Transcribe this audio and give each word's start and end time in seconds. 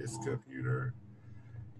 this 0.00 0.16
computer. 0.24 0.94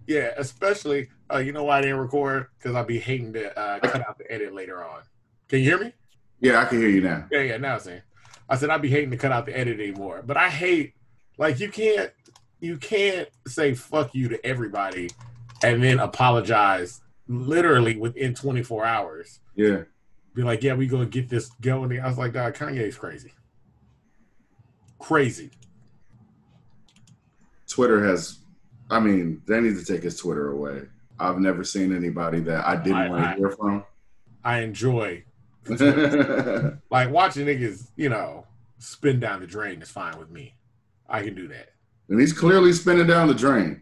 Yeah, 0.07 0.31
especially 0.37 1.09
uh, 1.31 1.37
you 1.37 1.51
know 1.51 1.63
why 1.63 1.79
I 1.79 1.81
didn't 1.81 1.97
record 1.97 2.47
because 2.57 2.75
I'll 2.75 2.85
be 2.85 2.99
hating 2.99 3.33
to 3.33 3.57
uh, 3.57 3.79
cut 3.79 4.07
out 4.07 4.17
the 4.17 4.31
edit 4.31 4.53
later 4.53 4.83
on. 4.83 5.01
Can 5.47 5.59
you 5.59 5.65
hear 5.65 5.79
me? 5.79 5.93
Yeah, 6.39 6.61
I 6.61 6.65
can 6.65 6.79
hear 6.79 6.89
you 6.89 7.01
now. 7.01 7.27
Yeah, 7.31 7.41
yeah. 7.41 7.57
Now 7.57 7.75
I'm 7.75 7.79
saying, 7.79 8.01
I 8.47 8.55
said 8.55 8.69
I'd 8.69 8.81
be 8.81 8.89
hating 8.89 9.11
to 9.11 9.17
cut 9.17 9.31
out 9.31 9.45
the 9.45 9.57
edit 9.57 9.79
anymore, 9.79 10.23
but 10.25 10.37
I 10.37 10.49
hate 10.49 10.93
like 11.37 11.59
you 11.59 11.69
can't 11.69 12.11
you 12.59 12.77
can't 12.77 13.29
say 13.47 13.73
fuck 13.73 14.13
you 14.13 14.29
to 14.29 14.45
everybody 14.45 15.09
and 15.63 15.83
then 15.83 15.99
apologize 15.99 17.01
literally 17.27 17.97
within 17.97 18.33
24 18.33 18.85
hours. 18.85 19.39
Yeah. 19.55 19.83
Be 20.33 20.43
like, 20.43 20.63
yeah, 20.63 20.73
we 20.73 20.87
gonna 20.87 21.05
get 21.05 21.29
this 21.29 21.49
going. 21.61 21.99
I 21.99 22.07
was 22.07 22.17
like, 22.17 22.33
God, 22.33 22.53
Kanye's 22.55 22.97
crazy. 22.97 23.33
Crazy. 24.99 25.51
Twitter 27.69 28.03
has, 28.05 28.39
I 28.89 28.99
mean, 28.99 29.41
they 29.47 29.61
need 29.61 29.77
to 29.77 29.85
take 29.85 30.03
his 30.03 30.17
Twitter 30.19 30.51
away. 30.51 30.81
I've 31.19 31.39
never 31.39 31.63
seen 31.63 31.95
anybody 31.95 32.39
that 32.41 32.65
I 32.67 32.75
didn't 32.75 32.97
I- 32.97 33.09
want 33.09 33.23
I- 33.25 33.31
to 33.33 33.37
hear 33.39 33.49
from. 33.51 33.83
I 34.43 34.59
enjoy 34.61 35.23
like 35.69 37.09
watching 37.11 37.45
niggas, 37.45 37.89
you 37.97 38.07
know, 38.09 38.45
spin 38.77 39.19
down 39.19 39.41
the 39.41 39.47
drain 39.47 39.81
is 39.81 39.89
fine 39.89 40.17
with 40.17 40.29
me. 40.31 40.55
I 41.09 41.21
can 41.23 41.35
do 41.35 41.47
that. 41.49 41.69
and 42.07 42.19
he's 42.19 42.31
clearly 42.33 42.71
spinning 42.73 43.07
down 43.07 43.27
the 43.27 43.33
drain. 43.33 43.81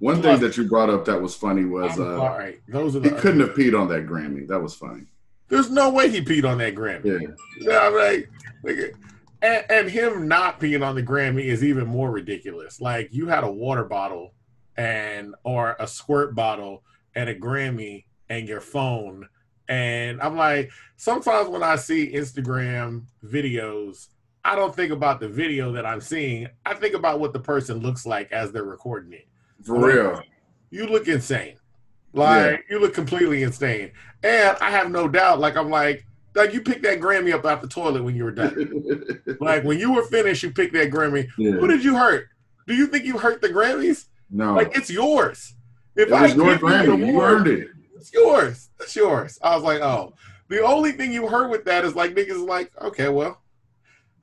One 0.00 0.22
thing 0.22 0.40
that 0.40 0.56
you 0.56 0.66
brought 0.68 0.88
up 0.90 1.04
that 1.04 1.20
was 1.20 1.34
funny 1.36 1.64
was 1.66 1.92
uh, 2.00 2.16
sorry. 2.16 2.60
Those 2.68 2.96
are 2.96 3.00
he 3.02 3.10
couldn't 3.10 3.40
have 3.40 3.50
peed 3.50 3.78
on 3.78 3.86
that 3.88 4.06
Grammy. 4.06 4.48
That 4.48 4.58
was 4.60 4.74
funny. 4.74 5.04
There's 5.48 5.70
no 5.70 5.90
way 5.90 6.08
he 6.10 6.20
peed 6.22 6.48
on 6.48 6.58
that 6.58 6.74
Grammy. 6.74 7.04
Yeah. 7.04 7.28
Yeah, 7.60 7.78
I'm 7.86 7.94
like, 7.94 8.30
like, 8.64 8.94
and, 9.42 9.64
and 9.70 9.90
him 9.90 10.28
not 10.28 10.60
peeing 10.60 10.86
on 10.86 10.94
the 10.94 11.02
Grammy 11.02 11.44
is 11.44 11.64
even 11.64 11.86
more 11.86 12.10
ridiculous. 12.10 12.80
Like 12.80 13.08
you 13.12 13.26
had 13.26 13.44
a 13.44 13.50
water 13.50 13.84
bottle 13.84 14.34
and 14.76 15.34
or 15.44 15.76
a 15.78 15.86
squirt 15.86 16.34
bottle 16.34 16.82
and 17.14 17.28
a 17.28 17.34
Grammy 17.34 18.04
and 18.28 18.48
your 18.48 18.60
phone. 18.60 19.28
And 19.68 20.20
I'm 20.20 20.36
like, 20.36 20.70
sometimes 20.96 21.48
when 21.48 21.62
I 21.62 21.76
see 21.76 22.12
Instagram 22.12 23.04
videos, 23.24 24.08
I 24.44 24.56
don't 24.56 24.74
think 24.74 24.90
about 24.90 25.20
the 25.20 25.28
video 25.28 25.72
that 25.72 25.86
I'm 25.86 26.00
seeing. 26.00 26.48
I 26.64 26.74
think 26.74 26.94
about 26.94 27.20
what 27.20 27.32
the 27.32 27.40
person 27.40 27.78
looks 27.78 28.06
like 28.06 28.32
as 28.32 28.52
they're 28.52 28.64
recording 28.64 29.12
it. 29.12 29.28
For 29.62 29.86
real. 29.86 30.22
You 30.70 30.86
look 30.86 31.08
insane. 31.08 31.56
Like 32.12 32.64
you 32.68 32.80
look 32.80 32.94
completely 32.94 33.42
insane. 33.42 33.92
And 34.22 34.56
I 34.60 34.70
have 34.70 34.90
no 34.90 35.08
doubt, 35.08 35.38
like 35.38 35.56
I'm 35.56 35.70
like, 35.70 36.04
like 36.34 36.52
you 36.54 36.60
picked 36.60 36.82
that 36.82 37.00
Grammy 37.00 37.32
up 37.32 37.44
out 37.44 37.60
the 37.60 37.68
toilet 37.68 38.02
when 38.04 38.14
you 38.14 38.24
were 38.24 38.30
done. 38.32 39.16
like 39.40 39.64
when 39.64 39.78
you 39.78 39.92
were 39.92 40.04
finished, 40.04 40.42
you 40.42 40.50
picked 40.52 40.72
that 40.74 40.90
Grammy. 40.90 41.28
yeah. 41.38 41.52
Who 41.52 41.66
did 41.66 41.82
you 41.84 41.96
hurt? 41.96 42.28
Do 42.66 42.74
you 42.74 42.86
think 42.86 43.04
you 43.04 43.18
hurt 43.18 43.40
the 43.42 43.48
Grammys? 43.48 44.06
No. 44.30 44.54
Like 44.54 44.76
it's 44.76 44.90
yours. 44.90 45.54
If 45.96 46.08
it 46.08 46.12
was 46.12 46.34
your 46.34 46.44
give 46.52 46.62
you 46.62 46.68
the 46.68 46.74
Grammy. 46.92 47.06
You 47.12 47.20
earned 47.20 47.46
it. 47.48 47.68
It's 47.96 48.12
yours. 48.12 48.70
It's 48.80 48.94
yours. 48.96 49.38
I 49.42 49.54
was 49.54 49.64
like, 49.64 49.80
oh. 49.80 50.14
The 50.48 50.62
only 50.62 50.92
thing 50.92 51.12
you 51.12 51.28
heard 51.28 51.48
with 51.50 51.64
that 51.66 51.84
is 51.84 51.94
like 51.94 52.14
niggas 52.14 52.30
is 52.30 52.38
like, 52.42 52.72
okay, 52.80 53.08
well, 53.08 53.40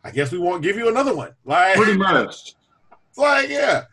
I 0.03 0.11
guess 0.11 0.31
we 0.31 0.37
won't 0.39 0.61
give 0.63 0.75
you 0.77 0.89
another 0.89 1.15
one. 1.15 1.33
Like, 1.45 1.75
Pretty 1.75 1.97
much. 1.97 2.55
it's 3.09 3.17
like, 3.17 3.49
yeah. 3.49 3.83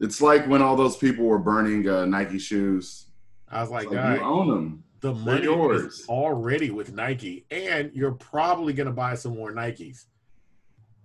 It's 0.00 0.20
like 0.20 0.46
when 0.48 0.62
all 0.62 0.74
those 0.76 0.96
people 0.96 1.24
were 1.24 1.38
burning 1.38 1.88
uh, 1.88 2.06
Nike 2.06 2.38
shoes. 2.38 3.06
I 3.48 3.60
was 3.60 3.70
like, 3.70 3.90
Like, 3.90 4.18
you 4.20 4.24
own 4.24 4.48
them. 4.48 4.84
The 5.02 5.12
money 5.14 5.46
is 5.46 6.06
already 6.08 6.70
with 6.70 6.92
Nike, 6.92 7.44
and 7.50 7.90
you're 7.92 8.12
probably 8.12 8.72
going 8.72 8.86
to 8.86 8.92
buy 8.92 9.14
some 9.14 9.34
more 9.36 9.52
Nikes. 9.52 10.06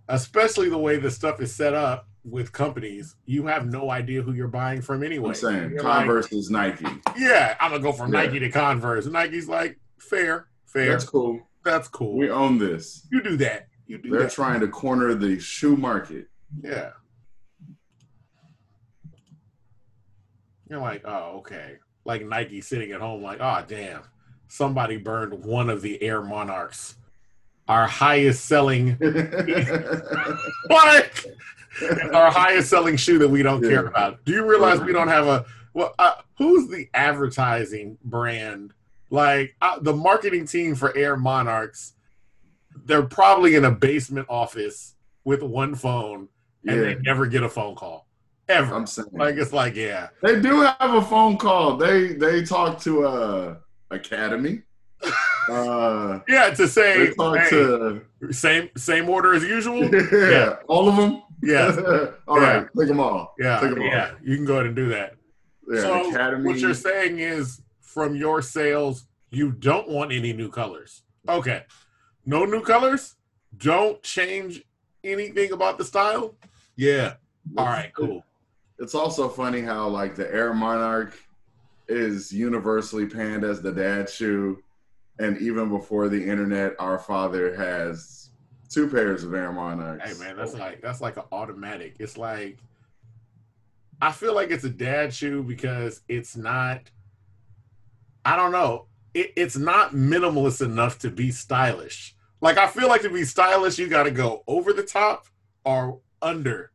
Especially 0.08 0.70
the 0.70 0.78
way 0.78 0.98
the 0.98 1.12
stuff 1.12 1.42
is 1.42 1.54
set 1.54 1.74
up 1.74 2.08
with 2.24 2.52
companies, 2.54 3.16
you 3.26 3.46
have 3.48 3.66
no 3.66 3.90
idea 3.90 4.22
who 4.22 4.32
you're 4.34 4.48
buying 4.48 4.82
from 4.82 5.04
anyway. 5.04 5.30
I'm 5.30 5.36
saying 5.36 5.72
You're 5.72 5.84
like, 5.84 5.98
Converse 6.00 6.32
is 6.32 6.50
Nike. 6.50 6.86
yeah, 7.18 7.56
I'm 7.60 7.72
gonna 7.72 7.84
go 7.84 7.92
from 7.92 8.14
Yeah. 8.14 8.24
Nike 8.24 8.40
to 8.40 8.50
Converse. 8.52 9.06
Nike's 9.08 9.48
like, 9.50 9.78
fair, 9.98 10.48
fair, 10.66 10.92
That's 10.92 11.04
cool. 11.06 11.42
that's 11.66 11.88
cool. 11.90 12.18
We 12.18 12.30
own 12.30 12.58
this. 12.58 13.06
you 13.12 13.22
do 13.24 13.36
that. 13.38 13.68
You 13.88 13.98
do 13.98 14.10
They're 14.12 14.24
that. 14.24 14.32
trying 14.32 14.60
to 14.62 14.68
corner 14.68 15.14
the 15.16 15.40
shoe 15.40 15.76
market. 15.78 16.28
Yeah. 16.62 16.92
You're 20.70 20.82
like, 20.82 21.04
oh, 21.06 21.38
okay. 21.40 21.78
Like 22.08 22.26
Nike 22.26 22.62
sitting 22.62 22.94
at 22.94 23.02
home, 23.02 23.22
like, 23.22 23.40
oh, 23.42 23.64
damn. 23.68 24.02
Somebody 24.48 24.96
burned 24.96 25.44
one 25.44 25.70
of 25.70 25.82
the 25.82 26.02
Air 26.02 26.22
Monarchs, 26.22 26.96
our 27.68 27.86
highest 27.86 28.46
selling, 28.46 28.98
like, 30.70 31.26
our 32.14 32.32
highest 32.32 32.70
selling 32.70 32.96
shoe 32.96 33.20
that 33.20 33.28
we 33.28 33.44
don't 33.44 33.62
care 33.62 33.88
about. 33.88 34.24
Do 34.24 34.32
you 34.32 34.50
realize 34.50 34.80
we 34.80 34.94
don't 34.94 35.10
have 35.10 35.28
a, 35.28 35.46
well, 35.74 35.94
uh, 36.00 36.14
who's 36.38 36.70
the 36.70 36.88
advertising 36.94 37.98
brand? 38.06 38.74
Like, 39.10 39.58
uh, 39.62 39.80
the 39.80 39.94
marketing 39.94 40.48
team 40.48 40.76
for 40.76 40.96
Air 40.96 41.18
Monarchs, 41.18 41.94
they're 42.86 43.04
probably 43.04 43.56
in 43.56 43.66
a 43.66 43.72
basement 43.72 44.28
office 44.30 44.96
with 45.26 45.44
one 45.44 45.76
phone 45.76 46.30
and 46.66 46.82
they 46.82 46.96
never 46.96 47.26
get 47.26 47.44
a 47.44 47.50
phone 47.50 47.76
call 47.76 48.07
ever. 48.50 48.74
I'm 48.74 48.88
saying 48.88 49.10
like 49.14 49.36
it's 49.36 49.54
like 49.54 49.76
yeah, 49.76 50.10
they 50.22 50.40
do 50.40 50.62
have 50.62 50.94
a 50.94 51.02
phone 51.02 51.38
call. 51.38 51.78
They 51.78 52.14
they 52.14 52.44
talk 52.44 52.80
to 52.82 53.06
uh 53.06 53.56
Academy. 53.92 54.62
Uh, 55.50 56.20
yeah. 56.28 56.50
To 56.50 56.68
say 56.68 57.06
hey, 57.08 57.14
to 57.14 58.02
same 58.32 58.70
same 58.76 59.08
order 59.10 59.34
as 59.34 59.44
usual. 59.44 59.86
yeah, 60.12 60.58
all 60.68 60.90
of 60.90 60.98
them. 60.98 61.22
Yeah, 61.42 61.74
all 62.28 62.42
Yeah. 62.42 62.54
right, 62.58 62.68
take 62.78 62.88
them 62.90 63.00
all. 63.00 63.34
yeah, 63.40 63.60
Take 63.62 63.72
'em 63.72 63.80
all. 63.82 63.88
yeah. 63.88 64.12
You 64.22 64.36
can 64.36 64.44
go 64.44 64.56
ahead 64.56 64.66
and 64.66 64.76
do 64.76 64.90
that. 64.90 65.16
Yeah, 65.72 65.80
so 65.80 66.10
Academy. 66.10 66.46
what 66.46 66.60
you're 66.60 66.74
saying 66.74 67.20
is, 67.20 67.62
from 67.80 68.14
your 68.18 68.42
sales, 68.42 69.06
you 69.32 69.54
don't 69.54 69.88
want 69.88 70.12
any 70.12 70.34
new 70.34 70.50
colors. 70.50 71.04
Okay, 71.30 71.64
no 72.26 72.44
new 72.44 72.62
colors. 72.62 73.16
Don't 73.56 74.04
change 74.04 74.64
anything 75.06 75.54
about 75.54 75.78
the 75.78 75.86
style. 75.86 76.36
Yeah. 76.76 77.14
All 77.58 77.66
right. 77.68 77.94
Cool. 77.96 78.26
It's 78.80 78.96
also 78.96 79.28
funny 79.30 79.62
how 79.62 79.88
like 79.88 80.16
the 80.16 80.32
Air 80.34 80.54
Monarch 80.54 81.18
is 81.88 82.32
universally 82.32 83.06
panned 83.06 83.44
as 83.44 83.62
the 83.62 83.72
dad 83.72 84.10
shoe, 84.10 84.62
and 85.20 85.38
even 85.40 85.70
before 85.70 86.10
the 86.10 86.30
internet, 86.30 86.76
our 86.80 87.00
father 87.00 87.56
has 87.56 88.30
two 88.70 88.88
pairs 88.88 89.24
of 89.24 89.34
Air 89.34 89.52
Monarchs. 89.52 90.10
Hey 90.10 90.20
man, 90.24 90.38
that's 90.38 90.54
like 90.54 90.82
that's 90.82 91.02
like 91.02 91.18
an 91.18 91.24
automatic. 91.32 91.96
It's 92.00 92.18
like 92.18 92.58
I 94.02 94.12
feel 94.12 94.36
like 94.36 94.52
it's 94.52 94.64
a 94.64 94.70
dad 94.70 95.14
shoe 95.14 95.44
because 95.44 96.02
it's 96.08 96.36
not 96.38 96.82
I 98.28 98.36
don't 98.36 98.52
know. 98.52 98.88
It, 99.14 99.32
it's 99.38 99.56
not 99.56 99.94
minimalist 99.94 100.62
enough 100.62 101.00
to 101.00 101.10
be 101.10 101.32
stylish. 101.32 102.14
Like 102.42 102.58
I 102.58 102.68
feel 102.68 102.90
like 102.90 103.02
to 103.04 103.10
be 103.10 103.24
stylish, 103.24 103.80
you 103.80 103.88
got 103.88 104.04
to 104.04 104.12
go 104.12 104.44
over 104.48 104.74
the 104.74 104.84
top 104.84 105.28
or 105.64 106.02
under. 106.22 106.72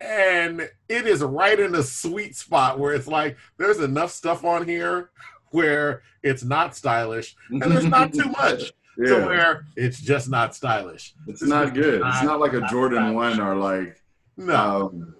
And 0.00 0.60
it 0.88 1.06
is 1.06 1.22
right 1.22 1.58
in 1.58 1.72
the 1.72 1.82
sweet 1.82 2.36
spot 2.36 2.78
where 2.78 2.92
it's 2.94 3.08
like 3.08 3.36
there's 3.56 3.80
enough 3.80 4.10
stuff 4.12 4.44
on 4.44 4.66
here 4.66 5.10
where 5.50 6.02
it's 6.22 6.44
not 6.44 6.76
stylish 6.76 7.34
and 7.50 7.62
there's 7.62 7.84
not 7.86 8.12
too 8.12 8.28
much 8.38 8.72
to 8.96 9.24
where 9.26 9.64
it's 9.76 10.00
just 10.00 10.28
not 10.28 10.54
stylish. 10.54 11.14
it's 11.26 11.42
not 11.42 11.72
good. 11.74 11.94
It's 11.94 12.02
not- 12.02 12.24
not 12.24 12.40
like 12.40 12.52
a 12.52 12.60
not 12.60 12.70
Jordan 12.70 12.98
stylish. 12.98 13.14
One 13.38 13.40
or 13.40 13.54
like 13.56 14.02
No. 14.36 14.90
um, 14.92 15.14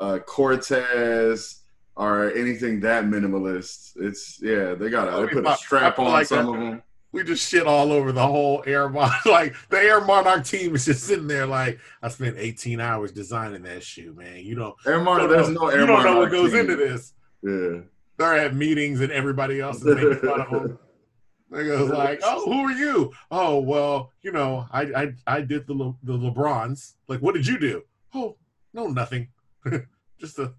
uh, 0.00 0.18
Cortez 0.20 1.60
or 1.96 2.30
anything 2.32 2.80
that 2.80 3.04
minimalist. 3.04 3.92
It's 3.96 4.40
yeah, 4.42 4.74
they 4.74 4.88
got 4.90 5.06
to 5.14 5.26
they 5.26 5.32
put 5.32 5.46
a 5.46 5.56
strap 5.56 5.98
on 5.98 6.06
like 6.12 6.26
some 6.26 6.46
that- 6.46 6.52
of 6.52 6.58
them. 6.60 6.82
We 7.12 7.24
just 7.24 7.48
shit 7.48 7.66
all 7.66 7.90
over 7.92 8.12
the 8.12 8.26
whole 8.26 8.62
Air 8.66 8.88
Monarch. 8.88 9.14
Like 9.26 9.54
the 9.70 9.78
Air 9.78 10.00
Monarch 10.00 10.44
team 10.44 10.74
is 10.74 10.84
just 10.84 11.04
sitting 11.04 11.26
there, 11.26 11.46
like 11.46 11.78
I 12.02 12.08
spent 12.08 12.36
18 12.38 12.80
hours 12.80 13.12
designing 13.12 13.62
that 13.62 13.82
shoe, 13.82 14.12
man. 14.14 14.38
You 14.44 14.54
don't, 14.54 14.74
Air 14.86 15.00
Monarch, 15.00 15.30
there's 15.30 15.48
know, 15.48 15.62
no 15.62 15.68
Air 15.68 15.80
you 15.80 15.86
don't 15.86 16.04
know 16.04 16.18
what 16.18 16.30
goes 16.30 16.50
team. 16.52 16.60
into 16.60 16.76
this. 16.76 17.14
Yeah. 17.42 17.80
They're 18.18 18.36
at 18.36 18.54
meetings 18.54 19.00
and 19.00 19.12
everybody 19.12 19.60
else 19.60 19.78
is 19.78 19.84
making 19.84 20.16
fun 20.16 20.40
of 20.40 20.50
them. 20.50 20.78
They 21.50 21.64
goes 21.64 21.88
like, 21.88 22.20
"Oh, 22.24 22.44
who 22.44 22.60
are 22.60 22.72
you? 22.72 23.10
Oh, 23.30 23.58
well, 23.60 24.12
you 24.20 24.32
know, 24.32 24.66
I 24.70 24.82
I, 24.82 25.12
I 25.26 25.40
did 25.40 25.66
the 25.66 25.72
Le, 25.72 25.94
the 26.02 26.12
LeBrons. 26.12 26.92
Like, 27.08 27.20
what 27.22 27.34
did 27.34 27.46
you 27.46 27.58
do? 27.58 27.84
Oh, 28.14 28.36
no, 28.74 28.88
nothing. 28.88 29.28
just 30.20 30.36
the 30.36 30.52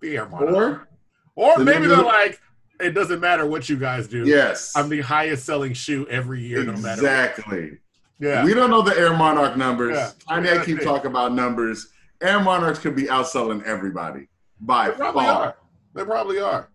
the 0.00 0.16
Air 0.16 0.26
Monarch. 0.26 0.88
Or 1.34 1.52
Or 1.56 1.58
maybe 1.58 1.80
they 1.82 1.88
they're 1.88 2.02
like, 2.02 2.40
it 2.80 2.90
doesn't 2.90 3.20
matter 3.20 3.46
what 3.46 3.68
you 3.68 3.76
guys 3.76 4.08
do. 4.08 4.26
yes, 4.26 4.72
I'm 4.76 4.88
the 4.88 5.00
highest 5.00 5.44
selling 5.44 5.72
shoe 5.74 6.06
every 6.08 6.42
year, 6.42 6.64
no 6.64 6.72
matter. 6.72 7.00
exactly. 7.00 7.78
Yeah. 8.20 8.44
We 8.44 8.54
don't 8.54 8.70
know 8.70 8.80
the 8.82 8.96
Air 8.96 9.12
Monarch 9.14 9.56
numbers. 9.56 9.96
Yeah. 9.96 10.10
Kanye 10.28 10.54
That's 10.54 10.66
keep 10.66 10.80
talking 10.82 11.10
about 11.10 11.32
numbers. 11.32 11.88
Air 12.22 12.40
Monarchs 12.40 12.78
could 12.78 12.94
be 12.94 13.04
outselling 13.04 13.62
everybody 13.64 14.28
by 14.60 14.88
They 14.90 14.96
probably 14.96 15.24
far. 15.24 15.42
are. 15.42 15.56
They 15.94 16.04
probably 16.04 16.40
are. 16.40 16.70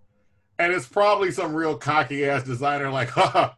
And 0.59 0.73
it's 0.73 0.85
probably 0.85 1.31
some 1.31 1.53
real 1.55 1.75
cocky 1.77 2.25
ass 2.25 2.43
designer 2.43 2.89
like, 2.89 3.09
haha, 3.11 3.53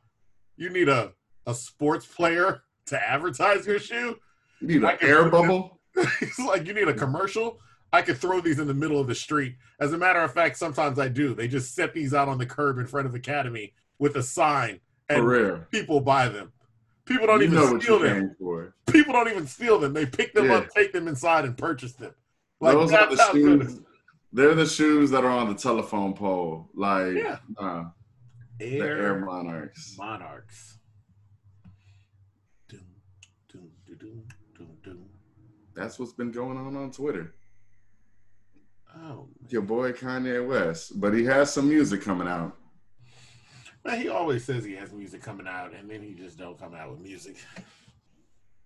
you 0.58 0.70
need 0.70 0.90
a, 0.90 1.12
a 1.48 1.54
sports 1.56 2.06
player 2.06 2.62
to 2.86 3.10
advertise 3.10 3.66
your 3.66 3.80
shoe? 3.80 4.18
You 4.62 4.68
need 4.68 4.84
an 4.84 4.98
air 5.02 5.28
bubble. 5.30 5.80
it's 5.96 6.38
like, 6.40 6.68
you 6.68 6.74
need 6.76 6.88
a 6.88 6.94
commercial? 6.94 7.60
I 7.94 8.02
could 8.02 8.18
throw 8.18 8.40
these 8.40 8.60
in 8.60 8.68
the 8.68 8.74
middle 8.74 9.00
of 9.00 9.08
the 9.08 9.16
street. 9.16 9.56
As 9.80 9.92
a 9.94 9.98
matter 9.98 10.20
of 10.20 10.34
fact, 10.34 10.58
sometimes 10.58 10.98
I 10.98 11.10
do. 11.10 11.34
They 11.34 11.48
just 11.48 11.76
set 11.76 11.94
these 11.94 12.14
out 12.14 12.30
on 12.30 12.38
the 12.38 12.46
curb 12.46 12.78
in 12.78 12.88
front 12.88 13.06
of 13.08 13.14
Academy 13.16 13.74
with 14.00 14.16
a 14.16 14.24
sign, 14.24 14.80
and 15.10 15.70
people 15.72 16.00
buy 16.00 16.30
them. 16.30 16.54
People 17.06 17.28
don't 17.28 17.42
You 17.42 17.48
even 17.48 17.82
steal 17.82 18.00
them. 18.00 18.36
People 18.88 19.14
don't 19.14 19.28
even 19.28 19.46
steal 19.48 19.80
them. 19.80 19.92
They 19.94 20.06
pick 20.06 20.34
them 20.34 20.46
Yeah. 20.46 20.56
up, 20.58 20.70
take 20.70 20.94
them 20.94 21.08
inside, 21.08 21.44
and 21.46 21.58
purchase 21.58 21.94
them. 21.94 22.14
Like 22.62 22.74
Those 22.76 22.94
are 22.94 23.10
the 23.10 23.16
good 23.34 23.64
shoes. 23.64 23.82
They're 24.32 24.56
the 24.56 24.66
shoes 24.66 25.10
that 25.12 25.26
are 25.26 25.30
on 25.32 25.50
the 25.50 25.56
telephone 25.56 26.14
pole. 26.14 26.70
Like 26.74 27.16
Yeah. 27.16 27.40
uh, 27.58 27.86
it- 28.60 28.80
the 28.80 28.86
Air 28.88 29.20
Monarchs. 29.20 29.98
Monarchs. 29.98 30.78
That's 35.74 35.98
what's 36.00 36.14
been 36.14 36.32
going 36.32 36.58
on 36.58 36.76
on 36.76 36.92
Twitter. 36.92 37.34
Oh 38.96 39.28
Your 39.50 39.62
boy 39.62 39.92
Kanye 39.94 40.46
West, 40.46 41.00
but 41.00 41.14
he 41.14 41.24
has 41.26 41.54
some 41.54 41.70
music 41.70 42.02
coming 42.02 42.28
out. 42.28 42.56
man, 43.84 44.00
he 44.02 44.10
always 44.10 44.44
says 44.44 44.64
he 44.64 44.76
has 44.76 44.92
music 44.92 45.22
coming 45.22 45.48
out, 45.48 45.74
and 45.74 45.90
then 45.90 46.02
he 46.02 46.14
just 46.14 46.38
don't 46.38 46.60
come 46.60 46.74
out 46.76 46.92
with 46.92 47.00
music. 47.00 47.38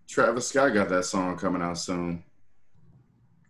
Travis 0.08 0.48
Scott 0.48 0.74
got 0.74 0.90
that 0.90 1.06
song 1.06 1.38
coming 1.38 1.62
out 1.62 1.78
soon. 1.78 2.24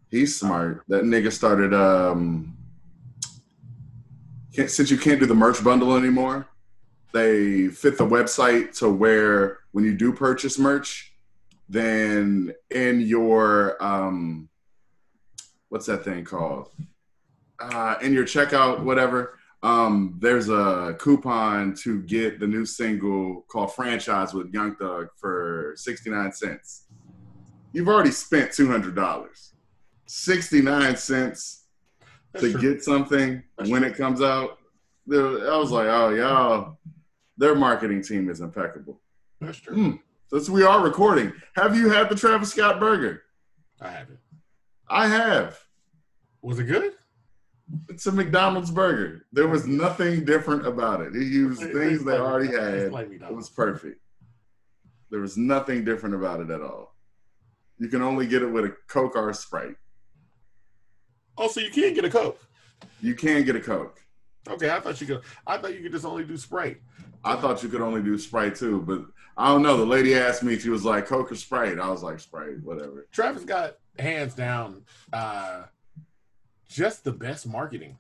He's 0.10 0.40
smart. 0.40 0.84
That 0.88 1.04
nigga 1.04 1.32
started 1.32 1.74
um 1.74 2.58
since 4.68 4.90
you 4.90 4.98
can't 4.98 5.20
do 5.20 5.26
the 5.26 5.36
merch 5.36 5.64
bundle 5.64 5.96
anymore, 5.98 6.48
they 7.12 7.68
fit 7.68 7.98
the 7.98 8.06
website 8.06 8.78
to 8.80 8.90
where 8.90 9.60
when 9.72 9.84
you 9.84 9.94
do 9.94 10.14
purchase 10.14 10.58
merch, 10.58 11.14
then 11.68 12.54
in 12.70 13.02
your 13.02 13.82
um 13.84 14.50
what's 15.76 15.88
that 15.88 16.06
thing 16.06 16.24
called? 16.24 16.70
Uh 17.60 17.96
in 18.02 18.14
your 18.14 18.24
checkout, 18.24 18.82
whatever, 18.82 19.38
um, 19.62 20.18
there's 20.22 20.48
a 20.48 20.96
coupon 21.00 21.74
to 21.84 22.02
get 22.04 22.40
the 22.40 22.48
new 22.48 22.66
single 22.66 23.44
called 23.50 23.76
Franchise 23.76 24.34
with 24.34 24.54
Young 24.54 24.78
Thug 24.78 25.10
for 25.18 25.74
69 25.76 26.32
cents. 26.32 26.86
You've 27.74 27.90
already 27.90 28.12
spent 28.12 28.52
$200. 28.52 29.28
69 30.06 30.96
cents 30.96 31.66
to 32.40 32.58
get 32.58 32.82
something 32.82 33.44
when 33.68 33.84
it 33.84 33.98
comes 33.98 34.22
out. 34.22 34.60
I 35.12 35.58
was 35.58 35.72
like, 35.72 35.88
oh, 35.88 36.12
y'all, 36.12 36.78
their 37.36 37.56
marketing 37.56 38.02
team 38.02 38.30
is 38.30 38.40
impeccable. 38.40 39.02
That's 39.42 39.58
true. 39.58 39.76
Mm. 39.76 40.00
Since 40.30 40.50
we 40.50 40.64
are 40.64 40.82
recording, 40.82 41.34
have 41.58 41.76
you 41.76 41.90
had 41.90 42.08
the 42.08 42.16
Travis 42.16 42.52
Scott 42.52 42.80
burger? 42.80 43.24
I 43.82 43.90
haven't. 43.90 44.20
I 44.88 45.08
have. 45.08 45.65
Was 46.46 46.60
it 46.60 46.66
good? 46.66 46.94
It's 47.90 48.06
a 48.06 48.12
McDonald's 48.12 48.70
burger. 48.70 49.26
There 49.34 49.48
was 49.48 49.66
nothing 49.66 50.26
different 50.26 50.68
about 50.68 51.02
it. 51.02 51.16
He 51.16 51.24
used 51.24 51.60
things 51.60 52.06
they 52.06 52.20
already 52.20 52.54
had. 52.54 52.92
like 52.92 53.10
It 53.12 53.34
was 53.34 53.50
perfect. 53.50 54.00
There 55.10 55.22
was 55.22 55.38
nothing 55.38 55.84
different 55.84 56.14
about 56.14 56.42
it 56.42 56.52
at 56.52 56.62
all. 56.62 56.94
You 57.80 57.88
can 57.88 58.04
only 58.04 58.28
get 58.28 58.44
it 58.44 58.46
with 58.46 58.66
a 58.66 58.76
Coke 58.88 59.16
or 59.16 59.32
a 59.32 59.34
Sprite. 59.34 59.76
Oh, 61.36 61.48
so 61.48 61.62
you 61.62 61.72
can't 61.72 61.96
get 61.96 62.06
a 62.06 62.12
Coke. 62.12 62.40
You 63.02 63.16
can 63.16 63.44
get 63.44 63.56
a 63.56 63.60
Coke. 63.60 64.00
Okay, 64.48 64.70
I 64.70 64.80
thought 64.80 65.02
you 65.02 65.08
could. 65.08 65.22
I 65.48 65.58
thought 65.58 65.74
you 65.74 65.82
could 65.82 65.94
just 65.94 66.06
only 66.06 66.26
do 66.26 66.38
Sprite. 66.38 66.78
I 67.24 67.38
thought 67.38 67.64
you 67.64 67.70
could 67.70 67.82
only 67.82 68.04
do 68.04 68.20
Sprite 68.20 68.56
too, 68.56 68.82
but 68.82 69.04
I 69.36 69.48
don't 69.48 69.64
know. 69.64 69.78
The 69.78 69.86
lady 69.86 70.14
asked 70.14 70.44
me, 70.44 70.60
she 70.60 70.70
was 70.70 70.86
like, 70.86 71.08
Coke 71.08 71.32
or 71.32 71.36
Sprite? 71.36 71.80
I 71.80 71.90
was 71.90 72.04
like, 72.04 72.20
Sprite, 72.20 72.62
whatever. 72.62 73.08
Travis 73.12 73.44
got 73.44 73.78
hands 73.98 74.36
down 74.36 74.84
uh, 75.12 75.64
just 76.68 77.04
the 77.04 77.12
best 77.12 77.48
marketing 77.48 77.98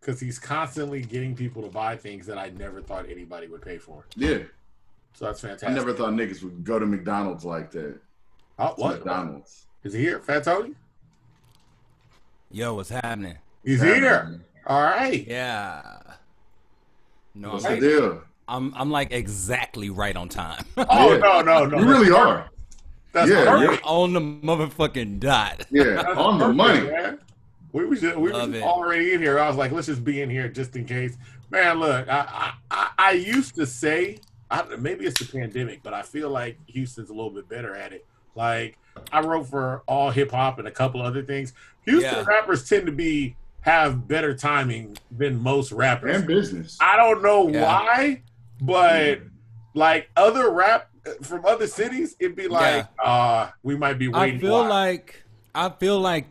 because 0.00 0.20
he's 0.20 0.38
constantly 0.38 1.00
getting 1.02 1.34
people 1.34 1.62
to 1.62 1.68
buy 1.68 1.96
things 1.96 2.26
that 2.26 2.38
I 2.38 2.50
never 2.50 2.80
thought 2.80 3.06
anybody 3.08 3.46
would 3.48 3.62
pay 3.62 3.78
for. 3.78 4.04
Yeah. 4.16 4.38
So 5.14 5.24
that's 5.26 5.40
fantastic. 5.40 5.68
I 5.68 5.72
never 5.72 5.92
thought 5.92 6.12
niggas 6.12 6.42
would 6.42 6.64
go 6.64 6.78
to 6.78 6.86
McDonald's 6.86 7.44
like 7.44 7.70
that. 7.72 7.98
Oh, 8.58 8.74
what? 8.76 8.96
McDonald's. 8.96 9.66
Is 9.84 9.92
he 9.92 10.00
here? 10.00 10.20
Fat 10.20 10.44
Tony? 10.44 10.74
Yo, 12.50 12.74
what's 12.74 12.88
happening? 12.88 13.36
He's 13.64 13.82
Yeah, 13.82 13.94
here. 13.94 14.00
man. 14.24 14.44
All 14.66 14.82
right. 14.82 15.26
Yeah. 15.26 15.82
No, 17.34 17.52
What's 17.52 17.64
I'm, 17.66 17.78
the 17.80 17.88
deal? 17.88 18.22
I'm 18.48 18.72
I'm 18.74 18.90
like 18.90 19.12
exactly 19.12 19.90
right 19.90 20.16
on 20.16 20.28
time. 20.28 20.64
Oh 20.76 21.12
Yeah. 21.12 21.18
no, 21.18 21.42
no, 21.42 21.66
no. 21.66 21.78
You 21.78 21.86
really 21.88 22.10
are. 22.10 22.48
That's 23.12 23.30
Yeah, 23.30 23.44
perfect. 23.44 23.62
you're- 23.70 23.80
on 23.84 24.12
the 24.12 24.20
motherfucking 24.20 25.20
dot. 25.20 25.66
Yeah, 25.70 26.02
on 26.16 26.38
the 26.38 26.52
money. 26.52 26.82
man. 26.90 27.18
We 27.72 27.84
was 27.84 28.00
just, 28.00 28.16
we 28.16 28.32
Love 28.32 28.52
was 28.52 28.62
already 28.62 29.12
in 29.12 29.20
here. 29.20 29.38
I 29.38 29.46
was 29.48 29.56
like, 29.56 29.72
let's 29.72 29.86
just 29.86 30.04
be 30.04 30.22
in 30.22 30.30
here 30.30 30.48
just 30.48 30.74
in 30.76 30.84
case. 30.84 31.16
Man, 31.50 31.78
look, 31.78 32.08
I 32.08 32.26
I, 32.28 32.52
I, 32.70 32.90
I 32.98 33.12
used 33.12 33.54
to 33.56 33.66
say 33.66 34.18
I, 34.50 34.62
maybe 34.78 35.04
it's 35.06 35.18
the 35.18 35.26
pandemic, 35.38 35.82
but 35.82 35.92
I 35.92 36.02
feel 36.02 36.30
like 36.30 36.58
Houston's 36.68 37.10
a 37.10 37.12
little 37.12 37.30
bit 37.30 37.48
better 37.48 37.74
at 37.76 37.92
it. 37.92 38.06
Like 38.34 38.78
I 39.12 39.20
wrote 39.20 39.44
for 39.48 39.82
AllHipHop 39.88 40.58
and 40.58 40.66
a 40.68 40.70
couple 40.70 41.02
other 41.02 41.22
things. 41.22 41.52
Houston 41.84 42.14
Yeah. 42.14 42.24
rappers 42.24 42.68
tend 42.68 42.86
to 42.86 42.92
be 42.92 43.36
have 43.60 44.08
better 44.08 44.34
timing 44.34 44.96
than 45.10 45.42
most 45.42 45.72
rappers. 45.72 46.16
And 46.16 46.26
business. 46.26 46.78
I 46.80 46.96
don't 46.96 47.22
know 47.22 47.48
Yeah. 47.48 47.62
why, 47.64 48.22
but 48.62 49.20
like 49.74 50.08
other 50.16 50.50
rap 50.50 50.88
from 51.22 51.44
other 51.44 51.66
cities, 51.66 52.16
it'd 52.18 52.36
be 52.36 52.48
like, 52.48 52.86
uh, 53.02 53.50
we 53.62 53.76
might 53.76 53.98
be 53.98 54.08
waiting. 54.08 54.36
I 54.38 54.40
feel 54.40 54.56
a 54.56 54.60
while. 54.62 54.68
like 54.70 55.22
I 55.54 55.68
feel 55.70 55.98
like 56.00 56.26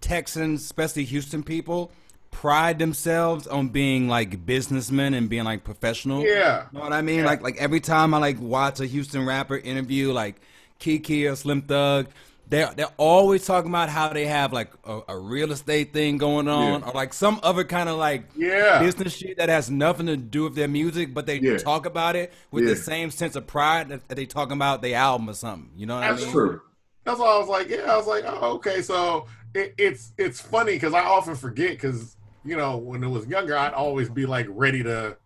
Texans, 0.00 0.62
especially 0.62 1.04
Houston 1.04 1.42
people, 1.42 1.90
pride 2.30 2.78
themselves 2.78 3.46
on 3.46 3.68
being 3.68 4.08
like 4.08 4.44
businessmen 4.46 5.14
and 5.14 5.28
being 5.28 5.44
like 5.44 5.64
professional. 5.64 6.22
yeah, 6.24 6.66
You 6.72 6.78
know 6.78 6.84
what 6.84 6.92
I 6.92 7.02
mean? 7.02 7.20
Yeah. 7.20 7.26
Like 7.26 7.42
like 7.42 7.56
every 7.56 7.80
time 7.80 8.14
I 8.14 8.18
like 8.18 8.40
watch 8.40 8.80
a 8.80 8.86
Houston 8.86 9.24
rapper 9.26 9.56
interview 9.56 10.12
like 10.12 10.36
Kiki 10.78 11.26
or 11.26 11.34
Slim 11.36 11.62
Thug, 11.62 12.06
they're 12.48 12.72
they're 12.76 12.92
always 12.96 13.44
talking 13.44 13.70
about 13.70 13.88
how 13.88 14.10
they 14.10 14.26
have 14.26 14.52
like 14.52 14.70
a, 14.84 15.00
a 15.08 15.18
real 15.18 15.52
estate 15.52 15.92
thing 15.92 16.16
going 16.18 16.48
on 16.48 16.80
Yeah. 16.80 16.88
or 16.88 16.92
like 16.92 17.12
some 17.12 17.40
other 17.42 17.64
kind 17.64 17.88
of 17.88 17.98
like 17.98 18.24
yeah. 18.36 18.78
business 18.80 19.14
shit 19.16 19.38
that 19.38 19.48
has 19.48 19.70
nothing 19.70 20.06
to 20.06 20.16
do 20.16 20.44
with 20.44 20.54
their 20.54 20.68
music, 20.68 21.12
but 21.14 21.26
they 21.26 21.40
Yeah. 21.40 21.58
talk 21.58 21.86
about 21.86 22.14
it 22.14 22.32
with 22.50 22.64
the 22.66 22.76
same 22.76 23.10
sense 23.10 23.36
of 23.36 23.46
pride 23.46 23.88
that, 23.88 24.06
that 24.08 24.14
they 24.14 24.26
talking 24.26 24.52
about 24.56 24.80
their 24.82 24.96
album 24.96 25.28
or 25.28 25.34
something. 25.34 25.70
You 25.76 25.86
know 25.86 25.94
what 25.96 26.00
That's 26.02 26.12
I 26.12 26.16
mean? 26.16 26.24
That's 26.26 26.32
true. 26.32 26.60
That's 27.04 27.20
why 27.20 27.26
I 27.26 27.38
was 27.38 27.48
like, 27.48 27.68
yeah. 27.70 27.90
I 27.92 27.96
was 27.96 28.06
like, 28.06 28.24
oh, 28.26 28.52
okay. 28.56 28.82
So 28.82 29.26
it, 29.54 29.74
it's 29.78 30.12
it's 30.18 30.40
funny 30.40 30.72
because 30.72 30.94
I 30.94 31.00
often 31.04 31.34
forget 31.34 31.70
because 31.72 32.16
you 32.44 32.56
know 32.56 32.76
when 32.76 33.02
I 33.04 33.06
was 33.08 33.26
younger, 33.26 33.56
I'd 33.56 33.72
always 33.74 34.08
be 34.08 34.26
like 34.26 34.46
ready 34.50 34.82
to, 34.82 35.16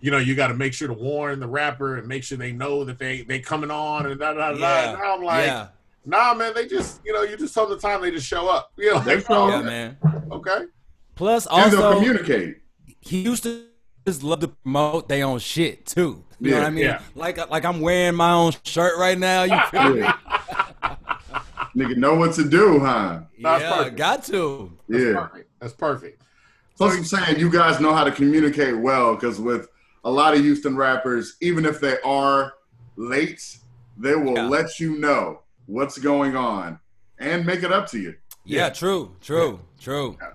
you 0.00 0.10
know, 0.10 0.18
you 0.18 0.34
got 0.34 0.48
to 0.48 0.54
make 0.54 0.72
sure 0.74 0.88
to 0.88 0.94
warn 0.94 1.40
the 1.40 1.48
rapper 1.48 1.96
and 1.96 2.06
make 2.08 2.24
sure 2.24 2.38
they 2.38 2.52
know 2.52 2.84
that 2.84 2.98
they 2.98 3.22
they 3.22 3.40
coming 3.40 3.70
on 3.70 4.06
and 4.06 4.18
da 4.20 4.32
da 4.34 4.52
da. 4.52 4.56
Yeah. 4.58 4.92
da. 4.92 4.98
Now 4.98 5.14
I'm 5.16 5.22
like, 5.22 5.46
yeah, 5.46 5.68
nah, 6.04 6.34
man. 6.34 6.52
They 6.54 6.66
just 6.66 7.00
you 7.04 7.12
know 7.12 7.22
you 7.22 7.36
just 7.36 7.54
tell 7.54 7.66
them 7.66 7.76
the 7.76 7.82
time 7.82 8.02
they 8.02 8.10
just 8.10 8.26
show 8.26 8.48
up. 8.48 8.72
You 8.78 8.94
know, 8.94 9.00
They 9.00 9.16
like, 9.16 9.26
show 9.26 9.48
yeah, 9.48 9.54
up. 9.58 9.64
man. 9.64 9.96
okay. 10.30 10.64
Plus, 11.14 11.46
And 11.56 11.72
they'll 11.72 11.82
also, 11.82 11.94
communicate. 11.94 12.58
Houston 13.02 13.68
just 14.06 14.22
love 14.22 14.40
to 14.40 14.48
promote 14.48 15.08
their 15.08 15.24
own 15.26 15.38
shit 15.38 15.86
too. 15.86 16.24
You 16.40 16.50
know 16.50 16.56
Yeah, 16.56 16.58
what 16.58 16.66
I 16.66 16.70
mean? 16.70 16.84
yeah. 16.84 17.02
Like 17.14 17.50
like 17.50 17.64
I'm 17.64 17.80
wearing 17.80 18.14
my 18.16 18.32
own 18.32 18.52
shirt 18.64 18.98
right 18.98 19.18
now. 19.18 19.44
You 19.44 19.58
feel 19.70 19.94
me? 19.94 20.06
Yeah. 21.74 21.86
Nigga 21.86 21.96
know 21.96 22.14
what 22.14 22.34
to 22.34 22.48
do, 22.48 22.78
huh? 22.78 23.20
That's 23.42 23.62
yeah, 23.62 23.76
perfect. 23.76 23.96
got 23.96 24.24
to. 24.24 24.72
That's 24.88 25.02
Yeah. 25.04 25.12
perfect. 25.26 25.50
That's 25.60 25.72
perfect. 25.74 26.22
Plus, 26.76 26.96
I'm 26.96 27.04
saying 27.04 27.38
you 27.38 27.50
guys 27.50 27.80
know 27.80 27.92
how 27.94 28.04
to 28.04 28.10
communicate 28.12 28.76
well 28.78 29.14
because 29.14 29.40
with 29.40 29.68
a 30.04 30.10
lot 30.10 30.34
of 30.34 30.40
Houston 30.40 30.76
rappers, 30.76 31.36
even 31.40 31.64
if 31.64 31.80
they 31.80 31.96
are 32.04 32.52
late, 32.96 33.58
they 33.96 34.14
will 34.16 34.34
Yeah. 34.34 34.48
let 34.48 34.80
you 34.80 34.98
know 34.98 35.40
what's 35.66 35.98
going 35.98 36.36
on 36.36 36.78
and 37.18 37.46
make 37.46 37.62
it 37.62 37.72
up 37.72 37.88
to 37.90 37.98
you. 37.98 38.14
Yeah, 38.44 38.64
Yeah. 38.64 38.68
true, 38.70 39.16
true, 39.20 39.60
true. 39.80 40.16
Yeah. 40.20 40.28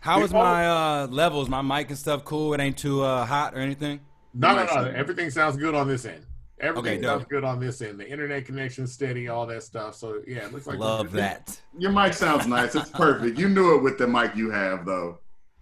How 0.00 0.18
We 0.18 0.24
is 0.24 0.32
all- 0.34 0.42
my 0.42 0.66
uh 0.68 1.06
levels? 1.10 1.48
My 1.48 1.62
mic 1.62 1.88
and 1.90 1.98
stuff 1.98 2.24
cool? 2.24 2.52
It 2.54 2.60
ain't 2.60 2.76
too 2.76 3.02
uh 3.02 3.24
hot 3.24 3.54
or 3.54 3.58
anything? 3.58 4.00
No, 4.34 4.54
no, 4.56 4.64
no. 4.64 4.90
Everything 4.94 5.30
sounds 5.30 5.56
good 5.56 5.74
on 5.74 5.86
this 5.86 6.04
end. 6.04 6.24
Everything 6.62 6.98
Okay, 6.98 7.02
sounds 7.02 7.22
dope. 7.22 7.28
good 7.28 7.44
on 7.44 7.58
this 7.60 7.82
end. 7.82 7.98
The 7.98 8.08
internet 8.08 8.46
connection 8.46 8.86
steady, 8.86 9.28
all 9.28 9.46
that 9.46 9.62
stuff. 9.64 9.96
So 9.96 10.22
yeah, 10.26 10.38
it 10.46 10.52
looks 10.52 10.66
like 10.66 10.78
Love 10.78 11.10
that. 11.12 11.60
Your 11.76 11.90
mic 11.92 12.14
sounds 12.14 12.46
nice. 12.46 12.74
It's 12.76 12.88
perfect. 12.90 13.36
You 13.38 13.48
knew 13.48 13.74
it 13.74 13.82
with 13.82 13.98
the 13.98 14.06
mic 14.06 14.36
you 14.36 14.50
have, 14.50 14.84
though. 14.86 15.18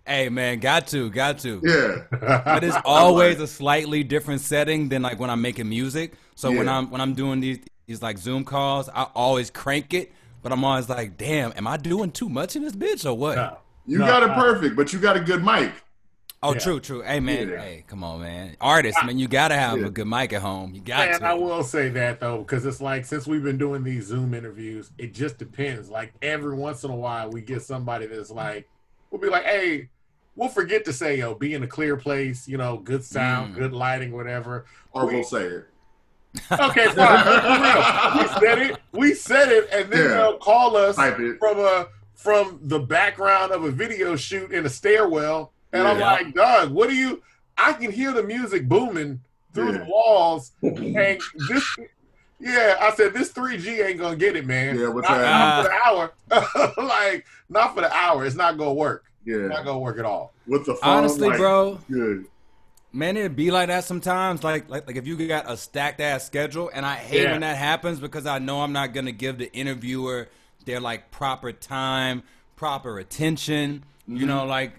Hey 0.06 0.28
man, 0.28 0.58
got 0.58 0.86
to, 0.88 1.08
got 1.10 1.38
to. 1.40 1.60
Yeah. 1.64 2.42
But 2.44 2.64
it's 2.64 2.76
always 2.84 3.40
a 3.40 3.46
slightly 3.46 4.02
different 4.04 4.40
setting 4.42 4.88
than 4.88 5.02
like 5.02 5.18
when 5.18 5.30
I'm 5.30 5.40
making 5.40 5.68
music. 5.68 6.14
So 6.34 6.50
when 6.50 6.68
I'm 6.68 6.90
when 6.90 7.00
I'm 7.00 7.14
doing 7.14 7.40
these 7.40 7.60
these 7.86 8.02
like 8.02 8.18
Zoom 8.18 8.44
calls, 8.44 8.88
I 8.88 9.04
always 9.14 9.50
crank 9.50 9.94
it. 9.94 10.12
But 10.42 10.52
I'm 10.52 10.64
always 10.64 10.88
like, 10.88 11.16
damn, 11.18 11.52
am 11.56 11.66
I 11.66 11.76
doing 11.76 12.10
too 12.10 12.28
much 12.28 12.56
in 12.56 12.62
this 12.62 12.72
bitch 12.74 13.04
or 13.04 13.14
what? 13.16 13.36
No. 13.36 13.58
You 13.86 13.98
No, 13.98 14.06
got 14.06 14.22
it 14.22 14.30
I- 14.30 14.34
perfect, 14.34 14.74
but 14.76 14.92
you 14.92 14.98
got 14.98 15.16
a 15.16 15.20
good 15.20 15.42
mic. 15.44 15.72
Oh, 16.42 16.54
Yeah. 16.54 16.58
true, 16.60 16.80
true. 16.80 17.02
Hey, 17.02 17.20
man. 17.20 17.50
Yeah. 17.50 17.60
Hey, 17.60 17.84
come 17.86 18.02
on, 18.02 18.22
man. 18.22 18.56
Artists, 18.62 19.02
man, 19.04 19.18
you 19.18 19.28
gotta 19.28 19.56
have 19.56 19.78
Yeah. 19.78 19.86
a 19.88 19.90
good 19.90 20.06
mic 20.06 20.32
at 20.32 20.40
home. 20.40 20.74
You 20.74 20.80
got 20.80 21.08
And 21.08 21.18
to. 21.20 21.26
I 21.26 21.34
will 21.34 21.62
say 21.62 21.90
that 21.90 22.18
though, 22.20 22.38
because 22.38 22.64
it's 22.64 22.80
like 22.80 23.04
since 23.04 23.26
we've 23.26 23.42
been 23.42 23.58
doing 23.58 23.84
these 23.84 24.06
Zoom 24.06 24.32
interviews, 24.32 24.90
it 24.96 25.12
just 25.12 25.36
depends. 25.36 25.90
Like 25.90 26.14
every 26.22 26.54
once 26.54 26.82
in 26.82 26.90
a 26.90 26.96
while, 26.96 27.28
we 27.30 27.42
get 27.42 27.60
somebody 27.62 28.06
that's 28.06 28.30
like, 28.30 28.66
we'll 29.10 29.20
be 29.20 29.28
like, 29.28 29.44
"Hey, 29.44 29.90
we'll 30.34 30.48
forget 30.48 30.86
to 30.86 30.94
say, 30.94 31.18
yo, 31.18 31.34
be 31.34 31.52
in 31.52 31.62
a 31.62 31.66
clear 31.66 31.96
place, 31.98 32.48
you 32.48 32.56
know, 32.56 32.78
good 32.78 33.04
sound, 33.04 33.52
Mm. 33.54 33.58
good 33.58 33.72
lighting, 33.74 34.12
whatever." 34.12 34.64
Or 34.92 35.06
We- 35.06 35.16
we'll 35.16 35.24
say 35.24 35.44
it. 35.44 35.66
Okay, 36.52 36.86
fine. 36.92 38.18
We 38.18 38.28
said 38.40 38.58
it. 38.60 38.78
We 38.92 39.14
said 39.14 39.48
it, 39.52 39.68
and 39.72 39.90
then 39.90 40.08
Yeah. 40.08 40.16
they'll 40.16 40.38
call 40.38 40.74
us 40.76 40.96
from 40.96 41.58
a 41.58 41.88
from 42.14 42.60
the 42.62 42.78
background 42.78 43.50
of 43.52 43.64
a 43.64 43.70
video 43.70 44.14
shoot 44.14 44.52
in 44.52 44.64
a 44.66 44.68
stairwell, 44.68 45.52
and 45.72 45.86
I'm 45.86 45.98
Yeah. 45.98 46.12
like, 46.12 46.34
Doug, 46.34 46.70
what 46.72 46.88
do 46.88 46.94
you? 46.96 47.22
I 47.58 47.72
can 47.74 47.90
hear 47.92 48.12
the 48.12 48.22
music 48.22 48.68
booming 48.68 49.20
through 49.52 49.72
Yeah. 49.72 49.78
the 49.78 49.84
walls, 49.84 50.52
and 50.62 51.20
this. 51.48 51.76
Yeah, 52.42 52.78
I 52.80 52.90
said 52.94 53.12
this 53.12 53.30
3G 53.32 53.86
ain't 53.86 53.98
gonna 54.00 54.16
get 54.16 54.34
it, 54.34 54.46
man. 54.46 54.78
Yeah, 54.78 54.88
what's 54.88 55.06
not, 55.06 55.18
that? 55.18 55.28
not 55.30 56.12
for 56.32 56.32
the 56.32 56.80
hour. 56.80 56.86
like, 56.88 57.26
not 57.50 57.74
for 57.74 57.82
the 57.82 57.94
hour. 57.94 58.24
It's 58.24 58.34
not 58.34 58.56
gonna 58.56 58.72
work. 58.72 59.04
Yeah. 59.26 59.48
Not 59.48 59.66
gonna 59.66 59.78
work 59.78 59.98
at 59.98 60.06
all. 60.06 60.32
With 60.46 60.64
the 60.64 60.74
phone. 60.76 60.90
Honestly, 60.90 61.28
like, 61.28 61.36
bro, 61.36 61.78
Good. 61.90 62.24
man, 62.94 63.18
it'd 63.18 63.36
be 63.36 63.50
like 63.50 63.68
that 63.68 63.84
sometimes. 63.84 64.42
Like, 64.42 64.70
like, 64.70 64.86
like 64.86 64.96
if 64.96 65.06
you 65.06 65.16
got 65.28 65.50
a 65.50 65.56
stacked 65.58 66.00
ass 66.00 66.24
schedule, 66.24 66.70
and 66.72 66.86
I 66.86 66.94
hate 66.94 67.24
Yeah. 67.24 67.32
when 67.32 67.42
that 67.42 67.58
happens 67.58 68.00
because 68.00 68.24
I 68.24 68.38
know 68.38 68.62
I'm 68.62 68.72
not 68.72 68.94
gonna 68.94 69.12
give 69.12 69.36
the 69.36 69.52
interviewer 69.52 70.30
their 70.64 70.80
like 70.80 71.10
proper 71.10 71.52
time, 71.52 72.22
proper 72.56 72.98
attention. 72.98 73.84
Mm-hmm. 74.08 74.16
You 74.16 74.24
know, 74.24 74.46
like, 74.46 74.72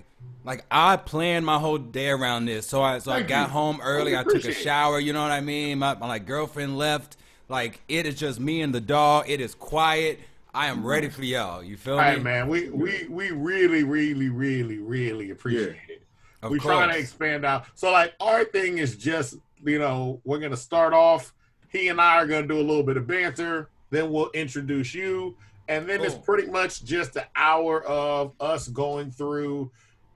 like 0.43 0.65
I 0.71 0.97
planned 0.97 1.45
my 1.45 1.59
whole 1.59 1.77
day 1.77 2.09
around 2.09 2.45
this. 2.45 2.65
So 2.65 2.81
I, 2.81 2.99
so 2.99 3.11
I 3.11 3.21
got 3.21 3.47
you. 3.47 3.53
home 3.53 3.79
oh, 3.81 3.85
early. 3.85 4.11
We 4.11 4.17
I 4.17 4.23
took 4.23 4.43
a 4.45 4.53
shower. 4.53 4.99
You 4.99 5.13
know 5.13 5.21
what 5.21 5.31
I 5.31 5.41
mean? 5.41 5.79
My, 5.79 5.95
my 5.95 6.07
like 6.07 6.25
girlfriend 6.25 6.77
left. 6.77 7.17
Like 7.47 7.81
it 7.87 8.05
is 8.05 8.15
just 8.15 8.39
me 8.39 8.61
and 8.61 8.73
the 8.73 8.81
dog. 8.81 9.29
It 9.29 9.41
is 9.41 9.53
quiet. 9.53 10.19
I 10.53 10.67
am 10.67 10.85
ready 10.85 11.09
for 11.09 11.23
y'all. 11.23 11.63
You 11.63 11.77
feel 11.77 11.97
Hey 11.99 12.17
me? 12.17 12.23
man, 12.23 12.47
we 12.47 12.69
we 12.69 13.07
we 13.09 13.31
really, 13.31 13.83
really, 13.83 14.29
really, 14.29 14.79
really 14.79 15.31
appreciate 15.31 15.77
it. 15.87 16.03
Of 16.41 16.51
we 16.51 16.59
trying 16.59 16.89
to 16.89 16.97
expand 16.97 17.45
out. 17.45 17.65
So 17.75 17.91
like 17.91 18.13
our 18.19 18.43
thing 18.45 18.79
is 18.79 18.95
just 18.95 19.35
you 19.63 19.79
know 19.79 20.19
we're 20.23 20.39
gonna 20.39 20.57
start 20.57 20.93
off. 20.93 21.33
He 21.69 21.89
and 21.89 22.01
I 22.01 22.15
are 22.15 22.27
gonna 22.27 22.47
do 22.47 22.57
a 22.57 22.63
little 22.63 22.83
bit 22.83 22.97
of 22.97 23.07
banter. 23.07 23.69
Then 23.91 24.11
we'll 24.11 24.31
introduce 24.31 24.93
you, 24.93 25.37
and 25.67 25.87
then 25.87 26.01
it's 26.01 26.15
oh. 26.15 26.19
pretty 26.19 26.49
much 26.49 26.83
just 26.83 27.15
an 27.17 27.25
hour 27.35 27.83
of 27.83 28.33
us 28.39 28.67
going 28.69 29.11
through 29.11 29.71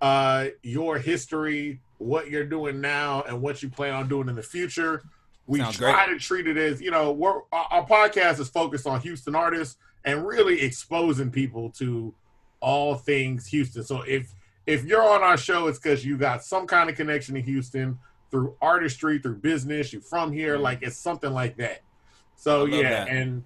uh, 0.05 0.49
your 0.61 0.99
history, 0.99 1.79
what 1.97 2.29
you're 2.29 2.45
doing 2.45 2.79
now, 2.79 3.23
and 3.27 3.41
what 3.41 3.63
you 3.63 3.69
plan 3.69 3.93
on 3.95 4.07
doing 4.07 4.29
in 4.29 4.35
the 4.35 4.43
future. 4.43 5.01
We 5.47 5.59
Sounds 5.59 5.77
try 5.77 6.05
great. 6.05 6.19
to 6.19 6.23
treat 6.23 6.45
it 6.47 6.57
as 6.57 6.79
you 6.79 6.91
know 6.91 7.11
we're 7.11 7.39
our, 7.51 7.85
podcast 7.87 8.39
is 8.39 8.49
focused 8.49 8.85
on 8.85 9.01
Houston 9.01 9.33
artists 9.35 9.77
and 10.03 10.25
really 10.27 10.61
exposing 10.61 11.31
people 11.31 11.71
to 11.79 12.13
all 12.59 12.93
things 12.93 13.47
Houston. 13.47 13.83
So 13.83 14.03
if 14.03 14.31
if 14.67 14.85
you're 14.85 15.07
on 15.07 15.23
our 15.23 15.37
show, 15.37 15.65
it's 15.67 15.79
because 15.79 16.05
you 16.05 16.17
got 16.17 16.43
some 16.43 16.67
kind 16.67 16.87
of 16.87 16.95
connection 16.95 17.33
to 17.33 17.41
Houston 17.41 17.97
through 18.29 18.55
artistry, 18.61 19.17
through 19.17 19.37
business. 19.37 19.91
You're 19.91 20.03
from 20.03 20.31
here, 20.31 20.59
like 20.59 20.83
it's 20.83 20.97
something 20.97 21.33
like 21.33 21.57
that. 21.57 21.81
So 22.35 22.67
Mm-hmm. 22.67 22.73
Yeah, 22.75 22.89
that. 23.05 23.07
and 23.07 23.43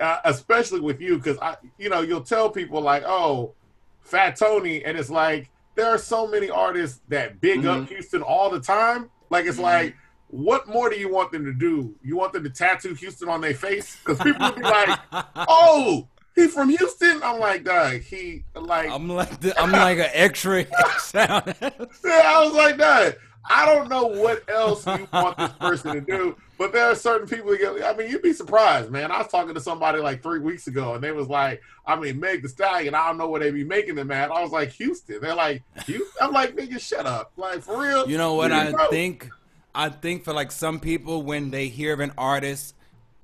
uh, 0.00 0.20
especially 0.24 0.80
with 0.80 1.02
you, 1.02 1.18
because 1.18 1.36
I, 1.38 1.56
you 1.76 1.90
know, 1.90 2.00
you'll 2.00 2.22
tell 2.22 2.48
people 2.48 2.80
like, 2.80 3.02
"Oh, 3.06 3.52
Fat 4.00 4.36
Tony," 4.36 4.84
and 4.84 4.96
it's 4.96 5.10
like 5.10 5.50
there 5.78 5.88
are 5.88 5.96
so 5.98 6.26
many 6.26 6.50
artists 6.50 7.00
that 7.08 7.40
big 7.40 7.60
Mm-hmm. 7.60 7.82
up 7.84 7.88
Houston 7.88 8.20
all 8.22 8.50
the 8.50 8.60
time. 8.60 9.08
Like 9.30 9.46
it's 9.46 9.58
Mhm. 9.58 9.62
like, 9.62 9.96
what 10.26 10.68
more 10.68 10.90
do 10.90 10.96
you 10.98 11.08
want 11.10 11.30
them 11.32 11.44
to 11.44 11.52
do? 11.54 11.94
You 12.02 12.16
want 12.16 12.32
them 12.32 12.42
to 12.44 12.50
tattoo 12.50 12.94
Houston 12.94 13.28
on 13.28 13.40
their 13.40 13.54
face? 13.54 13.96
Because 13.96 14.18
people 14.18 14.44
will 14.46 14.56
be 14.56 14.62
like, 14.62 14.98
"Oh, 15.36 16.08
he 16.34 16.48
from 16.48 16.68
Houston." 16.70 17.22
I'm 17.22 17.38
like, 17.40 17.64
"Dog, 17.64 18.00
he 18.02 18.44
like." 18.54 18.90
I'm 18.90 19.08
like 19.08 19.40
the, 19.40 19.58
I'm 19.58 19.70
like 19.72 19.98
an 19.98 20.10
X-ray 20.12 20.66
sound. 20.98 21.54
Yeah, 22.04 22.22
I 22.26 22.44
was 22.44 22.52
like 22.54 22.76
that. 22.78 23.16
I 23.50 23.64
don't 23.64 23.88
know 23.88 24.06
what 24.06 24.42
else 24.50 24.84
you 24.86 25.08
want 25.12 25.38
this 25.38 25.52
person 25.60 25.94
to 25.94 26.00
do, 26.02 26.36
but 26.58 26.72
there 26.72 26.86
are 26.86 26.94
certain 26.94 27.26
people. 27.28 27.50
That 27.52 27.58
get, 27.58 27.84
I 27.84 27.96
mean, 27.96 28.10
you'd 28.10 28.22
be 28.22 28.32
surprised, 28.32 28.90
man. 28.90 29.10
I 29.12 29.18
was 29.18 29.28
talking 29.28 29.54
to 29.54 29.60
somebody 29.60 30.00
like 30.00 30.22
three 30.22 30.40
weeks 30.40 30.66
ago, 30.66 30.94
and 30.94 31.02
they 31.02 31.12
was 31.12 31.28
like, 31.28 31.62
"I 31.86 31.94
mean, 31.96 32.18
Meg 32.20 32.42
the 32.42 32.48
Stallion. 32.48 32.94
I 32.94 33.06
don't 33.06 33.16
know 33.18 33.28
where 33.28 33.40
they 33.40 33.50
be 33.50 33.64
making 33.64 33.94
them 33.94 34.10
at." 34.10 34.30
I 34.30 34.42
was 34.42 34.50
like, 34.50 34.70
"Houston." 34.72 35.20
They're 35.20 35.34
like, 35.34 35.62
"Houston." 35.86 36.06
I'm 36.20 36.32
like, 36.32 36.56
"Nigga, 36.56 36.80
shut 36.80 37.06
up!" 37.06 37.32
Like 37.36 37.62
for 37.62 37.80
real. 37.80 38.08
You 38.08 38.18
know 38.18 38.34
what 38.34 38.52
I 38.52 38.72
think? 38.88 39.30
I 39.74 39.88
think 39.88 40.24
for 40.24 40.32
like 40.32 40.50
some 40.50 40.80
people 40.80 41.22
when 41.22 41.50
they 41.50 41.68
hear 41.68 41.92
of 41.92 42.00
an 42.00 42.12
artist 42.18 42.74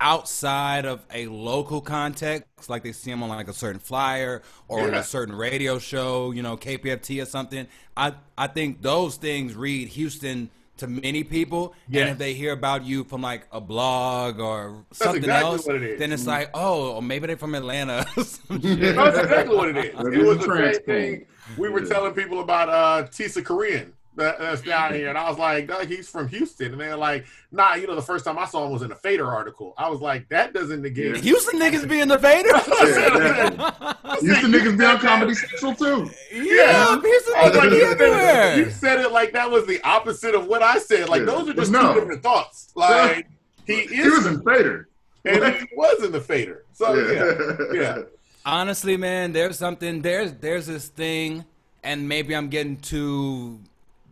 outside 0.00 0.85
of 0.85 1.05
a 1.12 1.26
local 1.26 1.81
context, 1.81 2.69
like 2.69 2.83
they 2.83 2.93
see 2.93 3.11
him 3.11 3.23
on 3.23 3.29
like 3.29 3.49
a 3.49 3.53
certain 3.53 3.81
flyer 3.81 4.43
or 4.69 4.83
on 4.83 4.93
Yeah. 4.93 4.99
a 5.00 5.03
certain 5.03 5.35
radio 5.35 5.79
show, 5.79 6.31
you 6.33 6.43
know, 6.43 6.57
KPFT 6.57 7.23
or 7.23 7.26
something. 7.26 7.67
I 7.97 8.14
I 8.37 8.47
think 8.49 8.83
those 8.83 9.17
things 9.17 9.55
read 9.55 9.88
Houston 9.88 10.50
to 10.78 10.87
many 10.87 11.23
people. 11.25 11.75
Yeah. 11.88 12.02
And 12.02 12.11
if 12.11 12.19
they 12.19 12.35
hear 12.35 12.52
about 12.52 12.85
you 12.85 13.04
from 13.04 13.23
like 13.23 13.47
a 13.52 13.61
blog 13.61 14.40
or 14.40 14.85
something 14.93 15.19
exactly 15.23 15.50
else, 15.52 15.66
what 15.66 15.76
it 15.76 15.83
is. 15.83 15.99
then 15.99 16.12
it's 16.12 16.26
like, 16.26 16.50
oh, 16.54 16.93
or 16.97 17.02
maybe 17.02 17.26
they're 17.26 17.37
from 17.37 17.54
Atlanta. 17.54 18.07
or 18.16 18.25
some 18.25 18.61
shit. 18.61 18.78
No, 18.97 19.04
that's 19.04 19.19
exactly 19.19 19.57
what 19.57 19.69
it 19.71 19.76
is. 19.76 19.95
That 19.95 20.07
It 20.07 20.19
is 20.21 20.26
was 20.26 20.45
a 20.45 20.49
the 20.49 20.73
same 20.75 20.83
thing. 20.83 21.26
We 21.59 21.69
were 21.69 21.83
Yeah. 21.83 21.88
telling 21.88 22.12
people 22.14 22.40
about 22.40 22.69
uh 22.69 23.07
Tisakorean 23.09 23.93
that, 24.16 24.38
that's 24.38 24.62
down 24.62 24.94
here, 24.94 25.09
and 25.09 25.18
I 25.18 25.28
was 25.28 25.38
like, 25.38 25.66
"Doug, 25.66 25.87
he's 25.88 26.09
from 26.09 26.28
Houston," 26.28 26.73
and 26.73 26.80
they're 26.80 26.97
like, 26.97 27.26
"Nah." 27.50 27.75
You 27.75 27.87
know, 27.87 27.94
the 27.94 28.02
first 28.02 28.25
time 28.25 28.38
I 28.38 28.44
saw 28.47 28.64
him 28.66 28.73
was 28.73 28.83
in 28.83 28.92
a 28.92 28.97
Fader 28.97 29.26
article. 29.26 29.75
I 29.76 29.88
was 29.88 30.00
like, 30.00 30.28
"That 30.28 30.52
doesn't 30.54 30.83
negate." 30.83 31.16
Houston 31.16 31.59
niggas 31.61 31.88
be 31.88 32.00
in 32.00 32.09
the 32.09 32.18
Fader? 32.18 32.49
Yeah, 32.54 34.18
Houston 34.21 34.52
niggas 34.52 34.78
be 34.78 34.85
on 34.85 34.99
Comedy 34.99 35.35
Central 35.35 35.75
too. 35.75 36.11
yeah, 36.33 36.87
um, 36.90 37.00
Houston 37.02 37.35
I 37.37 37.49
was 37.49 37.52
niggas 37.52 37.56
like, 37.59 37.71
be 37.71 37.76
you 37.76 37.97
said, 37.99 38.59
it, 38.59 38.64
you 38.66 38.71
said 38.71 39.00
it 39.00 39.12
like 39.12 39.33
that 39.33 39.50
was 39.50 39.66
the 39.66 39.80
opposite 39.83 40.35
of 40.35 40.47
what 40.47 40.62
I 40.62 40.78
said. 40.78 41.09
Like 41.09 41.21
Yeah. 41.21 41.26
those 41.26 41.49
are 41.49 41.54
just 41.54 41.71
No. 41.73 41.92
two 41.94 42.00
different 42.00 42.23
thoughts. 42.23 42.71
Like 42.75 43.26
he 43.66 43.83
He 43.87 44.02
was 44.02 44.21
is, 44.21 44.26
in 44.26 44.42
Fader. 44.42 44.88
and 45.25 45.54
he 45.56 45.66
was 45.76 46.02
in 46.04 46.12
the 46.12 46.21
Fader. 46.21 46.64
So 46.73 46.94
yeah, 46.94 47.76
yeah. 47.80 48.02
Honestly, 48.47 48.97
man, 48.97 49.33
there's 49.33 49.59
something 49.59 50.02
there's 50.02 50.33
there's 50.35 50.66
this 50.66 50.88
thing, 50.88 51.44
and 51.83 52.09
maybe 52.09 52.35
I'm 52.37 52.49
getting 52.49 52.76
too 52.76 53.59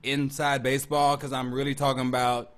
inside 0.02 0.62
baseball 0.62 1.16
because 1.16 1.32
I'm 1.32 1.52
really 1.52 1.74
talking 1.74 2.08
about 2.08 2.52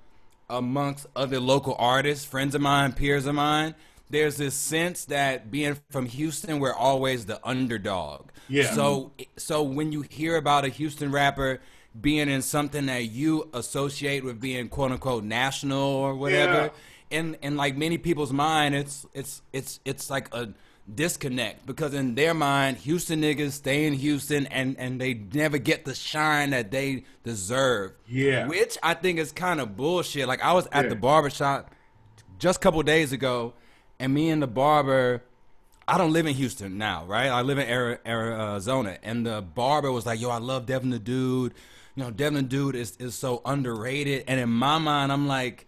amongst 0.49 1.07
other 1.15 1.39
local 1.39 1.75
artists, 1.79 2.25
friends 2.25 2.55
of 2.55 2.61
mine, 2.61 2.93
peers 2.93 3.25
of 3.25 3.35
mine. 3.35 3.75
There's 4.09 4.37
this 4.37 4.53
sense 4.53 5.05
that 5.05 5.49
being 5.49 5.77
from 5.89 6.05
Houston, 6.05 6.59
we're 6.59 6.73
always 6.73 7.25
the 7.25 7.39
underdog. 7.43 8.29
Yeah. 8.47 8.71
So 8.71 9.11
so 9.37 9.63
when 9.63 9.91
you 9.91 10.03
hear 10.03 10.37
about 10.37 10.65
a 10.65 10.69
Houston 10.69 11.11
rapper 11.11 11.59
being 11.99 12.29
in 12.29 12.41
something 12.41 12.85
that 12.87 13.05
you 13.05 13.49
associate 13.53 14.23
with 14.23 14.39
being 14.39 14.69
quote 14.69 14.91
unquote 14.91 15.23
national 15.23 15.81
or 15.81 16.15
whatever, 16.15 16.71
yeah. 17.09 17.19
in 17.19 17.37
in 17.41 17.57
like 17.57 17.75
many 17.75 17.97
people's 17.97 18.31
mind, 18.31 18.75
it's 18.75 19.07
it's 19.13 19.41
it's 19.53 19.79
it's 19.85 20.09
like 20.09 20.33
a 20.33 20.49
disconnect 20.93 21.65
because 21.65 21.93
in 21.93 22.15
their 22.15 22.33
mind, 22.33 22.77
Houston 22.77 23.21
niggas 23.21 23.51
stay 23.53 23.85
in 23.85 23.93
Houston 23.93 24.45
and 24.47 24.77
and 24.77 25.01
they 25.01 25.13
never 25.15 25.57
get 25.57 25.85
the 25.85 25.95
shine 25.95 26.51
that 26.51 26.71
they 26.71 27.03
deserve. 27.23 27.93
Yeah. 28.07 28.47
which 28.47 28.77
I 28.83 28.93
think 28.93 29.17
is 29.19 29.31
kind 29.31 29.59
of 29.59 29.75
bullshit. 29.75 30.27
Like 30.27 30.41
I 30.43 30.53
was 30.53 30.67
at 30.71 30.85
Yeah. 30.85 30.89
the 30.89 30.95
barbershop 30.95 31.71
just 32.37 32.57
a 32.57 32.59
couple 32.59 32.81
days 32.83 33.11
ago, 33.13 33.53
and 33.99 34.13
me 34.13 34.29
and 34.29 34.41
the 34.41 34.47
barber. 34.47 35.23
I 35.87 35.99
don't 35.99 36.13
live 36.13 36.25
in 36.25 36.33
Houston 36.33 36.79
now, 36.79 37.05
right? 37.05 37.27
I 37.27 37.41
live 37.43 37.59
in 37.59 37.67
Arizona, 38.07 38.97
and 39.03 39.23
the 39.25 39.41
barber 39.43 39.91
was 39.91 40.05
like, 40.05 40.19
"Yo, 40.19 40.29
I 40.29 40.39
love 40.39 40.65
Devin 40.65 40.89
the 40.89 40.97
Dude. 40.99 41.53
You 41.95 42.03
know, 42.03 42.09
Devin 42.11 42.33
the 42.35 42.41
Dude 42.41 42.75
is 42.75 42.95
is 42.97 43.13
so 43.15 43.41
underrated." 43.45 44.23
And 44.27 44.39
in 44.39 44.49
my 44.49 44.77
mind, 44.79 45.11
I'm 45.11 45.27
like, 45.27 45.67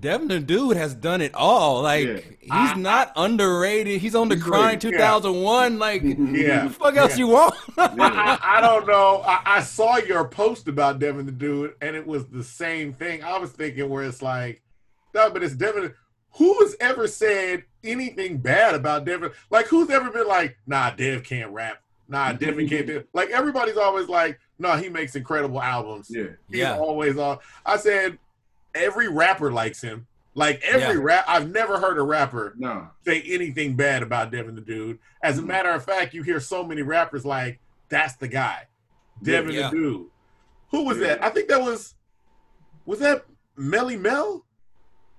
Devin 0.00 0.28
the 0.28 0.38
Dude 0.40 0.76
has 0.76 0.94
done 0.94 1.20
it 1.20 1.34
all. 1.34 1.82
Like, 1.82 2.06
Yeah. 2.06 2.68
he's 2.68 2.76
not 2.76 3.12
underrated. 3.16 4.00
He's 4.00 4.14
on 4.14 4.28
the 4.28 4.34
He's 4.36 4.44
grind. 4.44 4.80
great. 4.80 4.92
2001. 4.92 5.78
Like, 5.78 6.02
Yeah. 6.04 6.64
what 6.64 6.68
the 6.68 6.70
fuck 6.70 6.96
else 6.96 7.12
Yeah. 7.12 7.18
you 7.18 7.26
want? 7.28 7.54
I, 7.78 7.88
I, 7.98 8.58
I 8.58 8.60
don't 8.60 8.86
know. 8.86 9.22
I, 9.26 9.40
I 9.44 9.60
saw 9.62 9.96
your 9.96 10.26
post 10.28 10.68
about 10.68 10.98
Devin 10.98 11.26
the 11.26 11.32
Dude, 11.32 11.74
and 11.80 11.96
it 11.96 12.06
was 12.06 12.26
the 12.26 12.44
same 12.44 12.92
thing. 12.92 13.24
I 13.24 13.38
was 13.38 13.50
thinking 13.50 13.88
where 13.88 14.04
it's 14.04 14.22
like, 14.22 14.62
no, 15.14 15.30
but 15.30 15.42
it's 15.42 15.54
Devin. 15.54 15.92
Who 16.32 16.58
has 16.60 16.76
ever 16.80 17.08
said 17.08 17.64
anything 17.82 18.38
bad 18.38 18.74
about 18.74 19.04
Devin? 19.04 19.30
Like, 19.50 19.66
who's 19.66 19.90
ever 19.90 20.10
been 20.10 20.28
like, 20.28 20.56
nah, 20.66 20.90
Dev 20.90 21.24
can't 21.24 21.50
rap. 21.50 21.82
Nah, 22.08 22.32
Devin 22.32 22.68
can't 22.68 22.86
do. 22.86 23.04
Like, 23.14 23.30
everybody's 23.30 23.76
always 23.76 24.08
like, 24.08 24.38
no, 24.58 24.76
he 24.76 24.88
makes 24.88 25.16
incredible 25.16 25.60
albums. 25.60 26.08
Yeah. 26.10 26.24
He's 26.48 26.58
Yeah. 26.58 26.78
always 26.78 27.16
on. 27.18 27.38
I 27.66 27.76
said, 27.78 28.18
every 28.74 29.08
rapper 29.08 29.50
likes 29.52 29.80
him. 29.80 30.06
Like 30.34 30.60
every 30.62 30.96
Yeah. 30.96 31.02
rap, 31.02 31.24
I've 31.26 31.50
never 31.50 31.78
heard 31.80 31.98
a 31.98 32.02
rapper 32.02 32.54
No. 32.56 32.88
say 33.04 33.20
anything 33.22 33.74
bad 33.74 34.02
about 34.02 34.30
Devin 34.30 34.54
the 34.54 34.60
Dude. 34.60 34.98
As 35.22 35.38
a 35.38 35.42
matter 35.42 35.70
of 35.70 35.84
fact, 35.84 36.14
you 36.14 36.22
hear 36.22 36.38
so 36.38 36.62
many 36.62 36.82
rappers 36.82 37.24
like, 37.24 37.58
that's 37.88 38.14
the 38.16 38.28
guy. 38.28 38.66
Devin 39.22 39.52
Yeah. 39.52 39.70
the 39.70 39.76
Dude. 39.76 40.06
Who 40.70 40.84
was 40.84 40.98
Yeah. 40.98 41.08
that? 41.08 41.24
I 41.24 41.30
think 41.30 41.48
that 41.48 41.60
was 41.60 41.94
was 42.86 43.00
that 43.00 43.24
Melle 43.58 43.98
Mel? 44.00 44.44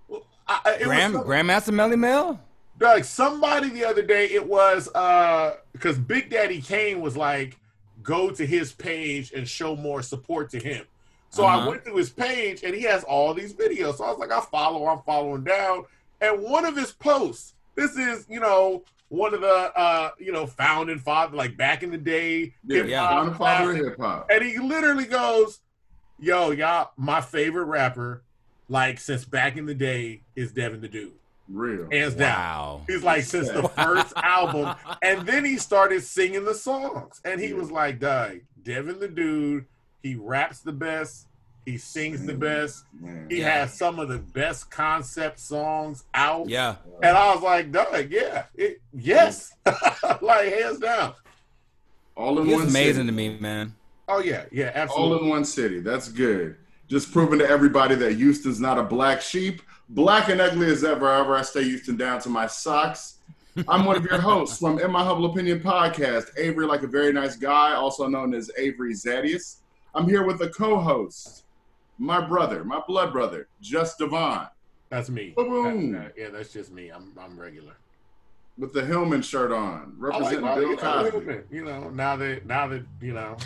Well, 0.07 0.25
I, 0.47 0.61
I- 0.65 0.71
it 0.75 0.83
Grand 0.83 1.13
some- 1.13 1.23
Grandmaster 1.23 1.73
Melle 1.73 1.97
Mel. 1.99 2.39
like 2.79 3.03
somebody 3.03 3.69
the 3.69 3.83
other 3.83 4.01
day 4.01 4.25
it 4.27 4.47
was 4.47 4.87
uh 4.95 5.57
because 5.73 5.97
big 5.99 6.29
daddy 6.29 6.61
kane 6.61 7.01
was 7.01 7.17
like 7.17 7.57
go 8.01 8.31
to 8.31 8.45
his 8.45 8.71
page 8.71 9.33
and 9.33 9.45
show 9.47 9.75
more 9.75 10.01
support 10.01 10.49
to 10.49 10.59
him 10.59 10.85
so 11.29 11.43
i 11.45 11.55
Uh-huh. 11.55 11.69
went 11.69 11.85
to 11.85 11.95
his 11.95 12.09
page 12.09 12.63
and 12.63 12.73
he 12.75 12.83
has 12.83 13.03
all 13.03 13.33
these 13.33 13.53
videos. 13.53 13.97
So 13.97 14.03
i 14.05 14.09
was 14.09 14.19
like 14.19 14.31
i 14.31 14.41
follow 14.41 14.85
i'm 14.87 15.01
following 15.03 15.43
down. 15.43 15.85
And 16.21 16.41
one 16.41 16.65
of 16.65 16.75
his 16.75 16.91
posts 16.91 17.53
this 17.75 17.95
is 17.95 18.25
you 18.29 18.39
know 18.39 18.83
one 19.09 19.33
of 19.33 19.41
the 19.41 19.47
uh 19.75 20.11
you 20.19 20.31
know 20.31 20.45
founding 20.45 20.99
father 20.99 21.35
like 21.35 21.55
back 21.57 21.81
in 21.83 21.91
the 21.91 21.97
day 21.97 22.53
Yeah, 22.65 23.23
the 23.25 23.35
father 23.35 23.71
of 23.71 23.77
hip 23.77 23.97
hop. 23.99 24.29
and 24.31 24.43
he 24.43 24.57
literally 24.59 25.05
goes 25.05 25.59
yo 26.19 26.51
y'all 26.51 26.91
my 26.97 27.21
favorite 27.21 27.65
rapper 27.65 28.21
like 28.67 28.99
since 28.99 29.25
back 29.25 29.57
in 29.57 29.65
the 29.65 29.73
day 29.73 30.21
is 30.35 30.51
devin 30.51 30.81
the 30.81 30.87
dude. 30.87 31.13
Real. 31.51 31.89
hands 31.89 32.13
down. 32.13 32.83
He's 32.85 33.01
like 33.03 33.23
since 33.23 33.49
the 33.49 33.67
first 33.69 34.13
album, 34.17 34.75
and 35.01 35.25
then 35.25 35.43
he 35.43 35.57
started 35.57 36.03
singing 36.03 36.45
the 36.45 36.53
songs, 36.53 37.19
and 37.25 37.41
he 37.41 37.53
was 37.53 37.71
like, 37.71 37.99
"Doug, 37.99 38.41
Devin 38.61 38.99
the 38.99 39.07
dude, 39.07 39.65
he 40.01 40.15
raps 40.15 40.59
the 40.61 40.71
best, 40.71 41.27
he 41.65 41.77
sings 41.77 42.25
the 42.25 42.33
mm-hmm. 42.33 42.41
best, 42.41 42.85
he 43.29 43.39
Yeah. 43.39 43.59
has 43.59 43.77
some 43.77 43.99
of 43.99 44.09
the 44.09 44.19
best 44.19 44.71
concept 44.71 45.39
songs 45.39 46.03
out." 46.13 46.49
Yeah. 46.49 46.75
And 47.03 47.15
I 47.17 47.33
was 47.33 47.43
like, 47.43 47.71
"Doug, 47.71 48.11
yeah, 48.11 48.45
it, 48.55 48.81
yes, 48.93 49.53
mm-hmm. 49.65 50.25
like 50.25 50.53
hands 50.53 50.79
down." 50.79 51.13
All 52.15 52.39
in 52.39 52.47
He's 52.47 52.55
one 52.55 52.67
amazing 52.67 52.93
city. 52.93 53.07
to 53.07 53.11
me, 53.13 53.37
man. 53.39 53.75
Oh 54.07 54.19
yeah, 54.19 54.45
yeah, 54.51 54.71
absolutely. 54.73 55.17
All 55.17 55.23
in 55.23 55.29
one 55.29 55.45
city. 55.45 55.79
That's 55.79 56.09
good. 56.09 56.57
Just 56.87 57.11
proving 57.13 57.39
to 57.39 57.47
everybody 57.47 57.95
that 57.95 58.13
Houston's 58.13 58.59
not 58.59 58.79
a 58.79 58.83
black 58.83 59.21
sheep. 59.21 59.61
Black 59.89 60.29
and 60.29 60.41
ugly 60.41 60.67
as 60.69 60.83
ever. 60.83 61.07
However, 61.07 61.35
I 61.35 61.43
stay 61.43 61.63
Houston 61.63 61.97
down 61.97 62.19
to 62.21 62.29
my 62.29 62.45
socks. 62.47 63.17
I'm 63.67 63.85
one 63.85 63.97
of 63.97 64.05
your 64.05 64.19
hosts 64.19 64.59
from 64.59 64.79
In 64.79 64.91
My 64.91 65.03
Humble 65.03 65.25
Opinion 65.25 65.59
podcast, 65.59 66.27
Avery, 66.37 66.65
like 66.65 66.83
a 66.83 66.87
very 66.87 67.11
nice 67.11 67.35
guy, 67.35 67.73
also 67.73 68.07
known 68.07 68.33
as 68.33 68.51
Avery 68.57 68.93
Zadius. 68.93 69.57
I'm 69.95 70.07
here 70.07 70.23
with 70.23 70.41
a 70.41 70.49
co-host, 70.49 71.43
my 71.97 72.25
brother, 72.25 72.63
my 72.63 72.81
blood 72.87 73.11
brother, 73.11 73.47
Just 73.61 73.97
Devon, 73.99 74.47
That's 74.89 75.09
me. 75.09 75.33
Boom. 75.35 75.91
That- 75.91 76.15
that- 76.15 76.21
yeah, 76.21 76.29
that's 76.29 76.51
just 76.53 76.71
me. 76.71 76.89
I'm 76.89 77.13
I'm 77.19 77.39
regular. 77.39 77.73
with 78.57 78.73
the 78.73 78.85
Hillman 78.85 79.21
shirt 79.21 79.51
on, 79.51 79.95
like 79.99 80.13
representing 80.13 80.41
my- 80.41 80.55
Bill 80.55 80.77
Cosby. 80.77 81.39
You 81.51 81.65
know, 81.65 81.89
now 81.89 82.15
that 82.17 82.45
now 82.45 82.67
that 82.67 82.83
you 83.01 83.13
know, 83.13 83.37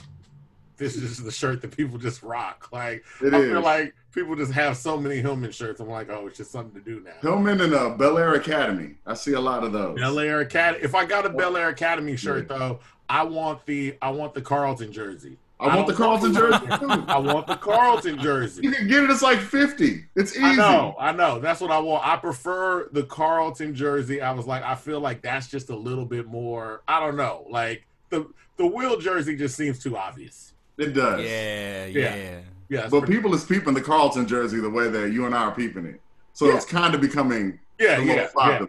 this 0.77 0.95
is 0.95 1.23
the 1.23 1.31
shirt 1.31 1.61
that 1.61 1.75
people 1.75 1.97
just 1.97 2.23
rock. 2.23 2.69
Like 2.71 3.03
It 3.21 3.33
I 3.33 3.39
is. 3.39 3.51
feel 3.51 3.61
like 3.61 3.93
people 4.13 4.35
just 4.35 4.51
have 4.53 4.75
so 4.77 4.97
many 4.97 5.17
Hillman 5.21 5.51
shirts. 5.51 5.79
I'm 5.79 5.87
like, 5.89 6.09
oh, 6.09 6.27
it's 6.27 6.37
just 6.37 6.51
something 6.51 6.73
to 6.73 6.85
do 6.85 6.99
now. 7.03 7.11
Hillman 7.21 7.61
and 7.61 7.73
uh, 7.73 7.89
Bel 7.91 8.17
Air 8.17 8.33
Academy. 8.35 8.95
I 9.05 9.13
see 9.13 9.33
a 9.33 9.39
lot 9.41 9.63
of 9.63 9.71
those. 9.71 9.99
Bel 9.99 10.17
Air 10.19 10.39
Academy. 10.41 10.83
If 10.83 10.95
I 10.95 11.05
got 11.05 11.25
a 11.25 11.29
Bel 11.29 11.57
Air 11.57 11.69
Academy 11.69 12.15
shirt 12.15 12.47
though, 12.47 12.79
I 13.09 13.23
want 13.23 13.65
the 13.65 13.95
I 14.01 14.09
want 14.11 14.33
the 14.33 14.41
Carlton 14.41 14.91
jersey. 14.91 15.37
I 15.63 15.75
want 15.75 15.87
the 15.87 15.93
Carlton 15.93 16.33
jersey 16.33 16.65
too. 16.79 16.89
I 17.07 17.17
want 17.17 17.47
the 17.47 17.55
Carlton 17.55 18.19
jersey. 18.19 18.61
You 18.63 18.71
can 18.71 18.87
get 18.87 19.03
it. 19.03 19.09
It's 19.09 19.21
like 19.21 19.39
fifty. 19.39 20.05
It's 20.15 20.35
easy. 20.35 20.43
I 20.43 20.55
know, 20.55 20.95
I 20.99 21.11
know. 21.11 21.39
That's 21.39 21.61
what 21.61 21.71
I 21.71 21.79
want. 21.79 22.05
I 22.05 22.17
prefer 22.17 22.89
the 22.91 23.03
Carlton 23.03 23.73
jersey. 23.75 24.21
I 24.21 24.31
was 24.31 24.45
like, 24.45 24.63
I 24.63 24.75
feel 24.75 24.99
like 24.99 25.21
that's 25.21 25.47
just 25.47 25.69
a 25.69 25.75
little 25.75 26.05
bit 26.05 26.27
more. 26.27 26.81
I 26.87 26.99
don't 26.99 27.15
know. 27.17 27.45
Like 27.49 27.85
the 28.09 28.27
the 28.57 28.67
Will 28.67 28.99
jersey 28.99 29.35
just 29.35 29.55
seems 29.55 29.79
too 29.79 29.97
obvious. 29.97 30.53
It 30.77 30.93
does. 30.93 31.21
Yeah, 31.23 31.85
Yeah. 31.85 32.15
yeah. 32.15 32.39
Yeah, 32.69 32.87
But 32.89 33.01
pretty- 33.01 33.15
people 33.15 33.33
is 33.35 33.43
peeping 33.43 33.73
the 33.73 33.81
Carlton 33.81 34.25
jersey 34.27 34.59
the 34.59 34.69
way 34.69 34.89
that 34.89 35.11
you 35.11 35.25
and 35.25 35.35
I 35.35 35.43
are 35.43 35.51
peeping 35.55 35.85
it. 35.85 36.01
So 36.33 36.47
Yeah. 36.47 36.55
it's 36.55 36.65
kind 36.65 36.95
of 36.95 37.01
becoming 37.01 37.59
yeah, 37.79 37.99
a 37.99 38.03
yeah, 38.03 38.27
yeah, 38.37 38.65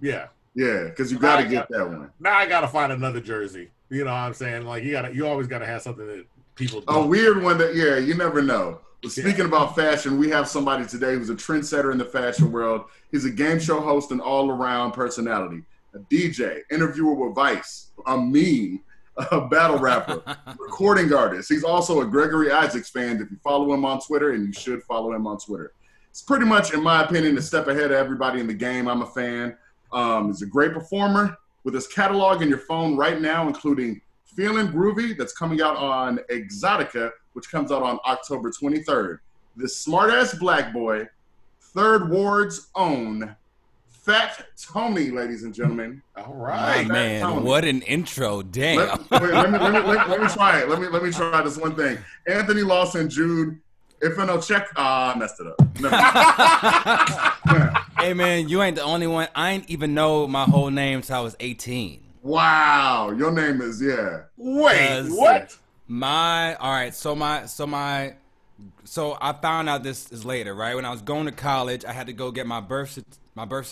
yeah. 0.00 0.26
Yeah, 0.54 0.82
because 0.84 1.10
you 1.10 1.18
got 1.18 1.40
to 1.40 1.48
get 1.48 1.68
that 1.70 1.88
one. 1.88 2.10
Now 2.20 2.36
I 2.36 2.46
gotta 2.46 2.68
find 2.68 2.92
another 2.92 3.20
jersey. 3.20 3.70
You 3.90 4.04
know 4.04 4.12
what 4.12 4.18
I'm 4.18 4.34
saying? 4.34 4.64
Like 4.66 4.84
you 4.84 4.92
gotta, 4.92 5.14
you 5.14 5.26
always 5.26 5.46
gotta 5.46 5.66
have 5.66 5.82
something 5.82 6.06
that 6.06 6.24
people. 6.54 6.78
A 6.88 6.92
don't. 6.92 7.08
weird 7.08 7.42
one 7.42 7.58
that, 7.58 7.74
yeah, 7.74 7.96
you 7.98 8.14
never 8.14 8.40
know. 8.40 8.80
But 9.02 9.16
Yeah. 9.16 9.24
speaking 9.24 9.46
about 9.46 9.74
fashion, 9.74 10.18
we 10.18 10.28
have 10.30 10.48
somebody 10.48 10.86
today 10.86 11.14
who's 11.14 11.30
a 11.30 11.34
trendsetter 11.34 11.90
in 11.90 11.98
the 11.98 12.04
fashion 12.04 12.52
world. 12.52 12.82
He's 13.10 13.24
a 13.24 13.30
game 13.30 13.58
show 13.58 13.80
host 13.80 14.12
and 14.12 14.20
all 14.20 14.50
around 14.50 14.92
personality, 14.92 15.64
a 15.94 15.98
DJ, 15.98 16.60
interviewer 16.70 17.14
with 17.14 17.34
Vice, 17.34 17.90
a 18.06 18.16
meme, 18.16 18.80
a 19.32 19.40
battle 19.48 19.78
rapper, 19.78 20.22
recording 20.58 21.12
artist. 21.12 21.48
He's 21.48 21.64
also 21.64 22.00
a 22.02 22.06
Gregory 22.06 22.52
Isaacs 22.52 22.90
fan. 22.90 23.20
If 23.20 23.30
you 23.30 23.38
follow 23.42 23.72
him 23.72 23.84
on 23.84 24.00
Twitter, 24.00 24.32
and 24.32 24.46
you 24.46 24.52
should 24.52 24.82
follow 24.84 25.12
him 25.12 25.26
on 25.26 25.38
Twitter. 25.38 25.72
It's 26.10 26.22
pretty 26.22 26.44
much, 26.44 26.72
in 26.74 26.82
my 26.82 27.02
opinion, 27.04 27.36
a 27.38 27.42
step 27.42 27.66
ahead 27.68 27.86
of 27.86 27.92
everybody 27.92 28.40
in 28.40 28.46
the 28.46 28.54
game. 28.54 28.86
I'm 28.88 29.02
a 29.02 29.06
fan. 29.06 29.56
Um, 29.92 30.26
he's 30.28 30.42
a 30.42 30.46
great 30.46 30.72
performer 30.74 31.36
with 31.64 31.74
his 31.74 31.86
catalog 31.86 32.42
in 32.42 32.48
your 32.48 32.58
phone 32.58 32.96
right 32.96 33.20
now, 33.20 33.46
including 33.46 34.00
Feeling 34.24 34.68
Groovy, 34.68 35.16
that's 35.16 35.32
coming 35.32 35.60
out 35.60 35.76
on 35.76 36.18
Exotica, 36.30 37.10
which 37.32 37.50
comes 37.50 37.72
out 37.72 37.82
on 37.82 37.98
October 38.06 38.50
23rd. 38.50 39.18
This 39.56 39.76
smart 39.76 40.10
ass 40.10 40.34
black 40.34 40.72
boy, 40.72 41.08
Third 41.60 42.10
Ward's 42.10 42.70
own 42.74 43.36
Fat 43.88 44.46
Tony, 44.56 45.10
ladies 45.10 45.42
and 45.42 45.54
gentlemen. 45.54 46.02
All 46.16 46.32
right, 46.34 46.86
My 46.88 46.94
man, 46.94 47.20
Tony. 47.20 47.44
what 47.46 47.64
an 47.66 47.82
intro. 47.82 48.40
Damn. 48.40 48.78
Let, 49.10 49.22
wait, 49.22 49.32
let, 49.32 49.50
me, 49.50 49.58
let, 49.58 49.72
me, 49.72 49.78
let, 49.80 50.08
let 50.08 50.20
me 50.22 50.28
try 50.28 50.60
it. 50.60 50.68
Let 50.70 50.80
me 50.80 50.88
let 50.88 51.02
me 51.02 51.10
try 51.10 51.42
this 51.42 51.58
one 51.58 51.76
thing. 51.76 51.98
Anthony 52.26 52.62
Lawson, 52.62 53.10
Jude. 53.10 53.60
If 54.00 54.18
I 54.18 54.24
no 54.24 54.40
check, 54.40 54.68
ah, 54.76 55.14
I 55.14 55.18
messed 55.18 55.40
it 55.40 55.46
up. 55.48 55.60
Never 55.78 55.94
mind. 57.54 57.76
hey 58.00 58.14
man, 58.14 58.48
you 58.48 58.62
ain't 58.62 58.76
the 58.76 58.82
only 58.82 59.06
one. 59.06 59.28
I 59.34 59.52
ain't 59.52 59.68
even 59.70 59.94
know 59.94 60.26
my 60.26 60.44
whole 60.44 60.70
name 60.70 61.02
till 61.02 61.16
I 61.16 61.20
was 61.20 61.36
18. 61.40 62.00
wow, 62.22 63.10
your 63.10 63.30
name 63.32 63.60
is 63.60 63.80
yeah. 63.80 64.22
Wait, 64.36 65.04
what? 65.08 65.56
My 65.86 66.54
all 66.56 66.70
right, 66.72 66.94
so 66.94 67.14
my 67.14 67.46
so 67.46 67.66
my 67.66 68.14
so 68.84 69.16
I 69.20 69.32
found 69.32 69.68
out 69.68 69.82
this 69.82 70.10
is 70.12 70.24
later, 70.24 70.54
right? 70.54 70.74
When 70.74 70.84
I 70.84 70.90
was 70.90 71.02
going 71.02 71.26
to 71.26 71.32
college, 71.32 71.84
I 71.84 71.92
had 71.92 72.06
to 72.06 72.12
go 72.12 72.30
get 72.30 72.46
my 72.46 72.60
birth 72.60 73.02
my 73.34 73.44
birth 73.44 73.66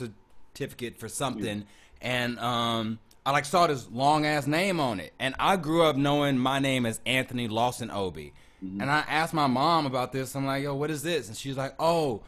certificate 0.54 0.98
for 0.98 1.08
something, 1.08 1.64
and 2.00 2.38
um, 2.38 2.98
I 3.26 3.30
like 3.32 3.44
saw 3.44 3.66
this 3.66 3.88
long 3.90 4.26
ass 4.26 4.46
name 4.46 4.80
on 4.80 5.00
it, 5.00 5.12
and 5.18 5.34
I 5.38 5.56
grew 5.56 5.82
up 5.82 5.96
knowing 5.96 6.38
my 6.38 6.58
name 6.58 6.86
is 6.86 7.00
Anthony 7.06 7.48
Lawson 7.48 7.90
Obi, 7.90 8.32
and 8.60 8.90
I 8.90 9.04
asked 9.08 9.34
my 9.34 9.46
mom 9.46 9.86
about 9.86 10.12
this. 10.12 10.34
I'm 10.34 10.46
like, 10.46 10.62
yo, 10.64 10.74
what 10.74 10.90
is 10.90 11.02
this? 11.02 11.28
And 11.28 11.36
she's 11.36 11.56
like, 11.56 11.74
oh, 11.78 12.22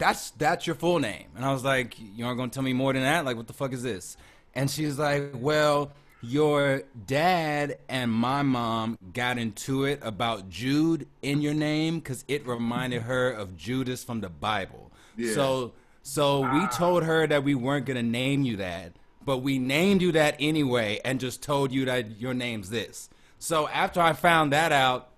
that's 0.00 0.30
that's 0.30 0.66
your 0.66 0.74
full 0.74 0.98
name, 0.98 1.26
and 1.36 1.44
I 1.44 1.52
was 1.52 1.62
like, 1.62 1.94
you 2.00 2.26
aren't 2.26 2.38
gonna 2.38 2.50
tell 2.50 2.64
me 2.64 2.72
more 2.72 2.92
than 2.92 3.02
that? 3.02 3.24
Like, 3.24 3.36
what 3.36 3.46
the 3.46 3.52
fuck 3.52 3.72
is 3.72 3.84
this? 3.84 4.16
And 4.54 4.68
she's 4.68 4.98
like, 4.98 5.30
well. 5.34 5.92
Your 6.22 6.82
dad 7.06 7.78
and 7.88 8.12
my 8.12 8.42
mom 8.42 8.98
got 9.14 9.38
into 9.38 9.84
it 9.86 10.00
about 10.02 10.50
Jude 10.50 11.08
in 11.22 11.40
your 11.40 11.54
name 11.54 11.98
because 11.98 12.26
it 12.28 12.46
reminded 12.46 13.00
her 13.04 13.30
of 13.30 13.56
Judas 13.56 14.04
from 14.04 14.20
the 14.20 14.28
Bible. 14.28 14.92
Yeah. 15.16 15.32
So, 15.32 15.72
so 16.02 16.40
we 16.40 16.60
ah. 16.60 16.66
told 16.66 17.04
her 17.04 17.26
that 17.26 17.42
we 17.42 17.54
weren't 17.54 17.86
gonna 17.86 18.02
name 18.02 18.42
you 18.42 18.56
that, 18.56 18.92
but 19.24 19.38
we 19.38 19.58
named 19.58 20.02
you 20.02 20.12
that 20.12 20.36
anyway, 20.38 21.00
and 21.06 21.18
just 21.18 21.42
told 21.42 21.72
you 21.72 21.86
that 21.86 22.20
your 22.20 22.34
name's 22.34 22.68
this. 22.68 23.08
So 23.38 23.66
after 23.68 24.02
I 24.02 24.12
found 24.12 24.52
that 24.52 24.72
out, 24.72 25.08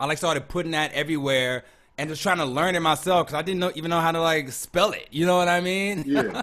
I 0.00 0.06
like 0.06 0.16
started 0.16 0.48
putting 0.48 0.72
that 0.72 0.90
everywhere 0.94 1.64
and 2.00 2.08
just 2.08 2.22
trying 2.22 2.38
to 2.38 2.46
learn 2.46 2.74
it 2.74 2.80
myself 2.80 3.26
because 3.26 3.38
I 3.38 3.42
didn't 3.42 3.60
know, 3.60 3.70
even 3.74 3.90
know 3.90 4.00
how 4.00 4.10
to 4.10 4.22
like 4.22 4.50
spell 4.52 4.92
it. 4.92 5.08
You 5.10 5.26
know 5.26 5.36
what 5.36 5.48
I 5.48 5.60
mean? 5.60 6.04
Yeah. 6.06 6.42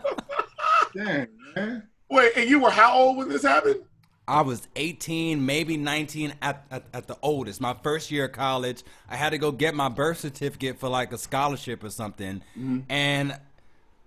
Dang, 0.95 1.27
man. 1.55 1.87
Wait, 2.11 2.31
and 2.35 2.47
you 2.47 2.59
were 2.59 2.69
how 2.69 2.93
old 2.93 3.17
when 3.17 3.29
this 3.29 3.41
happened? 3.41 3.81
I 4.27 4.41
was 4.41 4.67
18, 4.75 5.43
maybe 5.43 5.75
19 5.75 6.35
at, 6.43 6.63
at, 6.69 6.83
at 6.93 7.07
the 7.07 7.17
oldest. 7.23 7.59
My 7.59 7.75
first 7.81 8.11
year 8.11 8.25
of 8.25 8.33
college, 8.33 8.83
I 9.09 9.15
had 9.15 9.31
to 9.31 9.39
go 9.39 9.51
get 9.51 9.73
my 9.73 9.89
birth 9.89 10.19
certificate 10.19 10.77
for 10.79 10.89
like 10.89 11.11
a 11.11 11.17
scholarship 11.17 11.83
or 11.83 11.89
something, 11.89 12.43
mm-hmm. 12.51 12.81
and 12.87 13.35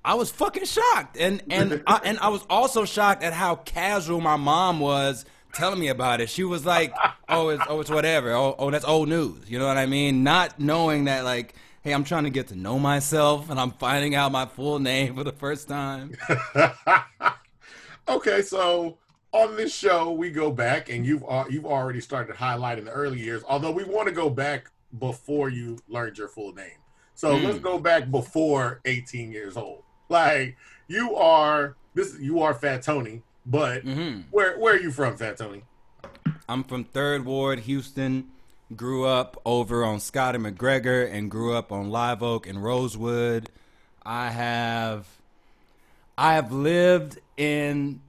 I 0.05 0.15
was 0.15 0.31
fucking 0.31 0.67
shocked. 0.67 1.17
And 1.19 1.43
and 1.51 1.83
I, 1.89 2.01
and 2.05 2.21
I 2.21 2.29
was 2.29 2.45
also 2.49 2.85
shocked 2.85 3.25
at 3.25 3.33
how 3.33 3.57
casual 3.57 4.21
my 4.21 4.37
mom 4.37 4.79
was 4.79 5.25
telling 5.53 5.79
me 5.79 5.89
about 5.89 6.21
it. 6.21 6.29
She 6.31 6.45
was 6.45 6.65
like, 6.67 6.95
"Oh, 7.29 7.49
it's 7.51 7.63
oh, 7.69 7.81
it's 7.81 7.91
whatever. 7.91 8.33
Oh, 8.33 8.55
oh, 8.59 8.71
that's 8.71 8.85
old 8.85 9.09
news." 9.09 9.49
You 9.51 9.59
know 9.59 9.67
what 9.67 9.77
I 9.79 9.87
mean? 9.87 10.23
Not 10.23 10.59
knowing 10.61 11.05
that 11.05 11.25
like. 11.25 11.55
Hey, 11.83 11.93
I'm 11.93 12.05
trying 12.05 12.25
to 12.25 12.31
get 12.31 12.49
to 12.49 12.55
know 12.55 12.79
myself, 12.79 13.49
and 13.49 13.59
I'm 13.59 13.71
finding 13.71 14.15
out 14.15 14.31
my 14.33 14.45
full 14.45 14.79
name 14.79 15.15
for 15.17 15.25
the 15.25 15.33
first 15.33 15.67
time. 15.67 16.13
okay, 18.09 18.43
so 18.43 18.99
on 19.33 19.57
this 19.57 19.75
show 19.75 20.13
we 20.13 20.31
go 20.31 20.51
back, 20.51 20.91
and 20.91 21.07
you've 21.07 21.23
al- 21.29 21.51
you've 21.51 21.65
already 21.67 22.01
started 22.01 22.37
highlighting 22.37 22.85
the 22.85 22.91
early 22.91 23.19
years. 23.19 23.43
Although 23.49 23.71
we 23.71 23.85
want 23.85 24.09
to 24.09 24.15
go 24.15 24.29
back 24.29 24.71
before 24.99 25.49
you 25.49 25.79
learned 25.89 26.19
your 26.19 26.29
full 26.29 26.53
name. 26.53 26.77
So 27.15 27.37
Hmm. 27.39 27.45
let's 27.47 27.59
go 27.59 27.79
back 27.79 28.11
before 28.11 28.81
18 28.85 29.31
years 29.31 29.57
old. 29.57 29.83
Like 30.09 30.57
you 30.89 31.15
are 31.17 31.77
this, 31.95 32.19
you 32.21 32.41
are 32.43 32.53
Fat 32.55 32.83
Tony, 32.83 33.23
but 33.47 33.83
hmm 33.83 34.21
where 34.31 34.59
where 34.59 34.75
are 34.75 34.81
you 34.81 34.91
from, 34.93 35.17
Fat 35.17 35.37
Tony? 35.39 35.63
I'm 36.49 36.65
from 36.65 36.85
Third 36.85 37.25
Ward, 37.25 37.61
Houston. 37.61 38.31
grew 38.75 39.05
up 39.05 39.41
over 39.45 39.85
on 39.85 40.01
Scott 40.01 40.35
and 40.35 40.45
McGregor, 40.45 41.11
and 41.11 41.31
grew 41.31 41.55
up 41.55 41.71
on 41.73 41.91
Live 41.91 42.23
Oak 42.23 42.47
and 42.47 42.63
Rosewood. 42.63 43.49
I 44.05 44.31
have, 44.31 45.07
I 46.19 46.35
have 46.35 46.51
lived 46.53 47.19
in 47.37 48.01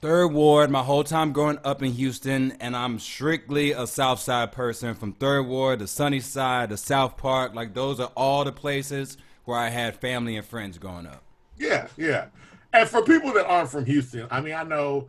Third 0.00 0.28
Ward 0.28 0.70
my 0.70 0.82
whole 0.82 1.02
time 1.04 1.32
growing 1.32 1.58
up 1.64 1.82
in 1.82 1.92
Houston, 1.92 2.52
and 2.60 2.76
I'm 2.76 2.98
strictly 2.98 3.72
a 3.72 3.86
South 3.86 4.20
Side 4.20 4.52
person 4.52 4.94
from 4.94 5.12
Third 5.12 5.46
Ward, 5.46 5.78
the 5.80 5.88
Sunnyside, 5.88 6.68
the 6.68 6.76
South 6.76 7.16
Park. 7.16 7.54
Like 7.54 7.74
those 7.74 7.98
are 7.98 8.12
all 8.16 8.44
the 8.44 8.52
places 8.52 9.16
where 9.44 9.58
I 9.58 9.70
had 9.70 9.96
family 9.96 10.36
and 10.36 10.46
friends 10.46 10.78
growing 10.78 11.06
up. 11.06 11.22
Yeah, 11.56 11.88
yeah. 11.96 12.26
And 12.72 12.88
for 12.88 13.02
people 13.02 13.32
that 13.34 13.46
aren't 13.46 13.70
from 13.70 13.84
Houston, 13.86 14.26
I 14.30 14.40
mean, 14.40 14.54
I 14.54 14.62
know 14.62 15.08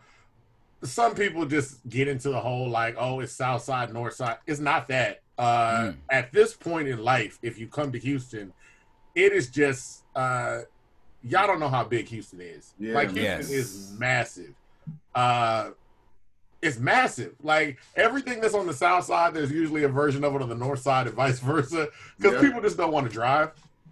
some 0.83 1.15
people 1.15 1.45
just 1.45 1.87
get 1.89 2.07
into 2.07 2.29
the 2.29 2.39
whole 2.39 2.69
like, 2.69 2.95
oh, 2.97 3.19
it's 3.19 3.33
South 3.33 3.63
Side, 3.63 3.93
North 3.93 4.13
Side. 4.13 4.37
It's 4.45 4.59
not 4.59 4.87
that. 4.89 5.21
Uh, 5.37 5.77
mm. 5.77 5.95
At 6.09 6.31
this 6.31 6.53
point 6.53 6.87
in 6.87 7.03
life, 7.03 7.39
if 7.41 7.59
you 7.59 7.67
come 7.67 7.91
to 7.91 7.99
Houston, 7.99 8.53
it 9.15 9.33
is 9.33 9.49
just 9.49 10.03
uh, 10.15 10.61
y'all 11.23 11.47
don't 11.47 11.59
know 11.59 11.69
how 11.69 11.83
big 11.83 12.07
Houston 12.07 12.41
is. 12.41 12.73
Yeah, 12.79 12.93
like 12.93 13.11
Houston 13.11 13.23
yes. 13.23 13.49
is 13.49 13.95
massive. 13.97 14.53
Uh, 15.13 15.71
it's 16.61 16.79
massive. 16.79 17.35
Like 17.43 17.77
everything 17.95 18.41
that's 18.41 18.53
on 18.53 18.65
the 18.65 18.73
south 18.73 19.05
side, 19.05 19.33
there's 19.33 19.51
usually 19.51 19.83
a 19.83 19.89
version 19.89 20.23
of 20.23 20.35
it 20.35 20.41
on 20.41 20.49
the 20.49 20.55
north 20.55 20.79
side, 20.79 21.07
and 21.07 21.15
vice 21.15 21.39
versa. 21.39 21.89
Because 22.17 22.33
yeah. 22.33 22.41
people 22.41 22.61
just 22.61 22.77
don't 22.77 22.91
want 22.91 23.07
to 23.07 23.13
drive. 23.13 23.51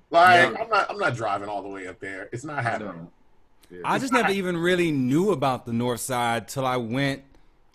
Like 0.09 0.51
yeah. 0.51 0.61
I'm 0.61 0.69
not, 0.69 0.89
I'm 0.89 0.97
not 0.97 1.15
driving 1.15 1.49
all 1.49 1.61
the 1.61 1.69
way 1.69 1.87
up 1.87 1.99
there. 1.99 2.29
It's 2.31 2.43
not 2.43 2.63
happening. 2.63 3.07
Yeah. 3.69 3.81
I 3.83 3.99
just 3.99 4.13
never 4.13 4.31
even 4.31 4.57
really 4.57 4.91
knew 4.91 5.31
about 5.31 5.65
the 5.65 5.73
north 5.73 6.01
side 6.01 6.47
till 6.47 6.65
I 6.65 6.77
went. 6.77 7.23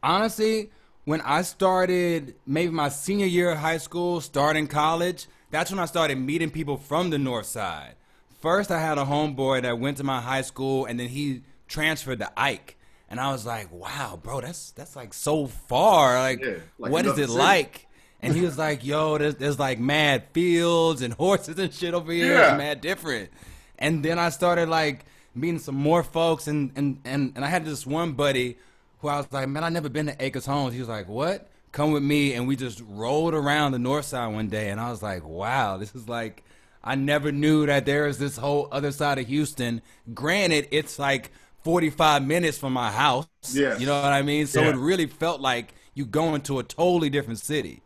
Honestly, 0.02 0.70
when 1.04 1.20
I 1.22 1.42
started, 1.42 2.34
maybe 2.46 2.72
my 2.72 2.88
senior 2.88 3.26
year 3.26 3.50
of 3.50 3.58
high 3.58 3.78
school, 3.78 4.20
starting 4.20 4.66
college, 4.66 5.26
that's 5.50 5.70
when 5.70 5.80
I 5.80 5.86
started 5.86 6.18
meeting 6.18 6.50
people 6.50 6.76
from 6.76 7.10
the 7.10 7.18
north 7.18 7.46
side. 7.46 7.94
First, 8.40 8.70
I 8.70 8.80
had 8.80 8.98
a 8.98 9.04
homeboy 9.04 9.62
that 9.62 9.78
went 9.78 9.98
to 9.98 10.04
my 10.04 10.20
high 10.20 10.42
school, 10.42 10.86
and 10.86 10.98
then 10.98 11.08
he 11.08 11.42
transferred 11.68 12.20
to 12.20 12.30
Ike, 12.36 12.76
and 13.08 13.20
I 13.20 13.32
was 13.32 13.44
like, 13.44 13.70
"Wow, 13.70 14.18
bro, 14.22 14.40
that's 14.40 14.70
that's 14.70 14.96
like 14.96 15.12
so 15.12 15.46
far. 15.46 16.18
Like, 16.18 16.42
yeah, 16.42 16.54
like 16.78 16.92
what 16.92 17.04
is 17.04 17.18
it 17.18 17.28
city. 17.28 17.32
like?" 17.32 17.86
And 18.22 18.34
he 18.34 18.42
was 18.42 18.56
like, 18.56 18.84
"Yo, 18.84 19.18
there's, 19.18 19.34
there's 19.36 19.58
like 19.58 19.78
mad 19.78 20.24
fields 20.32 21.02
and 21.02 21.12
horses 21.24 21.58
and 21.58 21.72
shit 21.72 21.92
over 21.92 22.12
here. 22.12 22.32
Yeah. 22.32 22.50
It's 22.52 22.58
mad 22.58 22.80
different." 22.80 23.30
And 23.78 24.02
then 24.04 24.18
I 24.18 24.30
started 24.30 24.68
like 24.68 25.04
meeting 25.34 25.58
some 25.58 25.74
more 25.74 26.02
folks, 26.02 26.46
and 26.46 26.72
and 26.76 27.00
and 27.04 27.32
and 27.34 27.44
I 27.44 27.48
had 27.48 27.64
this 27.64 27.86
one 27.86 28.12
buddy 28.12 28.58
who 29.00 29.08
I 29.08 29.18
was 29.18 29.26
like, 29.32 29.48
"Man, 29.48 29.64
I 29.64 29.68
never 29.68 29.88
been 29.88 30.06
to 30.06 30.16
Acres 30.22 30.46
Homes." 30.46 30.74
He 30.74 30.80
was 30.80 30.88
like, 30.88 31.08
"What?" 31.08 31.48
Come 31.72 31.92
with 31.92 32.02
me, 32.02 32.34
and 32.34 32.48
we 32.48 32.56
just 32.56 32.82
rolled 32.88 33.32
around 33.32 33.72
the 33.72 33.78
north 33.78 34.04
side 34.04 34.32
one 34.32 34.48
day, 34.48 34.70
and 34.70 34.80
I 34.80 34.90
was 34.90 35.02
like, 35.02 35.24
"Wow, 35.24 35.76
this 35.76 35.94
is 35.94 36.08
like." 36.08 36.44
I 36.82 36.94
never 36.94 37.30
knew 37.30 37.66
that 37.66 37.84
there 37.84 38.06
is 38.06 38.16
this 38.16 38.38
whole 38.38 38.66
other 38.72 38.90
side 38.90 39.18
of 39.18 39.26
Houston. 39.26 39.82
Granted, 40.14 40.66
it's 40.70 40.98
like 40.98 41.30
45 41.62 42.26
minutes 42.26 42.58
from 42.58 42.72
my 42.72 42.90
house. 42.90 43.26
Yeah. 43.52 43.76
You 43.78 43.86
know 43.86 44.00
what 44.00 44.12
I 44.12 44.22
mean? 44.22 44.46
So 44.46 44.62
yeah. 44.62 44.70
it 44.70 44.76
really 44.76 45.06
felt 45.06 45.40
like 45.40 45.74
you 45.94 46.06
going 46.06 46.40
to 46.42 46.58
a 46.58 46.62
totally 46.62 47.10
different 47.10 47.38
city. 47.38 47.82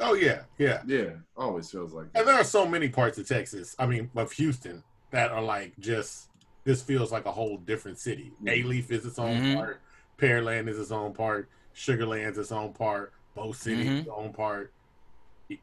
Oh 0.00 0.14
yeah, 0.14 0.42
yeah. 0.58 0.82
Yeah. 0.86 1.10
Always 1.36 1.70
feels 1.70 1.92
like 1.92 2.12
that. 2.12 2.20
And 2.20 2.28
there 2.28 2.36
are 2.36 2.44
so 2.44 2.66
many 2.66 2.88
parts 2.88 3.18
of 3.18 3.28
Texas, 3.28 3.74
I 3.78 3.86
mean, 3.86 4.10
of 4.14 4.32
Houston 4.32 4.82
that 5.10 5.30
are 5.30 5.42
like 5.42 5.78
just 5.78 6.27
this 6.68 6.82
feels 6.82 7.10
like 7.10 7.24
a 7.24 7.32
whole 7.32 7.56
different 7.56 7.98
city. 7.98 8.30
Alief 8.44 8.90
is 8.90 9.06
its 9.06 9.18
own 9.18 9.38
mm-hmm. 9.38 9.54
part, 9.54 9.80
Pearland 10.18 10.68
is 10.68 10.78
its 10.78 10.90
own 10.90 11.14
part, 11.14 11.48
Sugar 11.72 12.04
Land's 12.04 12.36
its 12.36 12.52
own 12.52 12.74
part, 12.74 13.14
Mo 13.34 13.52
City 13.52 13.84
mm-hmm. 13.84 13.96
its 13.96 14.08
own 14.14 14.34
part. 14.34 14.70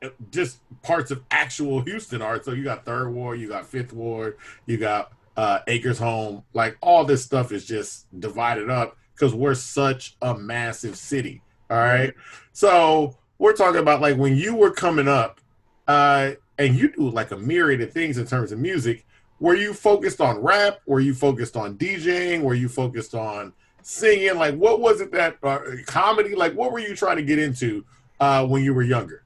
Uh, 0.02 0.10
just 0.32 0.58
parts 0.82 1.12
of 1.12 1.22
actual 1.30 1.82
Houston 1.82 2.24
are. 2.24 2.41
So 2.41 2.54
you 2.54 2.63
got 2.63 2.86
Third 2.86 3.12
Ward, 3.12 3.39
you 3.39 3.48
got 3.48 3.68
Fifth 3.68 3.94
Ward, 3.94 4.39
you 4.65 4.78
got 4.78 5.12
uh, 5.38 5.60
Acres 5.68 6.00
Home. 6.00 6.44
Like 6.56 6.76
all 6.82 7.06
this 7.06 7.24
stuff 7.24 7.52
is 7.52 7.65
just 7.65 8.08
divided 8.20 8.72
up 8.72 8.98
because 9.13 9.36
we're 9.36 9.54
such 9.54 10.15
a 10.24 10.36
massive 10.36 10.98
city. 10.98 11.44
All 11.70 11.78
right. 11.78 12.15
So 12.52 13.15
we're 13.38 13.54
talking 13.54 13.80
about 13.80 14.02
like 14.02 14.18
when 14.18 14.36
you 14.36 14.56
were 14.56 14.72
coming 14.72 15.08
up, 15.08 15.39
uh, 15.88 16.32
and 16.58 16.76
you 16.76 16.91
do 16.91 17.12
like 17.12 17.30
a 17.30 17.38
myriad 17.38 17.82
of 17.82 17.94
things 17.94 18.18
in 18.18 18.26
terms 18.26 18.52
of 18.52 18.58
music. 18.58 19.06
Were 19.39 19.56
you 19.56 19.74
focused 19.74 20.21
on 20.21 20.38
rap? 20.38 20.80
Were 20.86 21.00
you 21.00 21.13
focused 21.13 21.58
on 21.58 21.78
DJing? 21.78 22.41
Were 22.41 22.54
you 22.54 22.69
focused 22.69 23.13
on 23.13 23.54
singing? 23.82 24.36
Like, 24.38 24.56
what 24.56 24.80
was 24.80 25.02
it 25.02 25.12
that 25.12 25.38
uh, 25.43 25.60
comedy? 25.86 26.36
Like, 26.36 26.54
what 26.54 26.71
were 26.71 26.80
you 26.80 26.95
trying 26.95 27.17
to 27.17 27.24
get 27.24 27.39
into 27.39 27.86
uh, 28.19 28.45
when 28.45 28.63
you 28.63 28.74
were 28.74 28.84
younger? 28.84 29.24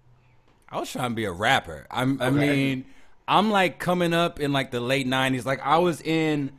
I 0.69 0.79
was 0.79 0.91
trying 0.91 1.11
to 1.11 1.15
be 1.15 1.25
a 1.25 1.31
rapper. 1.31 1.87
I'm, 1.91 2.21
I 2.21 2.29
mean, 2.29 2.85
I'm 3.27 3.51
like 3.51 3.79
coming 3.79 4.13
up 4.13 4.39
in 4.39 4.51
like 4.51 4.71
the 4.71 4.79
late 4.79 5.07
'90s. 5.07 5.45
Like 5.45 5.61
I 5.63 5.77
was 5.77 6.01
in, 6.01 6.51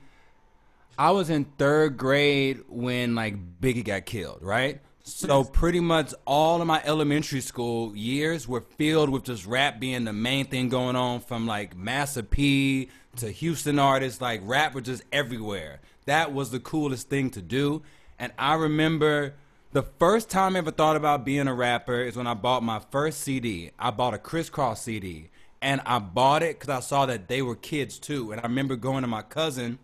I 0.98 1.10
was 1.10 1.30
in 1.30 1.44
third 1.58 1.96
grade 1.96 2.60
when 2.68 3.14
like 3.14 3.36
Biggie 3.60 3.84
got 3.84 4.06
killed, 4.06 4.38
right? 4.42 4.80
So 5.12 5.42
pretty 5.42 5.80
much 5.80 6.14
all 6.24 6.60
of 6.60 6.66
my 6.68 6.80
elementary 6.84 7.40
school 7.40 7.94
years 7.96 8.46
were 8.46 8.60
filled 8.60 9.10
with 9.10 9.24
just 9.24 9.44
rap 9.44 9.80
being 9.80 10.04
the 10.04 10.12
main 10.12 10.46
thing 10.46 10.68
going 10.68 10.94
on 10.94 11.20
from 11.20 11.46
like 11.46 11.76
Master 11.76 12.22
P 12.22 12.88
to 13.16 13.30
Houston 13.30 13.78
artists, 13.78 14.20
like 14.20 14.40
rap 14.44 14.72
was 14.72 14.84
just 14.84 15.02
everywhere. 15.12 15.80
That 16.06 16.32
was 16.32 16.52
the 16.52 16.60
coolest 16.60 17.08
thing 17.08 17.30
to 17.30 17.42
do. 17.42 17.82
And 18.18 18.32
I 18.38 18.54
remember 18.54 19.34
the 19.72 19.82
first 19.82 20.30
time 20.30 20.54
I 20.54 20.60
ever 20.60 20.70
thought 20.70 20.96
about 20.96 21.24
being 21.24 21.48
a 21.48 21.54
rapper 21.54 22.00
is 22.00 22.16
when 22.16 22.28
I 22.28 22.34
bought 22.34 22.62
my 22.62 22.78
first 22.78 23.20
CD. 23.20 23.72
I 23.78 23.90
bought 23.90 24.14
a 24.14 24.18
Kris 24.18 24.48
Kross 24.48 24.78
CD 24.78 25.28
and 25.60 25.80
I 25.84 25.98
bought 25.98 26.44
it 26.44 26.58
because 26.58 26.70
I 26.70 26.80
saw 26.80 27.06
that 27.06 27.26
they 27.26 27.42
were 27.42 27.56
kids 27.56 27.98
too. 27.98 28.30
And 28.30 28.40
I 28.40 28.44
remember 28.44 28.76
going 28.76 29.02
to 29.02 29.08
my 29.08 29.22
cousin, 29.22 29.78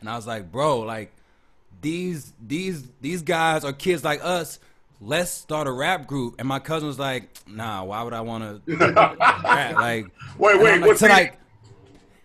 and 0.00 0.08
I 0.08 0.16
was 0.16 0.26
like, 0.26 0.52
"Bro, 0.52 0.80
like 0.80 1.12
these 1.80 2.32
these 2.44 2.84
these 3.00 3.22
guys 3.22 3.64
are 3.64 3.72
kids 3.72 4.04
like 4.04 4.20
us. 4.22 4.58
Let's 5.00 5.30
start 5.30 5.66
a 5.66 5.72
rap 5.72 6.06
group." 6.06 6.36
And 6.38 6.48
my 6.48 6.58
cousin 6.58 6.88
was 6.88 6.98
like, 6.98 7.28
"Nah, 7.46 7.84
why 7.84 8.02
would 8.02 8.12
I 8.12 8.20
want 8.20 8.66
to 8.66 8.76
rap?" 8.76 9.18
Like, 9.76 10.06
wait, 10.38 10.60
wait, 10.60 10.80
what's 10.80 11.02
like? 11.02 11.38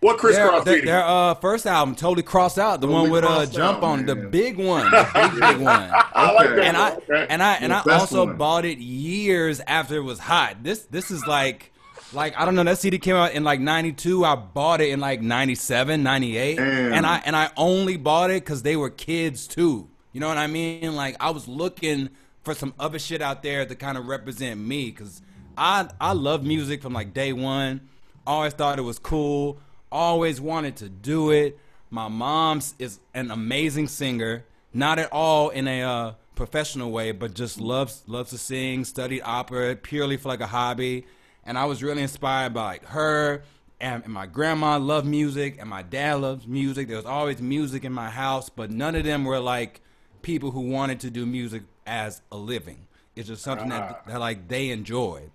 What 0.04 0.18
Kris 0.18 0.38
Kross 0.38 0.66
their, 0.66 0.82
their 0.82 1.04
uh, 1.04 1.34
first 1.36 1.66
album, 1.66 1.96
Totally 1.96 2.24
Krossed 2.24 2.58
Out. 2.58 2.82
The 2.82 2.88
totally 2.88 3.10
one 3.10 3.10
with 3.10 3.24
uh, 3.24 3.46
jump 3.46 3.78
out, 3.78 3.84
on 3.86 4.06
man. 4.06 4.06
the 4.08 4.16
big 4.16 4.58
one, 4.58 4.92
the 4.92 5.10
big 5.14 5.32
big 5.40 5.62
one. 5.62 5.92
I 5.94 6.34
like 6.34 6.50
that. 6.50 6.60
And 6.60 6.76
I 6.76 6.92
okay. 6.96 7.28
and 7.30 7.42
I 7.42 7.54
and 7.56 7.72
the 7.72 7.90
I 7.90 8.00
also 8.00 8.26
one. 8.26 8.36
bought 8.36 8.66
it 8.66 8.80
years 8.80 9.62
after 9.62 9.96
it 9.96 10.02
was 10.04 10.20
hot. 10.20 10.62
This 10.62 10.86
this 10.88 11.10
is 11.10 11.26
like 11.26 11.72
like 12.14 12.38
I 12.38 12.46
don't 12.46 12.56
know 12.56 12.64
that 12.64 12.78
CD 12.78 12.98
came 13.00 13.16
out 13.16 13.34
in 13.34 13.44
like 13.44 13.60
92 13.60 14.24
I 14.26 14.36
bought 14.36 14.82
it 14.82 14.90
in 14.90 15.00
like 15.00 15.22
97 15.22 16.04
98 16.04 16.56
Damn. 16.58 16.94
and 16.94 17.06
I 17.06 17.22
and 17.26 17.36
I 17.36 17.50
only 17.58 17.98
bought 17.98 18.32
it 18.32 18.46
cuz 18.46 18.62
they 18.62 18.76
were 18.76 18.90
kids 18.90 19.48
too. 19.48 19.90
You 20.12 20.20
know 20.20 20.28
what 20.28 20.38
I 20.38 20.48
mean? 20.48 20.96
Like 20.96 21.16
I 21.20 21.32
was 21.32 21.48
looking 21.48 22.10
for 22.44 22.54
some 22.54 22.74
other 22.80 23.00
shit 23.00 23.22
out 23.22 23.42
there 23.44 23.66
to 23.66 23.76
kind 23.76 23.98
of 23.98 24.08
represent 24.08 24.60
me 24.60 24.92
cuz 24.92 25.22
I 25.58 25.88
I 26.00 26.14
love 26.14 26.44
music 26.44 26.82
from 26.82 26.94
like 26.94 27.14
day 27.14 27.34
1 27.34 27.82
always 28.26 28.54
thought 28.54 28.80
it 28.80 28.84
was 28.84 29.00
cool. 29.00 29.60
Always 29.92 30.40
wanted 30.42 30.76
to 30.78 30.90
do 30.90 31.32
it. 31.32 31.60
My 31.90 32.08
mom 32.08 32.62
is 32.80 33.00
an 33.14 33.30
amazing 33.32 33.88
singer. 33.88 34.46
Not 34.74 34.98
at 34.98 35.12
all 35.12 35.50
in 35.50 35.68
a 35.68 35.84
uh, 35.84 36.14
professional 36.36 36.92
way 36.92 37.12
but 37.12 37.34
just 37.36 37.60
loves 37.60 38.02
loves 38.08 38.32
to 38.32 38.38
sing 38.40 38.84
studied 38.84 39.22
opera 39.22 39.76
purely 39.76 40.18
for 40.18 40.30
like 40.30 40.42
a 40.42 40.48
hobby 40.48 41.06
and 41.46 41.58
I 41.58 41.66
was 41.66 41.84
really 41.84 42.02
inspired 42.02 42.54
by 42.54 42.64
like 42.66 42.86
her 42.86 43.44
and, 43.80 44.04
and 44.04 44.14
my 44.14 44.26
grandma 44.26 44.78
loved 44.78 45.06
music 45.06 45.58
and 45.60 45.70
my 45.70 45.82
dad 45.82 46.16
loves 46.22 46.48
music. 46.48 46.88
There 46.88 46.98
was 46.98 47.06
always 47.06 47.42
music 47.42 47.84
in 47.84 47.92
my 47.92 48.10
house, 48.10 48.50
but 48.50 48.72
none 48.72 48.96
of 48.96 49.04
them 49.04 49.26
were 49.26 49.40
like 49.40 49.82
people 50.22 50.52
who 50.52 50.62
wanted 50.62 51.02
to 51.02 51.10
do 51.10 51.26
music 51.26 51.64
as 51.86 52.22
a 52.32 52.38
living. 52.38 52.88
It's 53.16 53.28
just 53.28 53.44
something 53.44 53.70
that, 53.70 53.82
ah. 53.82 54.10
that 54.10 54.20
like 54.20 54.48
they 54.48 54.70
enjoyed. 54.70 55.32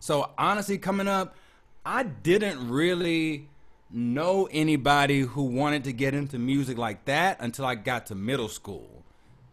So 0.00 0.30
honestly, 0.36 0.78
coming 0.78 1.08
up, 1.08 1.34
I 1.84 2.02
didn't 2.02 2.70
really 2.70 3.48
know 3.90 4.48
anybody 4.50 5.20
who 5.20 5.42
wanted 5.42 5.84
to 5.84 5.92
get 5.92 6.14
into 6.14 6.38
music 6.38 6.78
like 6.78 7.04
that 7.06 7.38
until 7.40 7.64
I 7.64 7.74
got 7.74 8.06
to 8.06 8.14
middle 8.14 8.48
school. 8.48 9.02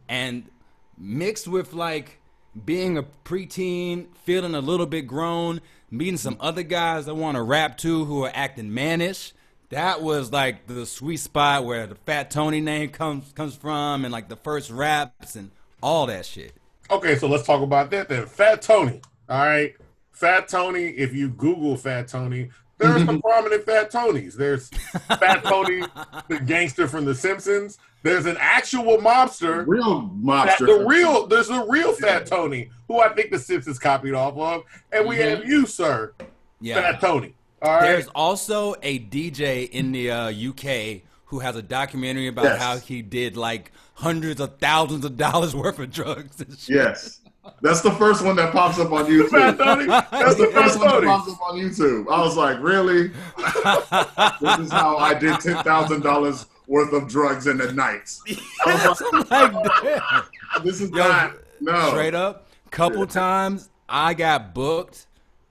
And 0.07 0.49
mixed 0.97 1.47
with 1.47 1.73
like 1.73 2.19
being 2.65 2.97
a 2.97 3.03
preteen, 3.25 4.07
feeling 4.23 4.55
a 4.55 4.61
little 4.61 4.85
bit 4.85 5.03
grown, 5.03 5.61
meeting 5.91 6.17
some 6.17 6.37
other 6.39 6.63
guys 6.63 7.05
that 7.05 7.15
want 7.15 7.35
to 7.35 7.43
rap 7.43 7.77
too 7.77 8.05
who 8.05 8.23
are 8.23 8.31
acting 8.33 8.73
mannish. 8.73 9.33
That 9.69 10.01
was 10.01 10.31
like 10.31 10.67
the 10.67 10.85
sweet 10.85 11.17
spot 11.17 11.63
where 11.63 11.85
the 11.85 11.95
Fat 11.95 12.31
Tony 12.31 12.59
name 12.59 12.89
comes 12.89 13.31
comes 13.33 13.55
from, 13.55 14.03
and 14.03 14.11
like 14.11 14.27
the 14.27 14.35
first 14.35 14.71
raps 14.71 15.35
and 15.35 15.51
all 15.81 16.07
that 16.07 16.25
shit. 16.25 16.53
Okay, 16.89 17.15
so 17.15 17.27
let's 17.27 17.45
talk 17.45 17.61
about 17.61 17.91
that 17.91 18.09
then. 18.09 18.25
Fat 18.25 18.63
Tony. 18.63 19.01
All 19.29 19.45
right. 19.45 19.75
Fat 20.11 20.47
Tony, 20.47 20.87
if 20.87 21.13
you 21.13 21.29
Google 21.29 21.77
Fat 21.77 22.07
Tony, 22.07 22.49
There 22.79 22.91
are 22.91 23.05
some 23.05 23.21
prominent 23.21 23.65
Fat 23.65 23.91
Tonys. 23.91 24.33
There's 24.35 24.69
Fat 24.69 25.43
Tony, 25.43 25.83
the 26.29 26.39
gangster 26.39 26.87
from 26.87 27.05
The 27.05 27.13
Simpsons. 27.13 27.77
There's 28.03 28.25
an 28.25 28.37
actual 28.39 28.97
mobster. 28.97 29.65
Real 29.67 30.01
That, 30.23 30.57
mobster. 30.57 30.65
the 30.67 30.85
real, 30.87 31.27
there's 31.27 31.49
a 31.49 31.65
real 31.67 31.91
Fat 31.93 32.25
Tony 32.25 32.69
who 32.87 33.01
I 33.01 33.09
think 33.09 33.31
The 33.31 33.39
Simpsons 33.39 33.77
copied 33.77 34.13
off 34.13 34.37
of, 34.37 34.63
and 34.93 35.05
we 35.07 35.17
Mhm. 35.17 35.29
have 35.29 35.45
you, 35.45 35.65
sir, 35.65 36.13
Yeah. 36.61 36.75
Fat 36.81 37.01
Tony. 37.01 37.35
All 37.61 37.73
right. 37.73 37.81
There's 37.81 38.07
also 38.15 38.75
a 38.81 38.99
DJ 38.99 39.63
in 39.65 39.91
the 39.91 40.11
uh, 40.11 40.27
UK 40.29 41.03
who 41.25 41.39
has 41.39 41.57
a 41.57 41.61
documentary 41.61 42.27
about 42.27 42.45
Yes. 42.45 42.61
how 42.61 42.77
he 42.77 43.01
did 43.01 43.35
like 43.35 43.71
hundreds 43.95 44.39
of 44.39 44.57
thousands 44.59 45.03
of 45.03 45.17
dollars 45.17 45.53
worth 45.55 45.77
of 45.79 45.91
drugs 45.91 46.39
and 46.39 46.57
shit. 46.57 46.75
Yes. 46.77 47.18
That's 47.61 47.81
the 47.81 47.91
first 47.91 48.23
one 48.23 48.35
that 48.37 48.51
pops 48.51 48.79
up 48.79 48.91
on 48.91 49.05
YouTube. 49.07 49.57
Tony. 49.57 49.85
That's 49.85 50.09
That's 50.11 50.35
the 50.35 50.45
the 50.45 50.51
first 50.51 50.79
one 50.79 50.87
that 50.87 51.03
pops 51.03 51.31
up 51.31 51.39
on 51.41 51.55
YouTube. 51.57 52.07
I 52.11 52.21
was 52.21 52.37
like, 52.37 52.59
really? 52.61 53.11
This 54.41 54.67
is 54.67 54.71
how 54.71 54.97
I 54.97 55.13
did 55.13 55.39
ten 55.39 55.63
thousand 55.63 56.01
dollars 56.01 56.45
worth 56.67 56.93
of 56.93 57.07
drugs 57.07 57.47
in 57.47 57.57
the 57.57 57.71
night. 57.73 58.15
I 58.65 58.95
like, 59.29 59.53
like, 59.53 60.63
this 60.63 60.81
is 60.81 60.91
Yo, 60.91 60.97
not 60.97 61.35
no. 61.59 61.89
Straight 61.89 62.15
up, 62.15 62.47
couple 62.71 63.05
times 63.07 63.69
I 63.87 64.13
got 64.13 64.53
booked 64.53 65.07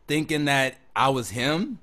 thinking 0.06 0.46
that 0.46 0.76
I 0.94 1.08
was 1.10 1.30
him. 1.30 1.78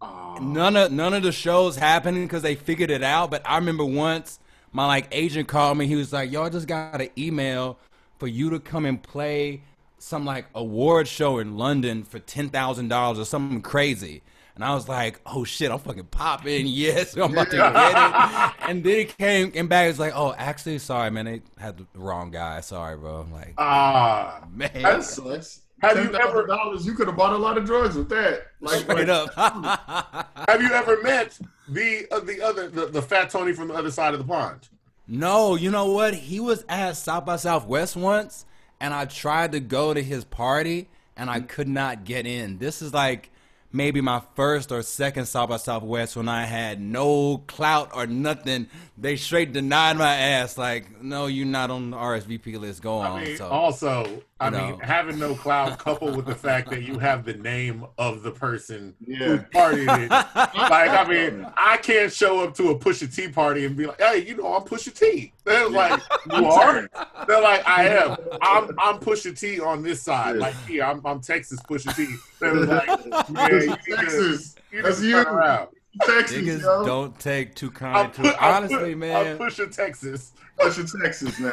Oh, 0.00 0.38
None 0.40 0.76
of 0.76 0.92
none 0.92 1.14
of 1.14 1.22
the 1.22 1.32
shows 1.32 1.76
happening 1.76 2.24
because 2.24 2.42
they 2.42 2.54
figured 2.56 2.90
it 2.90 3.02
out. 3.02 3.30
But 3.30 3.42
I 3.44 3.56
remember 3.56 3.84
once 3.84 4.38
my 4.72 4.86
like 4.86 5.08
agent 5.12 5.48
called 5.48 5.78
me. 5.78 5.86
He 5.86 5.94
was 5.94 6.12
like, 6.12 6.32
"Y'all 6.32 6.50
just 6.50 6.66
got 6.66 7.00
an 7.00 7.08
email 7.16 7.78
for 8.22 8.28
you 8.28 8.50
to 8.50 8.60
come 8.60 8.86
and 8.86 9.02
play 9.02 9.60
some 9.98 10.24
like 10.24 10.46
award 10.54 11.08
show 11.08 11.40
in 11.40 11.56
London 11.56 12.04
for 12.04 12.20
ten 12.20 12.50
thousand 12.50 12.86
dollars 12.86 13.18
or 13.18 13.24
something 13.24 13.60
crazy." 13.62 14.22
And 14.54 14.64
I 14.64 14.74
was 14.74 14.88
like, 14.88 15.20
"Oh 15.26 15.42
shit, 15.42 15.72
I'm 15.72 15.80
fucking 15.80 16.04
popping! 16.04 16.66
Yes, 16.68 17.16
I'm 17.16 17.32
about 17.32 17.50
to 17.50 17.56
get 17.56 17.72
it." 17.74 18.68
And 18.70 18.84
then 18.84 19.00
it 19.00 19.18
came 19.18 19.50
came 19.50 19.66
back. 19.66 19.90
It's 19.90 19.98
like, 19.98 20.12
"Oh, 20.14 20.34
actually, 20.38 20.78
sorry, 20.78 21.10
man. 21.10 21.24
They 21.24 21.42
had 21.58 21.78
the 21.78 21.86
wrong 21.96 22.30
guy. 22.30 22.60
Sorry, 22.60 22.96
bro." 22.96 23.22
I'm 23.22 23.32
like, 23.32 23.54
Ah, 23.58 24.44
man, 24.54 24.70
that 24.74 25.02
sucks. 25.02 25.62
Have 25.80 25.96
you 25.96 26.14
ever- 26.14 26.46
dollars, 26.46 26.86
you 26.86 26.94
could 26.94 27.08
have 27.08 27.16
bought 27.16 27.32
a 27.32 27.36
lot 27.36 27.58
of 27.58 27.64
drugs 27.64 27.96
with 27.96 28.08
that. 28.10 28.42
Like, 28.60 28.82
straight 28.82 29.08
up. 29.08 29.34
have 29.34 30.62
you 30.62 30.70
ever 30.72 31.02
met 31.02 31.36
the 31.68 32.06
uh, 32.12 32.20
the 32.20 32.40
other 32.40 32.68
the, 32.68 32.86
the 32.86 33.02
Fat 33.02 33.30
Tony 33.30 33.52
from 33.52 33.66
the 33.66 33.74
other 33.74 33.90
side 33.90 34.14
of 34.14 34.20
the 34.20 34.26
pond? 34.26 34.68
No, 35.06 35.56
you 35.56 35.70
know 35.70 35.86
what? 35.86 36.14
He 36.14 36.40
was 36.40 36.64
at 36.68 36.96
South 36.96 37.26
by 37.26 37.36
Southwest 37.36 37.96
once, 37.96 38.46
and 38.80 38.94
I 38.94 39.04
tried 39.04 39.52
to 39.52 39.60
go 39.60 39.92
to 39.92 40.02
his 40.02 40.24
party, 40.24 40.88
and 41.16 41.28
I 41.28 41.40
could 41.40 41.68
not 41.68 42.04
get 42.04 42.26
in. 42.26 42.58
This 42.58 42.82
is 42.82 42.94
like 42.94 43.30
maybe 43.72 44.00
my 44.00 44.22
first 44.36 44.70
or 44.70 44.82
second 44.82 45.26
South 45.26 45.48
by 45.48 45.56
Southwest 45.56 46.14
when 46.16 46.28
I 46.28 46.44
had 46.44 46.80
no 46.80 47.38
clout 47.46 47.90
or 47.94 48.06
nothing. 48.06 48.68
They 48.96 49.16
straight 49.16 49.52
denied 49.52 49.96
my 49.96 50.14
ass. 50.14 50.56
Like, 50.58 51.02
no, 51.02 51.26
you're 51.26 51.46
not 51.46 51.70
on 51.70 51.90
the 51.90 51.96
RSVP 51.96 52.60
list. 52.60 52.82
Go 52.82 52.98
on. 52.98 53.20
I 53.20 53.24
mean, 53.24 53.36
so 53.36 53.48
also, 53.48 54.22
I 54.42 54.48
you 54.48 54.72
mean, 54.72 54.80
having 54.80 55.18
no 55.18 55.34
cloud 55.34 55.78
coupled 55.78 56.16
with 56.16 56.26
the 56.26 56.34
fact 56.34 56.70
that 56.70 56.82
you 56.82 56.98
have 56.98 57.24
the 57.24 57.34
name 57.34 57.84
of 57.98 58.22
the 58.22 58.30
person 58.30 58.94
who 59.06 59.12
Yeah. 59.12 59.44
partied 59.54 60.04
it. 60.04 60.10
Like, 60.72 60.90
I 60.90 61.04
mean, 61.08 61.46
I 61.56 61.76
can't 61.76 62.12
show 62.12 62.40
up 62.44 62.54
to 62.56 62.70
a 62.70 62.78
Pusha 62.78 63.14
T 63.14 63.28
party 63.28 63.64
and 63.66 63.76
be 63.76 63.86
like, 63.86 64.00
"Hey, 64.00 64.18
you 64.26 64.36
know, 64.36 64.54
I'm 64.54 64.62
Pusha 64.62 64.92
T." 64.96 65.32
They're 65.44 65.68
like, 65.68 66.00
"You 66.32 66.46
are?" 66.46 66.88
They're 67.26 67.40
like, 67.42 67.66
"I 67.68 67.88
am. 67.88 68.16
I'm 68.40 68.70
I'm 68.78 68.98
Pusha 68.98 69.38
T 69.38 69.60
on 69.60 69.82
this 69.82 70.02
side. 70.02 70.36
Yeah. 70.36 70.40
Like, 70.40 70.54
yeah, 70.68 70.90
I'm 70.90 71.04
I'm 71.06 71.20
Texas 71.20 71.60
Pusha 71.68 71.94
T." 71.94 72.06
They're 72.40 72.54
like, 72.54 72.86
"Yeah, 72.86 73.48
you 73.48 73.66
need 73.68 73.78
to, 73.84 73.96
Texas. 73.96 74.54
you 74.72 74.82
That's 74.82 74.98
to 75.00 75.06
you. 75.06 75.24
turn 75.24 75.26
around." 75.34 75.68
Texas, 76.06 76.38
niggas 76.38 76.60
yo. 76.62 76.84
don't 76.86 77.18
take 77.20 77.54
too 77.54 77.66
I'm, 77.66 77.72
kind 77.74 78.14
to 78.14 78.22
pu- 78.22 78.28
it. 78.28 78.36
I'm 78.40 78.54
Honestly, 78.64 78.94
man. 78.94 79.26
I'm 79.32 79.38
Pusha 79.38 79.74
Texas. 79.74 80.32
Push 80.58 80.78
your 80.78 80.86
Texas 81.02 81.38
now. 81.38 81.52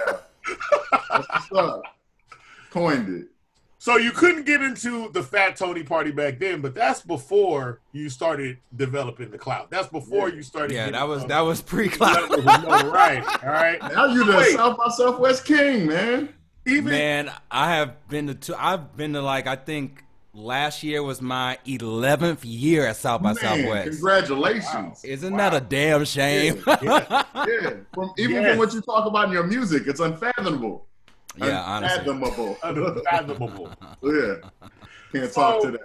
That's 1.09 1.27
what's 1.51 1.51
up. 1.53 1.81
Coined 2.69 3.21
it. 3.23 3.27
So 3.81 3.95
you 3.95 4.11
couldn't 4.11 4.45
get 4.45 4.61
into 4.61 5.09
the 5.13 5.23
Fat 5.23 5.55
Tony 5.55 5.83
party 5.83 6.11
back 6.11 6.37
then, 6.37 6.59
but 6.59 6.75
that's 6.75 7.01
before 7.01 7.79
you 7.93 8.09
started 8.09 8.57
developing 8.75 9.31
the 9.31 9.37
clout. 9.37 9.71
That's 9.71 9.87
before 9.87 10.27
Yeah. 10.29 10.35
you 10.35 10.43
started. 10.43 10.73
yeah, 10.75 10.89
that 10.91 11.07
was 11.07 11.23
uh, 11.23 11.27
that 11.27 11.39
was 11.41 11.61
pre-clout. 11.61 12.29
levels 12.29 12.39
of 12.45 12.63
notoriety. 12.67 13.25
All 13.41 13.49
right. 13.51 13.81
Now 13.93 14.05
you 14.07 14.25
the 14.25 14.35
Wait. 14.37 14.55
South 14.55 14.77
by 14.77 14.89
Southwest 14.89 15.45
king, 15.45 15.87
man. 15.87 16.29
Even 16.67 16.85
Man, 16.91 17.31
I 17.49 17.75
have 17.75 17.95
been 18.09 18.27
to 18.27 18.35
two. 18.35 18.53
I've 18.55 18.97
been 18.97 19.13
to 19.13 19.21
like 19.21 19.47
I 19.47 19.55
think 19.55 20.03
last 20.33 20.83
year 20.83 21.01
was 21.01 21.21
my 21.21 21.57
eleventh 21.65 22.43
year 22.43 22.85
at 22.85 22.97
South 22.97 23.21
by 23.23 23.29
Man, 23.29 23.35
Southwest. 23.37 23.89
congratulations. 23.91 25.03
Isn't 25.05 25.31
Wow. 25.31 25.37
that 25.49 25.53
a 25.53 25.65
damn 25.65 26.03
shame? 26.03 26.61
yeah, 26.67 27.23
Yeah. 27.33 27.69
From, 27.93 28.11
even 28.17 28.41
Yes. 28.41 28.49
from 28.51 28.57
what 28.59 28.73
you 28.73 28.81
talk 28.81 29.05
about 29.05 29.27
in 29.27 29.31
your 29.31 29.47
music, 29.47 29.83
it's 29.87 30.01
unfathomable. 30.01 30.85
Yeah, 31.37 31.61
honestly. 31.61 32.11
Unfathomable. 32.11 32.57
unfathomable. 32.63 33.71
yeah. 34.03 34.69
Can't 35.13 35.33
talk 35.33 35.61
to 35.63 35.71
that. 35.71 35.81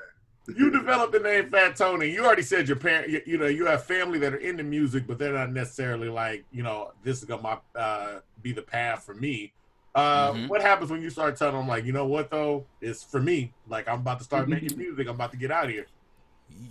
You 0.57 0.71
developed 0.71 1.13
the 1.13 1.21
name 1.21 1.49
Fat 1.49 1.75
Tony. 1.77 2.11
You 2.11 2.25
already 2.25 2.43
said 2.43 2.69
your 2.69 2.77
parent. 2.77 3.09
You, 3.09 3.23
you 3.25 3.39
know, 3.39 3.47
you 3.47 3.65
have 3.67 3.85
family 3.85 4.19
that 4.19 4.35
are 4.35 4.39
into 4.39 4.63
music, 4.63 5.07
but 5.07 5.19
they're 5.19 5.33
not 5.33 5.51
necessarily 5.53 6.09
like, 6.11 6.45
you 6.53 6.63
know, 6.63 6.93
this 7.03 7.19
is 7.19 7.25
gonna 7.25 7.61
uh, 7.75 8.19
be 8.43 8.53
the 8.53 8.61
path 8.63 9.05
for 9.05 9.15
me. 9.15 9.53
Uh, 9.95 10.33
Mhm. 10.33 10.49
What 10.49 10.61
happens 10.61 10.91
when 10.91 11.01
you 11.01 11.09
start 11.09 11.37
telling 11.37 11.55
them, 11.57 11.69
like, 11.69 11.85
you 11.85 11.93
know 11.93 12.05
what 12.07 12.31
though, 12.31 12.67
it's 12.83 13.03
for 13.03 13.21
me. 13.21 13.55
Like, 13.69 13.89
I'm 13.89 14.01
about 14.01 14.19
to 14.19 14.25
start 14.25 14.49
making 14.49 14.77
music. 14.77 15.09
I'm 15.09 15.15
about 15.15 15.31
to 15.31 15.39
get 15.39 15.51
out 15.51 15.67
of 15.67 15.71
here. 15.71 15.87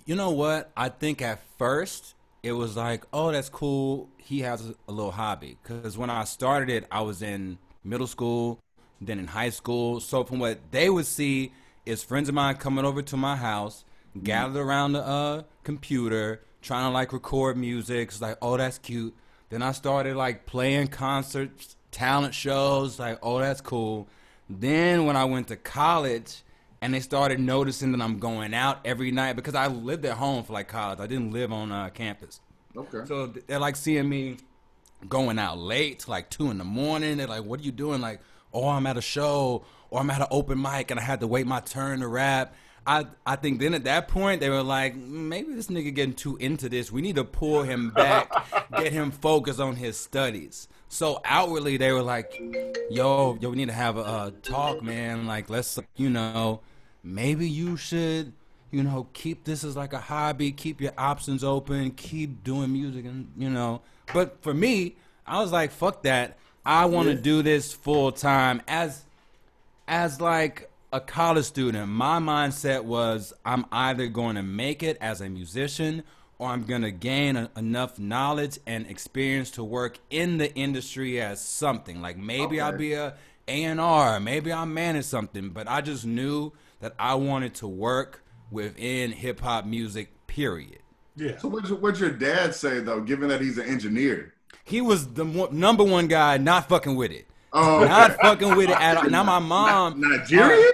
You 0.05 0.15
know 0.15 0.29
what? 0.29 0.69
I 0.77 0.89
think 0.89 1.21
at 1.21 1.39
first 1.57 2.13
it 2.43 2.51
was 2.51 2.75
like, 2.77 3.05
oh, 3.11 3.31
that's 3.31 3.49
cool. 3.49 4.07
He 4.17 4.41
has 4.41 4.69
a, 4.69 4.75
a 4.87 4.91
little 4.91 5.11
hobby. 5.11 5.57
Because 5.63 5.97
when 5.97 6.09
I 6.11 6.25
started 6.25 6.69
it, 6.69 6.85
I 6.91 7.01
was 7.01 7.21
in 7.23 7.57
middle 7.83 8.07
school, 8.07 8.59
then 9.01 9.19
in 9.19 9.27
high 9.27 9.49
school. 9.49 9.99
So 9.99 10.23
from 10.23 10.39
what 10.39 10.59
they 10.71 10.89
would 10.89 11.05
see 11.05 11.51
is 11.85 12.03
friends 12.03 12.29
of 12.29 12.35
mine 12.35 12.55
coming 12.55 12.85
over 12.85 13.01
to 13.01 13.17
my 13.17 13.35
house, 13.35 13.83
gathered 14.21 14.59
around 14.59 14.93
the 14.93 15.05
uh, 15.05 15.43
computer, 15.63 16.41
trying 16.61 16.89
to 16.89 16.93
like 16.93 17.13
record 17.13 17.57
music. 17.57 18.09
It's 18.09 18.21
like, 18.21 18.37
oh, 18.41 18.57
that's 18.57 18.77
cute. 18.77 19.13
Then 19.49 19.61
I 19.61 19.71
started 19.71 20.15
like 20.15 20.45
playing 20.45 20.87
concerts, 20.87 21.75
talent 21.91 22.33
shows. 22.33 22.99
Like, 22.99 23.19
oh, 23.21 23.39
that's 23.39 23.61
cool. 23.61 24.07
Then 24.49 25.05
when 25.05 25.15
I 25.15 25.25
went 25.25 25.47
to 25.49 25.55
college 25.55 26.43
and 26.81 26.93
they 26.93 26.99
started 26.99 27.39
noticing 27.39 27.91
that 27.93 28.01
I'm 28.01 28.19
going 28.19 28.53
out 28.53 28.79
every 28.83 29.11
night 29.11 29.35
because 29.37 29.55
I 29.55 29.67
lived 29.67 30.05
at 30.05 30.17
home 30.17 30.43
for 30.43 30.53
like 30.53 30.67
college. 30.67 30.99
I 30.99 31.07
didn't 31.07 31.31
live 31.31 31.51
on 31.51 31.71
uh, 31.71 31.89
campus. 31.89 32.41
Okay. 32.75 33.05
So 33.05 33.27
they're 33.27 33.59
like 33.59 33.75
seeing 33.75 34.09
me 34.09 34.37
going 35.09 35.39
out 35.39 35.57
late, 35.57 35.99
to 35.99 36.09
like 36.09 36.29
two 36.29 36.49
in 36.51 36.57
the 36.57 36.63
morning. 36.63 37.17
They're 37.17 37.27
like, 37.27 37.43
"What 37.43 37.59
are 37.59 37.63
you 37.63 37.71
doing?" 37.71 38.01
Like, 38.01 38.21
"Oh, 38.53 38.69
I'm 38.69 38.87
at 38.87 38.97
a 38.97 39.01
show, 39.01 39.65
or 39.89 39.99
I'm 39.99 40.09
at 40.09 40.21
an 40.21 40.27
open 40.31 40.61
mic, 40.61 40.91
and 40.91 40.99
I 40.99 41.03
had 41.03 41.19
to 41.21 41.27
wait 41.27 41.47
my 41.47 41.59
turn 41.59 41.99
to 42.01 42.07
rap." 42.07 42.53
I 42.85 43.05
I 43.25 43.35
think 43.35 43.59
then 43.59 43.73
at 43.73 43.85
that 43.85 44.07
point 44.07 44.41
they 44.41 44.49
were 44.49 44.63
like, 44.63 44.95
"Mm, 44.95 45.27
maybe 45.27 45.53
this 45.53 45.67
nigga 45.67 45.93
getting 45.93 46.13
too 46.13 46.35
into 46.37 46.69
this. 46.69 46.91
We 46.91 47.01
need 47.01 47.15
to 47.15 47.23
pull 47.23 47.63
him 47.63 47.91
back, 47.91 48.31
get 48.77 48.91
him 48.91 49.11
focused 49.11 49.59
on 49.59 49.75
his 49.75 49.97
studies. 49.97 50.67
So 50.89 51.21
outwardly 51.25 51.77
they 51.77 51.91
were 51.91 52.03
like, 52.03 52.33
"Yo, 52.89 53.37
yo, 53.39 53.49
we 53.49 53.55
need 53.55 53.67
to 53.67 53.73
have 53.73 53.97
a, 53.97 54.01
uh 54.01 54.31
talk, 54.41 54.83
man. 54.83 55.25
Like, 55.25 55.49
let's, 55.49 55.79
you 55.95 56.09
know, 56.09 56.61
maybe 57.03 57.49
you 57.49 57.77
should." 57.77 58.33
you 58.71 58.81
know, 58.81 59.07
keep 59.13 59.43
this 59.43 59.63
as 59.63 59.77
like 59.77 59.93
a 59.93 59.99
hobby, 59.99 60.51
keep 60.51 60.81
your 60.81 60.93
options 60.97 61.43
open, 61.43 61.91
keep 61.91 62.43
doing 62.43 62.73
music, 62.73 63.05
and 63.05 63.31
you 63.37 63.47
know. 63.49 63.81
But 64.13 64.41
for 64.41 64.53
me, 64.53 64.95
I 65.25 65.41
was 65.41 65.51
like, 65.51 65.71
fuck 65.71 66.03
that. 66.03 66.37
I 66.65 66.85
want 66.85 67.07
to 67.09 67.15
Yeah. 67.15 67.21
do 67.21 67.41
this 67.41 67.73
full 67.73 68.11
time 68.11 68.61
as, 68.67 69.03
as 69.87 70.21
like 70.21 70.69
a 70.91 70.99
college 71.01 71.45
student. 71.45 71.89
My 71.89 72.19
mindset 72.19 72.83
was 72.83 73.33
I'm 73.45 73.65
either 73.71 74.07
going 74.07 74.35
to 74.35 74.43
make 74.43 74.83
it 74.83 74.97
as 75.01 75.21
a 75.21 75.29
musician 75.29 76.03
or 76.39 76.49
I'm 76.49 76.63
going 76.63 76.83
to 76.83 76.91
gain 76.91 77.35
a, 77.35 77.49
enough 77.57 77.97
knowledge 77.99 78.59
and 78.65 78.85
experience 78.87 79.51
to 79.51 79.63
work 79.63 79.97
in 80.09 80.37
the 80.37 80.53
industry 80.55 81.19
as 81.21 81.41
something. 81.41 82.01
Like 82.01 82.17
maybe 82.17 82.61
I'll 82.61 82.77
be 82.77 82.93
a 82.93 83.15
A&R, 83.47 84.19
maybe 84.19 84.51
I'll 84.51 84.65
manage 84.65 85.05
something, 85.05 85.49
but 85.49 85.67
I 85.67 85.81
just 85.81 86.05
knew 86.05 86.53
that 86.79 86.93
I 86.99 87.15
wanted 87.15 87.55
to 87.55 87.67
work 87.67 88.23
within 88.51 89.11
hip 89.11 89.39
hop 89.41 89.65
music. 89.65 90.09
Period. 90.27 90.79
Yeah. 91.15 91.37
So 91.37 91.47
what'd 91.47 91.69
your, 91.69 91.77
what'd 91.79 91.99
your 91.99 92.09
dad 92.11 92.55
say 92.55 92.79
though, 92.79 93.01
given 93.01 93.29
that 93.29 93.41
he's 93.41 93.57
an 93.57 93.65
engineer? 93.67 94.33
He 94.63 94.81
was 94.81 95.13
the 95.13 95.25
mo- 95.25 95.49
number 95.51 95.83
one 95.83 96.07
guy 96.07 96.37
not 96.37 96.69
fucking 96.69 96.95
with 96.95 97.11
it. 97.11 97.27
Oh, 97.51 97.81
okay. 97.81 97.89
Not 97.89 98.19
fucking 98.21 98.55
with 98.55 98.69
it 98.69 98.79
at 98.81 98.97
all. 98.97 99.09
Now 99.09 99.23
my 99.23 99.39
mom. 99.39 100.01
Ni- 100.01 100.07
Nigerian? 100.17 100.71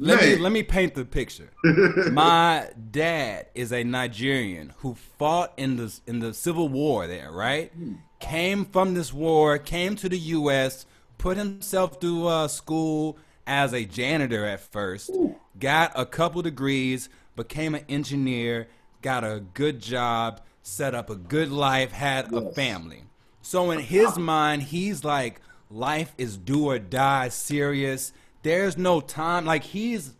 Let 0.00 0.20
me 0.20 0.36
let 0.36 0.52
me 0.52 0.62
paint 0.62 0.94
the 0.94 1.04
picture. 1.04 1.50
My 2.12 2.68
dad 2.92 3.46
is 3.56 3.72
a 3.72 3.82
Nigerian 3.82 4.72
who 4.78 4.94
fought 5.18 5.52
in 5.56 5.76
the 5.76 5.92
in 6.06 6.20
the 6.20 6.32
Civil 6.32 6.68
War 6.68 7.08
there, 7.08 7.32
right? 7.32 7.72
Came 8.20 8.64
from 8.64 8.94
this 8.94 9.12
war, 9.12 9.58
came 9.58 9.96
to 9.96 10.08
the 10.08 10.18
U.S., 10.18 10.86
put 11.16 11.36
himself 11.36 12.00
through 12.00 12.28
uh, 12.28 12.46
school 12.46 13.18
as 13.44 13.72
a 13.72 13.84
janitor 13.84 14.44
at 14.44 14.60
first, 14.60 15.10
got 15.58 15.90
a 15.96 16.06
couple 16.06 16.42
degrees, 16.42 17.08
became 17.34 17.74
an 17.74 17.84
engineer, 17.88 18.68
got 19.02 19.24
a 19.24 19.42
good 19.54 19.80
job, 19.80 20.40
set 20.62 20.94
up 20.94 21.10
a 21.10 21.16
good 21.16 21.50
life, 21.50 21.92
had 21.92 22.32
a 22.32 22.50
family. 22.52 23.04
So 23.42 23.70
in 23.70 23.80
his 23.80 24.18
mind, 24.18 24.64
he's 24.64 25.04
like, 25.04 25.40
life 25.70 26.14
is 26.18 26.36
do 26.36 26.66
or 26.66 26.78
die, 26.78 27.28
serious. 27.28 28.12
There's 28.42 28.76
no 28.76 29.00
time. 29.00 29.44
Like 29.44 29.64
he's 29.64 30.14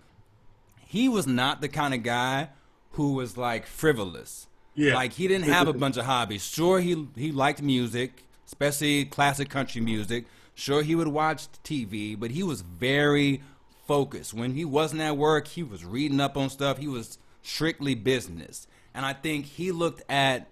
he 0.86 1.08
was 1.08 1.26
not 1.26 1.60
the 1.60 1.68
kind 1.68 1.92
of 1.92 2.02
guy 2.02 2.48
who 2.92 3.12
was 3.12 3.36
like 3.36 3.66
frivolous. 3.66 4.46
Yeah. 4.74 4.94
Like 4.94 5.12
he 5.12 5.28
didn't 5.28 5.48
have 5.48 5.68
a 5.68 5.72
bunch 5.84 5.96
of 5.96 6.06
hobbies. 6.06 6.44
Sure, 6.44 6.80
he 6.80 7.06
he 7.16 7.32
liked 7.32 7.62
music, 7.62 8.24
especially 8.46 9.04
classic 9.04 9.50
country 9.50 9.80
music. 9.80 10.24
Sure, 10.54 10.82
he 10.82 10.94
would 10.94 11.08
watch 11.08 11.48
TV, 11.62 12.18
but 12.18 12.30
he 12.32 12.42
was 12.42 12.62
very 12.62 13.42
focused. 13.86 14.34
When 14.34 14.54
he 14.54 14.64
wasn't 14.64 15.02
at 15.02 15.16
work, 15.16 15.48
he 15.48 15.62
was 15.62 15.84
reading 15.84 16.20
up 16.20 16.36
on 16.36 16.50
stuff. 16.50 16.78
He 16.78 16.88
was 16.88 17.18
strictly 17.48 17.94
business. 17.94 18.66
And 18.94 19.06
I 19.06 19.12
think 19.12 19.46
he 19.46 19.72
looked 19.72 20.02
at 20.10 20.48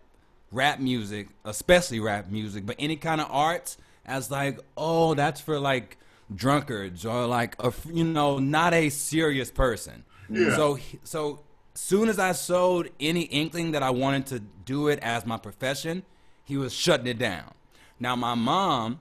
rap 0.51 0.81
music, 0.81 1.29
especially 1.45 2.01
rap 2.01 2.29
music, 2.31 2.65
but 2.65 2.77
any 2.79 2.97
kind 2.97 3.21
of 3.21 3.29
arts 3.31 3.77
as 4.05 4.31
like, 4.31 4.59
oh, 4.77 5.15
that's 5.15 5.41
for 5.41 5.59
like 5.59 5.99
drunkards 6.35 7.07
or 7.07 7.25
like 7.27 7.55
a 7.63 7.73
you 7.93 8.03
know 8.03 8.39
not 8.39 8.75
a 8.75 8.89
serious 8.89 9.51
person. 9.51 10.05
Yeah. 10.29 10.57
So 10.57 10.79
so 11.05 11.41
soon 11.75 12.09
as 12.09 12.19
I 12.19 12.33
showed 12.33 12.91
any 12.99 13.23
inkling 13.23 13.73
that 13.73 13.83
I 13.83 13.91
wanted 13.91 14.27
to 14.27 14.41
do 14.41 14.89
it 14.89 14.99
as 15.01 15.27
my 15.27 15.37
profession, 15.37 16.03
he 16.45 16.57
was 16.57 16.73
shutting 16.73 17.07
it 17.07 17.19
down. 17.19 17.53
Now 18.01 18.17
my 18.17 18.35
mom, 18.35 19.01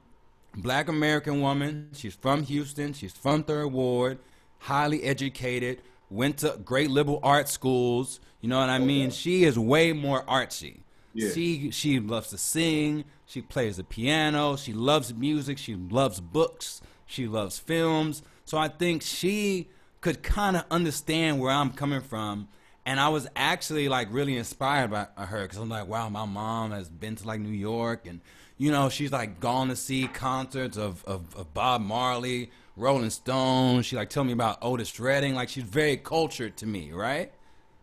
black 0.55 0.87
American 0.87 1.41
woman, 1.41 1.89
she's 1.93 2.13
from 2.15 2.43
Houston, 2.43 2.93
she's 2.93 3.13
from 3.13 3.43
Third 3.43 3.67
Ward, 3.67 4.19
highly 4.59 5.03
educated, 5.03 5.81
went 6.09 6.39
to 6.39 6.59
great 6.63 6.89
liberal 6.89 7.19
art 7.23 7.49
schools. 7.49 8.19
You 8.41 8.49
know 8.49 8.59
what 8.59 8.69
I 8.69 8.77
oh, 8.77 8.85
mean? 8.85 9.11
She 9.11 9.43
is 9.43 9.57
way 9.57 9.93
more 9.93 10.23
artsy. 10.25 10.81
Yeah. 11.13 11.31
She 11.31 11.71
she 11.71 11.99
loves 11.99 12.29
to 12.29 12.37
sing. 12.37 13.05
She 13.25 13.41
plays 13.41 13.77
the 13.77 13.83
piano. 13.83 14.57
She 14.57 14.73
loves 14.73 15.13
music. 15.13 15.57
She 15.57 15.75
loves 15.75 16.19
books. 16.19 16.81
She 17.05 17.27
loves 17.27 17.57
films. 17.57 18.21
So 18.43 18.57
I 18.57 18.67
think 18.67 19.01
she 19.01 19.69
could 20.01 20.21
kind 20.21 20.55
of 20.55 20.65
understand 20.69 21.39
where 21.39 21.51
I'm 21.51 21.71
coming 21.71 22.01
from. 22.01 22.47
And 22.85 22.99
I 22.99 23.09
was 23.09 23.27
actually 23.35 23.89
like 23.89 24.09
really 24.11 24.37
inspired 24.37 24.91
by 24.91 25.07
her 25.17 25.41
because 25.41 25.57
I'm 25.57 25.69
like, 25.69 25.87
wow, 25.87 26.09
my 26.09 26.25
mom 26.25 26.71
has 26.71 26.87
been 26.87 27.15
to 27.15 27.27
like 27.27 27.39
New 27.39 27.49
York 27.49 28.05
and, 28.05 28.21
you 28.57 28.71
know, 28.71 28.89
she's 28.89 29.11
like 29.11 29.39
gone 29.39 29.69
to 29.69 29.75
see 29.75 30.07
concerts 30.07 30.77
of, 30.77 31.03
of, 31.05 31.35
of 31.35 31.51
Bob 31.55 31.81
Marley, 31.81 32.51
Rolling 32.75 33.09
Stones. 33.09 33.85
She 33.85 33.95
like 33.95 34.09
tell 34.09 34.23
me 34.23 34.33
about 34.33 34.57
Otis 34.61 34.99
Redding. 34.99 35.33
Like 35.35 35.49
she's 35.49 35.63
very 35.63 35.97
cultured 35.97 36.57
to 36.57 36.65
me, 36.65 36.91
right? 36.91 37.31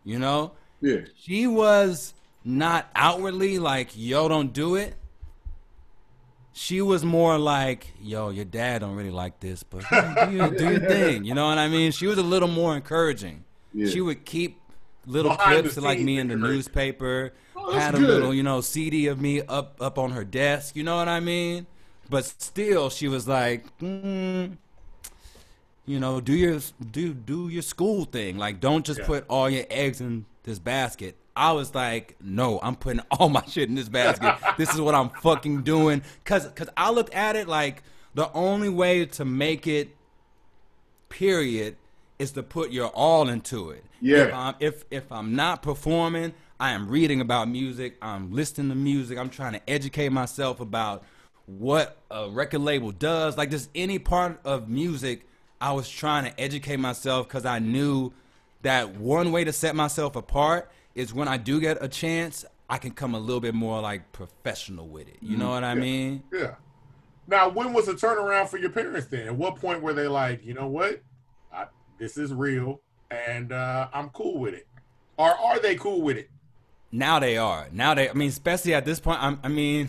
You 0.03 0.19
know? 0.19 0.51
Yeah. 0.81 0.97
she 1.17 1.47
was 1.47 2.13
not 2.43 2.89
outwardly 2.93 3.57
like 3.57 3.91
yo 3.95 4.27
don't 4.27 4.51
do 4.51 4.75
it 4.75 4.95
she 6.51 6.81
was 6.81 7.05
more 7.05 7.37
like 7.37 7.87
yo 8.01 8.29
your 8.29 8.43
dad 8.45 8.79
don't 8.79 8.95
really 8.95 9.09
like 9.09 9.39
this 9.39 9.63
but 9.63 9.83
do 9.89 10.35
your, 10.35 10.49
do 10.51 10.69
your 10.71 10.79
thing 10.89 11.23
you 11.23 11.33
know 11.33 11.47
what 11.47 11.57
i 11.57 11.67
mean 11.69 11.91
she 11.93 12.05
was 12.05 12.17
a 12.17 12.21
little 12.23 12.49
more 12.49 12.75
encouraging 12.75 13.45
Yeah. 13.73 13.87
she 13.89 14.01
would 14.01 14.25
keep 14.25 14.59
little 15.05 15.31
Behind 15.31 15.61
clips 15.61 15.77
of 15.77 15.83
like 15.83 15.99
me 15.99 16.19
in 16.19 16.27
the 16.27 16.35
newspaper 16.35 17.33
Oh, 17.55 17.71
had 17.71 17.95
a 17.95 17.97
good. 17.99 18.09
little 18.09 18.33
you 18.33 18.43
know 18.43 18.59
cd 18.59 19.07
of 19.07 19.21
me 19.21 19.41
up 19.41 19.77
up 19.79 19.97
on 19.97 20.11
her 20.11 20.25
desk 20.25 20.75
you 20.75 20.83
know 20.83 20.97
what 20.97 21.07
i 21.07 21.21
mean 21.21 21.65
but 22.09 22.25
still 22.25 22.89
she 22.89 23.07
was 23.07 23.25
like 23.25 23.65
mm, 23.79 24.57
you 25.85 25.99
know, 25.99 26.21
do 26.21 26.33
your 26.33 26.59
do 26.91 27.13
do 27.13 27.49
your 27.49 27.61
school 27.61 28.05
thing. 28.05 28.37
Like, 28.37 28.59
don't 28.59 28.85
just 28.85 28.99
Yeah. 29.01 29.07
put 29.07 29.25
all 29.29 29.49
your 29.49 29.65
eggs 29.69 29.99
in 30.01 30.25
this 30.43 30.59
basket. 30.59 31.17
I 31.35 31.51
was 31.53 31.73
like, 31.73 32.15
no, 32.21 32.59
I'm 32.61 32.75
putting 32.75 33.01
all 33.11 33.29
my 33.29 33.43
shit 33.45 33.67
in 33.69 33.75
this 33.75 33.89
basket. 33.89 34.35
this 34.57 34.73
is 34.73 34.79
what 34.79 34.95
I'm 34.95 35.09
fucking 35.09 35.63
doing. 35.63 36.03
Cause, 36.25 36.47
cause 36.55 36.69
I 36.77 36.91
looked 36.91 37.13
at 37.13 37.35
it 37.35 37.47
like 37.47 37.83
the 38.13 38.31
only 38.33 38.69
way 38.69 39.05
to 39.05 39.25
make 39.25 39.65
it, 39.65 39.89
period, 41.09 41.75
is 42.19 42.31
to 42.33 42.43
put 42.43 42.71
your 42.71 42.87
all 42.89 43.27
into 43.29 43.71
it. 43.71 43.83
Yeah. 44.01 44.17
If 44.27 44.33
I'm, 44.33 44.55
if 44.59 44.85
if 44.91 45.11
I'm 45.11 45.35
not 45.35 45.61
performing, 45.63 46.33
I 46.59 46.71
am 46.71 46.87
reading 46.87 47.21
about 47.21 47.49
music. 47.49 47.97
I'm 48.01 48.31
listening 48.31 48.69
to 48.69 48.75
music. 48.75 49.17
I'm 49.17 49.29
trying 49.29 49.53
to 49.53 49.69
educate 49.69 50.09
myself 50.09 50.59
about 50.59 51.03
what 51.45 51.97
a 52.11 52.29
record 52.29 52.61
label 52.61 52.91
does. 52.91 53.37
Like 53.37 53.49
just 53.49 53.69
any 53.75 53.99
part 53.99 54.39
of 54.45 54.69
music, 54.69 55.27
I 55.63 55.71
was 55.71 55.89
trying 55.89 56.25
to 56.25 56.37
educate 56.37 56.75
myself 56.75 57.25
because 57.25 57.45
I 57.45 57.59
knew 57.59 58.11
that 58.63 58.97
one 58.97 59.31
way 59.31 59.45
to 59.45 59.53
set 59.53 59.77
myself 59.77 60.17
apart 60.17 60.69
is 60.93 61.13
when 61.13 61.29
I 61.29 61.37
do 61.37 61.61
get 61.61 61.77
a 61.79 61.87
chance, 61.87 62.43
I 62.69 62.77
can 62.77 62.91
come 62.91 63.15
a 63.15 63.19
little 63.19 63.39
bit 63.39 63.55
more 63.55 63.79
like 63.79 64.11
professional 64.11 64.89
with 64.89 65.07
it. 65.07 65.15
You 65.21 65.37
know 65.37 65.51
what 65.51 65.63
I 65.63 65.73
mean? 65.73 66.21
Yeah. 66.33 66.55
Now, 67.27 67.47
when 67.47 67.71
was 67.71 67.85
the 67.85 67.93
turnaround 67.93 68.49
for 68.49 68.57
your 68.57 68.71
parents 68.71 69.07
then? 69.07 69.27
At 69.27 69.35
what 69.37 69.55
point 69.55 69.81
were 69.81 69.93
they 69.93 70.09
like, 70.09 70.45
you 70.45 70.53
know 70.53 70.67
what? 70.67 71.01
I, 71.53 71.67
this 71.97 72.17
is 72.17 72.33
real 72.33 72.81
and 73.09 73.53
uh, 73.53 73.87
I'm 73.93 74.09
cool 74.09 74.39
with 74.39 74.55
it? 74.55 74.67
Or 75.15 75.29
are 75.29 75.59
they 75.59 75.75
cool 75.75 76.01
with 76.01 76.17
it? 76.17 76.29
Now 76.91 77.19
they 77.19 77.37
are. 77.37 77.69
Now 77.71 77.93
they. 77.93 78.09
I 78.09 78.13
mean, 78.13 78.27
especially 78.27 78.73
at 78.73 78.83
this 78.83 78.99
point. 78.99 79.23
I'm, 79.23 79.39
I 79.41 79.47
mean, 79.47 79.87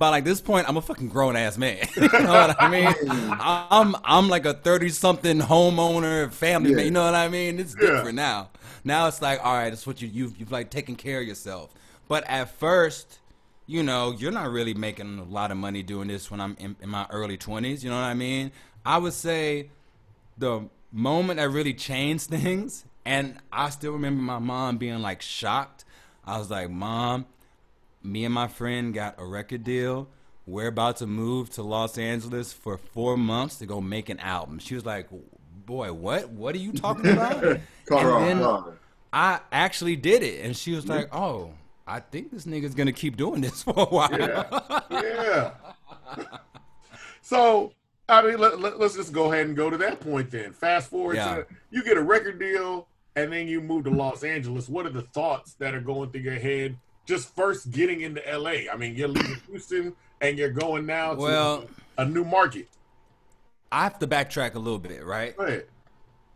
by 0.00 0.08
like 0.08 0.24
this 0.24 0.40
point, 0.40 0.68
I'm 0.68 0.76
a 0.78 0.82
fucking 0.82 1.10
grown 1.10 1.36
ass 1.36 1.58
man. 1.58 1.86
you 1.96 2.08
know 2.24 2.34
what 2.48 2.56
I 2.60 2.66
mean? 2.66 2.96
I'm 3.38 3.94
I'm 4.04 4.28
like 4.28 4.46
a 4.46 4.54
thirty 4.54 4.88
something 4.88 5.38
homeowner, 5.40 6.32
family 6.32 6.70
Yeah. 6.70 6.76
man. 6.76 6.84
You 6.86 6.90
know 6.90 7.04
what 7.04 7.14
I 7.14 7.28
mean? 7.28 7.60
It's 7.60 7.76
Yeah. 7.80 7.90
different 7.92 8.16
now. 8.16 8.50
Now 8.84 9.06
it's 9.08 9.22
like, 9.22 9.44
all 9.44 9.54
right, 9.54 9.72
it's 9.72 9.86
what 9.86 10.02
you 10.02 10.08
you've, 10.08 10.36
you've 10.38 10.50
like 10.52 10.70
taken 10.70 10.96
care 10.96 11.20
of 11.20 11.26
yourself. 11.28 11.72
But 12.08 12.24
at 12.28 12.50
first, 12.58 13.20
you 13.66 13.82
know, 13.84 14.10
you're 14.12 14.32
not 14.32 14.50
really 14.50 14.74
making 14.74 15.18
a 15.20 15.24
lot 15.24 15.52
of 15.52 15.58
money 15.58 15.82
doing 15.84 16.08
this 16.08 16.30
when 16.30 16.40
I'm 16.40 16.56
in, 16.58 16.76
in 16.80 16.88
my 16.88 17.06
early 17.10 17.36
twenties. 17.36 17.84
You 17.84 17.90
know 17.90 17.96
what 17.96 18.04
I 18.06 18.14
mean? 18.14 18.52
I 18.84 18.98
would 18.98 19.12
say 19.12 19.70
the 20.38 20.68
moment 20.92 21.38
that 21.38 21.50
really 21.50 21.74
changed 21.74 22.30
things, 22.30 22.86
and 23.04 23.36
I 23.52 23.70
still 23.70 23.92
remember 23.92 24.22
my 24.22 24.38
mom 24.38 24.78
being 24.78 25.00
like 25.02 25.22
shocked. 25.22 25.84
I 26.24 26.38
was 26.38 26.50
like, 26.50 26.70
Mom, 26.70 27.26
me 28.02 28.24
and 28.24 28.34
my 28.34 28.48
friend 28.48 28.92
got 28.94 29.16
a 29.18 29.24
record 29.26 29.64
deal. 29.64 30.08
We're 30.46 30.68
about 30.68 30.96
to 30.98 31.06
move 31.06 31.50
to 31.50 31.62
Los 31.62 31.98
Angeles 31.98 32.52
for 32.52 32.76
four 32.78 33.16
months 33.16 33.56
to 33.56 33.66
go 33.66 33.80
make 33.80 34.08
an 34.08 34.18
album. 34.20 34.58
She 34.58 34.74
was 34.74 34.84
like, 34.84 35.08
Boy, 35.66 35.92
what? 35.92 36.30
What 36.30 36.54
are 36.54 36.58
you 36.58 36.72
talking 36.72 37.06
about? 37.12 37.44
And 37.44 37.60
then- 38.40 38.64
I 39.12 39.40
actually 39.52 39.96
did 39.96 40.22
it. 40.22 40.44
And 40.44 40.56
she 40.56 40.72
was 40.74 40.86
like, 40.88 41.14
Oh, 41.14 41.52
I 41.86 42.00
think 42.00 42.30
this 42.32 42.46
nigga's 42.46 42.74
gonna 42.74 42.92
keep 42.92 43.16
doing 43.16 43.40
this 43.40 43.62
for 43.64 43.74
a 43.76 43.84
while. 43.84 44.10
Yeah. 44.10 44.60
yeah. 44.90 45.50
so, 47.22 47.72
I 48.08 48.22
mean, 48.22 48.38
let, 48.38 48.60
let, 48.60 48.74
us 48.80 48.96
just 48.96 49.12
go 49.12 49.32
ahead 49.32 49.46
and 49.46 49.56
go 49.56 49.70
to 49.70 49.76
that 49.78 50.00
point 50.00 50.30
then. 50.30 50.52
Fast 50.52 50.90
forward 50.90 51.16
Yeah. 51.16 51.36
to 51.36 51.46
you 51.70 51.84
get 51.84 51.96
a 51.96 52.02
record 52.02 52.38
deal 52.40 52.88
and 53.16 53.32
then 53.32 53.46
you 53.46 53.60
move 53.60 53.84
to 53.84 53.90
Los 53.90 54.24
Angeles. 54.24 54.68
What 54.68 54.86
are 54.86 54.90
the 54.90 55.02
thoughts 55.02 55.54
that 55.54 55.74
are 55.74 55.80
going 55.80 56.10
through 56.10 56.22
your 56.22 56.38
head 56.38 56.76
just 57.10 57.34
first 57.34 57.70
getting 57.72 58.00
into 58.00 58.22
LA? 58.26 58.72
I 58.72 58.76
mean, 58.78 58.94
you're 58.94 59.08
leaving 59.08 59.36
Houston 59.50 59.92
and 60.22 60.38
you're 60.38 60.50
going 60.50 60.86
now 60.86 61.14
to 61.14 61.20
Well- 61.20 61.64
a 61.98 62.04
new 62.06 62.24
market. 62.24 62.68
I 63.72 63.82
have 63.84 63.98
to 63.98 64.06
backtrack 64.06 64.54
a 64.54 64.58
little 64.58 64.78
bit, 64.78 65.04
right? 65.04 65.36
Go 65.36 65.44
ahead. 65.44 65.66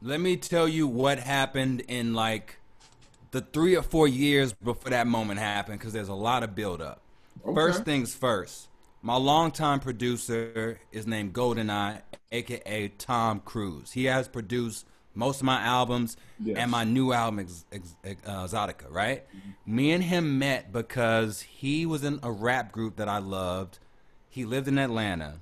Let 0.03 0.21
me 0.21 0.37
tell 0.37 0.69
you 0.69 0.87
what 0.87 1.19
happened 1.19 1.81
in 1.89 2.13
like 2.15 2.59
the 3.31 3.41
three 3.41 3.75
or 3.75 3.83
four 3.83 4.07
years 4.07 4.53
before 4.53 4.91
that 4.91 5.07
moment 5.07 5.41
happened 5.41 5.79
because 5.79 5.93
there's 5.93 6.09
a 6.09 6.15
lot 6.15 6.43
of 6.43 6.55
buildup. 6.55 7.01
Okay. 7.45 7.55
First 7.55 7.85
things 7.85 8.15
first, 8.15 8.69
my 9.03 9.17
longtime 9.17 9.81
producer 9.81 10.79
is 10.93 11.07
named 11.07 11.33
GoldenEye, 11.33 12.03
aka 12.31 12.89
Tom 12.99 13.41
Cruise. 13.41 13.91
He 13.93 14.05
has 14.05 14.29
produced 14.29 14.87
most 15.14 15.40
of 15.40 15.44
my 15.44 15.61
albums 15.61 16.16
Yes. 16.40 16.57
and 16.59 16.70
my 16.70 16.85
new 16.85 17.12
album, 17.12 17.40
Ex- 17.40 17.64
Ex- 17.72 17.96
Ex- 18.05 18.27
uh, 18.27 18.44
Exotica, 18.46 18.90
right? 18.90 19.24
Me 19.64 19.92
and 19.92 20.03
him 20.05 20.38
met 20.38 20.72
because 20.72 21.40
he 21.42 21.87
was 21.87 22.03
in 22.05 22.18
a 22.22 22.31
rap 22.31 22.72
group 22.72 22.96
that 22.96 23.09
I 23.09 23.18
loved. 23.18 23.79
He 24.29 24.44
lived 24.44 24.68
in 24.68 24.79
Atlanta 24.79 25.40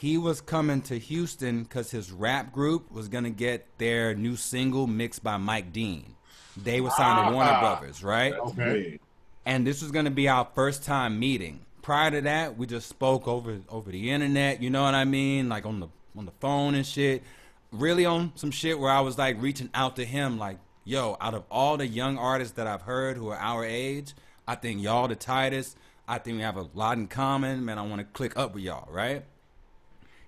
he 0.00 0.16
was 0.16 0.40
coming 0.40 0.80
to 0.80 0.96
Houston 0.96 1.64
because 1.64 1.90
his 1.90 2.12
rap 2.12 2.52
group 2.52 2.88
was 2.92 3.08
gonna 3.08 3.30
get 3.30 3.66
their 3.78 4.14
new 4.14 4.36
single 4.36 4.86
mixed 4.86 5.24
by 5.24 5.36
Mike 5.38 5.72
Dean. 5.72 6.14
They 6.56 6.80
were 6.80 6.90
signed 6.90 7.26
to 7.26 7.34
Warner 7.34 7.50
Ah. 7.50 7.60
Brothers, 7.80 8.04
right? 8.04 8.32
Okay. 8.32 9.00
And 9.44 9.66
this 9.66 9.82
was 9.82 9.90
gonna 9.90 10.12
be 10.12 10.28
our 10.28 10.46
first 10.54 10.84
time 10.84 11.18
meeting. 11.18 11.66
Prior 11.82 12.12
to 12.12 12.20
that, 12.20 12.56
we 12.56 12.64
just 12.68 12.88
spoke 12.88 13.26
over 13.26 13.58
over 13.68 13.90
the 13.90 14.12
internet. 14.12 14.62
You 14.62 14.70
know 14.70 14.84
what 14.84 14.94
I 14.94 15.04
mean? 15.04 15.48
Like 15.48 15.66
on 15.66 15.80
the 15.80 15.88
on 16.16 16.26
the 16.26 16.32
phone 16.38 16.76
and 16.76 16.86
shit. 16.86 17.24
Really 17.70 18.06
on 18.06 18.32
some 18.34 18.50
shit 18.50 18.78
where 18.78 18.90
I 18.90 19.00
was 19.00 19.18
like 19.18 19.40
reaching 19.40 19.70
out 19.74 19.96
to 19.96 20.04
him, 20.04 20.38
like, 20.38 20.58
yo, 20.84 21.16
out 21.20 21.34
of 21.34 21.44
all 21.50 21.76
the 21.76 21.86
young 21.86 22.16
artists 22.16 22.54
that 22.54 22.66
I've 22.66 22.82
heard 22.82 23.16
who 23.16 23.28
are 23.28 23.36
our 23.36 23.64
age, 23.64 24.14
I 24.46 24.54
think 24.54 24.80
y'all 24.82 25.08
the 25.08 25.16
tightest. 25.16 25.76
I 26.06 26.18
think 26.18 26.38
we 26.38 26.42
have 26.42 26.56
a 26.56 26.68
lot 26.72 26.96
in 26.96 27.06
common. 27.06 27.64
Man, 27.66 27.78
I 27.78 27.82
want 27.82 27.98
to 27.98 28.04
click 28.04 28.34
up 28.36 28.54
with 28.54 28.64
y'all, 28.64 28.90
right? 28.90 29.24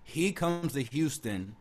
He 0.03 0.33
comes 0.33 0.75
to 0.75 0.83
Houston, 0.83 1.57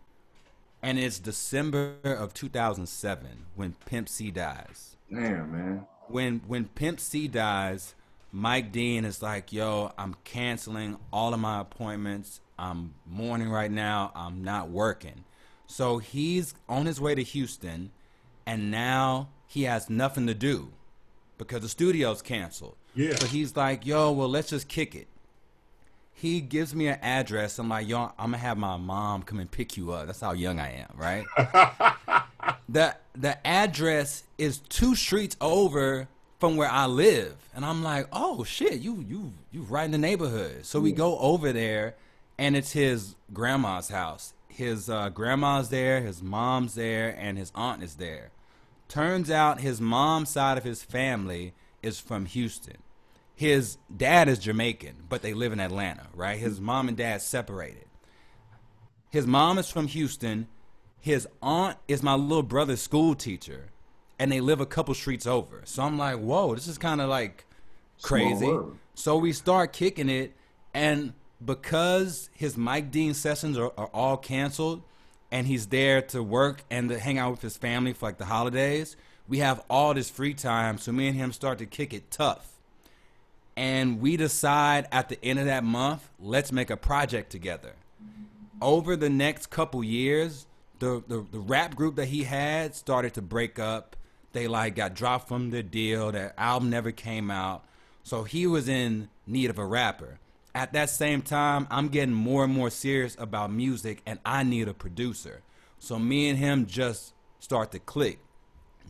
and 0.82 1.00
it's 1.00 1.20
December 1.20 1.96
of 2.04 2.34
2007 2.34 3.46
when 3.56 3.76
Pimp 3.86 4.10
C 4.10 4.32
dies. 4.32 4.98
Damn, 5.10 5.52
man. 5.52 5.88
when 6.08 6.42
when 6.48 6.66
Pimp 6.66 7.00
C 7.00 7.28
dies, 7.28 7.96
Mike 8.32 8.72
Dean 8.72 9.06
is 9.06 9.22
like, 9.22 9.54
"Yo, 9.54 9.92
I'm 9.98 10.16
canceling 10.24 10.98
all 11.14 11.34
of 11.34 11.40
my 11.40 11.62
appointments. 11.62 12.42
I'm 12.58 12.96
mourning 13.06 13.50
right 13.50 13.72
now. 13.72 14.12
I'm 14.16 14.44
not 14.44 14.70
working." 14.70 15.24
So 15.70 16.00
he's 16.00 16.56
on 16.68 16.88
his 16.88 17.00
way 17.00 17.14
to 17.14 17.22
Houston, 17.22 17.92
and 18.46 18.72
now 18.72 19.30
he 19.48 19.64
has 19.64 19.88
nothing 19.88 20.26
to 20.26 20.34
do 20.34 20.70
because 21.38 21.62
the 21.62 21.70
studio's 21.70 22.24
canceled. 22.24 22.76
Yeah. 22.96 23.16
So 23.16 23.28
he's 23.28 23.56
like, 23.56 23.86
"Yo, 23.86 24.12
well, 24.12 24.28
let's 24.28 24.50
just 24.50 24.68
kick 24.68 24.96
it." 24.96 25.08
He 26.12 26.42
gives 26.42 26.74
me 26.74 26.88
an 26.88 26.98
address. 27.04 27.60
I'm 27.60 27.70
like, 27.70 27.88
"Yo, 27.88 28.12
I'm 28.18 28.32
gonna 28.32 28.40
have 28.40 28.58
my 28.58 28.78
mom 28.78 29.22
come 29.22 29.40
and 29.40 29.50
pick 29.50 29.78
you 29.78 29.92
up." 29.92 30.08
That's 30.08 30.20
how 30.20 30.34
young 30.34 30.60
I 30.60 30.72
am, 30.72 30.90
right? 30.96 31.26
the 32.68 32.96
the 33.16 33.48
address 33.48 34.24
is 34.40 34.58
two 34.70 34.96
streets 34.96 35.38
over 35.40 36.08
from 36.40 36.58
where 36.58 36.70
I 36.70 36.88
live, 36.88 37.36
and 37.54 37.64
I'm 37.64 37.84
like, 37.84 38.08
oh 38.12 38.44
shit, 38.44 38.80
you 38.80 39.06
you 39.08 39.34
you 39.52 39.62
right 39.62 39.86
in 39.86 39.92
the 39.92 40.00
neighborhood. 40.00 40.66
So 40.66 40.80
we 40.80 40.94
go 40.94 41.20
over 41.20 41.54
there, 41.54 41.96
and 42.40 42.56
it's 42.56 42.72
his 42.72 43.16
grandma's 43.32 43.90
house. 43.90 44.34
His 44.60 44.90
uh, 44.90 45.08
grandma's 45.08 45.70
there, 45.70 46.02
his 46.02 46.22
mom's 46.22 46.76
there, 46.76 47.16
and 47.18 47.38
his 47.38 47.50
aunt 47.56 47.82
is 47.82 47.96
there. 47.96 48.32
Turns 48.90 49.32
out 49.32 49.62
his 49.62 49.80
mom's 49.80 50.32
side 50.32 50.58
of 50.58 50.66
his 50.66 50.84
family 50.84 51.54
is 51.82 52.02
from 52.02 52.26
Houston. 52.26 52.76
His 53.34 53.78
dad 53.96 54.28
is 54.28 54.38
Jamaican, 54.38 55.06
but 55.08 55.22
they 55.22 55.34
live 55.34 55.54
in 55.54 55.62
Atlanta, 55.62 56.08
right? 56.14 56.38
His 56.38 56.60
mom 56.60 56.90
and 56.90 56.98
dad 56.98 57.22
separated. 57.22 57.86
His 59.10 59.26
mom 59.26 59.60
is 59.60 59.70
from 59.70 59.88
Houston. 59.88 60.50
His 61.00 61.26
aunt 61.42 61.78
is 61.88 62.04
my 62.04 62.16
little 62.16 62.44
brother's 62.44 62.82
school 62.82 63.16
teacher, 63.16 63.70
and 64.20 64.30
they 64.30 64.42
live 64.42 64.60
a 64.60 64.66
couple 64.66 64.94
streets 64.94 65.26
over. 65.26 65.62
So 65.64 65.84
I'm 65.84 65.98
like, 65.98 66.20
whoa, 66.20 66.54
this 66.54 66.68
is 66.68 66.78
kind 66.78 67.00
of 67.00 67.08
like 67.08 67.46
crazy. 68.02 68.58
So 68.94 69.16
we 69.16 69.32
start 69.32 69.72
kicking 69.72 70.10
it, 70.10 70.36
and 70.74 71.14
because 71.44 72.30
his 72.34 72.58
Mike 72.58 72.92
Dean 72.92 73.14
sessions 73.14 73.58
are, 73.58 73.72
are 73.78 73.90
all 73.94 74.18
canceled, 74.18 74.82
and 75.32 75.48
he's 75.48 75.68
there 75.68 76.02
to 76.02 76.24
work 76.24 76.64
and 76.70 76.90
to 76.90 77.00
hang 77.00 77.18
out 77.18 77.32
with 77.32 77.42
his 77.42 77.58
family 77.58 77.94
for 77.94 78.08
like 78.08 78.18
the 78.18 78.26
holidays, 78.26 78.96
we 79.28 79.40
have 79.40 79.64
all 79.70 79.94
this 79.94 80.10
free 80.10 80.34
time. 80.34 80.78
So 80.78 80.92
me 80.92 81.08
and 81.08 81.16
him 81.16 81.32
start 81.32 81.60
to 81.60 81.66
kick 81.66 81.94
it 81.94 82.10
tough. 82.10 82.54
And 83.56 84.02
we 84.02 84.18
decide 84.18 84.88
at 84.92 85.10
the 85.10 85.24
end 85.24 85.38
of 85.38 85.46
that 85.46 85.64
month, 85.64 86.10
let's 86.20 86.52
make 86.52 86.70
a 86.70 86.78
project 86.78 87.30
together 87.30 87.76
over 88.62 88.96
the 88.96 89.10
next 89.10 89.48
couple 89.48 89.84
years, 89.84 90.46
the, 90.80 91.04
the 91.08 91.26
the 91.32 91.40
rap 91.40 91.76
group 91.76 91.96
that 91.96 92.08
he 92.08 92.24
had 92.24 92.76
started 92.76 93.14
to 93.16 93.22
break 93.22 93.60
up. 93.60 93.96
They 94.32 94.48
like 94.48 94.76
got 94.76 94.94
dropped 94.94 95.28
from 95.28 95.50
the 95.50 95.64
deal. 95.64 96.12
Their 96.12 96.34
album 96.38 96.70
never 96.70 96.92
came 96.92 97.32
out. 97.32 97.66
So 98.04 98.24
he 98.24 98.46
was 98.48 98.70
in 98.70 99.10
need 99.26 99.50
of 99.50 99.58
a 99.58 99.66
rapper. 99.66 100.20
At 100.60 100.74
that 100.74 100.90
same 100.90 101.22
time, 101.22 101.68
I'm 101.72 101.88
getting 101.88 102.14
more 102.14 102.44
and 102.44 102.54
more 102.54 102.70
serious 102.70 103.16
about 103.18 103.50
music 103.50 104.02
and 104.06 104.20
I 104.26 104.44
need 104.44 104.68
a 104.68 104.74
producer. 104.74 105.42
So 105.78 105.98
me 105.98 106.28
and 106.28 106.38
him 106.38 106.66
just 106.66 107.14
start 107.40 107.72
to 107.72 107.80
click. 107.80 108.20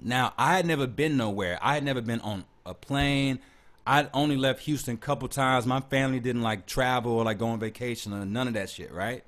Now, 0.02 0.34
I 0.36 0.56
had 0.56 0.66
never 0.66 0.88
been 0.88 1.16
nowhere. 1.16 1.60
I 1.62 1.76
had 1.76 1.84
never 1.84 2.02
been 2.02 2.22
on 2.22 2.46
a 2.66 2.74
plane. 2.74 3.38
I'd 3.86 4.10
only 4.16 4.36
left 4.36 4.62
Houston 4.62 4.96
a 4.96 4.98
couple 4.98 5.28
times. 5.28 5.68
My 5.68 5.82
family 5.82 6.20
didn't 6.20 6.42
like 6.42 6.66
travel 6.66 7.12
or 7.12 7.24
like 7.24 7.38
go 7.38 7.50
on 7.50 7.60
vacation 7.60 8.14
or 8.14 8.26
none 8.26 8.48
of 8.48 8.56
that 8.56 8.72
shit, 8.72 8.92
right? 8.92 9.24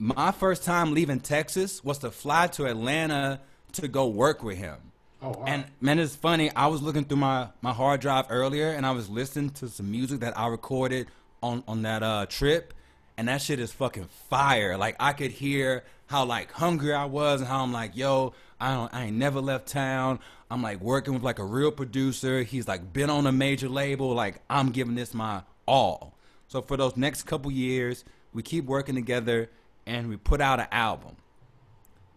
my 0.00 0.32
first 0.32 0.64
time 0.64 0.94
leaving 0.94 1.20
Texas 1.20 1.84
was 1.84 1.98
to 1.98 2.10
fly 2.10 2.48
to 2.48 2.66
Atlanta 2.66 3.40
to 3.72 3.86
go 3.86 4.08
work 4.08 4.42
with 4.42 4.56
him. 4.56 4.76
Oh, 5.22 5.30
wow. 5.30 5.44
And 5.46 5.64
man, 5.80 5.98
it's 5.98 6.16
funny. 6.16 6.50
I 6.56 6.68
was 6.68 6.80
looking 6.80 7.04
through 7.04 7.18
my, 7.18 7.48
my 7.60 7.72
hard 7.72 8.00
drive 8.00 8.26
earlier, 8.30 8.70
and 8.70 8.86
I 8.86 8.92
was 8.92 9.10
listening 9.10 9.50
to 9.50 9.68
some 9.68 9.90
music 9.90 10.20
that 10.20 10.36
I 10.38 10.46
recorded 10.46 11.08
on 11.42 11.64
on 11.66 11.82
that 11.82 12.02
uh, 12.02 12.26
trip, 12.26 12.74
and 13.16 13.28
that 13.28 13.42
shit 13.42 13.60
is 13.60 13.72
fucking 13.72 14.08
fire. 14.28 14.76
Like 14.76 14.96
I 15.00 15.12
could 15.12 15.30
hear 15.30 15.84
how 16.06 16.24
like 16.24 16.52
hungry 16.52 16.94
I 16.94 17.04
was, 17.04 17.40
and 17.40 17.48
how 17.48 17.62
I'm 17.62 17.72
like, 17.72 17.96
yo, 17.96 18.34
I 18.60 18.74
don't, 18.74 18.94
I 18.94 19.04
ain't 19.04 19.16
never 19.16 19.40
left 19.40 19.68
town. 19.68 20.20
I'm 20.50 20.62
like 20.62 20.80
working 20.80 21.14
with 21.14 21.22
like 21.22 21.38
a 21.38 21.44
real 21.44 21.70
producer. 21.70 22.42
He's 22.42 22.66
like 22.66 22.92
been 22.92 23.10
on 23.10 23.26
a 23.26 23.32
major 23.32 23.68
label. 23.68 24.12
Like 24.14 24.40
I'm 24.50 24.70
giving 24.70 24.94
this 24.94 25.14
my 25.14 25.42
all. 25.66 26.14
So 26.48 26.62
for 26.62 26.76
those 26.76 26.96
next 26.96 27.22
couple 27.22 27.50
years, 27.50 28.04
we 28.32 28.42
keep 28.42 28.64
working 28.64 28.94
together, 28.94 29.50
and 29.86 30.08
we 30.08 30.16
put 30.16 30.40
out 30.40 30.60
an 30.60 30.66
album. 30.72 31.16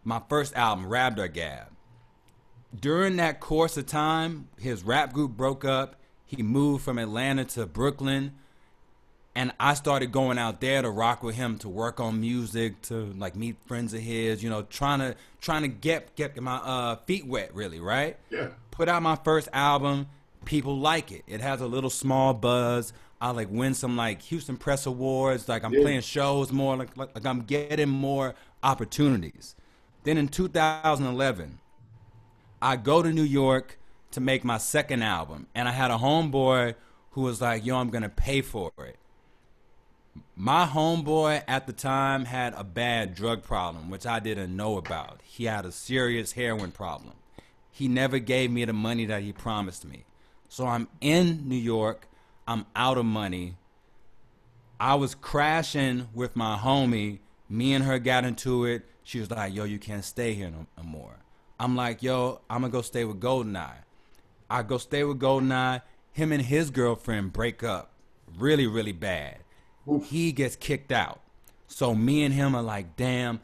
My 0.04 0.22
first 0.28 0.54
album, 0.56 0.86
Rabdar 0.86 1.32
Gab 1.32 1.74
during 2.80 3.18
that 3.18 3.40
course 3.40 3.78
of 3.78 3.86
time, 3.86 4.48
his 4.60 4.84
rap 4.84 5.14
group 5.14 5.32
broke 5.32 5.64
up. 5.64 5.96
He 6.26 6.42
moved 6.42 6.84
from 6.84 6.98
Atlanta 6.98 7.46
to 7.46 7.66
Brooklyn. 7.66 8.34
And 9.36 9.52
I 9.60 9.74
started 9.74 10.12
going 10.12 10.38
out 10.38 10.62
there 10.62 10.84
to 10.84 10.90
rock 10.92 11.24
with 11.24 11.36
him 11.36 11.58
to 11.60 11.70
work 11.70 12.00
on 12.00 12.22
music, 12.22 12.82
to 12.84 13.06
like 13.18 13.36
meet 13.36 13.56
friends 13.66 13.94
of 13.94 14.02
his, 14.02 14.44
you 14.44 14.50
know, 14.50 14.62
trying 14.64 15.00
to 15.00 15.16
trying 15.42 15.64
to 15.64 15.68
get 15.68 16.16
get 16.16 16.40
my 16.40 16.58
uh, 16.58 16.96
feet 17.08 17.26
wet, 17.26 17.54
really, 17.56 17.80
right? 17.80 18.18
Yeah. 18.30 18.50
Put 18.70 18.90
out 18.90 19.02
my 19.02 19.16
first 19.16 19.50
album. 19.52 20.08
People 20.46 20.78
like 20.78 21.12
it. 21.12 21.24
It 21.28 21.42
has 21.42 21.62
a 21.62 21.66
little 21.68 21.90
small 21.90 22.34
buzz. 22.36 22.94
I 23.20 23.32
like 23.32 23.48
win 23.50 23.74
some 23.74 23.96
like 23.98 24.22
Houston 24.24 24.56
Press 24.58 24.86
Awards. 24.86 25.50
Like 25.50 25.64
I'm 25.64 25.74
Yeah. 25.74 25.82
playing 25.82 26.02
shows 26.02 26.52
more. 26.52 26.76
Like, 26.78 26.96
like 26.96 27.16
like 27.16 27.26
I'm 27.26 27.42
getting 27.42 27.90
more 27.90 28.36
opportunities. 28.62 29.56
Then 30.04 30.18
in 30.18 30.28
2011, 30.28 31.60
I 32.62 32.76
go 32.76 33.02
to 33.02 33.12
New 33.12 33.24
York 33.24 33.80
to 34.12 34.22
make 34.22 34.44
my 34.44 34.58
second 34.60 35.02
album, 35.02 35.48
and 35.56 35.68
I 35.68 35.72
had 35.72 35.90
a 35.90 35.98
homeboy 35.98 36.76
who 37.12 37.22
was 37.22 37.42
like, 37.42 37.66
"Yo, 37.66 37.78
I'm 37.78 37.90
gonna 37.90 38.10
pay 38.10 38.42
for 38.42 38.72
it." 38.80 38.98
My 40.36 40.66
homeboy 40.66 41.44
at 41.48 41.68
the 41.68 41.74
time 41.74 42.26
had 42.26 42.56
a 42.56 42.64
bad 42.64 43.14
drug 43.14 43.44
problem, 43.44 43.92
which 43.92 44.08
I 44.08 44.20
didn't 44.20 44.56
know 44.56 44.78
about. 44.78 45.22
He 45.24 45.46
had 45.46 45.64
a 45.64 45.72
serious 45.72 46.32
heroin 46.32 46.72
problem. 46.72 47.14
He 47.70 47.88
never 47.88 48.18
gave 48.18 48.50
me 48.50 48.66
the 48.66 48.74
money 48.74 49.06
that 49.06 49.22
he 49.22 49.32
promised 49.32 49.86
me. 49.86 50.06
So 50.50 50.66
I'm 50.66 50.88
in 51.02 51.48
New 51.48 51.56
York. 51.56 52.08
I'm 52.48 52.66
out 52.76 52.98
of 52.98 53.06
money. 53.06 53.58
I 54.80 54.96
was 54.96 55.14
crashing 55.14 56.10
with 56.16 56.36
my 56.36 56.58
homie. 56.58 57.20
Me 57.48 57.74
and 57.74 57.84
her 57.86 58.00
got 58.00 58.26
into 58.26 58.66
it. 58.66 58.86
She 59.04 59.20
was 59.20 59.30
like, 59.30 59.54
"Yo, 59.54 59.66
you 59.66 59.78
can't 59.78 60.04
stay 60.04 60.34
here 60.34 60.50
no, 60.50 60.66
more." 60.84 61.18
I'm 61.60 61.76
like, 61.76 62.02
"Yo, 62.02 62.42
I'm 62.50 62.62
gonna 62.62 62.72
go 62.72 62.82
stay 62.82 63.06
with 63.06 63.20
Goldeneye." 63.20 63.84
I 64.50 64.64
go 64.64 64.80
stay 64.80 65.04
with 65.04 65.20
Goldeneye. 65.20 65.84
Him 66.12 66.32
and 66.32 66.42
his 66.42 66.72
girlfriend 66.72 67.34
break 67.34 67.64
up, 67.64 67.92
really, 68.36 68.66
really 68.66 68.92
bad. 68.94 69.43
He 70.06 70.32
gets 70.32 70.56
kicked 70.56 70.92
out. 70.92 71.20
So 71.68 71.96
me 71.96 72.24
and 72.24 72.34
him 72.34 72.56
are 72.56 72.62
like, 72.62 72.96
"Damn, 72.96 73.40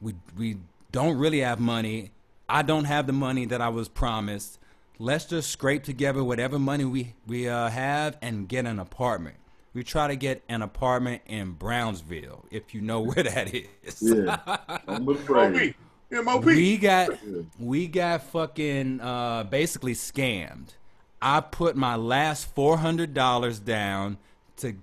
we 0.00 0.14
we 0.36 0.58
don't 0.92 1.18
really 1.18 1.40
have 1.40 1.60
money. 1.60 2.10
I 2.48 2.62
don't 2.62 2.84
have 2.84 3.06
the 3.06 3.12
money 3.12 3.44
that 3.46 3.60
I 3.60 3.68
was 3.68 3.88
promised. 3.88 4.58
Let's 4.98 5.24
just 5.24 5.50
scrape 5.50 5.82
together 5.82 6.22
whatever 6.22 6.58
money 6.58 6.84
we 6.84 7.14
we 7.26 7.48
uh, 7.48 7.68
have 7.68 8.16
and 8.22 8.48
get 8.48 8.66
an 8.66 8.78
apartment." 8.78 9.36
We 9.74 9.82
try 9.82 10.06
to 10.06 10.14
get 10.14 10.42
an 10.48 10.62
apartment 10.62 11.22
in 11.26 11.50
Brownsville, 11.50 12.44
if 12.52 12.74
you 12.74 12.80
know 12.80 13.00
where 13.08 13.24
that 13.24 13.52
is. 13.52 14.00
Yeah. 14.00 14.38
I'm 14.86 15.08
afraid. 15.08 15.74
MOP. 16.10 16.24
MOP. 16.24 16.44
We 16.44 16.76
got 16.76 17.10
we 17.58 17.86
got 17.88 18.22
fucking 18.22 19.00
uh, 19.00 19.44
basically 19.44 19.94
scammed. 19.94 20.68
I 21.20 21.40
put 21.40 21.76
my 21.76 21.96
last 21.96 22.54
four 22.54 22.76
hundred 22.78 23.14
dollars 23.14 23.58
down 23.58 24.18
to 24.58 24.74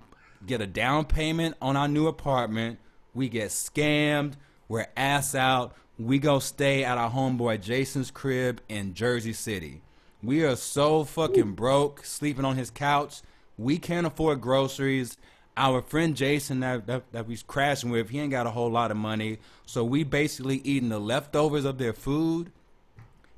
get 0.46 0.62
a 0.62 0.68
down 0.68 1.06
payment 1.06 1.56
on 1.62 1.76
our 1.76 1.88
new 1.88 2.08
apartment. 2.08 2.80
We 3.14 3.30
get 3.30 3.50
scammed. 3.50 4.34
We're 4.68 4.88
ass 4.96 5.36
out. 5.36 5.76
We 6.00 6.20
go 6.20 6.40
stay 6.40 6.84
at 6.84 6.98
our 6.98 7.12
homeboy 7.12 7.62
Jason's 7.62 8.12
crib 8.12 8.62
in 8.70 8.94
Jersey 8.94 9.34
City. 9.34 9.82
We 10.24 10.44
are 10.44 10.56
so 10.56 11.04
fucking 11.04 11.54
broke, 11.54 12.06
sleeping 12.06 12.46
on 12.46 12.56
his 12.56 12.70
couch. 12.70 13.22
We 13.58 13.78
can't 13.78 14.08
afford 14.08 14.42
groceries. 14.42 15.18
Our 15.58 15.82
friend 15.82 16.16
Jason 16.16 16.62
that, 16.62 16.88
that 16.88 17.12
that 17.12 17.28
we 17.28 17.38
crashing 17.38 17.90
with, 17.90 18.10
he 18.10 18.20
ain't 18.20 18.32
got 18.32 18.48
a 18.48 18.52
whole 18.52 18.72
lot 18.72 18.92
of 18.92 18.98
money. 18.98 19.40
So 19.66 19.84
we 19.84 20.04
basically 20.04 20.58
eating 20.64 20.90
the 20.90 21.00
leftovers 21.00 21.66
of 21.66 21.78
their 21.78 21.94
food 21.94 22.52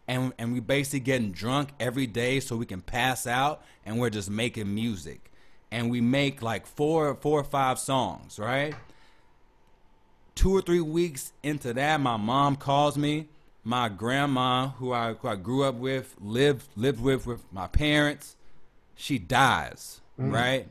and 0.08 0.34
and 0.38 0.54
we 0.54 0.60
basically 0.60 0.99
getting 0.99 1.32
drunk 1.32 1.70
every 1.80 2.08
day 2.08 2.39
so 2.39 2.56
we 2.56 2.66
can 2.66 2.82
pass 2.82 3.26
out 3.26 3.64
and 3.86 3.99
we're 3.99 4.10
just 4.10 4.30
making 4.30 4.74
music. 4.74 5.32
And 5.74 5.89
we 5.89 6.01
make 6.01 6.43
like 6.43 6.67
four 6.67 7.15
four 7.15 7.39
or 7.39 7.43
five 7.43 7.80
songs, 7.80 8.38
right? 8.38 8.76
Two 10.36 10.55
or 10.55 10.61
three 10.61 10.82
weeks 10.82 11.34
into 11.41 11.74
that, 11.74 11.99
my 11.99 12.15
mom 12.15 12.55
calls 12.55 12.95
me. 12.95 13.28
My 13.63 13.89
grandma, 13.89 14.69
who 14.69 14.93
I 14.93 15.13
who 15.13 15.28
I 15.28 15.36
grew 15.36 15.63
up 15.63 15.76
with, 15.76 16.15
lived 16.21 16.67
lived 16.76 17.01
with 17.01 17.26
with 17.26 17.51
my 17.51 17.65
parents, 17.67 18.36
she 18.95 19.17
dies, 19.17 20.01
mm. 20.19 20.32
right? 20.32 20.67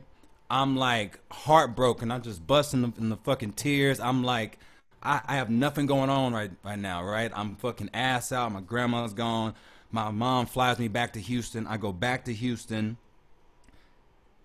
I'm 0.49 0.77
like 0.77 1.19
heartbroken. 1.31 2.09
I'm 2.09 2.21
just 2.21 2.45
busting 2.47 2.93
in 2.97 3.09
the 3.09 3.17
fucking 3.17 3.53
tears. 3.53 3.99
I'm 3.99 4.23
like, 4.23 4.57
I, 5.01 5.19
I 5.25 5.35
have 5.35 5.49
nothing 5.49 5.85
going 5.85 6.09
on 6.09 6.33
right 6.33 6.51
right 6.63 6.79
now, 6.79 7.03
right? 7.03 7.31
I'm 7.35 7.55
fucking 7.57 7.89
ass 7.93 8.31
out. 8.31 8.53
My 8.53 8.61
grandma's 8.61 9.13
gone. 9.13 9.53
My 9.91 10.11
mom 10.11 10.45
flies 10.45 10.79
me 10.79 10.87
back 10.87 11.13
to 11.13 11.19
Houston. 11.19 11.67
I 11.67 11.77
go 11.77 11.91
back 11.91 12.25
to 12.25 12.33
Houston, 12.33 12.97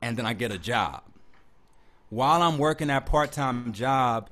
and 0.02 0.16
then 0.16 0.26
I 0.26 0.32
get 0.32 0.52
a 0.52 0.58
job. 0.58 1.02
While 2.10 2.42
I'm 2.42 2.58
working 2.58 2.88
that 2.88 3.06
part 3.06 3.32
time 3.32 3.72
job, 3.72 4.30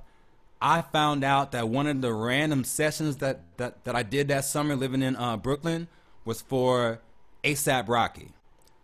I 0.60 0.80
found 0.80 1.24
out 1.24 1.52
that 1.52 1.68
one 1.68 1.86
of 1.86 2.00
the 2.00 2.12
random 2.12 2.64
sessions 2.64 3.16
that, 3.16 3.40
that, 3.58 3.84
that 3.84 3.94
I 3.94 4.02
did 4.02 4.28
that 4.28 4.44
summer 4.44 4.74
living 4.74 5.02
in 5.02 5.16
uh, 5.16 5.36
Brooklyn 5.36 5.88
was 6.24 6.40
for 6.40 7.00
ASAP 7.44 7.88
Rocky, 7.88 8.32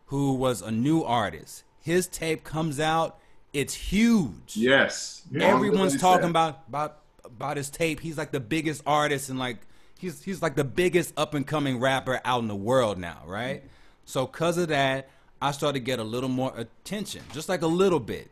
who 0.06 0.34
was 0.34 0.60
a 0.60 0.70
new 0.70 1.02
artist. 1.02 1.64
His 1.80 2.06
tape 2.06 2.44
comes 2.44 2.78
out, 2.78 3.18
it's 3.52 3.74
huge. 3.74 4.56
Yes. 4.56 5.22
Everyone's 5.34 6.00
talking 6.00 6.30
about, 6.30 6.64
about 6.68 7.02
about 7.24 7.56
his 7.56 7.70
tape. 7.70 8.00
He's 8.00 8.18
like 8.18 8.30
the 8.30 8.40
biggest 8.40 8.82
artist 8.86 9.28
and 9.28 9.38
like 9.38 9.58
he's 9.98 10.22
he's 10.22 10.42
like 10.42 10.54
the 10.54 10.64
biggest 10.64 11.12
up 11.16 11.34
and 11.34 11.46
coming 11.46 11.80
rapper 11.80 12.20
out 12.24 12.42
in 12.42 12.48
the 12.48 12.56
world 12.56 12.98
now, 12.98 13.22
right? 13.26 13.62
So 14.04 14.26
cause 14.26 14.58
of 14.58 14.68
that, 14.68 15.08
I 15.42 15.50
started 15.50 15.80
to 15.80 15.84
get 15.84 15.98
a 15.98 16.04
little 16.04 16.28
more 16.28 16.52
attention, 16.56 17.22
just 17.32 17.48
like 17.48 17.62
a 17.62 17.66
little 17.66 17.98
bit. 17.98 18.30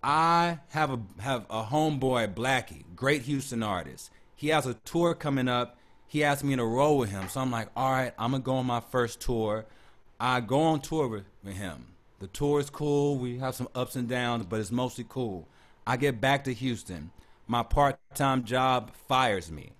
I 0.00 0.60
have 0.68 0.92
a 0.92 1.00
have 1.20 1.44
a 1.50 1.64
homeboy, 1.64 2.34
Blackie, 2.34 2.84
great 2.94 3.22
Houston 3.22 3.64
artist. 3.64 4.12
He 4.36 4.48
has 4.48 4.64
a 4.64 4.74
tour 4.74 5.14
coming 5.14 5.48
up. 5.48 5.76
He 6.06 6.22
asked 6.22 6.44
me 6.44 6.54
to 6.54 6.64
roll 6.64 6.98
with 6.98 7.10
him, 7.10 7.28
so 7.28 7.40
I'm 7.40 7.50
like, 7.50 7.68
all 7.74 7.90
right, 7.90 8.14
I'm 8.16 8.30
gonna 8.30 8.44
go 8.44 8.54
on 8.54 8.66
my 8.66 8.78
first 8.78 9.20
tour. 9.20 9.66
I 10.20 10.40
go 10.40 10.60
on 10.60 10.82
tour 10.82 11.08
with, 11.08 11.24
with 11.42 11.56
him. 11.56 11.86
The 12.20 12.28
tour 12.28 12.60
is 12.60 12.70
cool. 12.70 13.18
We 13.18 13.38
have 13.38 13.56
some 13.56 13.68
ups 13.74 13.96
and 13.96 14.08
downs, 14.08 14.46
but 14.48 14.60
it's 14.60 14.70
mostly 14.70 15.04
cool. 15.08 15.48
I 15.84 15.96
get 15.96 16.20
back 16.20 16.44
to 16.44 16.54
Houston. 16.54 17.10
My 17.48 17.64
part-time 17.64 18.44
job 18.44 18.92
fires 19.08 19.50
me. 19.50 19.72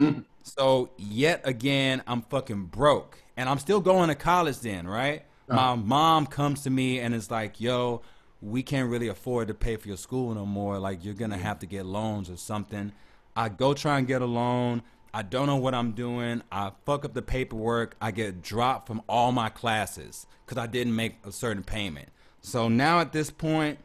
Mm. 0.00 0.24
so 0.42 0.90
yet 0.96 1.40
again, 1.44 2.02
I'm 2.08 2.22
fucking 2.22 2.64
broke, 2.64 3.18
and 3.36 3.48
I'm 3.48 3.58
still 3.58 3.80
going 3.80 4.08
to 4.08 4.14
college. 4.14 4.60
Then, 4.60 4.86
right? 4.86 5.24
Uh-huh. 5.48 5.76
My 5.76 5.82
mom 5.82 6.26
comes 6.26 6.62
to 6.62 6.70
me 6.70 7.00
and 7.00 7.14
is 7.14 7.30
like, 7.30 7.60
"Yo, 7.60 8.02
we 8.44 8.62
can't 8.62 8.90
really 8.90 9.08
afford 9.08 9.48
to 9.48 9.54
pay 9.54 9.76
for 9.76 9.88
your 9.88 9.96
school 9.96 10.34
no 10.34 10.44
more. 10.44 10.78
Like 10.78 11.04
you're 11.04 11.14
gonna 11.14 11.38
have 11.38 11.58
to 11.60 11.66
get 11.66 11.86
loans 11.86 12.28
or 12.28 12.36
something. 12.36 12.92
I 13.34 13.48
go 13.48 13.74
try 13.74 13.98
and 13.98 14.06
get 14.06 14.22
a 14.22 14.26
loan. 14.26 14.82
I 15.12 15.22
don't 15.22 15.46
know 15.46 15.56
what 15.56 15.74
I'm 15.74 15.92
doing. 15.92 16.42
I 16.52 16.72
fuck 16.84 17.04
up 17.04 17.14
the 17.14 17.22
paperwork. 17.22 17.96
I 18.00 18.10
get 18.10 18.42
dropped 18.42 18.86
from 18.86 19.02
all 19.08 19.32
my 19.32 19.48
classes 19.48 20.26
because 20.44 20.60
I 20.60 20.66
didn't 20.66 20.94
make 20.94 21.16
a 21.24 21.32
certain 21.32 21.62
payment. 21.62 22.08
So 22.40 22.68
now 22.68 23.00
at 23.00 23.12
this 23.12 23.30
point, 23.30 23.78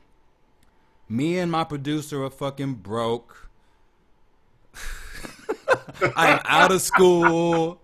me 1.08 1.38
and 1.40 1.52
my 1.52 1.64
producer 1.64 2.24
are 2.24 2.30
fucking 2.30 2.76
broke. 2.76 3.50
I 6.16 6.32
am 6.32 6.42
out 6.46 6.72
of 6.72 6.82
school. 6.82 7.80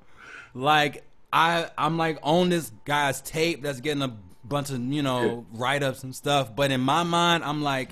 Like 0.54 1.04
I, 1.32 1.70
I'm 1.78 1.98
like 1.98 2.20
on 2.24 2.50
this 2.50 2.72
guy's 2.86 3.22
tape 3.22 3.62
that's 3.62 3.82
getting 3.82 4.04
a 4.04 4.16
bunch 4.44 4.70
of 4.70 4.80
you 4.80 5.04
know 5.04 5.46
write 5.54 5.84
ups 5.84 6.04
and 6.04 6.16
stuff. 6.16 6.56
But 6.56 6.72
in 6.72 6.82
my 6.82 7.04
mind, 7.04 7.44
I'm 7.44 7.64
like, 7.64 7.90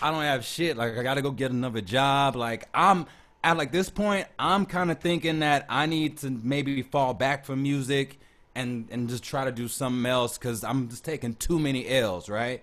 I 0.00 0.10
don't 0.10 0.22
have 0.22 0.44
shit. 0.44 0.76
Like 0.76 0.96
I 0.96 1.02
got 1.02 1.14
to 1.14 1.22
go 1.22 1.30
get 1.30 1.50
another 1.50 1.80
job. 1.80 2.36
Like 2.36 2.68
I'm 2.74 3.06
at 3.42 3.56
like 3.56 3.72
this 3.72 3.90
point, 3.90 4.26
I'm 4.38 4.66
kind 4.66 4.90
of 4.90 5.00
thinking 5.00 5.40
that 5.40 5.66
I 5.68 5.86
need 5.86 6.18
to 6.18 6.30
maybe 6.30 6.82
fall 6.82 7.14
back 7.14 7.44
from 7.44 7.62
music 7.62 8.18
and 8.54 8.88
and 8.90 9.08
just 9.08 9.22
try 9.24 9.44
to 9.44 9.52
do 9.52 9.68
something 9.68 10.04
else 10.10 10.38
because 10.38 10.64
I'm 10.64 10.88
just 10.88 11.04
taking 11.04 11.34
too 11.34 11.58
many 11.58 11.88
L's. 11.88 12.28
Right 12.28 12.62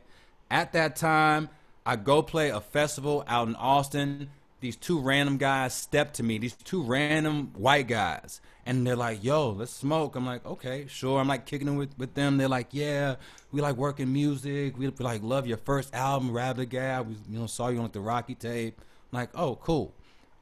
at 0.52 0.74
that 0.74 0.96
time, 0.96 1.50
I 1.86 1.96
go 1.96 2.22
play 2.22 2.50
a 2.50 2.62
festival 2.62 3.24
out 3.28 3.48
in 3.48 3.56
Austin. 3.56 4.30
These 4.64 4.78
two 4.78 4.98
random 4.98 5.36
guys 5.36 5.74
step 5.74 6.14
to 6.14 6.24
me. 6.24 6.38
These 6.38 6.56
two 6.56 6.84
random 6.84 7.52
white 7.54 7.90
guys 7.90 8.40
and 8.66 8.88
they're 8.88 8.96
like, 8.96 9.22
"Yo, 9.22 9.50
let's 9.50 9.74
smoke." 9.74 10.16
I'm 10.16 10.26
like, 10.26 10.46
"Okay, 10.46 10.86
sure." 10.88 11.20
I'm 11.20 11.28
like 11.28 11.46
kicking 11.46 11.68
it 11.68 11.72
with, 11.72 11.98
with 11.98 12.14
them. 12.14 12.38
They're 12.38 12.48
like, 12.48 12.70
"Yeah, 12.72 13.16
we 13.52 13.60
like 13.60 13.76
working 13.76 14.14
music. 14.14 14.78
We, 14.78 14.88
we 14.88 15.04
like 15.04 15.22
love 15.22 15.48
your 15.48 15.58
first 15.58 15.94
album, 15.94 16.30
Rabdar 16.30 16.70
Gab. 16.70 17.10
We 17.10 17.16
you 17.30 17.40
know 17.40 17.46
saw 17.46 17.68
you 17.68 17.80
on 17.80 17.84
like, 17.84 17.92
the 17.92 18.00
Rocky 18.00 18.36
tape." 18.36 18.80
I'm 19.12 19.20
like, 19.20 19.32
"Oh, 19.36 19.58
cool." 19.58 19.94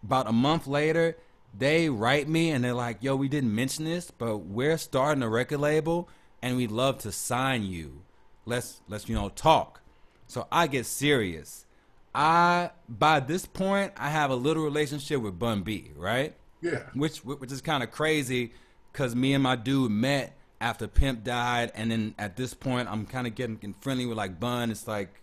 About 0.03 0.27
a 0.27 0.31
month 0.31 0.67
later, 0.67 1.17
they 1.57 1.89
write 1.89 2.29
me 2.29 2.51
and 2.51 2.63
they're 2.63 2.75
like, 2.75 3.01
"Yo, 3.01 3.15
we 3.15 3.27
didn't 3.27 3.55
mention 3.55 3.85
this, 3.85 4.11
but 4.11 4.37
we're 4.37 4.77
starting 4.77 5.23
a 5.23 5.29
record 5.29 5.61
label 5.61 6.07
and 6.43 6.57
we'd 6.57 6.69
love 6.69 6.99
to 6.99 7.11
sign 7.11 7.63
you. 7.63 8.03
Let's 8.45 8.81
let's 8.87 9.09
you 9.09 9.15
know 9.15 9.29
talk." 9.29 9.81
So 10.27 10.45
I 10.51 10.67
get 10.67 10.85
serious. 10.85 11.65
I 12.13 12.71
by 12.89 13.19
this 13.19 13.45
point 13.45 13.93
I 13.97 14.09
have 14.09 14.31
a 14.31 14.35
little 14.35 14.63
relationship 14.63 15.21
with 15.21 15.39
Bun 15.39 15.63
B, 15.63 15.91
right? 15.95 16.35
Yeah. 16.61 16.83
Which 16.93 17.19
which 17.19 17.51
is 17.51 17.61
kind 17.61 17.83
of 17.83 17.91
crazy 17.91 18.51
because 18.91 19.15
me 19.15 19.33
and 19.33 19.43
my 19.43 19.55
dude 19.55 19.91
met 19.91 20.37
after 20.59 20.87
Pimp 20.87 21.23
died, 21.23 21.71
and 21.73 21.89
then 21.89 22.13
at 22.19 22.35
this 22.35 22.53
point 22.53 22.89
I'm 22.89 23.05
kind 23.05 23.27
of 23.27 23.35
getting 23.35 23.75
friendly 23.81 24.05
with 24.05 24.17
like 24.17 24.39
Bun. 24.39 24.71
It's 24.71 24.87
like 24.87 25.21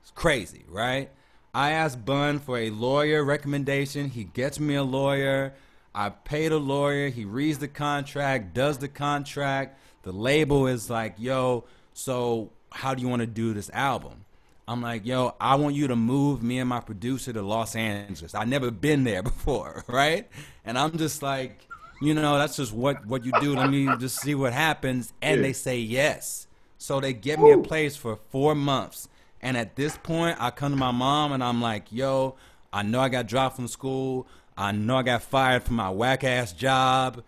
it's 0.00 0.10
crazy, 0.12 0.64
right? 0.68 1.10
I 1.54 1.72
asked 1.72 2.04
Bun 2.04 2.38
for 2.38 2.58
a 2.58 2.70
lawyer 2.70 3.24
recommendation. 3.24 4.10
He 4.10 4.24
gets 4.24 4.60
me 4.60 4.74
a 4.74 4.82
lawyer. 4.82 5.54
I 5.94 6.10
paid 6.10 6.52
a 6.52 6.58
lawyer. 6.58 7.08
He 7.08 7.24
reads 7.24 7.58
the 7.58 7.68
contract, 7.68 8.54
does 8.54 8.78
the 8.78 8.88
contract. 8.88 9.78
The 10.02 10.12
label 10.12 10.66
is 10.66 10.88
like, 10.88 11.16
yo, 11.18 11.64
so 11.92 12.52
how 12.70 12.94
do 12.94 13.02
you 13.02 13.08
want 13.08 13.20
to 13.20 13.26
do 13.26 13.52
this 13.52 13.70
album? 13.70 14.24
I'm 14.68 14.82
like, 14.82 15.06
yo, 15.06 15.34
I 15.40 15.54
want 15.54 15.74
you 15.74 15.88
to 15.88 15.96
move 15.96 16.42
me 16.42 16.58
and 16.58 16.68
my 16.68 16.80
producer 16.80 17.32
to 17.32 17.40
Los 17.40 17.74
Angeles. 17.74 18.34
I 18.34 18.44
never 18.44 18.70
been 18.70 19.02
there 19.02 19.22
before, 19.32 19.82
right? 19.86 20.28
And 20.62 20.78
I'm 20.78 20.98
just 20.98 21.22
like, 21.22 21.66
you 22.02 22.12
know, 22.12 22.36
that's 22.36 22.56
just 22.56 22.72
what 22.74 23.04
what 23.06 23.24
you 23.24 23.32
do. 23.40 23.56
Let 23.56 23.70
me 23.70 23.88
just 23.98 24.20
see 24.20 24.34
what 24.34 24.52
happens. 24.52 25.14
And 25.22 25.42
they 25.42 25.54
say 25.54 25.78
yes. 25.78 26.46
So 26.76 27.00
they 27.00 27.14
get 27.14 27.40
me 27.40 27.50
a 27.52 27.58
place 27.58 27.96
for 27.96 28.18
four 28.30 28.54
months. 28.54 29.08
And 29.40 29.56
at 29.56 29.74
this 29.74 29.96
point, 29.96 30.36
I 30.38 30.50
come 30.50 30.72
to 30.72 30.76
my 30.76 30.90
mom 30.90 31.32
and 31.32 31.42
I'm 31.42 31.62
like, 31.62 31.90
yo, 31.90 32.36
I 32.72 32.82
know 32.82 33.00
I 33.00 33.08
got 33.08 33.26
dropped 33.26 33.56
from 33.56 33.68
school. 33.68 34.26
I 34.56 34.72
know 34.72 34.98
I 34.98 35.02
got 35.02 35.22
fired 35.22 35.62
from 35.62 35.76
my 35.76 35.90
whack 35.90 36.24
ass 36.24 36.52
job. 36.52 37.22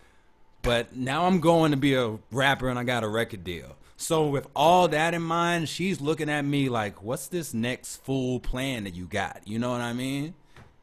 But 0.63 0.95
now 0.95 1.25
I'm 1.27 1.41
going 1.41 1.71
to 1.71 1.77
be 1.77 1.95
a 1.95 2.19
rapper 2.31 2.69
and 2.69 2.79
I 2.79 2.85
got 2.85 3.03
a 3.03 3.09
record 3.09 3.45
deal. 3.45 3.77
So 4.01 4.29
with 4.29 4.49
all 4.57 4.89
that 4.89 5.13
in 5.13 5.21
mind, 5.21 5.69
she's 5.69 6.01
looking 6.01 6.31
at 6.31 6.43
me 6.43 6.71
like, 6.71 7.03
"What's 7.03 7.29
this 7.29 7.53
next 7.53 7.97
full 7.99 8.41
plan 8.41 8.85
that 8.85 8.95
you 8.95 9.05
got?" 9.05 9.43
You 9.45 9.59
know 9.59 9.73
what 9.73 9.83
I 9.83 9.93
mean? 9.93 10.33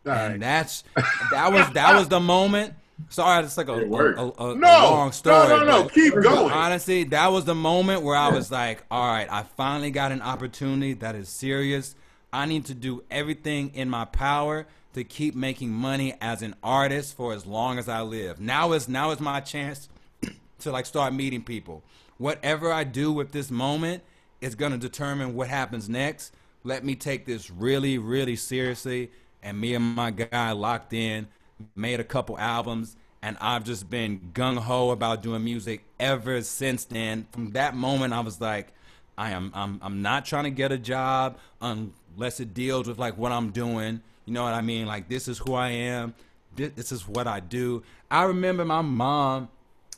All 0.06 0.12
and 0.12 0.34
right. 0.34 0.40
that's 0.40 0.84
that 1.32 1.52
was 1.52 1.68
that 1.72 1.96
was 1.96 2.10
the 2.10 2.20
moment. 2.20 2.76
Sorry, 3.10 3.44
it's 3.44 3.58
like 3.58 3.70
a, 3.70 3.74
a, 3.74 4.28
a, 4.28 4.52
a 4.52 4.56
no, 4.56 4.68
long 4.68 5.12
story. 5.12 5.50
No, 5.50 5.60
no, 5.60 5.66
no, 5.66 5.90
keep 5.90 6.14
going. 6.14 6.52
Honestly, 6.52 7.06
that 7.06 7.32
was 7.32 7.46
the 7.46 7.56
moment 7.56 8.04
where 8.04 8.16
I 8.16 8.30
was 8.30 8.52
like, 8.52 8.86
"All 8.92 9.08
right, 9.08 9.28
I 9.32 9.42
finally 9.42 9.90
got 9.90 10.12
an 10.12 10.22
opportunity 10.22 10.94
that 10.94 11.16
is 11.16 11.28
serious. 11.28 11.96
I 12.32 12.46
need 12.46 12.66
to 12.66 12.76
do 12.76 13.04
everything 13.10 13.72
in 13.74 13.90
my 13.90 14.06
power 14.06 14.68
to 14.94 15.04
keep 15.04 15.34
making 15.34 15.72
money 15.72 16.14
as 16.22 16.44
an 16.44 16.54
artist 16.62 17.18
for 17.18 17.34
as 17.34 17.48
long 17.48 17.80
as 17.80 17.90
I 17.90 18.02
live. 18.02 18.40
Now 18.40 18.74
is 18.74 18.88
now 18.88 19.10
is 19.10 19.20
my 19.20 19.40
chance 19.40 19.90
to 20.60 20.72
like 20.72 20.86
start 20.86 21.16
meeting 21.16 21.42
people." 21.42 21.82
Whatever 22.18 22.72
I 22.72 22.84
do 22.84 23.12
with 23.12 23.32
this 23.32 23.52
moment 23.52 24.04
is 24.42 24.56
going 24.56 24.72
to 24.72 24.78
determine 24.78 25.36
what 25.36 25.48
happens 25.48 25.90
next. 25.90 26.34
Let 26.64 26.84
me 26.84 26.96
take 26.96 27.26
this 27.26 27.50
really, 27.50 27.98
really 27.98 28.36
seriously. 28.36 29.12
And 29.42 29.60
me 29.60 29.74
and 29.76 29.96
my 29.96 30.12
guy 30.12 30.52
locked 30.52 30.94
in, 30.94 31.28
made 31.76 32.00
a 32.00 32.04
couple 32.04 32.38
albums, 32.38 32.98
and 33.22 33.38
I've 33.40 33.64
just 33.64 33.90
been 33.90 34.32
gung 34.34 34.58
ho 34.58 34.92
about 34.92 35.22
doing 35.22 35.44
music 35.44 35.84
ever 36.00 36.42
since 36.42 36.86
then. 36.86 37.28
From 37.32 37.52
that 37.52 37.76
moment, 37.76 38.14
I 38.14 38.20
was 38.20 38.42
like, 38.42 38.74
I 39.18 39.32
am, 39.32 39.52
I'm, 39.56 39.80
I'm 39.82 40.02
not 40.02 40.26
trying 40.26 40.44
to 40.44 40.52
get 40.52 40.72
a 40.72 40.78
job 40.78 41.38
unless 41.62 42.40
it 42.40 42.54
deals 42.54 42.88
with 42.88 43.00
like 43.00 43.18
what 43.18 43.32
I'm 43.32 43.50
doing. 43.52 44.02
You 44.26 44.34
know 44.34 44.44
what 44.44 44.54
I 44.54 44.62
mean? 44.62 44.86
Like 44.86 45.10
this 45.10 45.28
is 45.28 45.40
who 45.40 45.54
I 45.54 45.70
am. 45.70 46.14
This, 46.56 46.72
this 46.76 46.92
is 46.92 47.08
what 47.08 47.28
I 47.28 47.40
do. 47.40 47.84
I 48.12 48.24
remember 48.24 48.66
my 48.66 48.82
mom 48.82 49.50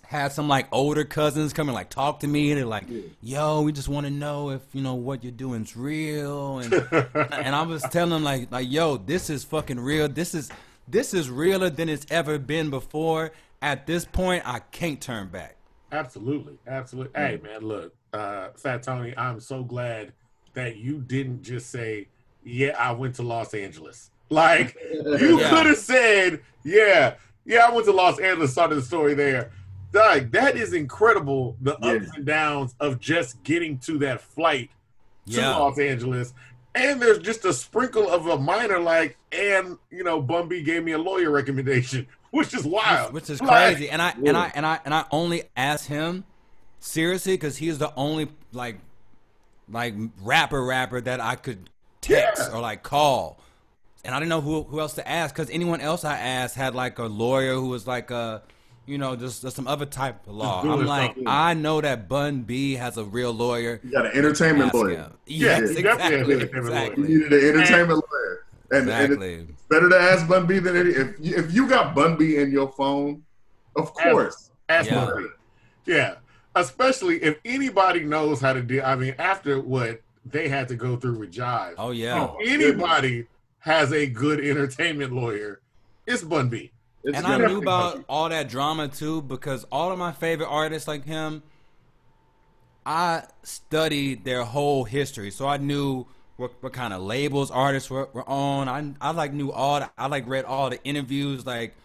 had 0.10 0.32
some 0.32 0.47
like 0.47 0.68
older 0.72 1.05
cousins 1.05 1.53
come 1.53 1.70
and 1.70 1.76
like 1.76 1.88
talk 1.88 2.22
to 2.22 2.28
me 2.28 2.49
and 2.49 2.57
they're 2.57 2.66
like, 2.66 2.86
"Yo, 3.22 3.62
we 3.62 3.72
just 3.72 3.88
want 3.88 4.07
to 4.07 4.10
know 4.12 4.49
if 4.49 4.64
you 4.74 4.82
know 4.82 4.95
what 4.95 5.24
you're 5.24 5.32
doing's 5.32 5.78
real." 5.78 6.57
And 6.57 6.74
and 7.32 7.55
I 7.55 7.62
was 7.62 7.84
telling 7.84 8.10
them 8.10 8.24
like 8.24 8.51
like, 8.51 8.72
"Yo, 8.72 8.97
this 8.97 9.30
is 9.30 9.43
fucking 9.43 9.80
real. 9.80 10.10
This 10.10 10.34
is 10.34 10.49
this 10.88 11.14
is 11.14 11.30
realer 11.30 11.70
than 11.70 11.89
it's 11.89 12.07
ever 12.10 12.39
been 12.39 12.72
before. 12.72 13.34
At 13.62 13.86
this 13.86 14.03
point, 14.03 14.41
I 14.47 14.62
can't 14.72 14.99
turn 14.99 15.28
back." 15.28 15.57
Absolutely, 15.91 16.57
absolutely. 16.66 17.14
Mm-hmm. 17.14 17.45
Hey, 17.45 17.51
man, 17.51 17.62
look, 17.62 17.93
uh, 18.12 18.49
Fat 18.55 18.82
Tony, 18.82 19.16
I'm 19.16 19.39
so 19.39 19.62
glad 19.62 20.14
that 20.55 20.78
you 20.78 21.01
didn't 21.01 21.43
just 21.43 21.70
say, 21.70 22.07
"Yeah, 22.43 22.76
I 22.80 22.93
went 22.93 23.14
to 23.18 23.22
Los 23.22 23.53
Angeles." 23.53 24.10
Like 24.32 24.76
you 24.91 25.39
yeah. 25.39 25.49
could 25.51 25.68
have 25.68 25.78
said, 25.78 26.41
"Yeah, 26.64 27.14
yeah, 27.45 27.68
I 27.68 27.72
went 27.72 27.86
to 27.86 27.91
Los 27.93 28.18
Angeles." 28.18 28.53
Started 28.53 28.74
the 28.74 28.82
story 28.82 29.14
there 29.14 29.51
like 29.94 30.32
that 30.32 30.56
is 30.56 30.74
incredible. 30.74 31.58
The 31.62 31.78
yeah. 31.82 31.92
ups 31.92 32.10
and 32.16 32.26
downs 32.26 32.76
of 32.80 33.00
just 33.00 33.42
getting 33.44 33.78
to 33.80 33.98
that 34.00 34.22
flight 34.22 34.70
to 35.28 35.34
yeah. 35.42 35.56
Los 35.56 35.80
Angeles 35.80 36.34
and 36.76 37.02
there's 37.02 37.20
just 37.20 37.46
a 37.46 37.54
sprinkle 37.54 38.10
of 38.10 38.28
a 38.28 38.38
minor 38.38 38.80
like, 38.80 39.18
and 39.32 39.78
you 39.90 40.04
know, 40.04 40.22
Bun 40.22 40.48
B 40.48 40.62
gave 40.62 40.84
me 40.84 40.92
a 40.94 40.98
lawyer 40.98 41.32
recommendation, 41.32 42.08
which 42.32 42.54
is 42.54 42.64
wild, 42.64 43.14
which, 43.14 43.24
which 43.24 43.30
is 43.32 43.42
Like, 43.42 43.76
crazy. 43.76 43.90
And 43.90 44.02
I 44.02 44.14
and 44.24 44.38
I 44.38 44.52
and 44.56 44.66
I 44.66 44.80
and 44.86 44.94
I 44.94 45.06
only 45.12 45.44
asked 45.58 45.88
him 45.88 46.24
seriously 46.80 47.34
because 47.34 47.58
he's 47.58 47.78
the 47.78 47.94
only 47.96 48.30
like 48.54 48.80
like 49.70 49.96
rapper 50.22 50.64
rapper 50.64 51.02
that 51.02 51.20
I 51.20 51.36
could 51.36 51.70
text 52.02 52.50
Yeah. 52.50 52.56
or 52.56 52.62
like 52.62 52.84
call. 52.84 53.40
And 54.06 54.16
I 54.16 54.20
didn't 54.20 54.30
know 54.30 54.42
who 54.42 54.64
who 54.64 54.80
else 54.80 54.94
to 54.94 55.08
ask 55.08 55.34
because 55.36 55.50
anyone 55.50 55.82
else 55.82 56.06
I 56.06 56.18
asked 56.18 56.56
had 56.56 56.76
like 56.76 57.00
a 57.00 57.06
lawyer 57.06 57.54
who 57.56 57.68
was 57.68 57.86
like 57.88 58.12
a 58.12 58.44
you 58.90 58.98
know 58.98 59.16
just, 59.16 59.44
just 59.44 59.56
some 59.56 59.68
other 59.68 59.86
type 59.86 60.28
of 60.28 60.34
law. 60.34 60.62
I'm 60.64 60.86
like 60.86 61.12
something. 61.12 61.24
I 61.28 61.54
know 61.54 61.80
that 61.80 62.10
Bun 62.10 62.42
B 62.42 62.74
has 62.74 62.98
a 62.98 63.04
real 63.04 63.32
lawyer. 63.32 63.80
You 63.84 63.92
got 63.92 64.08
an 64.08 64.12
entertainment 64.14 64.74
lawyer. 64.74 64.96
him. 64.96 65.14
Yeah, 65.26 65.60
Yes, 65.60 65.76
he 65.78 65.84
definitely 65.84 66.18
has 66.18 66.28
an 66.28 66.32
exactly, 66.32 66.34
entertainment 66.34 66.76
lawyer. 66.76 67.08
You 67.08 67.20
needed 67.20 67.34
an 67.34 67.50
entertainment 67.56 68.04
lawyer. 68.12 68.46
And, 68.72 68.90
and 68.90 68.90
exactly. 68.90 69.34
it's 69.34 69.64
better 69.64 69.90
to 69.90 69.96
ask 69.98 70.28
Bun 70.28 70.46
B 70.48 70.60
than 70.60 70.76
any. 70.76 70.90
If 70.90 71.16
you, 71.20 71.36
if 71.38 71.54
you 71.54 71.68
got 71.68 71.96
Bun 71.96 72.18
B 72.18 72.38
in 72.38 72.52
your 72.52 72.72
phone, 72.72 73.24
of 73.76 73.94
course. 73.94 74.52
Ask 74.68 74.90
Yeah. 74.90 75.06
Bun 75.06 75.24
B. 75.24 75.30
Yeah, 75.94 76.16
especially 76.56 77.22
if 77.24 77.40
anybody 77.46 78.04
knows 78.04 78.42
how 78.42 78.54
to 78.54 78.62
deal. 78.62 78.84
I 78.86 78.96
mean, 78.96 79.16
after 79.18 79.60
what 79.60 80.02
they 80.26 80.50
had 80.50 80.68
to 80.68 80.76
go 80.76 80.98
through 80.98 81.20
with 81.20 81.32
Jive, 81.32 81.76
Oh 81.78 81.92
yeah. 81.92 82.20
Oh, 82.22 82.38
anybody 82.46 83.28
has 83.60 83.92
a 83.92 84.08
good 84.08 84.40
entertainment 84.40 85.14
lawyer. 85.14 85.62
It's 86.06 86.24
Bun 86.24 86.50
B. 86.50 86.72
It's 87.04 87.18
and 87.18 87.26
I 87.26 87.38
knew 87.38 87.58
about 87.58 87.93
funny. 87.93 88.06
all 88.10 88.30
that 88.30 88.50
drama 88.50 88.88
too 88.88 89.22
because 89.22 89.64
all 89.72 89.91
of 89.91 89.97
my 90.00 90.12
favorite 90.12 90.47
artists 90.50 90.88
like 90.88 91.06
him, 91.06 91.43
I 92.86 93.24
studied 93.43 94.26
their 94.26 94.43
whole 94.43 94.84
history, 94.84 95.32
so 95.32 95.47
I 95.47 95.58
knew 95.58 96.06
what, 96.38 96.52
what 96.62 96.74
kind 96.74 96.93
of 96.93 97.02
labels 97.02 97.52
artists 97.52 97.89
were, 97.89 98.10
were 98.14 98.28
on. 98.28 98.68
I 98.70 98.93
I 99.02 99.12
like 99.12 99.34
knew 99.34 99.52
all. 99.52 99.80
The, 99.80 99.89
I 99.97 100.08
like 100.08 100.28
read 100.28 100.45
all 100.45 100.70
the 100.70 100.84
interviews. 100.84 101.45
Like 101.45 101.76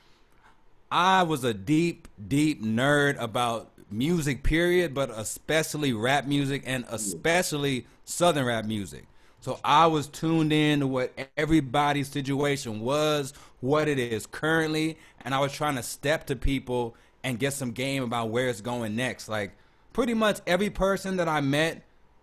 I 0.90 1.22
was 1.24 1.44
a 1.44 1.54
deep 1.54 2.08
deep 2.28 2.62
nerd 2.62 3.20
about 3.20 3.70
music, 3.90 4.42
period, 4.42 4.94
but 4.94 5.10
especially 5.10 5.92
rap 5.92 6.26
music 6.26 6.62
and 6.66 6.84
especially 6.88 7.86
southern 8.04 8.46
rap 8.46 8.64
music. 8.64 9.06
So 9.44 9.60
I 9.62 9.88
was 9.88 10.06
tuned 10.06 10.54
in 10.54 10.80
to 10.80 10.86
what 10.86 11.12
everybody's 11.36 12.08
situation 12.08 12.80
was, 12.80 13.34
what 13.60 13.88
it 13.88 13.98
is 13.98 14.24
currently, 14.24 14.96
and 15.22 15.34
I 15.34 15.40
was 15.40 15.52
trying 15.52 15.74
to 15.74 15.82
step 15.82 16.28
to 16.28 16.34
people 16.34 16.96
and 17.22 17.38
get 17.38 17.52
some 17.52 17.72
game 17.72 18.02
about 18.02 18.30
where 18.30 18.48
it's 18.48 18.62
going 18.62 18.96
next. 18.96 19.28
Like 19.28 19.52
pretty 19.92 20.14
much 20.14 20.40
every 20.46 20.70
person 20.70 21.18
that 21.18 21.28
I 21.28 21.42
met 21.42 21.82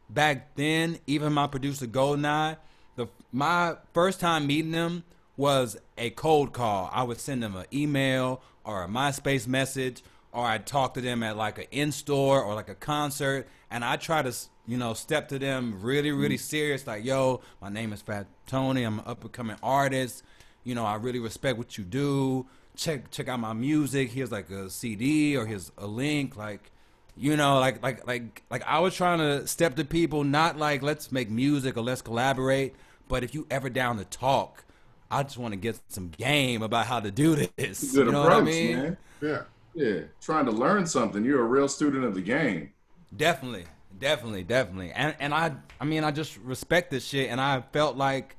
back 0.10 0.56
then, 0.56 0.98
even 1.06 1.32
my 1.32 1.46
producer 1.46 1.86
Goldeneye, 1.86 2.58
the 2.96 3.06
my 3.32 3.76
first 3.94 4.20
time 4.20 4.48
meeting 4.48 4.72
them 4.72 5.04
was 5.38 5.78
a 6.00 6.10
cold 6.10 6.54
call. 6.54 6.90
I 6.92 7.04
would 7.04 7.20
send 7.20 7.44
them 7.44 7.56
an 7.56 7.68
email 7.72 8.42
or 8.64 8.82
a 8.82 8.88
MySpace 8.88 9.46
message, 9.46 10.02
or 10.32 10.46
I'd 10.46 10.66
talk 10.66 10.94
to 10.96 11.02
them 11.02 11.24
at 11.24 11.38
like 11.38 11.58
an 11.58 11.66
in 11.72 11.92
store 11.92 12.42
or 12.42 12.56
like 12.56 12.70
a 12.70 12.76
concert, 12.76 13.48
and 13.70 13.84
I 13.84 13.98
try 13.98 14.22
to 14.22 14.34
you 14.68 14.78
know 14.78 14.94
step 14.94 15.30
to 15.30 15.40
them 15.40 15.82
really 15.82 16.12
really 16.12 16.38
mm. 16.38 16.42
serious, 16.42 16.86
like 16.88 17.04
yo, 17.04 17.42
my 17.62 17.70
name 17.70 17.94
is 17.94 18.02
Fat 18.02 18.28
Tony, 18.48 18.84
I'm 18.84 19.00
an 19.00 19.06
up 19.06 19.24
and 19.24 19.32
coming 19.32 19.58
artist. 19.62 20.24
You 20.64 20.76
know, 20.76 20.86
I 20.86 20.96
really 20.96 21.20
respect 21.20 21.58
what 21.58 21.78
you 21.78 21.84
do. 21.84 22.46
Check 22.76 23.12
check 23.12 23.28
out 23.28 23.40
my 23.40 23.54
music. 23.54 24.12
Here's 24.12 24.32
like 24.32 24.50
a 24.50 24.70
CD 24.70 25.36
or 25.36 25.46
here's 25.46 25.72
a 25.78 25.88
link, 25.88 26.38
like 26.38 26.72
you 27.18 27.36
know 27.36 27.60
like 27.60 27.82
like 27.84 28.06
like 28.08 28.44
like 28.50 28.64
i 28.66 28.80
was 28.80 28.96
trying 28.96 29.20
to 29.20 29.46
step 29.48 29.76
to 29.76 29.84
people 29.84 30.24
not 30.24 30.58
like 30.58 30.82
let's 30.82 31.12
make 31.12 31.30
music 31.30 31.78
or 31.78 31.82
let's 31.82 32.02
collaborate 32.02 32.74
but 33.08 33.24
if 33.24 33.34
you 33.34 33.46
ever 33.52 33.70
down 33.70 33.98
to 33.98 34.06
talk 34.06 34.64
i 35.10 35.22
just 35.22 35.38
want 35.38 35.52
to 35.54 35.58
get 35.58 35.80
some 35.90 36.10
game 36.10 36.62
about 36.62 36.86
how 36.86 37.00
to 37.00 37.12
do 37.12 37.36
this 37.36 37.92
Good 37.94 38.08
you 38.08 38.12
know 38.12 38.24
approach, 38.24 38.44
what 38.46 38.54
i 38.54 38.58
mean 38.58 38.78
man. 38.78 38.98
Yeah. 39.22 39.42
Yeah, 39.74 40.02
trying 40.22 40.46
to 40.46 40.52
learn 40.52 40.86
something. 40.86 41.24
You're 41.24 41.42
a 41.42 41.46
real 41.48 41.68
student 41.68 42.04
of 42.04 42.14
the 42.16 42.22
game. 42.22 42.72
definitely 43.16 43.66
definitely 44.00 44.42
definitely 44.44 44.90
and 44.94 45.14
and 45.20 45.34
i 45.34 45.52
i 45.80 45.84
mean 45.86 46.04
i 46.06 46.10
just 46.12 46.38
respect 46.38 46.90
this 46.90 47.06
shit 47.06 47.30
and 47.30 47.42
i 47.42 47.62
felt 47.74 47.98
like 47.98 48.38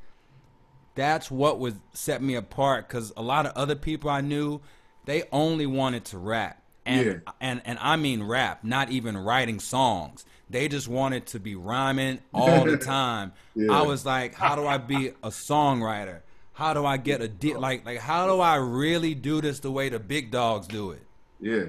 that's 0.95 1.31
what 1.31 1.59
would 1.61 1.79
set 1.93 2.23
me 2.23 2.35
apart 2.35 2.89
because 2.89 3.13
a 3.17 3.23
lot 3.23 3.45
of 3.47 3.53
other 3.55 3.77
people 3.77 4.09
i 4.11 4.21
knew 4.23 4.61
they 5.05 5.23
only 5.31 5.67
wanted 5.67 6.05
to 6.07 6.17
rap 6.19 6.63
and 6.87 7.07
Yeah. 7.07 7.33
and 7.41 7.63
and 7.67 7.79
i 7.81 7.97
mean 7.97 8.23
rap 8.23 8.65
not 8.65 8.91
even 8.91 9.17
writing 9.17 9.61
songs 9.61 10.25
they 10.51 10.69
just 10.69 10.89
wanted 10.89 11.27
to 11.29 11.39
be 11.39 11.55
rhyming 11.55 12.21
all 12.35 12.65
the 12.65 12.77
time 12.97 13.33
Yeah. 13.55 13.73
i 13.73 13.83
was 13.83 14.05
like 14.07 14.35
how 14.35 14.57
do 14.57 14.67
i 14.67 14.79
be 14.79 15.09
a 15.23 15.29
songwriter 15.29 16.21
how 16.55 16.73
do 16.75 16.85
i 16.87 16.97
get 16.97 17.21
a 17.21 17.29
di- 17.29 17.55
like 17.55 17.85
like 17.85 17.99
how 17.99 18.27
do 18.27 18.41
i 18.41 18.57
really 18.57 19.15
do 19.15 19.41
this 19.43 19.61
the 19.61 19.71
way 19.71 19.91
the 19.91 19.99
big 20.01 20.31
dogs 20.31 20.67
do 20.67 20.91
it 20.93 21.03
Yeah, 21.43 21.65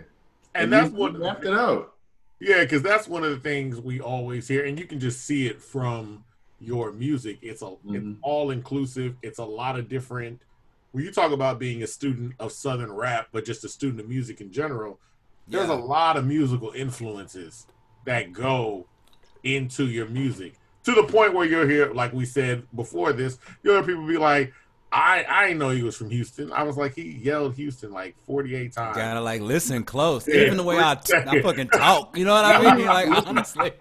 And 0.54 0.72
that's 0.72 0.92
what 0.94 1.16
mapped 1.16 1.46
it 1.46 1.54
out. 1.54 1.96
Yeah, 2.40 2.62
because 2.62 2.84
that's 2.84 3.08
one 3.08 3.24
of 3.24 3.32
the 3.32 3.40
things 3.40 3.82
we 3.82 4.00
always 4.00 4.48
hear, 4.48 4.66
and 4.66 4.78
you 4.78 4.86
can 4.86 5.00
just 5.00 5.26
see 5.26 5.48
it 5.48 5.62
from 5.62 6.24
your 6.60 6.92
music. 6.92 7.40
It's 7.42 7.62
a 7.64 7.74
it's 7.86 8.06
Mhm. 8.06 8.18
all 8.22 8.52
inclusive. 8.52 9.16
It's 9.24 9.40
a 9.40 9.46
lot 9.46 9.78
of 9.80 9.90
different. 9.90 10.42
When 10.92 11.04
you 11.04 11.12
talk 11.12 11.32
about 11.32 11.58
being 11.58 11.82
a 11.82 11.88
student 11.88 12.34
of 12.40 12.52
Southern 12.52 12.92
rap, 12.92 13.30
but 13.32 13.46
just 13.46 13.64
a 13.64 13.70
student 13.70 14.00
of 14.00 14.08
music 14.08 14.42
in 14.42 14.52
general, 14.52 15.00
there's 15.48 15.70
Yeah. 15.70 15.76
a 15.76 15.82
lot 15.82 16.18
of 16.18 16.26
musical 16.28 16.72
influences 16.76 17.66
that 18.06 18.32
go 18.32 18.86
into 19.44 19.88
your 19.88 20.08
music 20.08 20.54
to 20.84 20.94
the 20.94 21.04
point 21.04 21.34
where 21.34 21.48
you'll 21.48 21.68
hear, 21.68 21.92
like 21.94 22.14
we 22.14 22.26
said 22.26 22.68
before 22.76 23.12
this, 23.12 23.40
you'll 23.64 23.76
hear 23.76 23.84
people 23.84 24.06
be 24.06 24.18
like, 24.18 24.54
"I 24.94 25.26
I 25.28 25.44
didn't 25.48 25.60
know 25.60 25.70
he 25.72 25.84
was 25.84 25.96
from 25.98 26.10
Houston." 26.10 26.52
I 26.54 26.64
was 26.64 26.78
like, 26.78 26.96
he 26.96 27.04
yelled 27.12 27.56
Houston 27.56 27.92
like 27.92 28.16
48 28.26 28.72
times. 28.74 28.96
Gotta 28.98 29.22
like 29.22 29.42
listen 29.42 29.84
close. 29.84 30.28
Yeah. 30.28 30.42
Even 30.42 30.58
the 30.58 30.64
way 30.64 30.78
I, 30.80 30.96
t- 30.96 31.14
I 31.16 31.42
fucking 31.44 31.70
talk. 31.70 32.18
You 32.18 32.26
know 32.26 32.34
what 32.34 32.46
I 32.46 32.76
mean? 32.76 32.86
Like 32.86 33.10
honestly. 33.28 33.72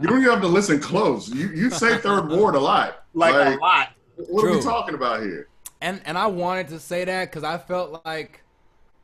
You 0.00 0.08
don't 0.08 0.18
even 0.20 0.30
have 0.30 0.40
to 0.42 0.48
listen 0.48 0.80
close. 0.80 1.28
You 1.28 1.48
you 1.48 1.70
say 1.70 1.98
third 1.98 2.28
ward 2.30 2.54
a 2.54 2.60
lot. 2.60 3.04
like, 3.14 3.34
a 3.34 3.58
lot. 3.60 3.88
what 4.16 4.44
are 4.44 4.52
we 4.52 4.60
talking 4.62 4.94
about 4.94 5.22
here? 5.22 5.48
And 5.80 6.00
and 6.04 6.16
I 6.18 6.26
wanted 6.26 6.68
to 6.68 6.78
say 6.78 7.04
that 7.04 7.30
because 7.30 7.42
I 7.44 7.58
felt 7.58 8.02
like 8.04 8.42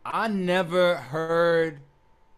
I 0.05 0.29
never 0.29 0.97
heard 0.97 1.81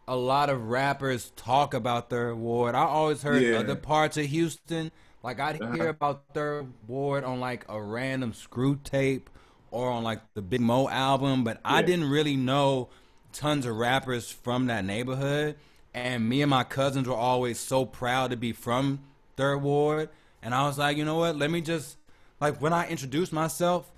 a 0.07 0.17
lot 0.17 0.49
of 0.49 0.69
rappers 0.71 1.33
talk 1.37 1.75
about 1.75 2.09
Third 2.09 2.35
Ward. 2.37 2.75
I 2.75 2.85
always 2.85 3.21
heard 3.23 3.43
Yeah. 3.43 3.59
other 3.59 3.75
parts 3.77 4.17
of 4.17 4.25
Houston. 4.25 4.91
Like 5.23 5.41
I'd 5.41 5.57
hear 5.57 5.89
about 5.89 6.25
Third 6.33 6.67
Ward 6.87 7.25
on 7.25 7.41
like 7.41 7.65
a 7.69 7.81
random 7.81 8.33
screw 8.33 8.79
tape 8.83 9.29
or 9.71 9.91
on 9.91 10.05
like 10.05 10.21
the 10.35 10.43
Big 10.43 10.61
Moe 10.61 10.89
album, 10.89 11.45
but 11.45 11.61
I 11.65 11.83
didn't 11.83 12.09
really 12.09 12.37
know 12.37 12.89
tons 13.33 13.67
of 13.67 13.77
rappers 13.77 14.31
from 14.31 14.67
that 14.67 14.85
neighborhood. 14.85 15.57
And 15.93 16.29
me 16.29 16.43
and 16.43 16.51
my 16.51 16.65
cousins 16.65 17.09
were 17.09 17.15
always 17.15 17.59
so 17.59 17.85
proud 17.85 18.31
to 18.31 18.37
be 18.37 18.53
from 18.53 19.01
Third 19.37 19.59
Ward. 19.59 20.11
And 20.43 20.55
I 20.55 20.67
was 20.67 20.79
like, 20.79 20.97
you 20.97 21.05
know 21.05 21.17
what? 21.17 21.37
Let 21.37 21.51
me 21.51 21.61
just 21.61 21.97
like 22.41 22.61
when 22.61 22.73
I 22.73 22.89
introduce 22.89 23.33
myself, 23.33 23.91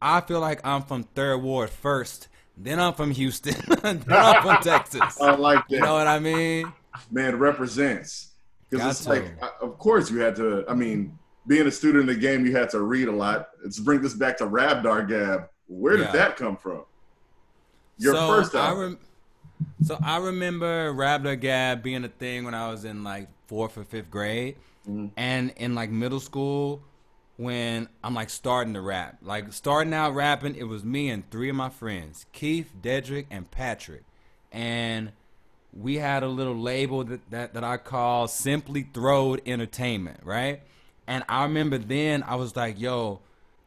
I 0.00 0.20
feel 0.20 0.40
like 0.40 0.64
I'm 0.64 0.82
from 0.82 1.02
Third 1.02 1.38
Ward 1.38 1.70
first. 1.70 2.28
Then 2.56 2.80
I'm 2.80 2.94
from 2.94 3.10
Houston. 3.10 3.54
then 3.82 4.04
I'm 4.08 4.42
from 4.42 4.56
Texas. 4.62 5.20
I 5.20 5.34
like 5.34 5.66
that. 5.68 5.74
You 5.74 5.80
know 5.80 5.94
what 5.94 6.06
I 6.06 6.18
mean? 6.18 6.72
man 7.10 7.36
represents 7.38 8.28
because 8.70 8.98
it's 9.00 9.08
like 9.08 9.24
of 9.62 9.78
course 9.78 10.10
you 10.10 10.18
had 10.18 10.36
to 10.36 10.64
i 10.68 10.74
mean 10.74 11.18
being 11.46 11.66
a 11.66 11.70
student 11.70 12.02
in 12.02 12.14
the 12.14 12.20
game 12.20 12.44
you 12.44 12.54
had 12.54 12.68
to 12.68 12.80
read 12.82 13.08
a 13.08 13.12
lot. 13.12 13.48
Let's 13.64 13.78
bring 13.78 14.02
this 14.02 14.12
back 14.12 14.36
to 14.38 14.44
rabdar 14.46 15.08
gab. 15.08 15.48
Where 15.66 15.96
did 15.96 16.06
Yeah. 16.06 16.12
that 16.12 16.36
come 16.36 16.58
from? 16.58 16.82
Your 17.96 18.14
so 18.14 18.28
first 18.28 18.54
I 18.54 18.66
album 18.68 18.82
rem- 18.82 18.98
so 19.82 19.98
I 20.02 20.18
remember 20.18 20.92
Rabdar 20.92 21.40
Gab 21.40 21.82
being 21.82 22.04
a 22.04 22.08
thing 22.08 22.44
when 22.44 22.54
I 22.54 22.70
was 22.70 22.84
in 22.84 23.02
like 23.02 23.28
fourth 23.46 23.76
or 23.78 23.84
fifth 23.84 24.10
grade, 24.10 24.56
Mhm. 24.86 25.10
and 25.16 25.50
in 25.56 25.74
like 25.74 25.88
middle 25.90 26.20
school 26.20 26.82
when 27.38 27.88
I'm 28.04 28.14
like 28.14 28.28
starting 28.30 28.74
to 28.74 28.80
rap. 28.82 29.16
Like 29.22 29.52
starting 29.52 29.94
out 29.94 30.14
rapping, 30.14 30.54
it 30.54 30.64
was 30.64 30.84
me 30.84 31.08
and 31.08 31.28
three 31.30 31.48
of 31.48 31.56
my 31.56 31.70
friends, 31.70 32.26
Keith, 32.32 32.72
Dedrick, 32.82 33.24
and 33.30 33.50
Patrick, 33.50 34.04
and 34.52 35.12
we 35.72 35.96
had 35.96 36.22
a 36.22 36.28
little 36.28 36.56
label 36.56 37.04
that, 37.04 37.30
that, 37.30 37.54
that 37.54 37.64
I 37.64 37.76
call 37.76 38.28
Simply 38.28 38.88
Throwed 38.92 39.42
Entertainment, 39.46 40.20
right? 40.24 40.62
And 41.06 41.24
I 41.28 41.44
remember 41.44 41.78
then 41.78 42.22
I 42.22 42.34
was 42.34 42.56
like, 42.56 42.78
yo, 42.78 43.20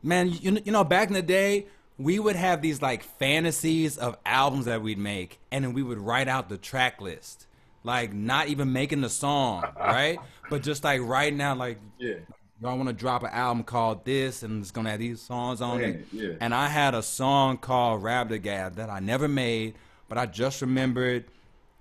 man, 0.04 0.30
you, 0.30 0.60
you 0.64 0.72
know, 0.72 0.84
back 0.84 1.08
in 1.08 1.14
the 1.14 1.22
day, 1.22 1.68
we 1.97 2.20
would 2.20 2.36
have 2.36 2.62
these 2.62 2.82
like 2.82 3.04
fantasies 3.04 3.97
of 3.97 4.18
albums 4.26 4.66
that 4.66 4.82
we'd 4.82 4.97
make, 4.97 5.39
and 5.52 5.64
then 5.64 5.74
we 5.74 5.84
would 5.84 5.99
write 5.99 6.28
out 6.28 6.49
the 6.49 6.58
track 6.58 7.02
list. 7.02 7.47
Like, 7.84 8.14
not 8.14 8.47
even 8.47 8.74
making 8.74 9.02
the 9.02 9.10
song, 9.10 9.64
right? 9.80 10.20
But 10.49 10.62
just 10.62 10.84
like 10.84 11.02
writing 11.02 11.41
out, 11.41 11.58
like, 11.58 11.80
yeah 11.97 12.16
I 12.64 12.74
want 12.74 12.89
to 12.89 12.93
drop 12.93 13.24
an 13.24 13.32
album 13.32 13.64
called 13.64 14.06
this, 14.06 14.43
and 14.43 14.62
it's 14.62 14.70
gonna 14.72 14.91
have 14.91 14.99
these 14.99 15.20
songs 15.20 15.62
on 15.62 15.82
Man, 15.82 15.89
it. 15.89 16.08
yeah. 16.12 16.34
And 16.39 16.54
I 16.54 16.68
had 16.68 16.93
a 16.93 17.02
song 17.02 17.58
called 17.58 18.04
Rab 18.04 18.30
the 18.30 18.38
Gab 18.38 18.76
that 18.76 18.89
I 18.89 18.99
never 18.99 19.28
made, 19.28 19.74
but 20.08 20.18
I 20.20 20.28
just 20.28 20.62
remembered 20.62 21.26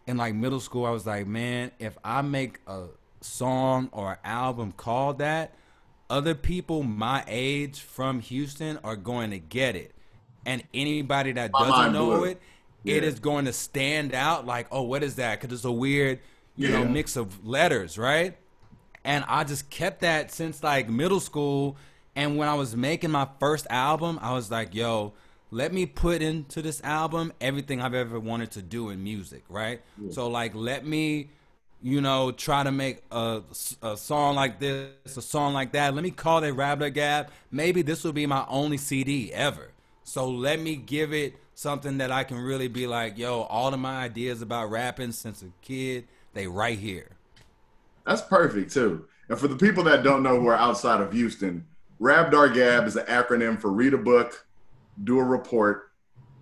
in 0.07 0.17
like 0.17 0.35
middle 0.35 0.61
school. 0.61 0.85
I 0.87 0.91
was 0.91 1.07
like, 1.07 1.27
man, 1.27 1.71
if 1.79 1.97
I 2.05 2.23
make 2.23 2.59
a 2.67 2.87
song 3.21 3.89
or 3.93 4.19
album 4.25 4.73
called 4.73 5.19
that, 5.19 5.55
other 6.09 6.35
people 6.35 6.83
my 6.83 7.25
age 7.29 7.81
from 7.81 8.21
Houston 8.21 8.79
are 8.83 8.97
going 8.97 9.31
to 9.31 9.39
get 9.39 9.77
it, 9.77 9.95
and 10.45 10.63
anybody 10.75 11.33
that 11.33 11.53
My 11.53 11.69
doesn't 11.69 11.93
know 11.93 12.07
blew. 12.07 12.25
it, 12.25 12.41
it 12.85 13.03
Yeah. 13.03 13.09
is 13.09 13.21
going 13.21 13.45
to 13.45 13.53
stand 13.53 14.15
out. 14.15 14.47
Like, 14.47 14.67
oh, 14.73 14.83
what 14.83 15.03
is 15.03 15.17
that? 15.17 15.41
Because 15.41 15.55
it's 15.55 15.65
a 15.65 15.71
weird, 15.71 16.19
you 16.57 16.69
know, 16.69 16.85
mix 16.85 17.15
of 17.17 17.47
letters, 17.47 17.97
right? 17.99 18.37
And 19.05 19.25
I 19.29 19.45
just 19.45 19.71
kept 19.71 20.01
that 20.01 20.33
since 20.33 20.63
like 20.63 20.89
middle 20.89 21.21
school. 21.21 21.77
And 22.17 22.37
when 22.37 22.49
I 22.49 22.55
was 22.55 22.75
making 22.75 23.11
my 23.13 23.29
first 23.39 23.67
album, 23.71 24.19
I 24.21 24.33
was 24.33 24.51
like, 24.51 24.75
yo, 24.75 25.13
let 25.51 25.73
me 25.73 25.87
put 25.87 26.23
into 26.23 26.63
this 26.63 26.83
album 26.85 27.33
everything 27.41 27.81
I've 27.81 27.95
ever 27.95 28.21
wanted 28.21 28.53
to 28.53 28.63
do 28.63 28.91
in 28.91 29.03
music, 29.03 29.45
right? 29.49 29.81
So, 30.13 30.29
like, 30.29 30.55
let 30.55 30.87
me, 30.87 31.31
you 31.83 32.01
know, 32.01 32.31
try 32.31 32.63
to 32.63 32.71
make 32.71 33.03
a, 33.11 33.43
a 33.83 33.97
song 33.97 34.37
like 34.37 34.61
this, 34.61 35.17
a 35.17 35.23
song 35.23 35.53
like 35.53 35.73
that. 35.73 35.95
Let 35.95 36.05
me 36.05 36.11
call 36.11 36.45
it 36.45 36.55
Rabdar 36.55 36.93
Gab. 36.93 37.31
Maybe 37.51 37.83
this 37.83 38.05
will 38.05 38.13
be 38.13 38.27
my 38.27 38.45
only 38.49 38.77
CD 38.77 39.33
ever. 39.33 39.71
So, 40.05 40.29
let 40.29 40.61
me 40.61 40.77
give 40.77 41.13
it 41.13 41.35
something 41.55 41.99
that 41.99 42.11
I 42.11 42.25
can 42.25 42.39
really 42.39 42.69
be 42.69 42.87
like, 42.87 43.19
yo, 43.19 43.43
all 43.43 43.75
of 43.75 43.81
my 43.81 44.03
ideas 44.03 44.41
about 44.43 44.71
rapping 44.71 45.13
since 45.13 45.43
a 45.43 45.53
kid, 45.61 46.07
they 46.33 46.47
right 46.47 46.79
here. 46.79 47.09
That's 48.07 48.23
perfect 48.23 48.73
too. 48.73 49.07
And 49.29 49.39
for 49.39 49.47
the 49.47 49.57
people 49.57 49.85
that 49.85 50.03
don't 50.03 50.23
know 50.23 50.41
who 50.41 50.49
are 50.49 50.57
outside 50.57 51.01
of 51.01 51.13
Houston, 51.13 51.67
Rabdar 52.01 52.55
Gab 52.55 52.87
is 52.87 52.97
an 52.97 53.07
acronym 53.07 53.61
for 53.61 53.71
read 53.71 53.93
a 53.93 53.99
book, 53.99 54.47
do 55.05 55.19
a 55.19 55.25
report, 55.25 55.91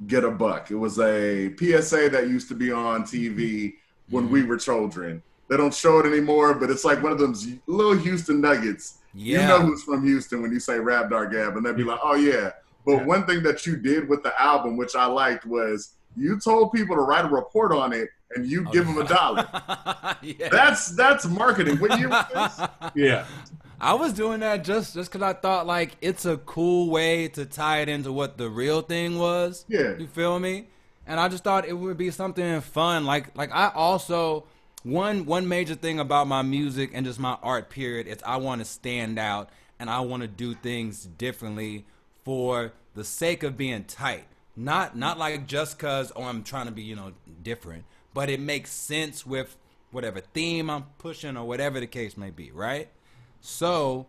get 0.07 0.25
a 0.25 0.31
buck. 0.31 0.71
It 0.71 0.77
was 0.77 0.99
a 0.99 1.55
PSA 1.57 2.11
that 2.11 2.29
used 2.29 2.49
to 2.49 2.55
be 2.55 2.73
on 2.73 3.03
TV 3.03 3.75
when 4.11 4.31
we 4.31 4.41
mm-hmm. 4.41 4.49
were 4.49 4.57
children. 4.57 5.23
They 5.49 5.57
don't 5.57 5.75
show 5.75 5.99
it 5.99 6.07
anymore, 6.07 6.55
but 6.55 6.71
it's 6.71 6.85
like 6.85 7.03
one 7.03 7.13
of 7.13 7.19
those 7.19 7.47
little 7.67 7.97
Houston 7.97 8.41
nuggets. 8.41 8.99
Yeah. 9.15 9.41
You 9.41 9.49
know 9.49 9.61
who's 9.61 9.83
from 9.83 10.05
Houston 10.05 10.43
when 10.43 10.53
you 10.53 10.61
say 10.61 10.75
Rabdar 10.75 11.33
Gab, 11.33 11.57
and 11.57 11.65
they'd 11.65 11.77
be 11.77 11.85
like, 11.85 12.01
oh 12.03 12.15
yeah. 12.15 12.51
But 12.85 12.99
Yeah. 12.99 13.05
one 13.05 13.27
thing 13.27 13.43
that 13.43 13.67
you 13.67 13.77
did 13.77 14.09
with 14.09 14.23
the 14.23 14.39
album, 14.41 14.77
which 14.77 14.95
I 14.95 15.07
liked, 15.07 15.47
was 15.47 15.95
you 16.17 16.39
told 16.39 16.73
people 16.73 16.97
to 16.97 17.03
write 17.03 17.25
a 17.25 17.29
report 17.29 17.73
on 17.73 17.93
it 17.93 18.09
and 18.35 18.47
you 18.47 18.65
oh, 18.67 18.71
give 18.71 18.87
them 18.87 18.99
a 18.99 19.05
dollar. 19.05 19.49
yeah. 20.23 20.49
That's 20.51 20.91
that's 20.91 21.27
marketing. 21.27 21.79
What 21.79 21.99
year 21.99 22.09
was 22.09 22.27
this? 22.33 22.69
Yeah. 22.95 23.27
I 23.81 23.95
was 23.95 24.13
doing 24.13 24.41
that 24.41 24.65
just 24.65 24.95
just 24.95 25.11
because 25.11 25.23
I 25.23 25.33
thought 25.33 25.67
like 25.67 25.97
it's 26.01 26.25
a 26.25 26.37
cool 26.39 26.91
way 26.91 27.29
to 27.29 27.47
tie 27.47 27.81
it 27.81 27.89
into 27.89 28.13
what 28.13 28.37
the 28.37 28.49
real 28.49 28.83
thing 28.83 29.19
was. 29.19 29.65
Yeah. 29.69 29.97
you 29.97 30.07
feel 30.07 30.39
me? 30.39 30.67
And 31.07 31.19
I 31.19 31.29
just 31.29 31.45
thought 31.45 31.67
it 31.67 31.73
would 31.73 31.97
be 31.97 32.11
something 32.11 32.61
fun. 32.61 33.05
Like 33.05 33.37
like 33.37 33.53
I 33.53 33.71
also 33.75 34.45
one 34.83 35.27
one 35.27 35.49
major 35.49 35.75
thing 35.75 36.01
about 36.01 36.27
my 36.27 36.43
music 36.43 36.91
and 36.93 37.07
just 37.07 37.21
my 37.21 37.39
art 37.43 37.71
period 37.71 38.07
is 38.07 38.19
I 38.25 38.37
want 38.37 38.61
to 38.61 38.65
stand 38.65 39.19
out 39.19 39.51
and 39.79 39.89
I 39.89 40.01
want 40.01 40.23
to 40.23 40.29
do 40.29 40.55
things 40.55 41.05
differently 41.05 41.85
for 42.25 42.73
the 42.95 43.05
sake 43.05 43.43
of 43.43 43.57
being 43.57 43.85
tight. 43.85 44.25
Not 44.57 44.97
not 44.97 45.19
like 45.19 45.47
just 45.47 45.79
cause 45.79 46.11
oh 46.17 46.25
I'm 46.25 46.43
trying 46.43 46.67
to 46.67 46.73
be 46.73 46.83
you 46.83 46.97
know 46.97 47.13
different, 47.43 47.85
but 48.13 48.29
it 48.29 48.41
makes 48.41 48.73
sense 48.73 49.25
with 49.25 49.57
whatever 49.93 50.21
theme 50.21 50.69
I'm 50.69 50.85
pushing 50.99 51.37
or 51.37 51.45
whatever 51.47 51.81
the 51.81 51.87
case 51.87 52.17
may 52.17 52.31
be, 52.31 52.51
right? 52.51 52.89
So 53.41 54.07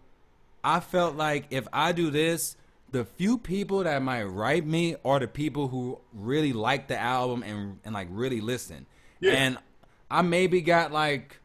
I 0.63 0.79
felt 0.79 1.15
like 1.15 1.45
if 1.49 1.67
I 1.71 1.91
do 1.91 2.09
this, 2.09 2.55
the 2.91 3.05
few 3.05 3.37
people 3.37 3.83
that 3.83 4.01
might 4.01 4.23
write 4.23 4.65
me 4.65 4.95
are 5.05 5.19
the 5.19 5.27
people 5.27 5.67
who 5.67 5.99
really 6.13 6.53
like 6.53 6.87
the 6.87 6.97
album 6.97 7.43
and 7.43 7.79
and 7.85 7.93
like 7.93 8.07
really 8.11 8.41
listen. 8.41 8.85
Yeah. 9.19 9.33
And 9.33 9.57
I 10.09 10.21
maybe 10.21 10.61
got 10.61 10.91
like 10.91 11.39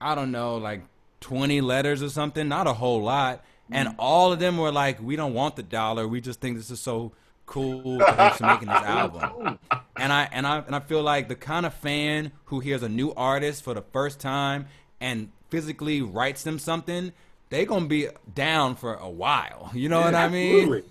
I 0.00 0.14
don't 0.14 0.32
know, 0.32 0.56
like 0.56 0.82
20 1.20 1.60
letters 1.60 2.02
or 2.02 2.08
something, 2.08 2.48
not 2.48 2.66
a 2.66 2.72
whole 2.72 3.02
lot. 3.02 3.38
Mm-hmm. 3.38 3.74
And 3.74 3.94
all 3.98 4.32
of 4.32 4.40
them 4.40 4.58
were 4.58 4.72
like, 4.72 5.00
"We 5.00 5.16
don't 5.16 5.34
want 5.34 5.56
the 5.56 5.62
dollar. 5.62 6.06
We 6.06 6.20
just 6.20 6.40
think 6.40 6.56
this 6.56 6.70
is 6.70 6.80
so 6.80 7.12
cool 7.46 8.00
for 8.00 8.46
making 8.46 8.68
this 8.68 8.82
album." 8.82 9.58
And 9.96 10.12
I 10.12 10.28
and 10.32 10.46
I 10.46 10.58
and 10.58 10.74
I 10.74 10.80
feel 10.80 11.02
like 11.02 11.28
the 11.28 11.36
kind 11.36 11.64
of 11.64 11.72
fan 11.72 12.32
who 12.46 12.60
hears 12.60 12.82
a 12.82 12.88
new 12.88 13.12
artist 13.12 13.62
for 13.62 13.72
the 13.72 13.82
first 13.82 14.18
time 14.18 14.66
and 15.00 15.30
physically 15.52 16.00
writes 16.00 16.42
them 16.44 16.58
something, 16.58 17.12
they 17.50 17.66
gonna 17.66 17.84
be 17.86 18.08
down 18.34 18.74
for 18.74 18.94
a 18.94 19.08
while. 19.10 19.70
You 19.74 19.90
know 19.90 20.00
what 20.00 20.14
I 20.14 20.28
mean? 20.28 20.54
Absolutely. 20.62 20.82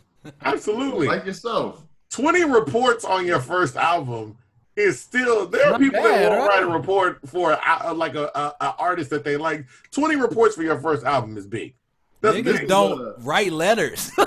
Absolutely. 0.44 1.08
Like 1.08 1.26
yourself. 1.26 1.84
20 2.12 2.46
reports 2.46 3.04
on 3.04 3.26
your 3.26 3.40
first 3.40 3.76
album 3.76 4.38
is 4.76 5.00
still 5.00 5.48
there 5.48 5.66
are 5.66 5.72
Not 5.72 5.80
people 5.82 6.02
bad, 6.04 6.22
that 6.22 6.30
won't 6.30 6.42
right? 6.48 6.60
write 6.60 6.64
a 6.64 6.68
report 6.72 7.20
for 7.28 7.58
a, 7.84 7.92
like 7.94 8.14
a, 8.14 8.26
a, 8.36 8.56
a 8.62 8.76
artist 8.78 9.10
that 9.10 9.24
they 9.24 9.36
like 9.36 9.66
20 9.92 10.16
reports 10.18 10.56
for 10.56 10.62
your 10.62 10.80
first 10.80 11.04
album 11.04 11.36
is 11.38 11.48
big 11.48 11.74
that's 12.22 12.38
Niggas 12.38 12.60
big. 12.60 12.68
don't 12.68 13.02
uh, 13.02 13.14
write 13.20 13.52
letters. 13.52 14.12
no 14.18 14.24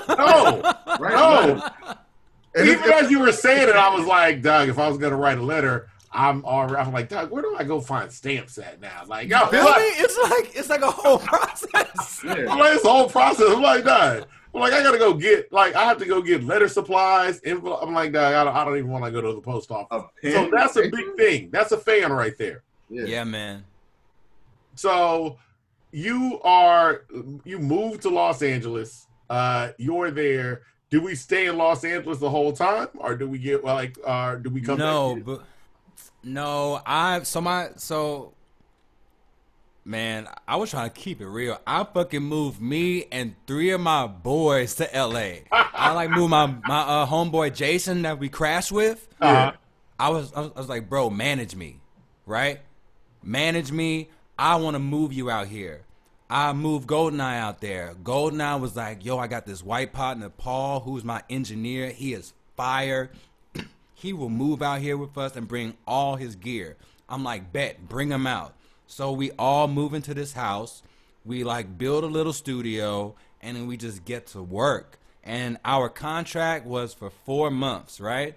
Right? 0.99 1.13
no 1.13 1.71
And 2.55 2.67
even 2.67 2.91
as 2.91 3.09
you 3.09 3.19
were 3.19 3.31
saying 3.31 3.69
it 3.69 3.75
i 3.75 3.95
was 3.95 4.05
like 4.05 4.41
doug 4.43 4.67
if 4.69 4.77
i 4.77 4.87
was 4.87 4.97
gonna 4.97 5.15
write 5.15 5.37
a 5.39 5.43
letter 5.43 5.89
i'm 6.15 6.43
already 6.45 6.75
i'm 6.75 6.93
like 6.93 7.09
doug 7.09 7.29
where 7.29 7.41
do 7.41 7.55
i 7.57 7.63
go 7.63 7.79
find 7.79 8.11
stamps 8.11 8.57
at 8.57 8.79
now 8.81 9.03
like 9.07 9.29
yo 9.29 9.45
Feel 9.47 9.63
what? 9.63 9.81
me? 9.81 9.87
It's 10.03 10.17
like 10.17 10.55
it's 10.55 10.69
like 10.69 10.81
a 10.81 10.91
whole 10.91 11.17
process. 11.31 12.21
I'm 12.23 12.45
like, 12.59 12.75
it's 12.75 12.85
a 12.85 12.89
whole 12.89 13.09
process. 13.09 13.47
I'm 13.49 13.61
like, 13.61 13.83
Dad. 13.83 14.25
I'm 14.53 14.61
like, 14.61 14.73
I 14.73 14.81
gotta 14.81 14.97
go 14.97 15.13
get 15.13 15.51
like 15.51 15.75
I 15.75 15.83
have 15.83 15.97
to 15.99 16.05
go 16.05 16.21
get 16.21 16.43
letter 16.43 16.67
supplies. 16.67 17.41
Envelope. 17.43 17.79
I'm 17.81 17.93
like, 17.93 18.13
Dad, 18.13 18.33
I 18.33 18.43
don't, 18.43 18.55
I 18.55 18.65
don't 18.65 18.77
even 18.77 18.89
want 18.89 19.03
to 19.05 19.11
go 19.11 19.21
to 19.21 19.33
the 19.33 19.41
post 19.41 19.69
office. 19.71 20.09
So 20.23 20.49
that's 20.51 20.77
a 20.77 20.89
big 20.89 21.15
thing. 21.17 21.49
That's 21.51 21.71
a 21.71 21.77
fan 21.77 22.11
right 22.11 22.37
there. 22.37 22.63
Yeah. 22.89 23.05
Yeah, 23.05 23.23
man. 23.25 23.65
So 24.75 25.37
you 25.91 26.39
are 26.43 27.05
you 27.43 27.59
moved 27.59 28.01
to 28.03 28.09
Los 28.09 28.41
Angeles. 28.41 29.07
Uh, 29.29 29.71
you're 29.77 30.11
there. 30.11 30.61
Do 30.89 31.01
we 31.01 31.15
stay 31.15 31.47
in 31.47 31.57
Los 31.57 31.83
Angeles 31.83 32.19
the 32.19 32.29
whole 32.29 32.53
time, 32.53 32.87
or 32.95 33.15
do 33.15 33.27
we 33.27 33.39
get 33.39 33.63
like, 33.63 33.97
uh, 34.05 34.35
do 34.35 34.49
we 34.49 34.61
come? 34.61 34.77
no, 34.77 35.15
back? 35.15 35.25
but 35.25 35.43
no, 36.25 36.81
I 36.85 37.21
so 37.23 37.39
my 37.39 37.69
so 37.77 38.33
man, 39.85 40.27
I 40.47 40.55
was 40.55 40.71
trying 40.71 40.89
to 40.89 40.99
keep 40.99 41.21
it 41.21 41.27
real. 41.27 41.59
I 41.65 41.83
fucking 41.83 42.23
moved 42.23 42.59
me 42.59 43.05
and 43.11 43.35
three 43.45 43.69
of 43.69 43.79
my 43.79 44.07
boys 44.07 44.75
to 44.75 44.89
LA. 44.93 45.45
I 45.51 45.93
like 45.93 46.09
moved 46.09 46.31
my 46.31 46.47
my 46.47 46.81
uh, 46.81 47.05
homeboy 47.05 47.53
Jason 47.55 48.01
that 48.01 48.19
we 48.19 48.27
crashed 48.27 48.71
with. 48.71 49.07
Uh, 49.21 49.51
I 49.99 50.09
was, 50.09 50.33
I 50.33 50.41
was 50.41 50.51
I 50.55 50.59
was 50.59 50.69
like, 50.69 50.89
bro, 50.89 51.09
manage 51.09 51.55
me, 51.55 51.79
right? 52.25 52.59
Manage 53.23 53.71
me. 53.71 54.09
I 54.37 54.55
want 54.57 54.75
to 54.75 54.79
move 54.79 55.13
you 55.13 55.29
out 55.29 55.47
here. 55.47 55.83
I 56.29 56.53
moved 56.53 56.87
Goldeneye 56.87 57.37
out 57.37 57.61
there. 57.61 57.95
Goldeneye 58.03 58.59
was 58.59 58.75
like, 58.75 59.05
yo, 59.05 59.19
I 59.19 59.27
got 59.27 59.45
this 59.45 59.63
white 59.63 59.93
partner, 59.93 60.29
Paul, 60.29 60.79
who's 60.79 61.03
my 61.03 61.21
engineer. 61.29 61.91
He 61.91 62.13
is 62.13 62.33
fire. 62.57 63.11
He 63.95 64.13
will 64.13 64.29
move 64.29 64.61
out 64.61 64.81
here 64.81 64.97
with 64.97 65.17
us 65.17 65.35
and 65.35 65.47
bring 65.47 65.75
all 65.87 66.17
his 66.17 66.35
gear. 66.35 66.77
I'm 67.09 67.23
like, 67.23 67.51
bet, 67.53 67.89
bring 67.89 68.11
him 68.11 68.27
out. 68.27 68.53
So 68.87 69.11
we 69.11 69.31
all 69.39 69.67
move 69.67 69.95
into 69.95 70.13
this 70.13 70.33
house. 70.33 70.83
We 71.25 71.43
like 71.43 71.77
build 71.77 72.03
a 72.03 72.07
little 72.07 72.33
studio 72.33 73.15
and 73.41 73.57
then 73.57 73.67
we 73.67 73.77
just 73.77 74.05
get 74.05 74.27
to 74.27 74.43
work. 74.43 74.99
And 75.23 75.57
our 75.65 75.89
contract 75.89 76.67
was 76.67 76.93
for 76.93 77.09
four 77.09 77.49
months, 77.49 77.99
right? 77.99 78.35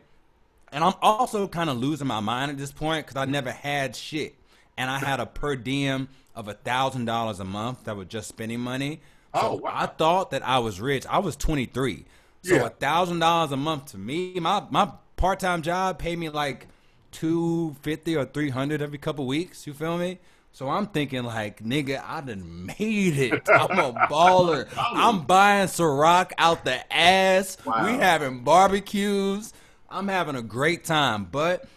And 0.72 0.84
I'm 0.84 0.94
also 1.02 1.48
kind 1.48 1.70
of 1.70 1.78
losing 1.78 2.06
my 2.06 2.20
mind 2.20 2.50
at 2.52 2.58
this 2.58 2.72
point 2.72 3.06
because 3.06 3.20
I 3.20 3.26
never 3.26 3.50
had 3.52 3.96
shit. 3.96 4.36
And 4.76 4.90
I 4.90 4.98
had 4.98 5.20
a 5.20 5.26
per 5.26 5.56
diem 5.56 6.08
of 6.34 6.48
a 6.48 6.54
thousand 6.54 7.06
dollars 7.06 7.40
a 7.40 7.44
month 7.44 7.84
that 7.84 7.96
was 7.96 8.08
just 8.08 8.28
spending 8.28 8.60
money. 8.60 9.00
So 9.34 9.48
Oh, 9.48 9.54
wow. 9.56 9.72
I 9.74 9.86
thought 9.86 10.30
that 10.30 10.46
I 10.46 10.60
was 10.60 10.80
rich. 10.80 11.04
I 11.06 11.18
was 11.18 11.36
23. 11.36 12.04
So 12.42 12.64
a 12.64 12.70
thousand 12.70 13.18
dollars 13.18 13.52
a 13.52 13.56
month 13.56 13.86
to 13.92 13.98
me, 13.98 14.38
my 14.40 14.62
my 14.70 14.90
part 15.18 15.40
time 15.40 15.60
job 15.60 15.98
paid 15.98 16.18
me 16.18 16.30
like 16.30 16.66
two 17.12 17.76
fifty 17.82 18.16
or 18.16 18.24
three 18.24 18.48
hundred 18.48 18.80
every 18.80 18.96
couple 18.98 19.26
weeks. 19.26 19.66
You 19.66 19.74
feel 19.74 19.98
me? 19.98 20.18
So 20.52 20.68
I'm 20.68 20.86
thinking 20.86 21.24
like, 21.24 21.62
nigga, 21.62 22.02
I 22.04 22.22
done 22.22 22.66
made 22.66 23.18
it. 23.18 23.48
I'm 23.48 23.78
a 23.78 23.92
baller. 24.10 24.66
I'm 24.76 25.24
buying 25.24 25.68
Ciroc 25.68 26.32
out 26.38 26.64
the 26.64 26.90
ass. 26.92 27.58
Wow. 27.64 27.86
We 27.86 27.92
having 27.98 28.40
barbecues. 28.40 29.52
I'm 29.90 30.08
having 30.08 30.36
a 30.36 30.42
great 30.42 30.84
time. 30.84 31.26
But 31.30 31.68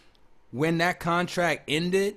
when 0.52 0.80
that 0.80 1.00
contract 1.00 1.66
ended, 1.68 2.16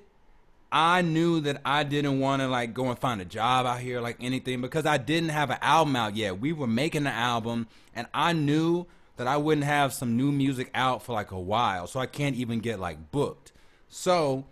I 0.71 1.01
knew 1.03 1.39
that 1.41 1.61
I 1.63 1.83
didn't 1.83 2.19
want 2.19 2.41
to 2.41 2.47
like 2.47 2.73
go 2.73 2.89
and 2.89 2.97
find 2.97 3.21
a 3.21 3.25
job 3.25 3.65
out 3.65 3.79
here 3.79 4.01
like 4.01 4.17
anything 4.19 4.61
because 4.61 4.85
I 4.85 4.97
didn't 4.97 5.29
have 5.29 5.49
an 5.49 5.59
album 5.61 5.95
out 5.95 6.15
yet. 6.15 6.39
We 6.39 6.51
were 6.51 6.67
making 6.67 7.03
the 7.03 7.11
album 7.11 7.67
and 7.93 8.07
I 8.13 8.33
knew 8.33 8.87
that 9.17 9.27
I 9.27 9.37
wouldn't 9.37 9.65
have 9.65 9.93
some 9.93 10.17
new 10.17 10.31
music 10.31 10.69
out 10.73 11.03
for 11.03 11.13
like 11.13 11.31
a 11.31 11.39
while. 11.39 11.87
So 11.87 11.99
I 11.99 12.05
can't 12.05 12.35
even 12.35 12.59
get 12.59 12.79
like 12.79 13.11
booked. 13.11 13.51
So 13.89 14.45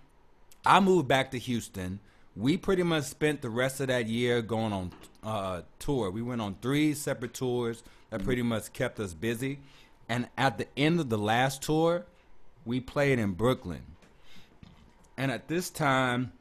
I 0.66 0.80
moved 0.80 1.08
back 1.08 1.32
to 1.32 1.40
Houston. 1.40 2.00
We 2.36 2.58
pretty 2.58 2.84
much 2.84 3.04
spent 3.04 3.42
the 3.42 3.50
rest 3.50 3.80
of 3.80 3.88
that 3.88 4.08
year 4.08 4.42
going 4.42 4.74
on 4.74 4.92
uh, 5.24 5.62
tour. 5.80 6.10
We 6.10 6.22
went 6.22 6.42
on 6.42 6.56
three 6.62 6.94
separate 6.94 7.34
tours 7.34 7.84
that 8.10 8.24
pretty 8.24 8.42
much 8.42 8.74
kept 8.74 9.00
us 9.00 9.14
busy. 9.14 9.60
And 10.10 10.28
at 10.38 10.58
the 10.58 10.68
end 10.78 11.00
of 11.00 11.10
the 11.10 11.18
last 11.18 11.62
tour, 11.62 12.06
we 12.66 12.80
played 12.80 13.20
in 13.20 13.32
Brooklyn. 13.32 13.84
And 15.18 15.32
at 15.32 15.48
this 15.48 15.70
time, 15.70 16.32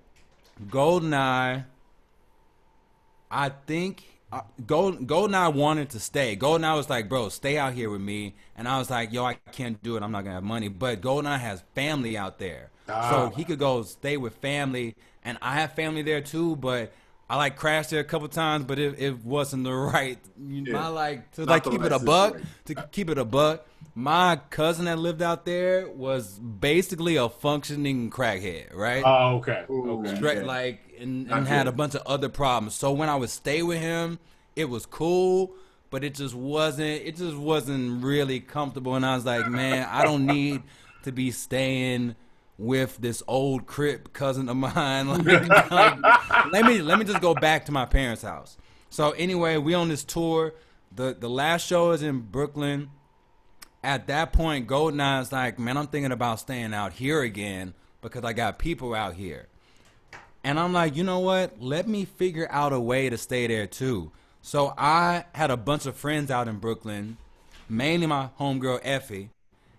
Goldeneye, 0.68 1.64
I 3.30 3.48
think 3.66 4.04
I, 4.32 4.42
Gold 4.66 5.06
Goldeneye 5.06 5.54
wanted 5.54 5.90
to 5.90 6.00
stay. 6.00 6.36
Goldeneye 6.36 6.76
was 6.76 6.88
like, 6.90 7.08
bro, 7.08 7.28
stay 7.28 7.58
out 7.58 7.74
here 7.74 7.90
with 7.90 8.00
me, 8.00 8.34
and 8.56 8.66
I 8.66 8.78
was 8.78 8.90
like, 8.90 9.12
yo, 9.12 9.24
I 9.24 9.34
can't 9.52 9.82
do 9.82 9.96
it. 9.96 10.02
I'm 10.02 10.12
not 10.12 10.22
gonna 10.24 10.34
have 10.36 10.44
money. 10.44 10.68
But 10.68 11.00
Goldeneye 11.02 11.38
has 11.40 11.62
family 11.74 12.16
out 12.16 12.38
there, 12.38 12.70
Ah. 12.88 13.10
so 13.10 13.36
he 13.36 13.44
could 13.44 13.58
go 13.58 13.82
stay 13.82 14.16
with 14.16 14.34
family, 14.36 14.94
and 15.24 15.38
I 15.42 15.54
have 15.54 15.74
family 15.74 16.02
there 16.02 16.20
too. 16.22 16.56
But 16.56 16.92
I 17.32 17.36
like 17.36 17.56
crashed 17.56 17.88
there 17.88 18.00
a 18.00 18.04
couple 18.04 18.28
times, 18.28 18.66
but 18.66 18.78
it, 18.78 18.96
it 18.98 19.24
wasn't 19.24 19.64
the 19.64 19.72
right. 19.94 20.18
You 20.38 20.60
know, 20.60 20.72
Yeah. 20.72 20.84
I 20.84 20.88
like 20.88 21.32
to 21.32 21.40
Not 21.46 21.48
like 21.48 21.64
keep 21.64 21.80
right 21.80 21.86
it 21.86 21.92
a 21.92 21.98
buck. 21.98 22.32
situation. 22.34 22.48
To 22.66 22.74
keep 22.92 23.08
it 23.08 23.16
a 23.16 23.24
buck. 23.24 23.66
My 23.94 24.36
cousin 24.50 24.84
that 24.84 24.98
lived 24.98 25.22
out 25.22 25.46
there 25.46 25.88
was 25.88 26.38
basically 26.38 27.16
a 27.16 27.30
functioning 27.30 28.10
crackhead, 28.10 28.74
right? 28.74 29.02
Oh, 29.04 29.36
okay. 29.36 29.64
Ooh. 29.70 30.00
Okay. 30.00 30.14
straight 30.16 30.38
Yeah. 30.38 30.44
like 30.44 30.80
and, 31.00 31.30
and 31.30 31.48
had 31.48 31.66
a 31.68 31.72
bunch 31.72 31.94
of 31.94 32.02
other 32.06 32.28
problems. 32.28 32.74
So 32.74 32.92
when 32.92 33.08
I 33.08 33.16
would 33.16 33.30
stay 33.30 33.62
with 33.62 33.80
him, 33.80 34.18
it 34.54 34.66
was 34.68 34.84
cool, 34.84 35.52
but 35.90 36.04
it 36.04 36.14
just 36.14 36.34
wasn't 36.34 37.02
it 37.02 37.16
just 37.16 37.36
wasn't 37.36 38.04
really 38.04 38.40
comfortable 38.40 38.94
and 38.94 39.06
I 39.06 39.14
was 39.14 39.24
like, 39.24 39.48
man, 39.48 39.88
I 39.90 40.04
don't 40.04 40.26
need 40.26 40.62
to 41.04 41.12
be 41.12 41.30
staying 41.30 42.14
with 42.62 42.98
this 42.98 43.22
old 43.26 43.66
crip 43.66 44.12
cousin 44.12 44.48
of 44.48 44.56
mine. 44.56 45.08
Like, 45.24 45.48
like, 45.70 46.52
let 46.52 46.64
me 46.64 46.80
let 46.80 46.98
me 46.98 47.04
just 47.04 47.20
go 47.20 47.34
back 47.34 47.66
to 47.66 47.72
my 47.72 47.84
parents' 47.84 48.22
house. 48.22 48.56
So 48.90 49.10
anyway, 49.12 49.56
we 49.56 49.74
on 49.74 49.88
this 49.88 50.04
tour. 50.04 50.54
The 50.94 51.16
the 51.18 51.28
last 51.28 51.66
show 51.66 51.92
is 51.92 52.02
in 52.02 52.20
Brooklyn 52.20 52.90
at 53.84 54.06
that 54.06 54.32
point, 54.32 54.68
Goldeneye's 54.68 55.32
like, 55.32 55.58
man, 55.58 55.76
I'm 55.76 55.88
thinking 55.88 56.12
about 56.12 56.40
staying 56.40 56.72
out 56.72 56.92
here 56.92 57.22
again 57.22 57.74
because 58.00 58.24
I 58.24 58.32
got 58.32 58.58
people 58.58 58.94
out 58.94 59.14
here. 59.14 59.48
And 60.44 60.58
I'm 60.58 60.72
like, 60.72 60.96
you 60.96 61.04
know 61.04 61.20
what? 61.20 61.60
Let 61.60 61.88
me 61.88 62.04
figure 62.04 62.46
out 62.50 62.72
a 62.72 62.80
way 62.80 63.10
to 63.10 63.18
stay 63.18 63.46
there 63.46 63.66
too. 63.66 64.12
So 64.40 64.74
I 64.76 65.24
had 65.34 65.50
a 65.50 65.56
bunch 65.56 65.86
of 65.86 65.96
friends 65.96 66.30
out 66.30 66.48
in 66.48 66.58
Brooklyn, 66.58 67.16
mainly 67.68 68.06
my 68.06 68.30
homegirl 68.38 68.80
Effie, 68.82 69.30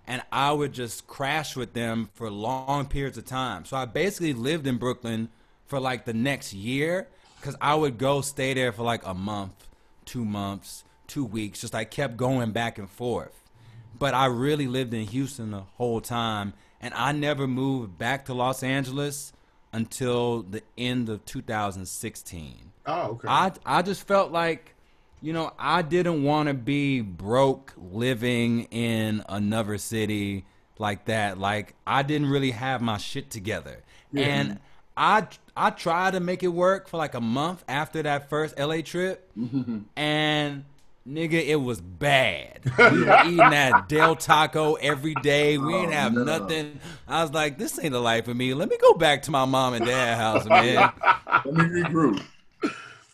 and 0.08 0.22
I 0.32 0.51
would 0.51 0.74
just 0.74 1.08
crash 1.08 1.56
with 1.56 1.74
them 1.74 2.10
for 2.14 2.30
long 2.30 2.88
periods 2.88 3.18
of 3.18 3.26
time. 3.26 3.66
So 3.66 3.78
I 3.78 3.86
basically 3.86 4.34
lived 4.34 4.68
in 4.68 4.78
Brooklyn 4.78 5.30
for 5.66 5.80
like 5.80 6.06
the 6.06 6.14
next 6.14 6.54
year 6.54 7.08
because 7.39 7.56
I 7.62 7.76
would 7.76 7.97
go 7.97 8.22
stay 8.22 8.54
there 8.54 8.72
for 8.72 8.84
like 8.84 9.06
a 9.06 9.14
month, 9.14 9.68
two 10.06 10.26
months, 10.26 10.84
two 11.08 11.26
weeks, 11.26 11.62
just 11.62 11.74
like 11.74 11.91
kept 11.91 12.18
going 12.18 12.51
back 12.51 12.78
and 12.78 12.89
forth 12.89 13.43
but 13.97 14.14
I 14.14 14.26
really 14.26 14.68
lived 14.68 14.93
in 14.93 15.06
Houston 15.08 15.51
the 15.51 15.62
whole 15.62 16.01
time, 16.01 16.54
and 16.82 16.93
I 16.93 17.12
never 17.12 17.47
moved 17.47 17.97
back 17.97 18.26
to 18.26 18.34
Los 18.34 18.64
Angeles 18.64 19.34
until 19.72 20.43
the 20.43 20.62
end 20.78 21.10
of 21.10 21.24
2016. 21.26 22.72
Oh, 22.86 23.01
okay. 23.12 23.28
I 23.28 23.51
I 23.66 23.82
just 23.82 24.06
felt 24.08 24.32
like, 24.32 24.72
you 25.24 25.32
know, 25.32 25.53
I 25.57 25.82
didn't 25.84 26.24
want 26.24 26.49
to 26.49 26.53
be 26.53 26.99
broke 26.99 27.74
living 27.78 28.65
in 28.65 29.24
another 29.30 29.78
city 29.78 30.45
like 30.78 31.05
that. 31.05 31.39
Like 31.39 31.76
I 31.88 32.03
didn't 32.03 32.28
really 32.30 32.51
have 32.51 32.82
my 32.82 32.97
shit 32.97 33.32
together, 33.32 33.82
and 34.13 34.59
I 34.97 35.28
I 35.55 35.69
tried 35.69 36.11
to 36.11 36.19
make 36.19 36.43
it 36.43 36.49
work 36.49 36.89
for 36.89 36.97
like 36.97 37.13
a 37.13 37.21
month 37.21 37.63
after 37.69 38.03
that 38.03 38.30
first 38.30 38.59
LA 38.59 38.82
trip, 38.82 39.32
and. 39.95 40.65
Nigga, 41.05 41.34
it 41.34 41.57
was 41.57 41.82
bad. 41.82 42.61
We 42.78 43.03
were 43.03 43.21
eating 43.26 43.36
that 43.36 43.89
Del 43.89 44.15
Taco 44.15 44.76
every 44.76 45.13
day. 45.15 45.57
We 45.57 45.74
oh, 45.74 45.82
didn't 45.82 45.89
Oh, 45.89 45.97
have 45.97 46.13
no. 46.13 46.24
nothing. 46.24 46.80
I 47.09 47.21
was 47.21 47.34
like, 47.34 47.57
this 47.57 47.78
ain't 47.78 47.91
the 47.91 47.99
life 47.99 48.24
for 48.24 48.34
me. 48.34 48.53
Let 48.53 48.69
me 48.69 48.78
go 48.78 48.93
back 48.93 49.24
to 49.24 49.32
my 49.32 49.43
mom 49.43 49.74
and 49.74 49.86
dad 49.86 50.15
house, 50.17 50.45
man. 50.45 50.76
Let 51.43 51.53
me 51.55 51.65
regroup. 51.65 52.24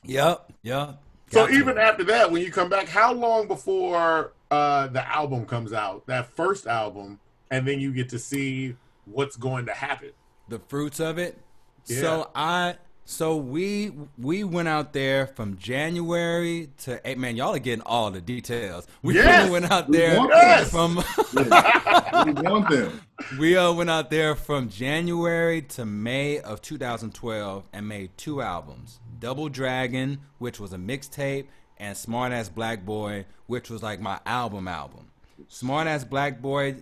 Yep, 0.03 0.53
yep. 0.61 0.99
So 1.29 1.41
Got 1.41 1.47
to. 1.47 1.53
even 1.53 1.77
after 1.77 2.03
that, 2.05 2.31
when 2.31 2.41
you 2.41 2.51
come 2.51 2.69
back, 2.69 2.87
how 2.87 3.13
long 3.13 3.47
before 3.47 4.33
uh, 4.51 4.87
the 4.87 5.07
album 5.07 5.45
comes 5.45 5.73
out, 5.73 6.05
that 6.07 6.27
first 6.35 6.67
album, 6.67 7.19
and 7.51 7.67
then 7.67 7.79
you 7.79 7.91
get 7.93 8.09
to 8.09 8.19
see 8.19 8.75
what's 9.05 9.35
going 9.37 9.65
to 9.67 9.73
happen? 9.73 10.11
the 10.47 10.59
fruits 10.67 10.99
of 10.99 11.17
it. 11.19 11.37
Yeah. 11.85 12.01
So 12.01 12.31
I 12.33 12.75
so 13.05 13.37
we 13.37 13.91
we 14.17 14.43
went 14.43 14.67
out 14.67 14.93
there 14.93 15.27
from 15.27 15.57
January 15.57 16.69
to 16.79 16.99
hey, 17.03 17.13
man, 17.15 17.35
y'all 17.35 17.53
are 17.55 17.59
getting 17.59 17.83
all 17.85 18.09
the 18.11 18.21
details. 18.21 18.87
We 19.03 19.13
Yes! 19.15 19.39
really 19.47 19.51
went 19.61 19.71
out 19.71 19.89
We 19.89 19.97
there 19.97 20.17
want 20.17 20.31
Yes! 20.33 20.71
from 20.71 21.03
Yeah. 21.35 22.23
we 22.25 22.31
want 22.33 22.69
them. 22.69 23.01
we 23.39 23.55
uh, 23.57 23.71
went 23.73 23.89
out 23.91 24.09
there 24.09 24.35
from 24.35 24.69
January 24.69 25.61
to 25.63 25.85
May 25.85 26.39
of 26.39 26.61
2012 26.61 27.63
and 27.73 27.87
made 27.87 28.09
two 28.17 28.41
albums. 28.41 28.99
Double 29.19 29.49
Dragon, 29.49 30.19
which 30.37 30.59
was 30.59 30.73
a 30.73 30.77
mixtape, 30.77 31.47
and 31.77 31.95
Smart 31.95 32.31
Ass 32.31 32.49
Black 32.49 32.85
Boy, 32.85 33.25
which 33.47 33.69
was 33.69 33.83
like 33.83 33.99
my 33.99 34.19
album 34.25 34.67
album. 34.67 35.07
Smart 35.47 35.87
Ass 35.87 36.03
Black 36.03 36.41
Boy 36.41 36.77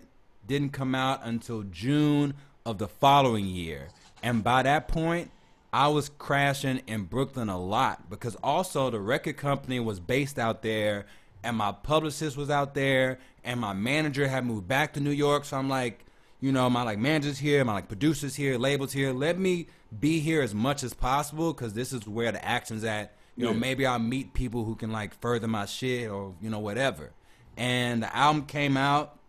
didn't 0.46 0.74
come 0.74 0.96
out 0.96 1.22
until 1.24 1.64
June 1.64 2.34
of 2.66 2.78
the 2.78 2.88
following 2.88 3.46
year. 3.46 3.90
And 4.24 4.44
by 4.44 4.64
that 4.64 4.88
point, 4.88 5.32
I 5.72 5.90
was 5.90 6.10
crashing 6.18 6.82
in 6.88 7.04
Brooklyn 7.04 7.50
a 7.50 7.60
lot 7.60 8.10
because 8.10 8.36
also 8.42 8.90
the 8.90 9.00
record 9.00 9.38
company 9.38 9.80
was 9.80 10.00
based 10.00 10.40
out 10.40 10.62
there 10.64 11.06
and 11.44 11.56
my 11.56 11.72
publicist 11.72 12.36
was 12.36 12.50
out 12.50 12.74
there 12.74 13.20
and 13.44 13.60
my 13.60 13.74
manager 13.74 14.28
had 14.28 14.46
moved 14.46 14.68
back 14.68 14.94
to 14.94 15.00
New 15.00 15.12
York. 15.12 15.46
So 15.46 15.58
I'm 15.58 15.70
like, 15.70 16.04
you 16.40 16.52
know, 16.52 16.70
my 16.70 16.84
like 16.84 17.00
managers 17.00 17.40
here, 17.40 17.64
my 17.66 17.74
like 17.74 17.88
producers 17.88 18.36
here, 18.36 18.58
labels 18.58 18.94
here. 18.94 19.12
Let 19.12 19.40
me 19.40 19.68
be 20.00 20.20
here 20.20 20.42
as 20.42 20.54
much 20.54 20.84
as 20.84 20.94
possible 20.94 21.54
because 21.54 21.74
this 21.74 21.94
is 21.94 22.08
where 22.08 22.32
the 22.32 22.44
action's 22.44 22.84
at. 22.84 23.14
You 23.36 23.46
know, 23.46 23.54
maybe 23.54 23.86
I'll 23.86 24.00
meet 24.00 24.34
people 24.34 24.64
who 24.64 24.76
can 24.76 24.92
like 24.92 25.20
further 25.22 25.48
my 25.48 25.66
shit 25.66 26.10
or 26.10 26.34
you 26.42 26.50
know 26.50 26.60
whatever. 26.60 27.12
And 27.56 28.02
the 28.02 28.16
album 28.16 28.46
came 28.46 28.78
out, 28.78 29.20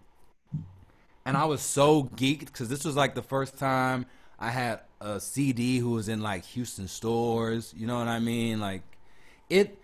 and 1.26 1.36
I 1.36 1.44
was 1.44 1.61
so 1.61 2.04
geeked 2.04 2.46
because 2.46 2.68
this 2.68 2.84
was 2.84 2.96
like 2.96 3.14
the 3.14 3.22
first 3.22 3.59
time 3.59 4.06
I 4.38 4.50
had 4.50 4.80
a 5.00 5.20
CD 5.20 5.78
who 5.78 5.90
was 5.90 6.09
in 6.09 6.22
like 6.22 6.44
Houston 6.46 6.88
stores. 6.88 7.74
You 7.76 7.86
know 7.86 7.98
what 7.98 8.09
I 8.09 8.18
mean? 8.18 8.61
Like 8.61 8.82
it 9.50 9.78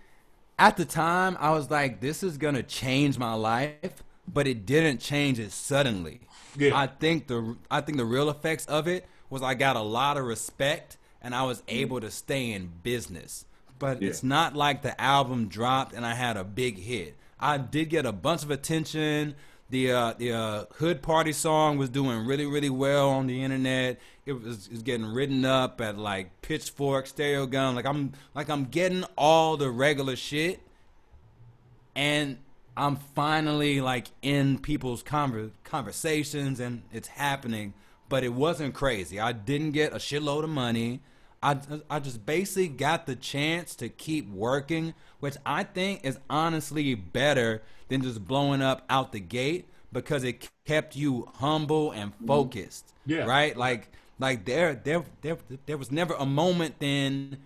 at 0.58 0.76
the 0.76 0.84
time 0.84 1.36
I 1.40 1.50
was 1.50 1.70
like, 1.70 2.00
this 2.00 2.22
is 2.22 2.38
gonna 2.38 2.62
change 2.62 3.18
my 3.18 3.34
life, 3.34 4.02
but 4.26 4.46
it 4.46 4.64
didn't 4.64 5.00
change 5.00 5.38
it 5.38 5.52
suddenly. 5.52 6.20
Yeah. 6.56 6.76
I 6.78 6.86
think 6.86 7.26
the 7.26 7.56
I 7.70 7.80
think 7.80 7.98
the 7.98 8.04
real 8.04 8.30
effects 8.30 8.66
of 8.66 8.86
it 8.88 9.06
was 9.30 9.42
I 9.42 9.54
got 9.54 9.76
a 9.76 9.82
lot 9.82 10.16
of 10.16 10.24
respect 10.24 10.96
and 11.22 11.34
I 11.34 11.42
was 11.44 11.62
able 11.68 12.00
to 12.00 12.10
stay 12.10 12.52
in 12.52 12.70
business. 12.82 13.46
But 13.78 14.00
Yeah. 14.02 14.08
it's 14.10 14.22
not 14.22 14.54
like 14.54 14.82
the 14.82 14.98
album 15.00 15.48
dropped 15.48 15.94
and 15.94 16.04
I 16.06 16.14
had 16.14 16.36
a 16.36 16.44
big 16.44 16.78
hit. 16.78 17.16
I 17.40 17.58
did 17.58 17.90
get 17.90 18.06
a 18.06 18.12
bunch 18.12 18.42
of 18.44 18.50
attention. 18.50 19.34
The 19.70 19.90
uh, 19.92 20.14
the 20.18 20.32
uh, 20.32 20.64
Hood 20.74 21.02
Party 21.02 21.32
song 21.32 21.78
was 21.78 21.88
doing 21.88 22.24
really 22.26 22.46
really 22.46 22.70
well 22.70 23.10
on 23.10 23.26
the 23.26 23.42
internet. 23.42 23.98
It 24.26 24.32
was, 24.34 24.66
it 24.66 24.72
was 24.72 24.82
getting 24.82 25.06
written 25.06 25.44
up 25.44 25.80
at 25.80 25.98
like 25.98 26.40
Pitchfork, 26.42 27.06
Stereogum. 27.06 27.74
Like 27.74 27.86
I'm 27.86 28.12
like 28.34 28.48
I'm 28.48 28.66
getting 28.66 29.04
all 29.16 29.56
the 29.56 29.70
regular 29.70 30.16
shit 30.16 30.60
and 31.96 32.38
I'm 32.76 32.96
finally 32.96 33.80
like 33.80 34.08
in 34.22 34.58
people's 34.58 35.02
conver- 35.02 35.52
conversations 35.62 36.60
and 36.60 36.82
it's 36.92 37.08
happening, 37.08 37.74
but 38.08 38.24
it 38.24 38.32
wasn't 38.32 38.74
crazy. 38.74 39.20
I 39.20 39.32
didn't 39.32 39.72
get 39.72 39.92
a 39.92 39.96
shitload 39.96 40.44
of 40.44 40.50
money. 40.50 41.00
I, 41.42 41.58
I 41.90 42.00
just 42.00 42.24
basically 42.24 42.68
got 42.68 43.06
the 43.06 43.16
chance 43.16 43.74
to 43.76 43.88
keep 43.88 44.30
working, 44.30 44.94
which 45.20 45.36
I 45.44 45.64
think 45.64 46.04
is 46.04 46.18
honestly 46.30 46.94
better 46.94 47.62
than 47.88 48.02
just 48.02 48.24
blowing 48.24 48.62
up 48.62 48.84
out 48.88 49.12
the 49.12 49.20
gate 49.20 49.68
because 49.92 50.24
it 50.24 50.48
kept 50.64 50.96
you 50.96 51.28
humble 51.36 51.92
and 51.92 52.12
mm-hmm. 52.12 52.26
focused. 52.26 52.92
Yeah. 53.06 53.24
Right? 53.24 53.56
Like 53.56 53.90
like 54.18 54.44
there 54.44 54.74
there 54.74 55.04
there 55.22 55.38
there 55.66 55.76
was 55.76 55.92
never 55.92 56.14
a 56.14 56.26
moment 56.26 56.76
then 56.78 57.38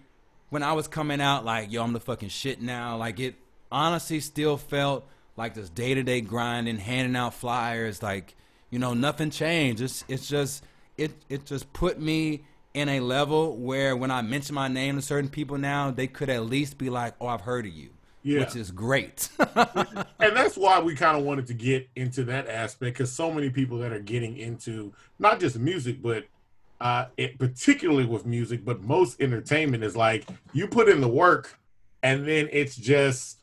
when 0.51 0.63
I 0.63 0.73
was 0.73 0.89
coming 0.89 1.21
out 1.21 1.45
like, 1.45 1.71
yo, 1.71 1.83
I'm 1.83 1.93
the 1.93 2.01
fucking 2.01 2.31
shit 2.31 2.63
now. 2.63 2.97
Like 2.97 3.21
it 3.21 3.35
honestly 3.71 4.21
still 4.21 4.57
felt 4.57 5.07
like 5.39 5.55
this 5.55 5.71
day 5.71 5.95
to 5.95 6.03
day 6.03 6.21
grinding, 6.21 6.79
handing 6.79 7.17
out 7.17 7.33
flyers, 7.33 8.03
like, 8.03 8.35
you 8.71 8.79
know, 8.79 8.93
nothing 8.93 9.31
changed. 9.31 9.81
It's 9.81 10.05
it's 10.09 10.29
just 10.29 10.65
it 10.99 11.13
it 11.31 11.47
just 11.47 11.73
put 11.73 11.99
me 11.99 12.43
in 12.75 12.89
a 12.89 13.01
level 13.01 13.57
where 13.57 13.97
when 13.97 14.11
I 14.11 14.21
mention 14.21 14.55
my 14.55 14.69
name 14.69 14.97
to 14.97 15.03
certain 15.03 15.31
people 15.31 15.57
now, 15.57 15.91
they 15.91 16.09
could 16.09 16.29
at 16.29 16.45
least 16.45 16.77
be 16.77 16.91
like, 16.91 17.15
Oh, 17.21 17.29
I've 17.29 17.41
heard 17.41 17.65
of 17.65 17.73
you. 17.73 17.91
Yeah. 18.25 18.41
Which 18.41 18.57
is 18.57 18.73
great. 18.73 19.31
and 19.39 20.37
that's 20.37 20.57
why 20.57 20.81
we 20.81 20.95
kind 20.97 21.17
of 21.17 21.25
wanted 21.25 21.47
to 21.47 21.55
get 21.55 21.89
into 21.95 22.25
that 22.25 22.49
aspect 22.49 22.99
because 22.99 23.13
so 23.13 23.33
many 23.33 23.49
people 23.49 23.79
that 23.79 23.93
are 23.93 24.01
getting 24.01 24.37
into 24.37 24.93
not 25.19 25.41
just 25.41 25.57
music 25.59 26.03
but 26.03 26.25
uh 26.81 27.07
it, 27.17 27.39
particularly 27.39 28.05
with 28.05 28.27
music 28.27 28.65
but 28.65 28.83
most 28.83 29.21
entertainment 29.21 29.83
is 29.83 29.97
like 29.97 30.29
you 30.53 30.67
put 30.67 30.89
in 30.89 31.01
the 31.01 31.09
work 31.09 31.59
and 32.03 32.27
then 32.27 32.49
it's 32.53 32.77
just 32.77 33.38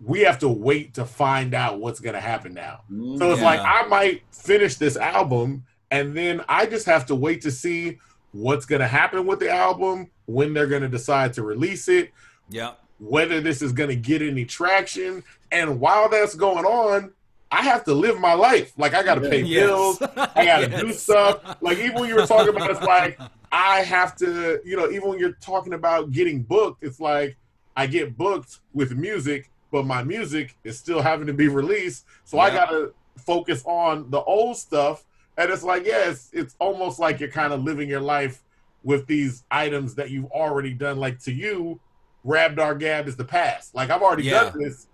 we 0.00 0.20
have 0.20 0.38
to 0.40 0.48
wait 0.48 0.94
to 0.94 1.04
find 1.04 1.54
out 1.54 1.80
what's 1.80 2.00
going 2.00 2.14
to 2.14 2.20
happen 2.20 2.52
now 2.54 2.80
mm, 2.90 3.18
so 3.18 3.30
it's 3.32 3.40
Yeah. 3.40 3.46
like 3.46 3.60
i 3.64 3.86
might 3.86 4.22
finish 4.32 4.76
this 4.76 4.96
album 4.96 5.64
and 5.90 6.16
then 6.16 6.42
i 6.48 6.66
just 6.66 6.86
have 6.86 7.06
to 7.06 7.14
wait 7.14 7.40
to 7.42 7.50
see 7.50 7.98
what's 8.32 8.66
going 8.66 8.80
to 8.80 8.88
happen 8.88 9.26
with 9.26 9.38
the 9.38 9.50
album 9.50 10.10
when 10.26 10.52
they're 10.54 10.66
going 10.66 10.82
to 10.82 10.88
decide 10.88 11.32
to 11.34 11.42
release 11.42 11.88
it 11.88 12.10
Yeah. 12.50 12.72
whether 12.98 13.40
this 13.40 13.62
is 13.62 13.72
going 13.72 13.90
to 13.90 13.96
get 13.96 14.22
any 14.22 14.44
traction. 14.44 15.22
And 15.52 15.78
while 15.78 16.08
that's 16.08 16.34
going 16.34 16.64
on, 16.64 17.12
I 17.52 17.62
have 17.62 17.84
to 17.84 17.94
live 17.94 18.18
my 18.18 18.32
life. 18.34 18.72
Like 18.76 18.94
I 18.94 19.02
got 19.04 19.16
to 19.16 19.20
pay 19.30 19.42
Yes. 19.42 19.60
bills. 19.68 20.02
I 20.34 20.44
got 20.44 20.60
to 20.60 20.68
do 20.80 20.92
stuff. 20.92 21.56
Like 21.60 21.78
even 21.78 21.94
when 22.00 22.08
you 22.08 22.16
were 22.16 22.26
talking 22.26 22.48
about, 22.48 22.70
it's 22.70 22.82
like 22.82 23.20
I 23.52 23.82
have 23.82 24.16
to, 24.16 24.60
you 24.64 24.76
know, 24.76 24.90
even 24.90 25.08
when 25.10 25.18
you're 25.20 25.38
talking 25.40 25.74
about 25.74 26.10
getting 26.10 26.42
booked, 26.42 26.82
it's 26.82 26.98
like 26.98 27.36
I 27.76 27.86
get 27.86 28.16
booked 28.16 28.58
with 28.72 28.96
music, 28.96 29.50
but 29.74 29.84
my 29.86 30.04
music 30.04 30.56
is 30.62 30.78
still 30.78 31.02
having 31.02 31.26
to 31.26 31.32
be 31.32 31.48
released. 31.48 32.04
So 32.22 32.38
I 32.38 32.50
got 32.50 32.66
to 32.70 32.94
focus 33.18 33.60
on 33.66 34.08
the 34.08 34.22
old 34.22 34.56
stuff. 34.56 35.04
And 35.36 35.50
it's 35.50 35.64
like, 35.64 35.84
yeah, 35.84 36.10
it's, 36.10 36.30
it's 36.32 36.54
almost 36.60 37.00
like 37.00 37.18
you're 37.18 37.28
kind 37.28 37.52
of 37.52 37.64
living 37.64 37.88
your 37.88 38.00
life 38.00 38.44
with 38.84 39.08
these 39.08 39.42
items 39.50 39.96
that 39.96 40.10
you've 40.10 40.30
already 40.30 40.72
done. 40.74 40.98
Like 40.98 41.18
to 41.24 41.32
you, 41.32 41.80
Rabdar 42.24 42.78
Gab 42.78 43.08
is 43.08 43.16
the 43.16 43.24
past. 43.24 43.74
Like 43.74 43.90
I've 43.90 44.00
already 44.00 44.22
Yeah. 44.22 44.44
done 44.44 44.62
this, 44.62 44.86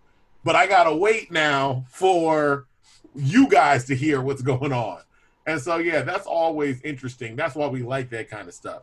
but 0.45 0.57
I 0.57 0.67
gotta 0.67 0.97
wait 0.97 1.31
now 1.31 1.85
for 1.91 2.65
you 3.15 3.49
guys 3.49 3.85
to 3.85 3.95
hear 3.95 4.23
what's 4.23 4.41
going 4.41 4.73
on. 4.73 5.03
And 5.47 5.61
so 5.61 5.77
yeah, 5.77 6.01
that's 6.01 6.27
always 6.27 6.81
interesting. 6.81 7.37
That's 7.37 7.55
why 7.55 7.67
we 7.67 7.83
like 7.83 8.09
that 8.11 8.31
kind 8.31 8.49
of 8.49 8.55
stuff. 8.55 8.81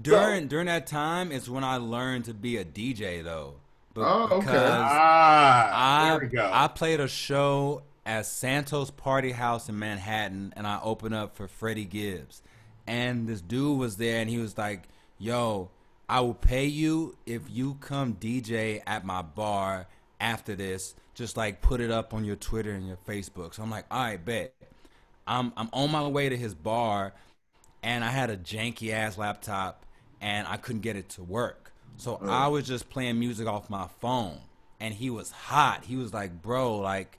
During 0.00 0.46
during 0.46 0.66
that 0.66 0.86
time 0.86 1.32
is 1.32 1.50
when 1.50 1.64
I 1.64 1.78
learned 1.78 2.26
to 2.26 2.32
be 2.34 2.58
a 2.58 2.64
DJ 2.64 3.24
though. 3.24 3.56
Oh, 3.96 4.28
okay. 4.38 4.48
Ah, 4.56 5.70
I 5.72 6.10
there 6.10 6.20
we 6.20 6.26
go. 6.26 6.50
I 6.52 6.68
played 6.68 7.00
a 7.00 7.08
show 7.08 7.82
at 8.06 8.26
Santos 8.26 8.90
Party 8.90 9.32
House 9.32 9.68
in 9.68 9.78
Manhattan, 9.78 10.52
and 10.56 10.66
I 10.66 10.80
opened 10.82 11.14
up 11.14 11.36
for 11.36 11.46
Freddie 11.46 11.84
Gibbs. 11.84 12.42
And 12.86 13.28
this 13.28 13.40
dude 13.40 13.78
was 13.78 13.96
there, 13.96 14.20
and 14.20 14.28
he 14.28 14.38
was 14.38 14.58
like, 14.58 14.88
"Yo, 15.18 15.70
I 16.08 16.20
will 16.20 16.34
pay 16.34 16.66
you 16.66 17.16
if 17.26 17.42
you 17.48 17.74
come 17.74 18.14
DJ 18.14 18.82
at 18.86 19.04
my 19.04 19.22
bar 19.22 19.86
after 20.20 20.54
this. 20.56 20.94
Just 21.14 21.36
like 21.36 21.60
put 21.60 21.80
it 21.80 21.90
up 21.90 22.14
on 22.14 22.24
your 22.24 22.36
Twitter 22.36 22.72
and 22.72 22.86
your 22.86 22.98
Facebook." 23.08 23.54
So 23.54 23.62
I'm 23.62 23.70
like, 23.70 23.86
"All 23.90 24.02
right, 24.02 24.24
bet." 24.24 24.54
I'm 25.26 25.52
I'm 25.56 25.68
on 25.72 25.92
my 25.92 26.06
way 26.08 26.28
to 26.28 26.36
his 26.36 26.54
bar, 26.54 27.12
and 27.82 28.04
I 28.04 28.08
had 28.08 28.28
a 28.30 28.36
janky 28.36 28.92
ass 28.92 29.16
laptop, 29.16 29.86
and 30.20 30.48
I 30.48 30.56
couldn't 30.56 30.82
get 30.82 30.96
it 30.96 31.08
to 31.10 31.22
work. 31.22 31.61
So 31.96 32.18
I 32.22 32.48
was 32.48 32.66
just 32.66 32.88
playing 32.90 33.18
music 33.18 33.46
off 33.46 33.70
my 33.70 33.86
phone, 34.00 34.38
and 34.80 34.92
he 34.94 35.10
was 35.10 35.30
hot. 35.30 35.84
He 35.84 35.96
was 35.96 36.12
like, 36.12 36.42
"Bro, 36.42 36.78
like, 36.78 37.18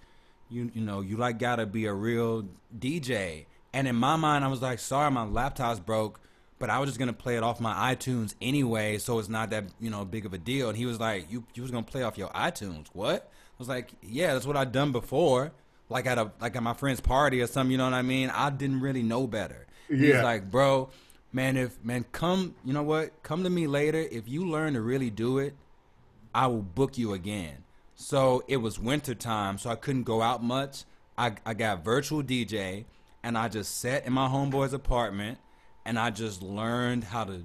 you 0.49 0.71
you 0.73 0.81
know, 0.81 1.01
you 1.01 1.17
like 1.17 1.39
gotta 1.39 1.65
be 1.65 1.85
a 1.85 1.93
real 1.93 2.45
DJ." 2.77 3.45
And 3.73 3.87
in 3.87 3.95
my 3.95 4.15
mind, 4.15 4.43
I 4.43 4.47
was 4.47 4.61
like, 4.61 4.79
"Sorry, 4.79 5.09
my 5.11 5.23
laptop's 5.25 5.79
broke." 5.79 6.19
But 6.59 6.69
I 6.69 6.79
was 6.79 6.89
just 6.89 6.99
gonna 6.99 7.11
play 7.13 7.35
it 7.35 7.43
off 7.43 7.59
my 7.59 7.93
iTunes 7.93 8.35
anyway, 8.41 8.97
so 8.97 9.19
it's 9.19 9.27
not 9.29 9.49
that 9.49 9.65
you 9.79 9.89
know 9.89 10.05
big 10.05 10.25
of 10.25 10.33
a 10.33 10.37
deal. 10.37 10.69
And 10.69 10.77
he 10.77 10.85
was 10.85 10.99
like, 10.99 11.31
"You 11.31 11.45
you 11.53 11.61
was 11.61 11.71
gonna 11.71 11.83
play 11.83 12.03
off 12.03 12.17
your 12.17 12.29
iTunes? 12.29 12.87
What?" 12.93 13.29
I 13.31 13.55
was 13.59 13.67
like, 13.67 13.91
"Yeah, 14.01 14.33
that's 14.33 14.45
what 14.47 14.55
I've 14.57 14.71
done 14.71 14.91
before, 14.91 15.51
like 15.89 16.05
at 16.05 16.17
a 16.17 16.31
like 16.41 16.55
at 16.55 16.63
my 16.63 16.73
friend's 16.73 17.01
party 17.01 17.41
or 17.41 17.47
something. 17.47 17.71
You 17.71 17.77
know 17.77 17.85
what 17.85 17.93
I 17.93 18.01
mean? 18.01 18.29
I 18.29 18.49
didn't 18.49 18.81
really 18.81 19.03
know 19.03 19.27
better." 19.27 19.65
He's 19.89 19.99
Yeah. 19.99 20.23
like, 20.23 20.49
"Bro, 20.49 20.89
man, 21.33 21.57
if 21.57 21.83
man, 21.83 22.05
come, 22.11 22.55
you 22.63 22.73
know 22.73 22.83
what? 22.83 23.23
Come 23.23 23.43
to 23.43 23.49
me 23.49 23.67
later. 23.67 23.99
If 23.99 24.27
you 24.29 24.47
learn 24.47 24.73
to 24.73 24.81
really 24.81 25.09
do 25.09 25.39
it, 25.39 25.55
I 26.33 26.47
will 26.47 26.61
book 26.61 26.97
you 26.97 27.13
again." 27.13 27.63
So 27.95 28.43
it 28.47 28.57
was 28.57 28.79
winter 28.79 29.15
time, 29.15 29.57
so 29.57 29.69
I 29.69 29.75
couldn't 29.75 30.03
go 30.03 30.21
out 30.21 30.43
much. 30.43 30.85
I 31.17 31.35
I 31.45 31.53
got 31.53 31.83
virtual 31.83 32.23
DJ, 32.23 32.85
and 33.23 33.37
I 33.37 33.49
just 33.49 33.79
sat 33.79 34.05
in 34.05 34.13
my 34.13 34.27
homeboy's 34.27 34.73
apartment, 34.73 35.39
and 35.85 35.99
I 35.99 36.09
just 36.11 36.41
learned 36.41 37.03
how 37.05 37.25
to 37.25 37.43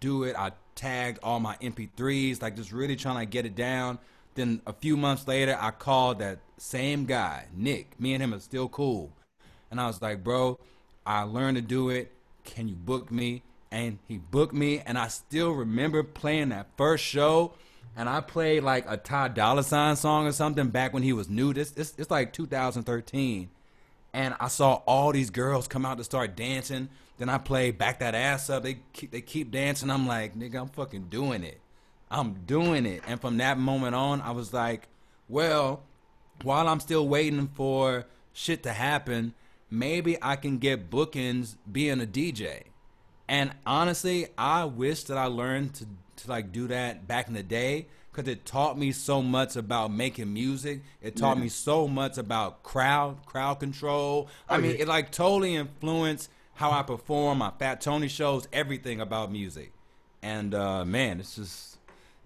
do 0.00 0.24
it. 0.24 0.36
I 0.36 0.52
tagged 0.74 1.18
all 1.22 1.40
my 1.40 1.56
MP3s, 1.60 2.40
like 2.40 2.56
just 2.56 2.72
really 2.72 2.96
trying 2.96 3.18
to 3.18 3.26
get 3.26 3.46
it 3.46 3.54
down. 3.54 3.98
Then 4.34 4.62
a 4.66 4.72
few 4.72 4.96
months 4.96 5.26
later, 5.26 5.56
I 5.60 5.72
called 5.72 6.20
that 6.20 6.38
same 6.58 7.06
guy, 7.06 7.46
Nick. 7.54 7.98
Me 7.98 8.14
and 8.14 8.22
him 8.22 8.32
are 8.32 8.38
still 8.38 8.68
cool. 8.68 9.12
And 9.70 9.80
I 9.80 9.86
was 9.86 10.00
like, 10.00 10.22
bro, 10.22 10.58
I 11.04 11.22
learned 11.22 11.56
to 11.56 11.62
do 11.62 11.90
it. 11.90 12.12
Can 12.48 12.68
you 12.68 12.74
book 12.74 13.10
me? 13.10 13.42
And 13.70 13.98
he 14.08 14.18
booked 14.18 14.54
me. 14.54 14.80
And 14.80 14.98
I 14.98 15.08
still 15.08 15.52
remember 15.52 16.02
playing 16.02 16.48
that 16.50 16.66
first 16.76 17.04
show. 17.04 17.52
And 17.96 18.08
I 18.08 18.20
played 18.20 18.62
like 18.62 18.84
a 18.88 18.96
Ty 18.96 19.28
Dolla 19.28 19.62
Sign 19.62 19.96
song 19.96 20.26
or 20.26 20.32
something 20.32 20.68
back 20.68 20.92
when 20.92 21.02
he 21.02 21.12
was 21.12 21.28
new. 21.28 21.52
This 21.52 21.72
it's, 21.76 21.94
it's 21.98 22.10
like 22.10 22.32
2013 22.32 23.50
and 24.12 24.34
I 24.40 24.48
saw 24.48 24.74
all 24.86 25.12
these 25.12 25.30
girls 25.30 25.68
come 25.68 25.84
out 25.84 25.98
to 25.98 26.04
start 26.04 26.36
dancing. 26.36 26.88
Then 27.18 27.28
I 27.28 27.38
played 27.38 27.78
back 27.78 27.98
that 27.98 28.14
ass 28.14 28.48
up. 28.48 28.62
They 28.62 28.78
keep, 28.92 29.10
they 29.10 29.20
keep 29.20 29.50
dancing. 29.50 29.90
I'm 29.90 30.06
like, 30.06 30.36
nigga, 30.36 30.60
I'm 30.60 30.68
fucking 30.68 31.04
doing 31.04 31.42
it. 31.42 31.60
I'm 32.10 32.34
doing 32.46 32.86
it. 32.86 33.02
And 33.06 33.20
from 33.20 33.36
that 33.38 33.58
moment 33.58 33.94
on, 33.94 34.20
I 34.20 34.30
was 34.30 34.52
like, 34.52 34.88
well, 35.28 35.82
while 36.42 36.68
I'm 36.68 36.80
still 36.80 37.06
waiting 37.06 37.48
for 37.54 38.06
shit 38.32 38.62
to 38.62 38.72
happen, 38.72 39.34
maybe 39.70 40.16
I 40.22 40.36
can 40.36 40.58
get 40.58 40.90
bookings 40.90 41.56
being 41.70 42.00
a 42.00 42.06
DJ. 42.06 42.64
And 43.28 43.52
honestly, 43.66 44.28
I 44.38 44.64
wish 44.64 45.04
that 45.04 45.18
I 45.18 45.26
learned 45.26 45.74
to, 45.74 45.86
to 46.16 46.28
like 46.30 46.52
do 46.52 46.66
that 46.68 47.06
back 47.06 47.28
in 47.28 47.34
the 47.34 47.42
day 47.42 47.86
because 48.10 48.26
it 48.30 48.46
taught 48.46 48.78
me 48.78 48.90
so 48.92 49.20
much 49.22 49.54
about 49.54 49.92
making 49.92 50.32
music. 50.32 50.82
It 51.02 51.14
taught 51.16 51.36
Yeah. 51.36 51.42
me 51.44 51.48
so 51.50 51.86
much 51.86 52.16
about 52.16 52.62
crowd 52.62 53.24
crowd 53.26 53.60
control. 53.60 54.28
I 54.48 54.56
Oh, 54.56 54.60
mean, 54.60 54.72
yeah. 54.76 54.82
it 54.82 54.88
like 54.88 55.12
totally 55.12 55.54
influenced 55.56 56.30
how 56.54 56.70
I 56.72 56.82
perform, 56.82 57.38
my 57.38 57.52
Fat 57.58 57.80
Tony 57.80 58.08
shows, 58.08 58.48
everything 58.52 59.00
about 59.00 59.30
music. 59.30 59.72
And 60.22 60.54
uh, 60.54 60.84
man, 60.84 61.20
it's 61.20 61.36
just 61.36 61.78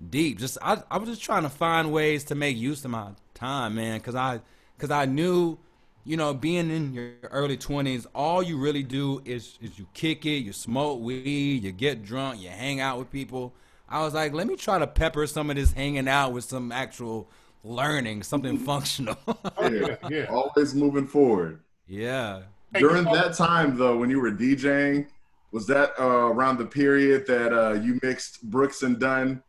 deep. 0.09 0.39
Just 0.39 0.57
I, 0.63 0.83
I 0.91 0.99
was 0.99 1.09
just 1.09 1.23
trying 1.23 1.43
to 1.43 1.51
find 1.51 1.93
ways 1.93 2.25
to 2.25 2.35
make 2.37 2.57
use 2.57 2.85
of 2.85 2.93
my 2.93 3.09
time, 3.35 3.75
man, 3.75 3.99
because 3.99 4.15
I 4.15 4.41
because 4.77 4.91
I 4.91 5.05
knew, 5.05 5.59
you 6.05 6.17
know, 6.17 6.35
being 6.35 6.71
in 6.71 6.93
your 6.93 7.13
early 7.31 7.57
twenties, 7.57 8.07
all 8.15 8.43
you 8.43 8.59
really 8.59 8.83
do 8.83 9.23
is 9.25 9.59
is 9.61 9.79
you 9.79 9.87
kick 9.95 10.27
it, 10.27 10.39
you 10.39 10.53
smoke 10.53 11.01
weed, 11.01 11.63
you 11.63 11.73
get 11.73 12.05
drunk, 12.05 12.41
you 12.41 12.49
hang 12.49 12.81
out 12.81 12.99
with 12.99 13.11
people. 13.11 13.55
I 13.89 14.01
was 14.01 14.15
like, 14.15 14.33
let 14.33 14.47
me 14.47 14.57
try 14.57 14.79
to 14.79 14.87
pepper 14.87 15.27
some 15.27 15.51
of 15.51 15.57
this 15.57 15.73
hanging 15.73 16.09
out 16.09 16.33
with 16.33 16.45
some 16.45 16.73
actual 16.73 17.29
learning, 17.63 18.23
something 18.23 18.59
functional. 18.71 19.19
yeah, 19.61 19.97
yeah. 20.11 20.25
Always 20.31 20.75
moving 20.75 21.07
forward. 21.07 21.61
yeah. 21.87 22.43
During 22.75 23.05
that 23.05 23.35
time, 23.35 23.77
though, 23.77 23.99
when 23.99 24.09
you 24.09 24.19
were 24.19 24.31
DJing, 24.33 25.07
was 25.51 25.67
that 25.67 25.93
uh, 26.01 26.05
around 26.05 26.57
the 26.57 26.65
period 26.65 27.27
that 27.27 27.53
uh, 27.53 27.75
you 27.75 28.01
mixed 28.03 28.43
Brooks 28.45 28.83
and 28.83 28.99
Dunn 28.99 29.43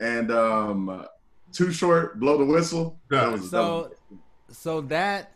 and 0.00 0.30
um, 0.30 1.06
Too 1.52 1.72
Short, 1.72 2.18
Blow 2.18 2.38
the 2.38 2.44
Whistle? 2.46 2.98
Yeah. 3.12 3.20
That 3.26 3.32
was 3.32 3.50
So 3.50 3.92
so 4.50 4.80
that 4.82 5.32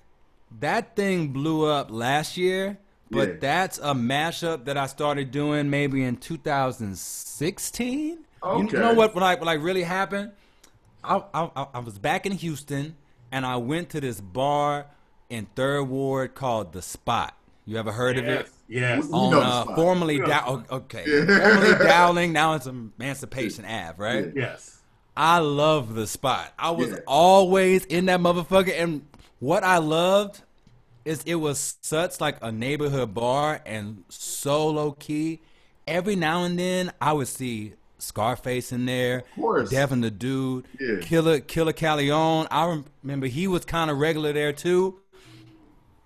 that 0.60 0.96
thing 0.96 1.28
blew 1.28 1.66
up 1.66 1.90
last 1.90 2.36
year, 2.36 2.78
but 3.10 3.28
Yeah. 3.28 3.34
that's 3.40 3.78
a 3.78 3.92
mashup 3.94 4.64
that 4.66 4.76
I 4.76 4.86
started 4.86 5.30
doing 5.30 5.70
maybe 5.70 6.02
in 6.02 6.16
2016. 6.16 8.18
Okay. 8.42 8.58
You 8.60 8.66
Okay. 8.66 8.78
know 8.78 8.94
what? 8.94 9.14
What 9.14 9.22
like 9.22 9.38
what 9.40 9.46
like 9.46 9.62
really 9.62 9.82
happened? 9.82 10.32
I, 11.02 11.22
I 11.34 11.66
I 11.74 11.78
was 11.80 11.98
back 11.98 12.26
in 12.26 12.32
Houston 12.32 12.96
and 13.32 13.44
I 13.46 13.56
went 13.56 13.90
to 13.90 14.00
this 14.00 14.20
bar 14.20 14.86
in 15.30 15.46
Third 15.54 15.84
Ward 15.84 16.34
called 16.34 16.72
the 16.72 16.82
Spot. 16.82 17.34
You 17.66 17.78
ever 17.78 17.92
heard 17.92 18.18
of 18.18 18.26
it? 18.26 18.50
Yes, 18.68 19.02
yes. 19.02 19.06
You 19.08 19.14
On 19.14 19.30
know 19.30 19.40
uh, 19.40 19.62
Spot. 19.64 19.76
formerly 19.76 20.18
Yeah. 20.18 20.26
Dow- 20.26 20.64
okay, 20.70 21.04
Yeah. 21.06 21.54
formerly 21.54 21.78
Dowling. 21.84 22.32
Now 22.32 22.54
it's 22.54 22.66
Emancipation 22.66 23.64
Ave, 23.64 23.94
right? 23.96 24.26
Yeah. 24.26 24.32
Yes. 24.42 24.70
I 25.16 25.38
love 25.38 25.94
the 25.94 26.06
spot. 26.08 26.52
I 26.58 26.72
was 26.72 26.90
Yeah. 26.90 26.96
always 27.06 27.84
in 27.84 28.06
that 28.06 28.18
motherfucker, 28.20 28.72
and 28.76 29.06
what 29.40 29.64
I 29.64 29.78
loved 29.78 30.42
is 31.04 31.22
it 31.26 31.34
was 31.36 31.76
such 31.82 32.20
like 32.20 32.36
a 32.42 32.50
neighborhood 32.50 33.12
bar 33.14 33.60
and 33.66 34.04
so 34.08 34.68
low 34.68 34.92
key. 34.92 35.40
Every 35.86 36.16
now 36.16 36.44
and 36.44 36.58
then, 36.58 36.92
I 37.00 37.12
would 37.12 37.28
see 37.28 37.74
Scarface 37.98 38.72
in 38.72 38.86
there, 38.86 39.18
of 39.18 39.30
course. 39.36 39.70
Devin 39.70 40.00
the 40.00 40.10
Dude, 40.10 40.66
Yeah. 40.80 40.96
Killer 41.02 41.40
Killa 41.40 41.72
Kyleon. 41.72 42.46
I 42.50 42.82
remember 43.02 43.26
he 43.26 43.46
was 43.46 43.64
kind 43.64 43.90
of 43.90 43.98
regular 43.98 44.32
there 44.32 44.52
too. 44.52 45.00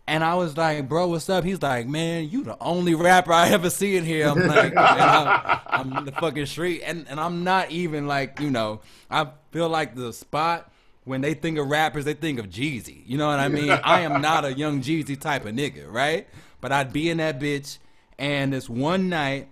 And 0.08 0.24
I 0.24 0.36
was 0.36 0.56
like, 0.56 0.88
bro, 0.88 1.08
what's 1.08 1.28
up? 1.28 1.44
He's 1.44 1.60
like, 1.60 1.86
man, 1.86 2.30
you 2.30 2.42
the 2.42 2.56
only 2.62 2.94
rapper 2.94 3.30
I 3.32 3.50
ever 3.50 3.68
see 3.68 3.94
in 3.96 4.04
here. 4.06 4.26
I'm 4.26 4.46
like, 4.46 4.72
I'm, 4.76 5.60
I'm 5.66 5.96
in 5.98 6.04
the 6.06 6.12
fucking 6.12 6.46
street. 6.46 6.82
And, 6.84 7.06
and 7.10 7.20
I'm 7.20 7.44
not 7.44 7.70
even 7.70 8.06
like, 8.06 8.40
you 8.40 8.50
know, 8.50 8.80
I 9.10 9.28
feel 9.50 9.68
like 9.68 9.94
the 9.94 10.12
spot, 10.14 10.72
when 11.08 11.20
they 11.20 11.34
think 11.34 11.58
of 11.58 11.66
rappers, 11.68 12.04
they 12.04 12.14
think 12.14 12.38
of 12.38 12.48
Jeezy. 12.48 13.02
You 13.06 13.18
know 13.18 13.26
what 13.26 13.40
I 13.40 13.48
mean? 13.48 13.70
I 13.70 14.00
am 14.00 14.20
not 14.20 14.44
a 14.44 14.52
young 14.52 14.80
Jeezy 14.80 15.18
type 15.18 15.44
of 15.44 15.54
nigga, 15.54 15.90
right? 15.90 16.28
But 16.60 16.72
I'd 16.72 16.92
be 16.92 17.10
in 17.10 17.16
that 17.18 17.40
bitch. 17.40 17.78
And 18.18 18.52
this 18.52 18.68
one 18.68 19.08
night, 19.08 19.48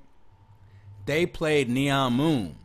they 1.07 1.27
played 1.27 1.69
Neon 1.69 2.13
Moon 2.15 2.57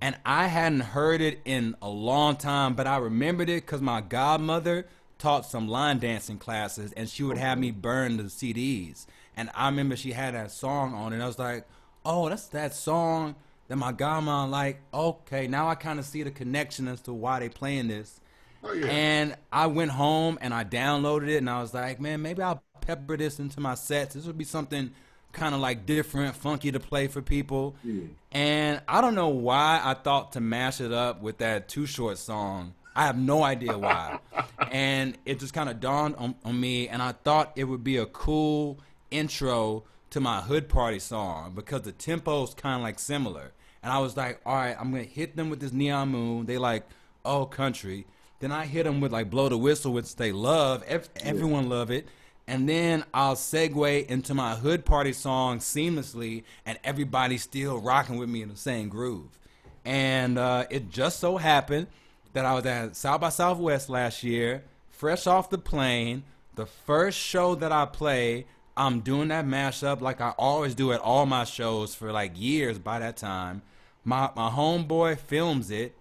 and 0.00 0.16
I 0.24 0.46
hadn't 0.46 0.80
heard 0.80 1.20
it 1.20 1.40
in 1.44 1.76
a 1.82 1.88
long 1.88 2.36
time, 2.36 2.74
but 2.74 2.86
I 2.86 2.96
remembered 2.96 3.48
it 3.48 3.66
because 3.66 3.82
my 3.82 4.00
godmother 4.00 4.86
taught 5.18 5.44
some 5.44 5.68
line 5.68 5.98
dancing 5.98 6.38
classes, 6.38 6.92
and 6.92 7.08
she 7.08 7.22
would 7.22 7.36
have 7.36 7.58
me 7.58 7.70
burn 7.70 8.16
the 8.16 8.24
CDs. 8.24 9.06
And 9.36 9.50
I 9.54 9.66
remember 9.66 9.96
she 9.96 10.12
had 10.12 10.34
that 10.34 10.50
song 10.50 10.94
on, 10.94 11.12
and 11.12 11.22
I 11.22 11.26
was 11.26 11.38
like, 11.38 11.66
"Oh, 12.04 12.28
that's 12.28 12.48
that 12.48 12.74
song 12.74 13.36
that 13.70 13.76
my 13.76 13.92
godmom 13.92 14.50
like, 14.50 14.80
okay, 14.92 15.46
now 15.46 15.68
I 15.68 15.76
kind 15.76 16.00
of 16.00 16.04
see 16.04 16.24
the 16.24 16.32
connection 16.32 16.88
as 16.88 17.00
to 17.02 17.12
why 17.12 17.38
they 17.38 17.48
playing 17.48 17.86
this. 17.86 18.20
Oh 18.64 18.72
yeah. 18.72 18.86
And 18.86 19.36
I 19.52 19.68
went 19.68 19.92
home 19.92 20.40
and 20.40 20.52
I 20.52 20.64
downloaded 20.64 21.28
it 21.28 21.36
and 21.36 21.48
I 21.48 21.62
was 21.62 21.72
like, 21.72 22.00
man, 22.00 22.20
maybe 22.20 22.42
I'll 22.42 22.64
pepper 22.80 23.16
this 23.16 23.38
into 23.38 23.60
my 23.60 23.76
sets. 23.76 24.16
This 24.16 24.26
would 24.26 24.36
be 24.36 24.44
something 24.44 24.90
kind 25.30 25.54
of 25.54 25.60
like 25.60 25.86
different, 25.86 26.34
funky 26.34 26.72
to 26.72 26.80
play 26.80 27.06
for 27.06 27.22
people. 27.22 27.76
Yeah. 27.84 28.02
And 28.32 28.82
I 28.88 29.00
don't 29.00 29.14
know 29.14 29.28
why 29.28 29.80
I 29.84 29.94
thought 29.94 30.32
to 30.32 30.40
mash 30.40 30.80
it 30.80 30.90
up 30.90 31.22
with 31.22 31.38
that 31.38 31.68
Too 31.68 31.86
Short 31.86 32.18
song. 32.18 32.74
I 32.96 33.06
have 33.06 33.16
no 33.16 33.44
idea 33.44 33.78
why. 33.78 34.18
and 34.72 35.16
it 35.24 35.38
just 35.38 35.54
kind 35.54 35.70
of 35.70 35.78
dawned 35.78 36.16
on, 36.16 36.34
on 36.44 36.58
me, 36.60 36.88
and 36.88 37.00
I 37.00 37.12
thought 37.12 37.52
it 37.54 37.64
would 37.64 37.84
be 37.84 37.98
a 37.98 38.06
cool 38.06 38.80
intro 39.12 39.84
to 40.10 40.18
my 40.18 40.40
Hood 40.40 40.68
Party 40.68 40.98
song 40.98 41.52
because 41.54 41.82
the 41.82 41.92
tempo's 41.92 42.52
kind 42.52 42.74
of 42.74 42.82
like 42.82 42.98
similar. 42.98 43.52
And 43.82 43.92
I 43.92 43.98
was 43.98 44.16
like, 44.16 44.40
all 44.44 44.54
right, 44.54 44.76
I'm 44.78 44.90
going 44.90 45.04
to 45.04 45.10
hit 45.10 45.36
them 45.36 45.50
with 45.50 45.60
this 45.60 45.72
Neon 45.72 46.08
Moon. 46.08 46.46
They 46.46 46.58
like, 46.58 46.86
oh, 47.24 47.46
country. 47.46 48.06
Then 48.40 48.52
I 48.52 48.66
hit 48.66 48.84
them 48.84 49.00
with 49.00 49.12
like 49.12 49.30
Blow 49.30 49.48
the 49.48 49.58
Whistle, 49.58 49.92
which 49.92 50.16
they 50.16 50.32
love. 50.32 50.82
Ev- 50.86 51.08
everyone 51.22 51.68
love 51.68 51.90
it 51.90 52.06
and 52.50 52.68
then 52.68 53.04
I'll 53.14 53.36
segue 53.36 54.06
into 54.06 54.34
my 54.34 54.56
hood 54.56 54.84
party 54.84 55.12
song 55.12 55.60
seamlessly, 55.60 56.42
and 56.66 56.80
everybody's 56.82 57.44
still 57.44 57.78
rocking 57.78 58.16
with 58.16 58.28
me 58.28 58.42
in 58.42 58.48
the 58.48 58.56
same 58.56 58.88
groove. 58.88 59.38
And 59.84 60.36
uh, 60.36 60.64
it 60.68 60.90
just 60.90 61.20
so 61.20 61.36
happened 61.36 61.86
that 62.32 62.44
I 62.44 62.54
was 62.54 62.66
at 62.66 62.96
South 62.96 63.20
by 63.20 63.28
Southwest 63.28 63.88
last 63.88 64.24
year, 64.24 64.64
fresh 64.88 65.28
off 65.28 65.48
the 65.48 65.58
plane. 65.58 66.24
The 66.56 66.66
first 66.66 67.16
show 67.16 67.54
that 67.54 67.70
I 67.70 67.86
play, 67.86 68.46
I'm 68.76 68.98
doing 68.98 69.28
that 69.28 69.46
mashup 69.46 70.00
like 70.00 70.20
I 70.20 70.30
always 70.30 70.74
do 70.74 70.90
at 70.92 70.98
all 70.98 71.26
my 71.26 71.44
shows 71.44 71.94
for 71.94 72.10
like 72.10 72.32
years 72.34 72.80
by 72.80 72.98
that 72.98 73.16
time. 73.16 73.62
My 74.04 74.30
my 74.34 74.50
homeboy 74.50 75.18
films 75.18 75.70
it, 75.70 75.94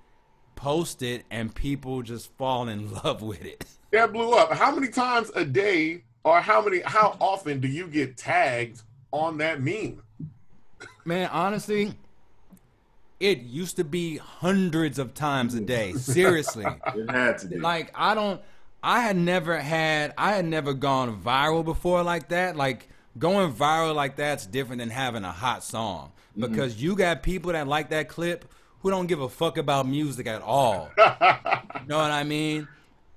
posts 0.56 1.02
it, 1.02 1.26
and 1.30 1.54
people 1.54 2.02
just 2.02 2.32
fall 2.38 2.68
in 2.68 2.94
love 3.04 3.22
with 3.22 3.44
it. 3.44 3.66
That 3.92 4.14
blew 4.14 4.32
up. 4.34 4.54
How 4.54 4.74
many 4.74 4.90
times 4.90 5.32
a 5.36 5.44
day 5.46 6.04
or 6.24 6.40
how 6.42 6.62
many 6.62 6.82
how 6.82 7.18
often 7.20 7.60
do 7.60 7.68
you 7.68 7.88
get 7.88 8.18
tagged 8.18 8.82
on 9.12 9.38
that 9.40 9.62
meme? 9.62 10.02
Man, 11.06 11.30
honestly, 11.32 11.94
it 13.20 13.40
used 13.40 13.76
to 13.78 13.84
be 13.84 14.18
hundreds 14.18 15.00
of 15.00 15.14
times 15.14 15.54
a 15.56 15.62
day. 15.62 15.94
Seriously. 15.94 16.66
It 16.96 17.10
had 17.10 17.38
to 17.40 17.48
be. 17.48 17.60
like 17.60 17.92
I 17.96 18.14
don't 18.16 18.42
I 18.82 19.02
had 19.02 19.18
never 19.18 19.58
had 19.58 20.14
I 20.18 20.34
had 20.34 20.46
never 20.46 20.74
gone 20.74 21.22
viral 21.22 21.66
before 21.66 22.04
like 22.04 22.30
that. 22.30 22.56
Like 22.56 22.88
going 23.18 23.52
viral 23.54 23.96
like 23.96 24.16
that's 24.16 24.46
different 24.46 24.80
than 24.80 24.90
having 24.90 25.24
a 25.24 25.32
hot 25.32 25.64
song. 25.64 26.12
Mm. 26.40 26.50
Because 26.50 26.82
you 26.82 26.96
got 26.96 27.24
people 27.24 27.52
that 27.52 27.68
like 27.68 27.90
that 27.90 28.08
clip 28.08 28.46
who 28.82 28.90
don't 28.90 29.08
give 29.08 29.22
a 29.22 29.30
fuck 29.30 29.58
about 29.58 29.88
music 29.88 30.28
at 30.28 30.42
all. 30.42 30.90
you 30.98 31.88
know 31.88 31.98
what 31.98 32.12
I 32.12 32.24
mean? 32.24 32.68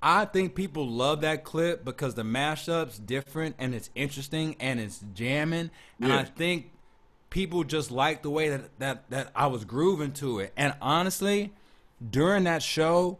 I 0.01 0.25
think 0.25 0.53
people 0.53 0.85
love 0.85 1.21
that 1.21 1.45
clip 1.45 1.85
because 1.85 2.15
the 2.15 2.23
mashup's 2.23 2.99
different 2.99 3.55
and 3.57 3.73
it's 3.73 3.89
interesting 3.95 4.57
and 4.59 4.79
it's 4.79 4.99
jamming. 5.13 5.71
Yeah. 5.97 6.05
And 6.05 6.13
I 6.13 6.23
think 6.25 6.71
people 7.29 7.63
just 7.63 7.89
like 7.89 8.21
the 8.21 8.29
way 8.29 8.49
that, 8.49 8.79
that, 8.79 9.09
that 9.09 9.31
I 9.33 9.47
was 9.47 9.63
grooving 9.63 10.11
to 10.13 10.39
it. 10.39 10.51
And 10.57 10.75
honestly, 10.81 11.53
during 12.11 12.43
that 12.43 12.61
show, 12.61 13.17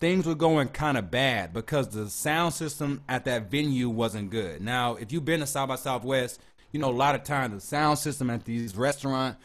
things 0.00 0.26
were 0.26 0.34
going 0.34 0.68
kind 0.68 0.98
of 0.98 1.10
bad 1.10 1.52
because 1.52 1.88
the 1.88 2.10
sound 2.10 2.54
system 2.54 3.02
at 3.08 3.24
that 3.26 3.48
venue 3.48 3.88
wasn't 3.88 4.30
good. 4.30 4.60
Now, 4.60 4.96
if 4.96 5.12
you've 5.12 5.24
been 5.24 5.40
to 5.40 5.46
South 5.46 5.68
by 5.68 5.76
Southwest, 5.76 6.40
you 6.72 6.80
know 6.80 6.90
a 6.90 6.92
lot 6.92 7.14
of 7.14 7.24
times 7.24 7.54
the 7.54 7.60
sound 7.60 7.98
system 7.98 8.30
at 8.30 8.44
these 8.44 8.76
restaurant 8.76 9.36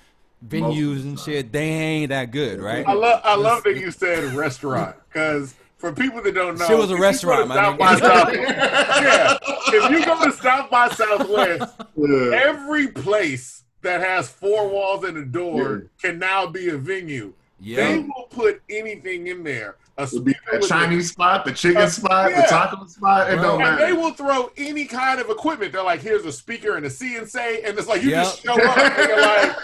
venues 0.45 1.03
and 1.03 1.17
shit, 1.19 1.51
they 1.51 1.69
ain't 1.69 2.09
that 2.09 2.31
good, 2.31 2.59
right? 2.61 2.85
I 2.87 2.93
love 2.93 3.21
I 3.23 3.35
love 3.35 3.63
that 3.63 3.77
you 3.77 3.91
said 3.91 4.33
restaurant 4.33 4.95
because 5.07 5.55
for 5.77 5.91
people 5.93 6.21
that 6.21 6.33
don't 6.33 6.57
know, 6.57 6.65
Shit 6.67 6.77
was 6.77 6.91
a 6.91 6.97
restaurant, 6.97 7.49
South 7.51 7.77
by. 7.77 7.95
Southwest, 7.97 8.39
yeah, 8.49 9.37
if 9.67 9.91
you 9.91 10.05
go 10.05 10.23
to 10.23 10.31
South 10.31 10.69
by 10.69 10.89
Southwest, 10.89 11.73
Yeah. 11.97 12.31
every 12.33 12.87
place 12.89 13.63
that 13.81 14.01
has 14.01 14.29
four 14.29 14.69
walls 14.69 15.03
and 15.03 15.17
a 15.17 15.25
door 15.25 15.87
can 16.01 16.19
now 16.19 16.47
be 16.47 16.69
a 16.69 16.77
venue. 16.77 17.33
They 17.59 17.99
will 17.99 18.27
put 18.29 18.61
anything 18.69 19.27
in 19.27 19.43
there. 19.43 19.75
A 19.97 20.09
Would 20.11 20.25
be 20.25 20.33
that 20.51 20.63
a- 20.63 20.67
Chinese 20.67 21.11
spot, 21.11 21.45
the 21.45 21.51
chicken 21.51 21.83
Uh, 21.83 21.87
spot, 21.87 22.31
yeah. 22.31 22.41
the 22.41 22.47
taco 22.47 22.85
spot. 22.87 23.31
It 23.31 23.35
Bro. 23.35 23.43
don't 23.43 23.59
matter. 23.59 23.83
and 23.83 23.93
they 23.93 23.93
will 24.01 24.13
throw 24.13 24.51
any 24.57 24.85
kind 24.85 25.19
of 25.19 25.29
equipment. 25.29 25.71
They're 25.71 25.83
like, 25.83 26.01
here's 26.01 26.25
a 26.25 26.31
speaker 26.31 26.75
and 26.77 26.85
a 26.85 26.89
CNC, 26.89 27.67
and 27.67 27.77
it's 27.77 27.87
like 27.87 28.01
you 28.01 28.09
just 28.09 28.41
show 28.43 28.53
up 28.53 28.77
and 28.77 29.07
you're 29.07 29.21
like, 29.21 29.55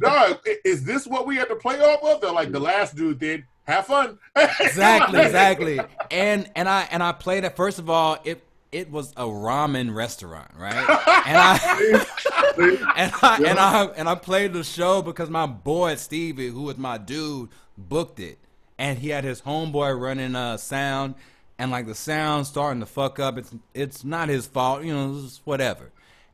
dog, 0.00 0.40
is 0.64 0.84
this 0.84 1.06
what 1.06 1.24
we 1.26 1.36
had 1.36 1.48
to 1.48 1.56
play 1.56 1.78
off 1.80 2.02
of? 2.02 2.20
They're 2.20 2.32
like, 2.32 2.50
the 2.50 2.58
last 2.60 2.96
dude 2.96 3.18
did. 3.20 3.44
Have 3.64 3.86
fun. 3.86 4.18
exactly, 4.60 5.20
exactly. 5.20 5.80
And 6.12 6.48
and 6.54 6.68
I 6.68 6.86
and 6.90 7.02
I 7.02 7.10
played 7.12 7.42
it. 7.42 7.56
First 7.56 7.80
of 7.80 7.90
all, 7.90 8.16
it 8.24 8.42
it 8.70 8.90
was 8.92 9.10
a 9.16 9.24
ramen 9.24 9.92
restaurant, 9.92 10.52
right? 10.56 10.74
And 11.26 11.36
I 11.36 12.04
and 12.96 13.12
I 13.22 13.36
and 13.44 13.58
I 13.58 13.84
and 13.96 14.08
I 14.08 14.14
played 14.14 14.52
the 14.52 14.62
show 14.62 15.02
because 15.02 15.30
my 15.30 15.46
boy 15.46 15.96
Stevie, 15.96 16.48
who 16.48 16.62
was 16.62 16.76
my 16.78 16.96
dude, 16.96 17.48
booked 17.76 18.20
it, 18.20 18.38
and 18.78 18.98
he 18.98 19.08
had 19.10 19.24
his 19.24 19.42
homeboy 19.42 19.98
running 19.98 20.34
uh 20.34 20.56
sound, 20.56 21.14
and 21.58 21.70
like 21.70 21.86
the 21.86 21.94
sound 21.94 22.46
starting 22.46 22.80
to 22.80 22.86
fuck 22.86 23.18
up. 23.18 23.38
It's 23.38 23.54
it's 23.74 24.04
not 24.04 24.28
his 24.28 24.46
fault, 24.46 24.84
you 24.84 24.94
know, 24.94 25.20
it's 25.24 25.40
whatever. 25.44 25.90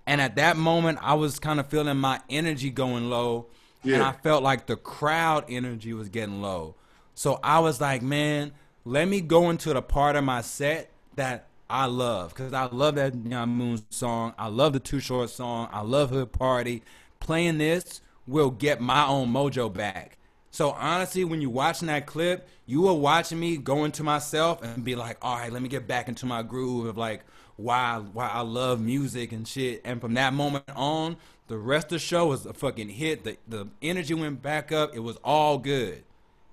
And 0.06 0.20
at 0.20 0.36
that 0.36 0.56
moment, 0.56 0.98
I 1.00 1.14
was 1.14 1.38
kind 1.38 1.60
of 1.60 1.68
feeling 1.68 1.96
my 1.96 2.20
energy 2.28 2.70
going 2.70 3.08
low, 3.08 3.46
and 3.84 4.02
I 4.02 4.12
felt 4.12 4.42
like 4.42 4.66
the 4.66 4.76
crowd 4.76 5.44
energy 5.48 5.92
was 5.92 6.08
getting 6.08 6.42
low. 6.42 6.74
So 7.14 7.38
I 7.42 7.60
was 7.60 7.80
like, 7.80 8.02
man, 8.02 8.52
let 8.84 9.06
me 9.06 9.20
go 9.20 9.50
into 9.50 9.72
the 9.72 9.82
part 9.82 10.16
of 10.16 10.24
my 10.24 10.40
set 10.40 10.90
that 11.14 11.46
I 11.70 11.86
love 11.86 12.30
because 12.30 12.52
I 12.52 12.66
love 12.66 12.96
that 12.96 13.14
Neon 13.14 13.48
Moon 13.48 13.82
song. 13.90 14.34
I 14.38 14.48
love 14.48 14.72
the 14.72 14.80
Too 14.80 15.00
Short 15.00 15.30
song. 15.30 15.68
I 15.72 15.82
love 15.82 16.10
Hood 16.10 16.32
Party. 16.32 16.82
Playing 17.20 17.58
this 17.58 18.00
will 18.26 18.50
get 18.50 18.80
my 18.80 19.06
own 19.06 19.32
mojo 19.32 19.72
back. 19.72 20.18
So 20.52 20.72
honestly, 20.72 21.24
when 21.24 21.40
you're 21.40 21.50
watching 21.50 21.88
that 21.88 22.04
clip, 22.04 22.46
you 22.66 22.82
were 22.82 22.92
watching 22.92 23.40
me 23.40 23.56
go 23.56 23.84
into 23.84 24.04
myself 24.04 24.62
and 24.62 24.84
be 24.84 24.94
like, 24.94 25.16
all 25.22 25.38
right, 25.38 25.50
let 25.50 25.62
me 25.62 25.68
get 25.68 25.88
back 25.88 26.08
into 26.08 26.26
my 26.26 26.42
groove 26.42 26.86
of 26.86 26.98
like 26.98 27.24
why 27.56 27.96
why 28.12 28.28
I 28.28 28.42
love 28.42 28.78
music 28.78 29.32
and 29.32 29.48
shit. 29.48 29.80
And 29.82 29.98
from 29.98 30.12
that 30.14 30.34
moment 30.34 30.64
on, 30.76 31.16
the 31.48 31.56
rest 31.56 31.86
of 31.86 31.90
the 31.92 31.98
show 32.00 32.26
was 32.26 32.44
a 32.44 32.52
fucking 32.52 32.90
hit. 32.90 33.24
The 33.24 33.38
the 33.48 33.66
energy 33.80 34.12
went 34.12 34.42
back 34.42 34.72
up. 34.72 34.94
It 34.94 35.00
was 35.00 35.16
all 35.24 35.56
good. 35.56 36.04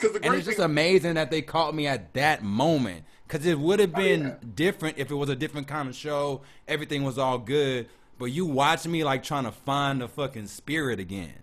And 0.01 0.33
it's 0.33 0.45
just 0.45 0.59
amazing 0.59 1.15
that 1.15 1.29
they 1.29 1.41
caught 1.41 1.75
me 1.75 1.85
at 1.85 2.13
that 2.13 2.41
moment. 2.41 3.03
Cause 3.27 3.45
it 3.45 3.59
would 3.59 3.79
have 3.81 3.93
been 3.93 4.21
yeah. 4.23 4.35
different 4.55 4.97
if 4.97 5.11
it 5.11 5.15
was 5.15 5.29
a 5.29 5.35
different 5.35 5.67
kind 5.67 5.89
of 5.89 5.95
show. 5.95 6.41
Everything 6.69 7.03
was 7.03 7.17
all 7.17 7.37
good, 7.37 7.87
but 8.17 8.27
you 8.27 8.45
watch 8.45 8.87
me 8.87 9.03
like 9.03 9.23
trying 9.23 9.43
to 9.43 9.51
find 9.51 10.01
the 10.01 10.07
fucking 10.07 10.47
spirit 10.47 10.99
again. 10.99 11.33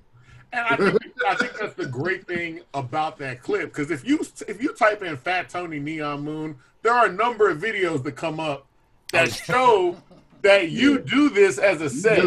And 0.52 0.66
I 0.66 0.76
think, 0.76 1.12
I 1.26 1.34
think 1.34 1.52
that's 1.58 1.74
the 1.74 1.86
great 1.86 2.26
thing 2.26 2.60
about 2.74 3.18
that 3.18 3.42
clip. 3.42 3.72
Because 3.72 3.90
if 3.90 4.06
you 4.06 4.20
if 4.48 4.62
you 4.62 4.72
type 4.72 5.02
in 5.02 5.16
Fat 5.16 5.48
Tony 5.48 5.78
Neon 5.78 6.22
Moon, 6.22 6.56
there 6.82 6.92
are 6.92 7.06
a 7.06 7.12
number 7.12 7.50
of 7.50 7.58
videos 7.58 8.02
that 8.04 8.12
come 8.12 8.40
up 8.40 8.66
that 9.12 9.32
show 9.32 9.96
that 10.42 10.70
you 10.70 10.98
do 10.98 11.28
this 11.30 11.58
as 11.58 11.80
a 11.80 11.90
set. 11.90 12.22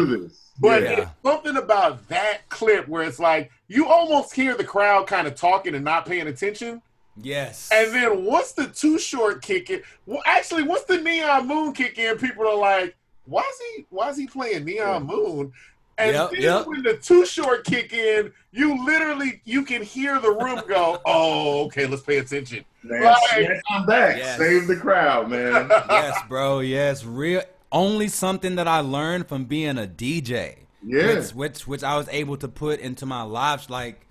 But 0.58 0.82
Yeah. 0.82 0.90
it's 0.90 1.10
something 1.24 1.56
about 1.56 2.06
that 2.08 2.48
clip 2.50 2.86
where 2.86 3.02
it's 3.02 3.18
like 3.18 3.50
you 3.68 3.88
almost 3.88 4.34
hear 4.34 4.54
the 4.56 4.64
crowd 4.64 5.06
kind 5.06 5.26
of 5.26 5.34
talking 5.34 5.74
and 5.74 5.84
not 5.84 6.04
paying 6.04 6.26
attention. 6.26 6.82
Yes. 7.16 7.70
And 7.72 7.92
then 7.94 8.24
once 8.24 8.52
the 8.52 8.66
too 8.66 8.98
short 8.98 9.42
kick 9.42 9.70
in, 9.70 9.82
well, 10.06 10.22
actually, 10.26 10.62
once 10.62 10.82
the 10.84 10.98
neon 11.00 11.46
moon 11.46 11.72
kick 11.72 11.98
in, 11.98 12.18
people 12.18 12.46
are 12.46 12.56
like, 12.56 12.94
"Why 13.24 13.40
is 13.42 13.60
he? 13.76 13.86
Why 13.90 14.10
is 14.10 14.16
he 14.16 14.26
playing 14.26 14.64
neon 14.64 15.06
moon?" 15.06 15.52
And 16.00 16.12
Yep, 16.14 16.30
then 16.32 16.40
yep. 16.42 16.66
when 16.66 16.82
the 16.82 16.94
Too 16.94 17.26
Short 17.26 17.64
kick 17.64 17.92
in, 17.92 18.32
you 18.52 18.84
literally 18.84 19.42
you 19.44 19.64
can 19.64 19.82
hear 19.82 20.18
the 20.20 20.30
room 20.30 20.62
go, 20.66 21.00
"Oh, 21.04 21.64
okay, 21.66 21.86
let's 21.86 22.02
pay 22.02 22.18
attention." 22.18 22.64
Man, 22.82 23.02
Like- 23.04 23.16
yes, 23.36 23.60
I'm 23.68 23.86
back. 23.86 24.16
Yes. 24.16 24.38
Save 24.38 24.66
the 24.66 24.76
crowd, 24.76 25.28
man. 25.30 25.68
yes, 25.90 26.18
bro. 26.28 26.60
Yes, 26.60 27.04
real. 27.04 27.42
Only 27.70 28.08
something 28.08 28.56
that 28.56 28.66
I 28.66 28.80
learned 28.80 29.28
from 29.28 29.44
being 29.44 29.78
a 29.78 29.86
DJ. 29.86 30.56
Yeah. 30.84 31.14
Which, 31.18 31.30
which, 31.34 31.66
which 31.68 31.84
I 31.84 31.96
was 31.96 32.08
able 32.10 32.36
to 32.38 32.48
put 32.48 32.80
into 32.80 33.04
my 33.06 33.22
lives. 33.22 33.68
Like, 33.68 34.06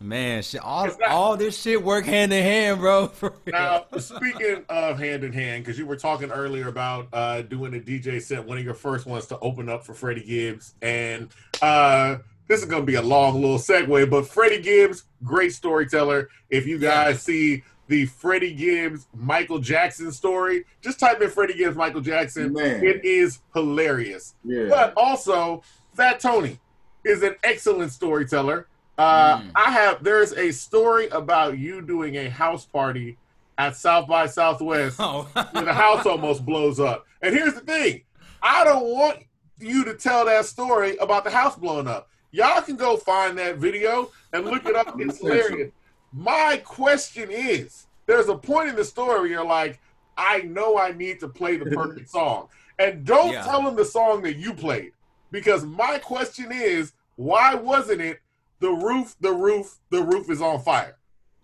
man, 0.00 0.42
shit. 0.42 0.60
All, 0.60 0.86
not- 0.86 1.02
all 1.02 1.36
this 1.36 1.60
shit 1.60 1.82
work 1.82 2.04
hand 2.04 2.32
in 2.32 2.42
hand, 2.42 2.80
bro. 2.80 3.10
Now, 3.46 3.86
speaking 3.98 4.64
of 4.68 4.98
hand 4.98 5.24
in 5.24 5.32
hand, 5.32 5.64
because 5.64 5.78
you 5.78 5.86
were 5.86 5.96
talking 5.96 6.30
earlier 6.30 6.68
about 6.68 7.08
uh, 7.12 7.42
doing 7.42 7.74
a 7.74 7.78
DJ 7.80 8.20
set, 8.20 8.44
one 8.44 8.58
of 8.58 8.64
your 8.64 8.74
first 8.74 9.06
ones 9.06 9.26
to 9.26 9.38
open 9.40 9.68
up 9.68 9.84
for 9.84 9.94
Freddie 9.94 10.24
Gibbs, 10.24 10.74
and 10.82 11.28
uh, 11.62 12.16
this 12.48 12.60
is 12.60 12.66
going 12.66 12.82
to 12.82 12.86
be 12.86 12.94
a 12.94 13.02
long 13.02 13.40
little 13.40 13.58
segue, 13.58 14.10
but 14.10 14.26
Freddie 14.26 14.62
Gibbs, 14.62 15.04
great 15.24 15.52
storyteller. 15.52 16.28
If 16.50 16.66
you 16.66 16.78
guys 16.78 17.22
see 17.22 17.62
the 17.88 18.06
Freddie 18.06 18.54
Gibbs 18.54 19.06
Michael 19.14 19.58
Jackson 19.58 20.10
story, 20.12 20.64
just 20.80 20.98
type 21.00 21.20
in 21.20 21.30
Freddie 21.30 21.54
Gibbs 21.54 21.76
Michael 21.76 22.00
Jackson. 22.00 22.52
Man. 22.52 22.84
It 22.84 23.04
is 23.04 23.40
hilarious. 23.54 24.34
Yeah. 24.44 24.66
But 24.68 24.94
also, 24.96 25.62
Fat 25.94 26.20
Tony 26.20 26.58
is 27.04 27.22
an 27.22 27.36
excellent 27.44 27.92
storyteller. 27.92 28.66
Uh, 28.98 29.40
mm. 29.40 29.50
I 29.54 29.70
have. 29.70 30.02
There's 30.02 30.32
a 30.32 30.52
story 30.52 31.08
about 31.08 31.58
you 31.58 31.82
doing 31.82 32.16
a 32.16 32.30
house 32.30 32.64
party 32.64 33.18
at 33.58 33.76
South 33.76 34.08
by 34.08 34.26
Southwest 34.26 34.96
oh. 34.98 35.28
where 35.52 35.64
the 35.64 35.72
house 35.72 36.06
almost 36.06 36.44
blows 36.44 36.80
up. 36.80 37.06
And 37.20 37.34
here's 37.34 37.54
the 37.54 37.60
thing: 37.60 38.02
I 38.42 38.64
don't 38.64 38.86
want 38.86 39.18
you 39.58 39.84
to 39.84 39.94
tell 39.94 40.24
that 40.26 40.46
story 40.46 40.96
about 40.96 41.24
the 41.24 41.30
house 41.30 41.56
blowing 41.56 41.86
up. 41.86 42.08
Y'all 42.30 42.62
can 42.62 42.76
go 42.76 42.96
find 42.96 43.36
that 43.38 43.56
video 43.56 44.10
and 44.32 44.44
look 44.44 44.66
it 44.66 44.76
up. 44.76 44.98
It's 44.98 45.18
hilarious. 45.18 45.72
My 46.12 46.60
question 46.64 47.30
is: 47.30 47.86
There's 48.06 48.28
a 48.28 48.36
point 48.36 48.70
in 48.70 48.76
the 48.76 48.84
story 48.84 49.20
where 49.20 49.28
you're 49.28 49.44
like, 49.44 49.78
I 50.16 50.40
know 50.42 50.78
I 50.78 50.92
need 50.92 51.20
to 51.20 51.28
play 51.28 51.58
the 51.58 51.66
perfect 51.66 52.08
song, 52.08 52.48
and 52.78 53.04
don't 53.04 53.32
yeah. 53.32 53.42
tell 53.42 53.62
them 53.62 53.76
the 53.76 53.84
song 53.84 54.22
that 54.22 54.36
you 54.36 54.54
played, 54.54 54.92
because 55.30 55.66
my 55.66 55.98
question 55.98 56.50
is, 56.50 56.92
why 57.16 57.54
wasn't 57.54 58.00
it 58.00 58.20
the 58.60 58.70
roof, 58.70 59.14
the 59.20 59.32
roof, 59.32 59.78
the 59.90 60.02
roof 60.02 60.30
is 60.30 60.40
on 60.40 60.60
fire? 60.60 60.96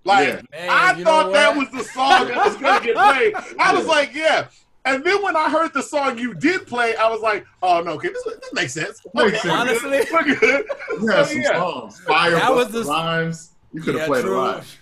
Like 0.04 0.28
yeah. 0.28 0.40
Man, 0.50 0.70
I 0.70 1.04
thought 1.04 1.32
that 1.32 1.56
was 1.56 1.70
the 1.70 1.84
song 1.84 2.26
that 2.28 2.36
was 2.36 2.56
gonna 2.56 2.84
get 2.84 2.96
played. 2.96 3.34
I 3.58 3.74
was 3.74 3.86
like, 3.96 4.14
yeah. 4.14 4.48
And 4.84 5.04
then 5.04 5.22
when 5.22 5.36
I 5.36 5.48
heard 5.48 5.72
the 5.72 5.82
song 5.82 6.18
you 6.18 6.34
did 6.34 6.66
play, 6.66 6.96
I 6.96 7.08
was 7.08 7.20
like, 7.20 7.46
oh 7.62 7.80
no, 7.82 7.92
okay, 7.92 8.08
this, 8.08 8.24
this 8.24 8.52
makes 8.52 8.74
sense. 8.74 9.00
Okay, 9.16 9.38
sense. 9.38 9.46
Honestly, 9.46 10.00
we're 10.10 10.34
good. 10.34 10.66
You 11.00 11.06
have 11.08 11.28
some 11.28 11.40
yeah. 11.40 11.52
songs. 11.52 12.00
Fire 12.00 12.32
that 12.32 12.52
was 12.52 12.72
the 12.72 12.82
rhymes. 12.82 13.52
You 13.72 13.80
could 13.80 13.94
have 13.94 14.02
yeah, 14.02 14.08
played 14.08 14.24
true. 14.24 14.36
live. 14.36 14.78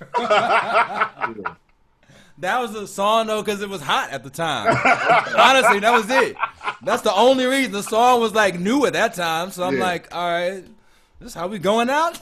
That 2.39 2.59
was 2.59 2.73
the 2.73 2.87
song 2.87 3.27
though, 3.27 3.43
because 3.43 3.61
it 3.61 3.69
was 3.69 3.83
hot 3.83 4.13
at 4.13 4.25
the 4.25 4.31
time. 4.31 4.69
Honestly, 5.39 5.79
that 5.81 5.93
was 5.93 6.09
it. 6.09 6.35
That's 6.83 7.03
the 7.03 7.15
only 7.15 7.45
reason 7.45 7.73
the 7.73 7.83
song 7.83 8.19
was 8.19 8.33
like 8.33 8.59
new 8.59 8.87
at 8.87 8.95
that 8.95 9.13
time. 9.13 9.51
So 9.51 9.63
I'm 9.63 9.77
yeah. 9.77 9.83
like, 9.83 10.15
all 10.15 10.27
right, 10.27 10.65
this 11.21 11.29
is 11.29 11.35
how 11.35 11.47
we 11.47 11.59
going 11.59 11.91
out. 11.91 12.19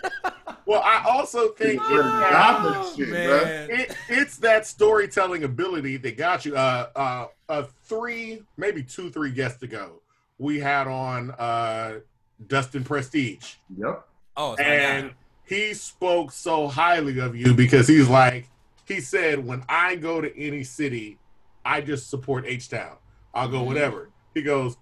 well, 0.66 0.82
I 0.84 1.04
also 1.08 1.48
think 1.48 1.80
oh, 1.82 2.94
it, 2.98 3.70
it, 3.70 3.96
it's 4.08 4.36
that 4.38 4.66
storytelling 4.66 5.44
ability 5.44 5.96
that 5.96 6.16
got 6.16 6.44
you. 6.44 6.54
Uh, 6.54 6.88
uh, 6.94 7.26
uh, 7.48 7.64
three, 7.84 8.42
maybe 8.56 8.82
two, 8.82 9.10
three 9.10 9.30
guests 9.30 9.62
ago, 9.62 10.02
we 10.38 10.60
had 10.60 10.86
on 10.86 11.30
uh, 11.32 12.00
Dustin 12.46 12.84
Prestige. 12.84 13.54
Yep. 13.76 14.06
Oh, 14.36 14.54
and 14.56 15.12
he 15.46 15.72
spoke 15.72 16.30
so 16.30 16.68
highly 16.68 17.18
of 17.20 17.34
you 17.34 17.54
because 17.54 17.88
he's 17.88 18.08
like 18.08 18.48
he 18.86 19.00
said, 19.00 19.44
when 19.44 19.64
I 19.68 19.96
go 19.96 20.20
to 20.20 20.38
any 20.38 20.62
city, 20.62 21.18
I 21.64 21.80
just 21.80 22.08
support 22.08 22.44
H 22.46 22.68
Town. 22.68 22.96
I'll 23.34 23.48
go 23.48 23.58
mm-hmm. 23.58 23.66
whatever. 23.66 24.10
He 24.32 24.42
goes, 24.42 24.76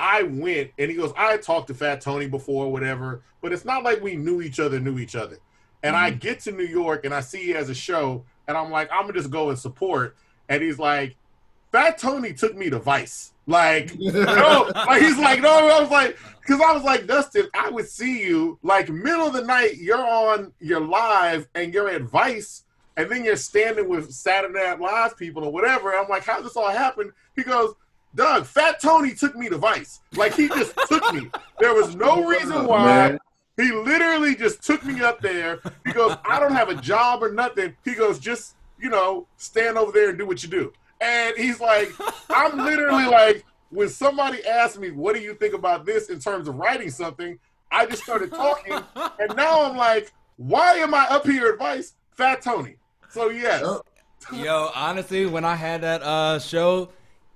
I 0.00 0.22
went 0.22 0.70
and 0.78 0.90
he 0.90 0.96
goes, 0.96 1.12
I 1.16 1.36
talked 1.36 1.68
to 1.68 1.74
Fat 1.74 2.00
Tony 2.00 2.26
before, 2.26 2.72
whatever, 2.72 3.22
but 3.42 3.52
it's 3.52 3.66
not 3.66 3.84
like 3.84 4.00
we 4.00 4.16
knew 4.16 4.40
each 4.40 4.58
other, 4.58 4.80
knew 4.80 4.98
each 4.98 5.14
other. 5.14 5.38
And 5.82 5.94
mm-hmm. 5.94 6.04
I 6.06 6.10
get 6.10 6.40
to 6.40 6.52
New 6.52 6.64
York 6.64 7.04
and 7.04 7.14
I 7.14 7.20
see 7.20 7.44
he 7.44 7.50
has 7.50 7.68
a 7.68 7.74
show, 7.74 8.24
and 8.48 8.56
I'm 8.56 8.70
like, 8.70 8.90
I'm 8.90 9.02
gonna 9.02 9.12
just 9.12 9.30
go 9.30 9.50
and 9.50 9.58
support. 9.58 10.16
And 10.48 10.62
he's 10.62 10.78
like, 10.78 11.16
Fat 11.70 11.98
Tony 11.98 12.32
took 12.32 12.56
me 12.56 12.70
to 12.70 12.78
Vice. 12.78 13.32
Like, 13.46 13.94
no, 13.98 14.70
like 14.74 15.02
he's 15.02 15.18
like, 15.18 15.40
no, 15.40 15.68
I 15.68 15.80
was 15.80 15.90
like, 15.90 16.18
because 16.40 16.60
I 16.60 16.72
was 16.72 16.82
like, 16.82 17.06
Dustin, 17.06 17.48
I 17.54 17.68
would 17.68 17.88
see 17.88 18.24
you 18.24 18.58
like 18.62 18.88
middle 18.88 19.26
of 19.26 19.34
the 19.34 19.44
night, 19.44 19.76
you're 19.76 19.98
on, 19.98 20.52
you're 20.60 20.80
live, 20.80 21.46
and 21.54 21.74
you're 21.74 21.90
at 21.90 22.02
Vice 22.02 22.64
and 22.96 23.10
then 23.10 23.24
you're 23.24 23.36
standing 23.36 23.88
with 23.88 24.12
Saturday 24.12 24.52
Night 24.52 24.78
Live 24.78 25.16
people 25.16 25.44
or 25.44 25.52
whatever. 25.52 25.94
I'm 25.94 26.08
like, 26.08 26.24
how 26.24 26.36
did 26.36 26.44
this 26.44 26.56
all 26.56 26.70
happen? 26.70 27.12
He 27.34 27.42
goes, 27.42 27.74
Doug, 28.14 28.44
Fat 28.46 28.80
Tony 28.80 29.14
took 29.14 29.36
me 29.36 29.48
to 29.48 29.56
Vice. 29.56 30.00
Like 30.14 30.34
he 30.34 30.48
just 30.48 30.76
took 30.88 31.14
me. 31.14 31.30
There 31.58 31.74
was 31.74 31.94
no 31.94 32.24
reason 32.24 32.66
why. 32.66 33.18
He 33.56 33.72
literally 33.72 34.34
just 34.34 34.62
took 34.62 34.84
me 34.84 35.00
up 35.02 35.20
there. 35.20 35.60
He 35.84 35.92
goes, 35.92 36.16
I 36.24 36.40
don't 36.40 36.52
have 36.52 36.70
a 36.70 36.74
job 36.74 37.22
or 37.22 37.32
nothing. 37.32 37.76
He 37.84 37.94
goes, 37.94 38.18
just 38.18 38.54
you 38.80 38.88
know, 38.88 39.26
stand 39.36 39.76
over 39.76 39.92
there 39.92 40.08
and 40.08 40.18
do 40.18 40.26
what 40.26 40.42
you 40.42 40.48
do. 40.48 40.72
And 41.00 41.36
he's 41.36 41.60
like, 41.60 41.90
I'm 42.30 42.58
literally 42.58 43.06
like, 43.06 43.44
when 43.70 43.88
somebody 43.88 44.44
asked 44.44 44.78
me, 44.78 44.90
what 44.90 45.14
do 45.14 45.20
you 45.20 45.34
think 45.34 45.54
about 45.54 45.86
this 45.86 46.10
in 46.10 46.18
terms 46.18 46.48
of 46.48 46.56
writing 46.56 46.90
something? 46.90 47.38
I 47.70 47.86
just 47.86 48.02
started 48.02 48.30
talking, 48.30 48.78
and 48.96 49.36
now 49.36 49.64
I'm 49.64 49.76
like, 49.76 50.12
why 50.36 50.74
am 50.76 50.92
I 50.94 51.06
up 51.08 51.24
here 51.24 51.52
at 51.52 51.58
Vice? 51.58 51.94
Fat 52.12 52.42
Tony. 52.42 52.76
So 53.10 53.30
yes. 53.30 53.62
Yo, 54.32 54.70
honestly, 54.74 55.26
when 55.26 55.44
I 55.44 55.54
had 55.54 55.82
that 55.82 56.02
uh 56.02 56.38
show, 56.38 56.90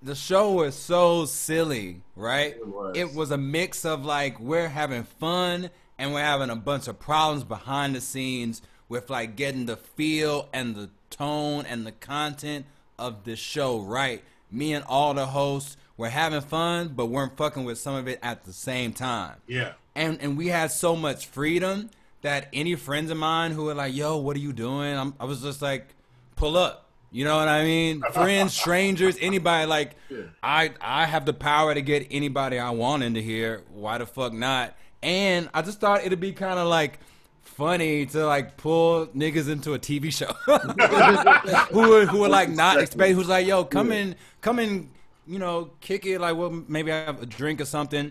the 0.04 0.14
show 0.14 0.52
was 0.52 0.74
so 0.74 1.24
silly, 1.24 2.02
right? 2.14 2.54
It 2.56 2.66
was. 2.66 2.96
it 2.96 3.14
was. 3.14 3.30
a 3.30 3.38
mix 3.38 3.84
of 3.84 4.04
like 4.04 4.38
we're 4.38 4.68
having 4.68 5.04
fun 5.04 5.70
and 5.98 6.12
we're 6.12 6.20
having 6.20 6.50
a 6.50 6.56
bunch 6.56 6.88
of 6.88 7.00
problems 7.00 7.42
behind 7.42 7.94
the 7.94 8.00
scenes 8.00 8.60
with 8.88 9.08
like 9.08 9.34
getting 9.34 9.66
the 9.66 9.76
feel 9.76 10.48
and 10.52 10.76
the 10.76 10.90
tone 11.10 11.64
and 11.66 11.86
the 11.86 11.92
content 11.92 12.66
of 12.98 13.24
the 13.24 13.34
show 13.34 13.80
right. 13.80 14.22
Me 14.50 14.74
and 14.74 14.84
all 14.84 15.14
the 15.14 15.26
hosts 15.26 15.76
were 15.96 16.10
having 16.10 16.42
fun, 16.42 16.88
but 16.88 17.06
weren't 17.06 17.36
fucking 17.36 17.64
with 17.64 17.78
some 17.78 17.94
of 17.94 18.06
it 18.06 18.18
at 18.22 18.44
the 18.44 18.52
same 18.52 18.92
time. 18.92 19.36
Yeah. 19.46 19.72
And 19.94 20.20
and 20.20 20.36
we 20.36 20.48
had 20.48 20.70
so 20.70 20.94
much 20.94 21.26
freedom 21.26 21.90
that 22.20 22.48
any 22.52 22.74
friends 22.74 23.10
of 23.10 23.16
mine 23.16 23.52
who 23.52 23.64
were 23.64 23.74
like, 23.74 23.94
"Yo, 23.94 24.18
what 24.18 24.36
are 24.36 24.40
you 24.40 24.52
doing?" 24.52 24.96
I'm, 24.96 25.14
i 25.18 25.24
was 25.24 25.42
just 25.42 25.62
like, 25.62 25.94
"Pull 26.36 26.56
up." 26.56 26.83
You 27.14 27.24
know 27.24 27.36
what 27.36 27.46
I 27.46 27.62
mean? 27.62 28.02
Friends, 28.12 28.54
strangers, 28.60 29.16
anybody. 29.20 29.66
Like, 29.66 29.94
yeah. 30.10 30.22
I 30.42 30.72
I 30.80 31.06
have 31.06 31.24
the 31.24 31.32
power 31.32 31.72
to 31.72 31.80
get 31.80 32.08
anybody 32.10 32.58
I 32.58 32.70
want 32.70 33.04
into 33.04 33.20
here. 33.20 33.62
Why 33.72 33.98
the 33.98 34.06
fuck 34.06 34.32
not? 34.32 34.76
And 35.00 35.48
I 35.54 35.62
just 35.62 35.80
thought 35.80 36.04
it'd 36.04 36.18
be 36.18 36.32
kind 36.32 36.58
of 36.58 36.66
like 36.66 36.98
funny 37.42 38.06
to 38.06 38.26
like 38.26 38.56
pull 38.56 39.06
niggas 39.08 39.48
into 39.48 39.74
a 39.74 39.78
TV 39.78 40.12
show 40.12 40.32
who 41.72 41.88
were 41.88 42.04
who 42.04 42.18
were 42.18 42.28
like 42.28 42.48
not 42.48 42.80
expect 42.80 43.14
who's 43.14 43.28
like, 43.28 43.46
yo, 43.46 43.64
come 43.64 43.92
in, 43.92 44.16
come 44.40 44.58
in, 44.58 44.90
you 45.24 45.38
know, 45.38 45.70
kick 45.80 46.06
it 46.06 46.20
like 46.20 46.36
well 46.36 46.64
maybe 46.66 46.90
I 46.90 47.04
have 47.04 47.22
a 47.22 47.26
drink 47.26 47.60
or 47.60 47.64
something. 47.64 48.10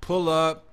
Pull 0.00 0.30
up, 0.30 0.71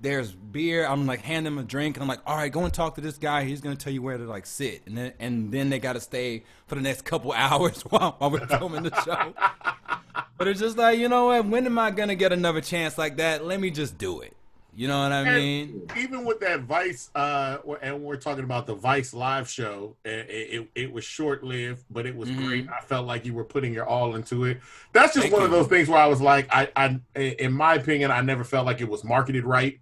there's 0.00 0.32
beer. 0.32 0.86
I'm 0.86 1.06
like 1.06 1.22
hand 1.22 1.46
them 1.46 1.58
a 1.58 1.62
drink, 1.62 1.96
and 1.96 2.02
I'm 2.02 2.08
like, 2.08 2.20
all 2.26 2.36
right, 2.36 2.52
go 2.52 2.64
and 2.64 2.72
talk 2.72 2.94
to 2.96 3.00
this 3.00 3.18
guy. 3.18 3.44
He's 3.44 3.60
gonna 3.60 3.76
tell 3.76 3.92
you 3.92 4.02
where 4.02 4.16
to 4.16 4.24
like 4.24 4.46
sit, 4.46 4.82
and 4.86 4.96
then 4.96 5.12
and 5.18 5.50
then 5.52 5.70
they 5.70 5.78
gotta 5.78 6.00
stay 6.00 6.44
for 6.66 6.74
the 6.74 6.80
next 6.80 7.02
couple 7.02 7.32
hours 7.36 7.82
while, 7.82 8.14
while 8.18 8.30
we're 8.30 8.46
filming 8.46 8.84
the 8.84 9.02
show. 9.02 9.34
but 10.38 10.48
it's 10.48 10.60
just 10.60 10.76
like 10.76 10.98
you 10.98 11.08
know 11.08 11.26
what? 11.26 11.46
When 11.46 11.66
am 11.66 11.78
I 11.78 11.90
gonna 11.90 12.14
get 12.14 12.32
another 12.32 12.60
chance 12.60 12.98
like 12.98 13.16
that? 13.16 13.44
Let 13.44 13.60
me 13.60 13.70
just 13.70 13.98
do 13.98 14.20
it. 14.20 14.36
You 14.76 14.88
know 14.88 15.02
what 15.02 15.12
I 15.12 15.24
mean? 15.24 15.88
even 15.96 16.24
with 16.24 16.40
that 16.40 16.60
Vice, 16.60 17.10
uh, 17.14 17.58
and 17.80 18.02
we're 18.02 18.16
talking 18.16 18.42
about 18.44 18.66
the 18.66 18.74
Vice 18.74 19.14
live 19.14 19.48
show, 19.48 19.96
it, 20.04 20.26
it, 20.28 20.68
it 20.74 20.92
was 20.92 21.04
short 21.04 21.44
lived, 21.44 21.84
but 21.90 22.06
it 22.06 22.16
was 22.16 22.28
mm-hmm. 22.28 22.46
great. 22.46 22.68
I 22.68 22.80
felt 22.80 23.06
like 23.06 23.24
you 23.24 23.34
were 23.34 23.44
putting 23.44 23.72
your 23.72 23.86
all 23.86 24.16
into 24.16 24.44
it. 24.44 24.60
That's 24.92 25.14
just 25.14 25.24
Thank 25.24 25.32
one 25.32 25.42
you. 25.42 25.46
of 25.46 25.52
those 25.52 25.68
things 25.68 25.88
where 25.88 26.00
I 26.00 26.06
was 26.06 26.20
like, 26.20 26.48
I, 26.50 26.68
I, 26.74 27.00
in 27.20 27.52
my 27.52 27.74
opinion, 27.74 28.10
I 28.10 28.20
never 28.20 28.42
felt 28.42 28.66
like 28.66 28.80
it 28.80 28.88
was 28.88 29.04
marketed 29.04 29.44
right. 29.44 29.78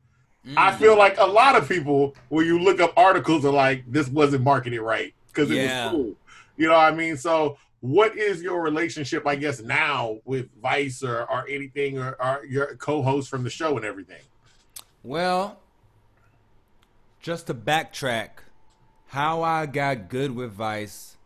Mm. 0.46 0.54
I 0.56 0.72
feel 0.72 0.98
like 0.98 1.18
a 1.18 1.24
lot 1.24 1.56
of 1.56 1.68
people, 1.68 2.14
when 2.28 2.44
you 2.44 2.58
look 2.58 2.80
up 2.80 2.92
articles, 2.96 3.44
are 3.44 3.52
like, 3.52 3.84
this 3.90 4.08
wasn't 4.08 4.44
marketed 4.44 4.80
right 4.80 5.14
because 5.28 5.50
it 5.50 5.56
yeah. 5.56 5.86
was 5.86 5.92
cool. 5.92 6.14
You 6.56 6.68
know 6.68 6.74
what 6.74 6.92
I 6.92 6.94
mean? 6.94 7.16
So, 7.16 7.56
what 7.80 8.16
is 8.16 8.42
your 8.42 8.60
relationship, 8.60 9.26
I 9.26 9.36
guess, 9.36 9.60
now 9.60 10.18
with 10.24 10.48
Vice 10.60 11.02
or, 11.02 11.24
or 11.24 11.48
anything, 11.48 11.98
or, 11.98 12.16
or 12.20 12.44
your 12.44 12.76
co 12.76 13.02
host 13.02 13.28
from 13.28 13.42
the 13.42 13.50
show 13.50 13.76
and 13.76 13.84
everything? 13.84 14.20
Well, 15.02 15.58
just 17.20 17.48
to 17.48 17.54
backtrack, 17.54 18.30
how 19.08 19.42
I 19.42 19.66
got 19.66 20.08
good 20.08 20.34
with 20.34 20.52
Vice, 20.52 21.16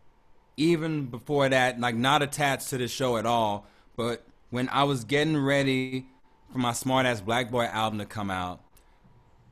even 0.55 1.05
before 1.05 1.49
that, 1.49 1.79
like 1.79 1.95
not 1.95 2.21
attached 2.21 2.69
to 2.69 2.77
the 2.77 2.87
show 2.87 3.17
at 3.17 3.25
all, 3.25 3.67
but 3.95 4.23
when 4.49 4.69
I 4.69 4.83
was 4.83 5.03
getting 5.03 5.37
ready 5.37 6.07
for 6.51 6.57
my 6.57 6.73
Smart 6.73 7.05
Ass 7.05 7.21
Black 7.21 7.51
Boy 7.51 7.65
album 7.65 7.99
to 7.99 8.05
come 8.05 8.31
out, 8.31 8.61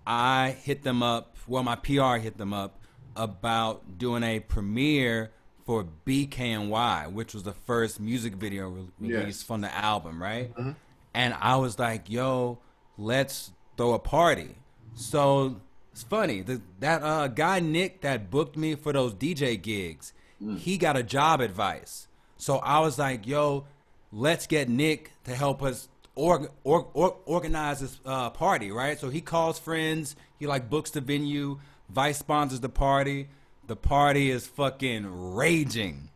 I 0.07 0.55
hit 0.63 0.83
them 0.83 1.03
up. 1.03 1.35
Well, 1.47 1.63
my 1.63 1.75
PR 1.75 2.15
hit 2.15 2.37
them 2.37 2.53
up 2.53 2.79
about 3.15 3.97
doing 3.97 4.23
a 4.23 4.39
premiere 4.39 5.31
for 5.65 5.87
BKNY, 6.05 7.11
which 7.11 7.33
was 7.33 7.43
the 7.43 7.53
first 7.53 7.99
music 7.99 8.33
video 8.33 8.69
re- 8.69 8.87
released 8.99 9.39
yes. 9.39 9.43
from 9.43 9.61
the 9.61 9.73
album, 9.73 10.21
right? 10.21 10.53
Mm-hmm. 10.55 10.71
And 11.13 11.33
I 11.39 11.55
was 11.55 11.79
like, 11.79 12.09
"Yo, 12.09 12.59
let's 12.97 13.51
throw 13.77 13.93
a 13.93 13.99
party." 13.99 14.55
So 14.95 15.61
it's 15.91 16.03
funny 16.03 16.41
the, 16.41 16.61
that 16.79 17.03
uh, 17.03 17.27
guy 17.27 17.59
Nick 17.59 18.01
that 18.01 18.29
booked 18.31 18.57
me 18.57 18.75
for 18.75 18.93
those 18.93 19.13
DJ 19.13 19.61
gigs. 19.61 20.13
Mm. 20.41 20.57
He 20.57 20.77
got 20.77 20.97
a 20.97 21.03
job 21.03 21.41
advice, 21.41 22.07
so 22.37 22.57
I 22.57 22.79
was 22.79 22.99
like, 22.99 23.25
"Yo, 23.25 23.65
let's 24.11 24.47
get 24.47 24.69
Nick 24.69 25.11
to 25.25 25.35
help 25.35 25.61
us 25.61 25.89
or, 26.15 26.49
or, 26.63 26.87
or 26.93 27.17
organize 27.25 27.81
this 27.81 27.99
uh, 28.05 28.29
party, 28.29 28.71
right? 28.71 28.97
So 28.97 29.09
he 29.09 29.21
calls 29.21 29.59
friends. 29.59 30.15
He 30.39 30.47
like 30.47 30.69
books 30.69 30.91
the 30.91 31.01
venue. 31.01 31.59
Vice 31.89 32.17
sponsors 32.17 32.61
the 32.61 32.69
party. 32.69 33.27
The 33.67 33.75
party 33.75 34.31
is 34.31 34.47
fucking 34.47 35.33
raging, 35.35 36.09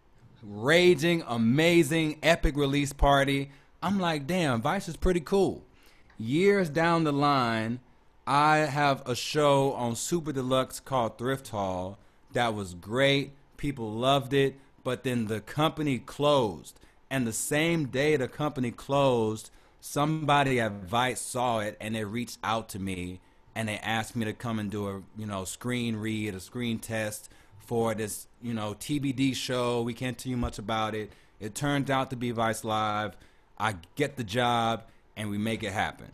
raging, 0.44 1.24
amazing, 1.28 2.20
epic 2.22 2.56
release 2.56 2.94
party. 2.94 3.52
I'm 3.82 4.00
like, 4.00 4.28
damn, 4.28 4.62
Vice 4.62 4.88
is 4.88 4.96
pretty 4.96 5.22
cool. 5.22 5.64
Years 6.22 6.70
down 6.70 7.06
the 7.06 7.14
line, 7.14 7.80
I 8.28 8.58
have 8.58 9.08
a 9.08 9.16
show 9.16 9.72
on 9.72 9.96
Super 9.96 10.34
Deluxe 10.34 10.82
called 10.82 11.18
Thrift 11.18 11.48
Haul 11.48 11.98
that 12.34 12.54
was 12.54 12.74
great. 12.74 13.32
People 13.56 13.92
loved 13.92 14.34
it, 14.34 14.56
but 14.84 15.04
then 15.04 15.28
the 15.28 15.40
company 15.40 15.98
closed. 15.98 16.78
And 17.10 17.26
the 17.26 17.34
same 17.34 17.86
day 17.86 18.18
the 18.18 18.28
company 18.28 18.72
closed, 18.72 19.50
somebody 19.80 20.60
at 20.60 20.74
Vice 20.84 21.22
saw 21.22 21.60
it 21.60 21.78
and 21.80 21.96
they 21.96 22.04
reached 22.04 22.38
out 22.44 22.70
to 22.70 22.80
me 22.80 23.22
and 23.56 23.70
they 23.70 23.78
asked 23.78 24.16
me 24.16 24.26
to 24.26 24.34
come 24.34 24.60
and 24.60 24.70
do 24.70 24.88
a 24.88 25.02
you 25.18 25.26
know 25.26 25.46
screen 25.46 25.96
read, 25.96 26.36
a 26.36 26.40
screen 26.40 26.80
test 26.80 27.30
for 27.58 27.96
this 27.96 28.28
you 28.42 28.54
know 28.54 28.74
TBD 28.74 29.36
show. 29.36 29.82
We 29.82 29.94
can't 29.94 30.18
tell 30.18 30.30
you 30.30 30.38
much 30.38 30.60
about 30.60 30.96
it. 30.96 31.12
It 31.40 31.56
turned 31.56 31.90
out 31.90 32.10
to 32.10 32.16
be 32.16 32.32
Vice 32.32 32.64
Live. 32.64 33.16
I 33.58 33.76
get 33.96 34.18
the 34.18 34.24
job 34.24 34.84
and 35.20 35.30
we 35.30 35.38
make 35.38 35.64
it 35.64 35.74
happen. 35.74 36.08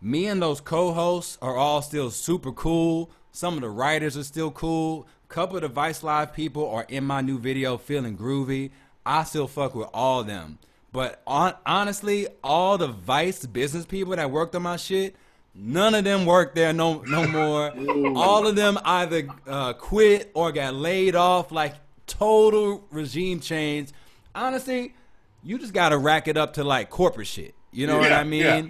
Me 0.00 0.26
and 0.26 0.40
those 0.40 0.60
co-hosts 0.60 1.36
are 1.42 1.56
all 1.56 1.82
still 1.82 2.10
super 2.10 2.50
cool. 2.50 3.10
Some 3.30 3.54
of 3.54 3.60
the 3.60 3.68
writers 3.68 4.16
are 4.16 4.24
still 4.24 4.50
cool. 4.50 5.06
A 5.24 5.32
Couple 5.32 5.56
of 5.56 5.62
the 5.62 5.68
Vice 5.68 6.02
Live 6.02 6.32
people 6.32 6.68
are 6.70 6.86
in 6.88 7.04
my 7.04 7.20
new 7.20 7.38
video 7.38 7.76
feeling 7.76 8.16
groovy. 8.16 8.70
I 9.04 9.24
still 9.24 9.46
fuck 9.46 9.74
with 9.74 9.88
all 9.92 10.20
of 10.20 10.26
them. 10.26 10.58
But 10.92 11.20
on, 11.26 11.54
honestly, 11.66 12.26
all 12.42 12.78
the 12.78 12.88
Vice 12.88 13.44
business 13.44 13.84
people 13.84 14.16
that 14.16 14.30
worked 14.30 14.54
on 14.54 14.62
my 14.62 14.76
shit, 14.76 15.14
none 15.54 15.94
of 15.94 16.04
them 16.04 16.24
work 16.24 16.54
there 16.54 16.72
no 16.72 17.02
no 17.06 17.26
more. 17.26 17.74
all 18.16 18.46
of 18.46 18.56
them 18.56 18.78
either 18.82 19.28
uh, 19.46 19.74
quit 19.74 20.30
or 20.32 20.52
got 20.52 20.74
laid 20.74 21.14
off. 21.14 21.52
Like 21.52 21.74
total 22.06 22.82
regime 22.90 23.40
change. 23.40 23.90
Honestly, 24.34 24.94
you 25.42 25.58
just 25.58 25.74
gotta 25.74 25.98
rack 25.98 26.28
it 26.28 26.38
up 26.38 26.54
to 26.54 26.64
like 26.64 26.88
corporate 26.88 27.26
shit. 27.26 27.54
You 27.76 27.86
know 27.86 27.98
what 27.98 28.12
I 28.12 28.24
mean? 28.24 28.40
yeah. 28.40 28.62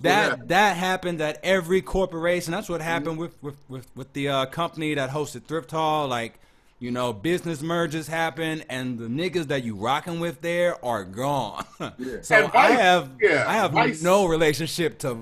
That 0.00 0.38
Yeah. 0.38 0.44
that 0.46 0.76
happened 0.76 1.20
at 1.20 1.38
every 1.42 1.82
corporation. 1.82 2.52
That's 2.52 2.68
what 2.68 2.80
happened 2.80 3.18
with 3.18 3.40
with 3.42 3.56
with, 3.68 3.86
with 3.96 4.12
the 4.12 4.28
uh, 4.28 4.46
company 4.46 4.94
that 4.94 5.10
hosted 5.10 5.44
Thrift 5.44 5.70
Haul. 5.70 6.08
Like, 6.08 6.38
you 6.78 6.90
know, 6.90 7.12
business 7.12 7.62
mergers 7.62 8.08
happen, 8.08 8.62
and 8.68 8.98
the 8.98 9.06
niggas 9.06 9.48
that 9.48 9.64
you 9.64 9.74
rocking 9.76 10.18
with 10.20 10.40
there 10.40 10.82
are 10.84 11.04
gone. 11.04 11.64
so 12.22 12.36
And 12.36 12.50
I 12.54 12.70
have 12.72 13.10
yeah, 13.20 13.44
I 13.46 13.54
have 13.54 13.72
Vice- 13.72 14.02
no 14.02 14.26
relationship 14.26 14.98
to 15.00 15.18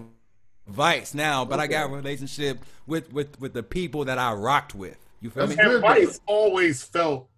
Vice 0.68 1.14
now, 1.14 1.44
but 1.44 1.58
I 1.58 1.66
got 1.66 1.90
a 1.90 1.94
relationship 1.94 2.58
with 2.86 3.12
with 3.12 3.40
with 3.40 3.52
the 3.54 3.62
people 3.62 4.04
that 4.06 4.18
I 4.18 4.32
rocked 4.34 4.74
with. 4.74 4.98
You 5.20 5.30
feel 5.30 5.46
That's 5.46 5.58
me? 5.58 5.64
good. 5.64 5.74
And 5.74 5.82
Vice 5.82 6.20
always 6.26 6.82
felt 6.82 7.28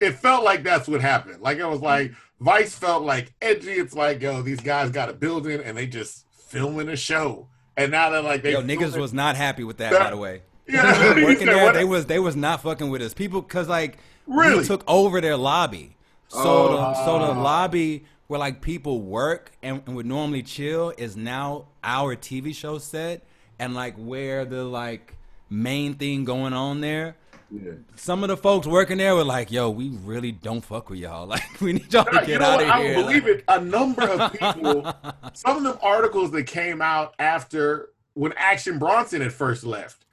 it 0.00 0.12
felt 0.12 0.44
like 0.44 0.62
that's 0.62 0.88
what 0.88 1.00
happened. 1.02 1.42
Like 1.42 1.58
it 1.58 1.66
was 1.66 1.80
like 1.80 2.12
Vice 2.40 2.74
felt 2.74 3.04
like 3.04 3.32
edgy. 3.42 3.72
It's 3.72 3.94
like, 3.94 4.22
yo, 4.22 4.42
these 4.42 4.60
guys 4.60 4.90
got 4.90 5.08
a 5.08 5.12
building 5.12 5.60
and 5.60 5.76
they 5.76 5.86
just 5.86 6.24
filming 6.32 6.88
a 6.88 6.96
show. 6.96 7.48
And 7.76 7.92
now 7.92 8.10
they're 8.10 8.22
like 8.22 8.42
they 8.42 8.52
Yo, 8.52 8.62
niggas 8.62 8.96
was 8.98 9.12
not 9.12 9.36
happy 9.36 9.64
with 9.64 9.78
that, 9.78 9.92
That- 9.92 9.98
by 10.00 10.10
the 10.10 10.16
way. 10.16 10.42
Yeah, 10.70 11.24
working 11.24 11.46
there, 11.46 11.64
what- 11.64 11.74
they 11.74 11.84
was 11.84 12.06
they 12.06 12.20
was 12.20 12.36
not 12.36 12.62
fucking 12.62 12.90
with 12.90 13.02
us. 13.02 13.12
People, 13.12 13.42
cause 13.42 13.68
like 13.68 13.98
Really? 14.28 14.58
we 14.60 14.64
took 14.64 14.84
over 14.88 15.20
their 15.20 15.36
lobby, 15.36 15.96
so 16.28 16.38
Oh. 16.38 16.76
the 16.76 16.94
so 17.04 17.18
the 17.18 17.38
oh. 17.38 17.42
lobby 17.42 18.04
where 18.28 18.38
like 18.38 18.60
people 18.60 19.00
work 19.00 19.50
and, 19.64 19.82
and 19.86 19.96
would 19.96 20.06
normally 20.06 20.44
chill 20.44 20.92
is 20.96 21.16
now 21.16 21.64
our 21.82 22.14
TV 22.14 22.54
show 22.54 22.78
set, 22.78 23.24
and 23.58 23.74
like 23.74 23.96
where 23.96 24.44
the 24.44 24.62
like 24.62 25.16
main 25.48 25.94
thing 25.94 26.24
going 26.24 26.52
on 26.52 26.80
there. 26.80 27.16
Yeah. 27.52 27.72
Some 27.96 28.22
of 28.22 28.28
the 28.28 28.36
folks 28.36 28.66
working 28.66 28.98
there 28.98 29.14
were 29.16 29.24
like, 29.24 29.50
"Yo, 29.50 29.70
we 29.70 29.88
really 30.04 30.30
don't 30.32 30.60
fuck 30.64 30.88
with 30.90 31.00
y'all. 31.00 31.26
Like, 31.30 31.60
we 31.60 31.72
need 31.74 31.92
y'all 31.92 32.04
to 32.04 32.20
you 32.20 32.26
get 32.26 32.40
know 32.40 32.46
out 32.46 32.58
what? 32.58 32.64
of 32.64 32.70
I 32.70 32.82
here." 32.82 32.94
don't 32.94 33.02
believe 33.06 33.22
Like, 33.24 33.32
it. 33.38 33.44
A 33.48 33.60
number 33.60 34.02
of 34.08 34.32
people, 34.32 34.94
some 35.34 35.56
of 35.58 35.62
them 35.64 35.78
articles 35.82 36.30
that 36.32 36.44
came 36.44 36.80
out 36.80 37.14
after 37.18 37.90
when 38.14 38.32
Action 38.36 38.78
Bronson 38.78 39.20
had 39.20 39.32
first 39.32 39.64
left, 39.64 40.04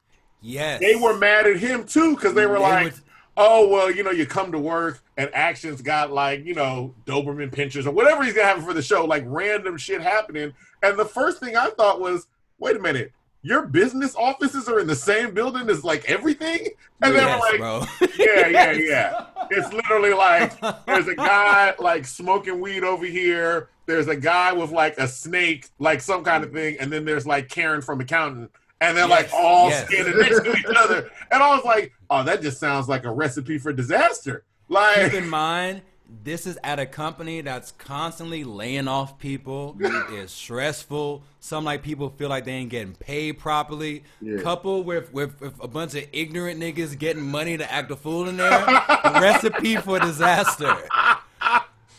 Yes, 0.42 0.80
they 0.82 0.96
were 0.96 1.18
mad 1.18 1.46
at 1.48 1.58
him 1.58 1.86
too 1.86 2.16
because 2.16 2.34
they 2.34 2.46
were 2.46 2.56
They 2.56 2.60
like, 2.62 2.84
would- 2.86 3.02
"Oh 3.38 3.68
well, 3.68 3.92
you 3.92 4.04
know, 4.04 4.12
you 4.12 4.26
come 4.26 4.52
to 4.52 4.60
work 4.60 5.00
and 5.18 5.30
Action's 5.34 5.82
got 5.82 6.12
like 6.12 6.44
you 6.46 6.54
know 6.56 6.96
Doberman 7.06 7.52
pinschers 7.54 7.86
or 7.86 7.92
whatever 7.92 8.24
he's 8.24 8.34
gonna 8.34 8.48
have 8.48 8.64
for 8.64 8.74
the 8.74 8.82
show, 8.82 9.06
like 9.06 9.24
random 9.28 9.78
shit 9.78 10.02
happening." 10.02 10.54
And 10.84 10.98
the 10.98 11.06
first 11.06 11.40
thing 11.40 11.56
I 11.56 11.70
thought 11.70 12.00
was, 12.02 12.28
"Wait 12.60 12.76
a 12.76 12.80
minute." 12.80 13.12
Your 13.48 13.66
business 13.66 14.14
offices 14.16 14.68
are 14.68 14.78
in 14.78 14.88
the 14.88 14.96
same 14.96 15.34
building 15.34 15.70
as 15.70 15.82
like 15.82 16.04
everything, 16.10 16.68
and 17.02 17.16
they 17.16 17.20
yes, 17.20 17.42
were 17.42 17.50
like, 17.50 17.60
bro. 17.60 18.08
yeah, 18.20 18.48
yeah, 18.48 18.72
yeah. 18.74 19.26
It's 19.50 19.72
literally 19.72 20.12
like 20.14 20.60
there's 20.86 21.08
a 21.08 21.16
guy 21.16 21.74
like 21.80 22.06
smoking 22.06 22.60
weed 22.60 22.84
over 22.84 23.06
here. 23.06 23.70
There's 23.86 24.10
a 24.10 24.18
guy 24.18 24.52
with 24.52 24.72
like 24.72 24.98
a 24.98 25.08
snake, 25.08 25.70
like 25.80 26.02
some 26.02 26.26
kind 26.26 26.44
of 26.44 26.52
thing, 26.52 26.76
and 26.82 26.92
then 26.92 27.06
there's 27.06 27.26
like 27.26 27.48
Karen 27.48 27.82
from 27.82 28.02
accountant, 28.02 28.52
and 28.82 28.98
they're 28.98 29.08
like 29.08 29.30
all 29.34 29.70
yes. 29.70 29.88
standing 29.88 30.18
next 30.20 30.44
to 30.44 30.52
each 30.52 30.66
other. 30.76 31.10
And 31.32 31.42
I 31.42 31.56
was 31.56 31.64
like, 31.64 31.94
oh, 32.10 32.26
that 32.26 32.42
just 32.42 32.60
sounds 32.60 32.90
like 32.90 33.06
a 33.06 33.12
recipe 33.12 33.60
for 33.60 33.72
disaster. 33.72 34.44
Keep 34.68 34.76
Like, 34.76 35.14
in 35.14 35.30
mind, 35.30 35.84
this 36.24 36.48
is 36.48 36.58
at 36.64 36.80
a 36.80 36.86
company 36.86 37.42
that's 37.42 37.72
constantly 37.72 38.44
laying 38.44 38.88
off 38.88 39.20
people. 39.20 39.76
it's 39.80 40.32
stressful. 40.32 41.24
Some 41.40 41.66
like 41.66 41.84
people 41.84 42.10
feel 42.10 42.30
like 42.30 42.46
they 42.46 42.54
ain't 42.54 42.70
getting 42.70 42.94
paid 42.94 43.40
properly. 43.40 44.04
Yeah. 44.22 44.42
Couple 44.42 44.84
with, 44.84 45.12
with 45.14 45.40
with 45.42 45.62
a 45.62 45.68
bunch 45.68 45.96
of 45.96 46.06
ignorant 46.14 46.60
niggas 46.60 46.98
getting 46.98 47.24
money 47.24 47.58
to 47.58 47.72
act 47.72 47.92
a 47.92 47.96
fool 47.96 48.28
in 48.28 48.38
there. 48.38 48.66
recipe 49.06 49.76
for 49.78 50.00
disaster. 50.00 50.76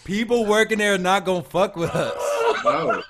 People 0.04 0.46
working 0.46 0.78
there 0.78 0.94
are 0.94 0.98
not 0.98 1.24
gonna 1.24 1.42
fuck 1.42 1.76
with 1.76 1.90
us. 1.90 2.14
No. 2.64 3.02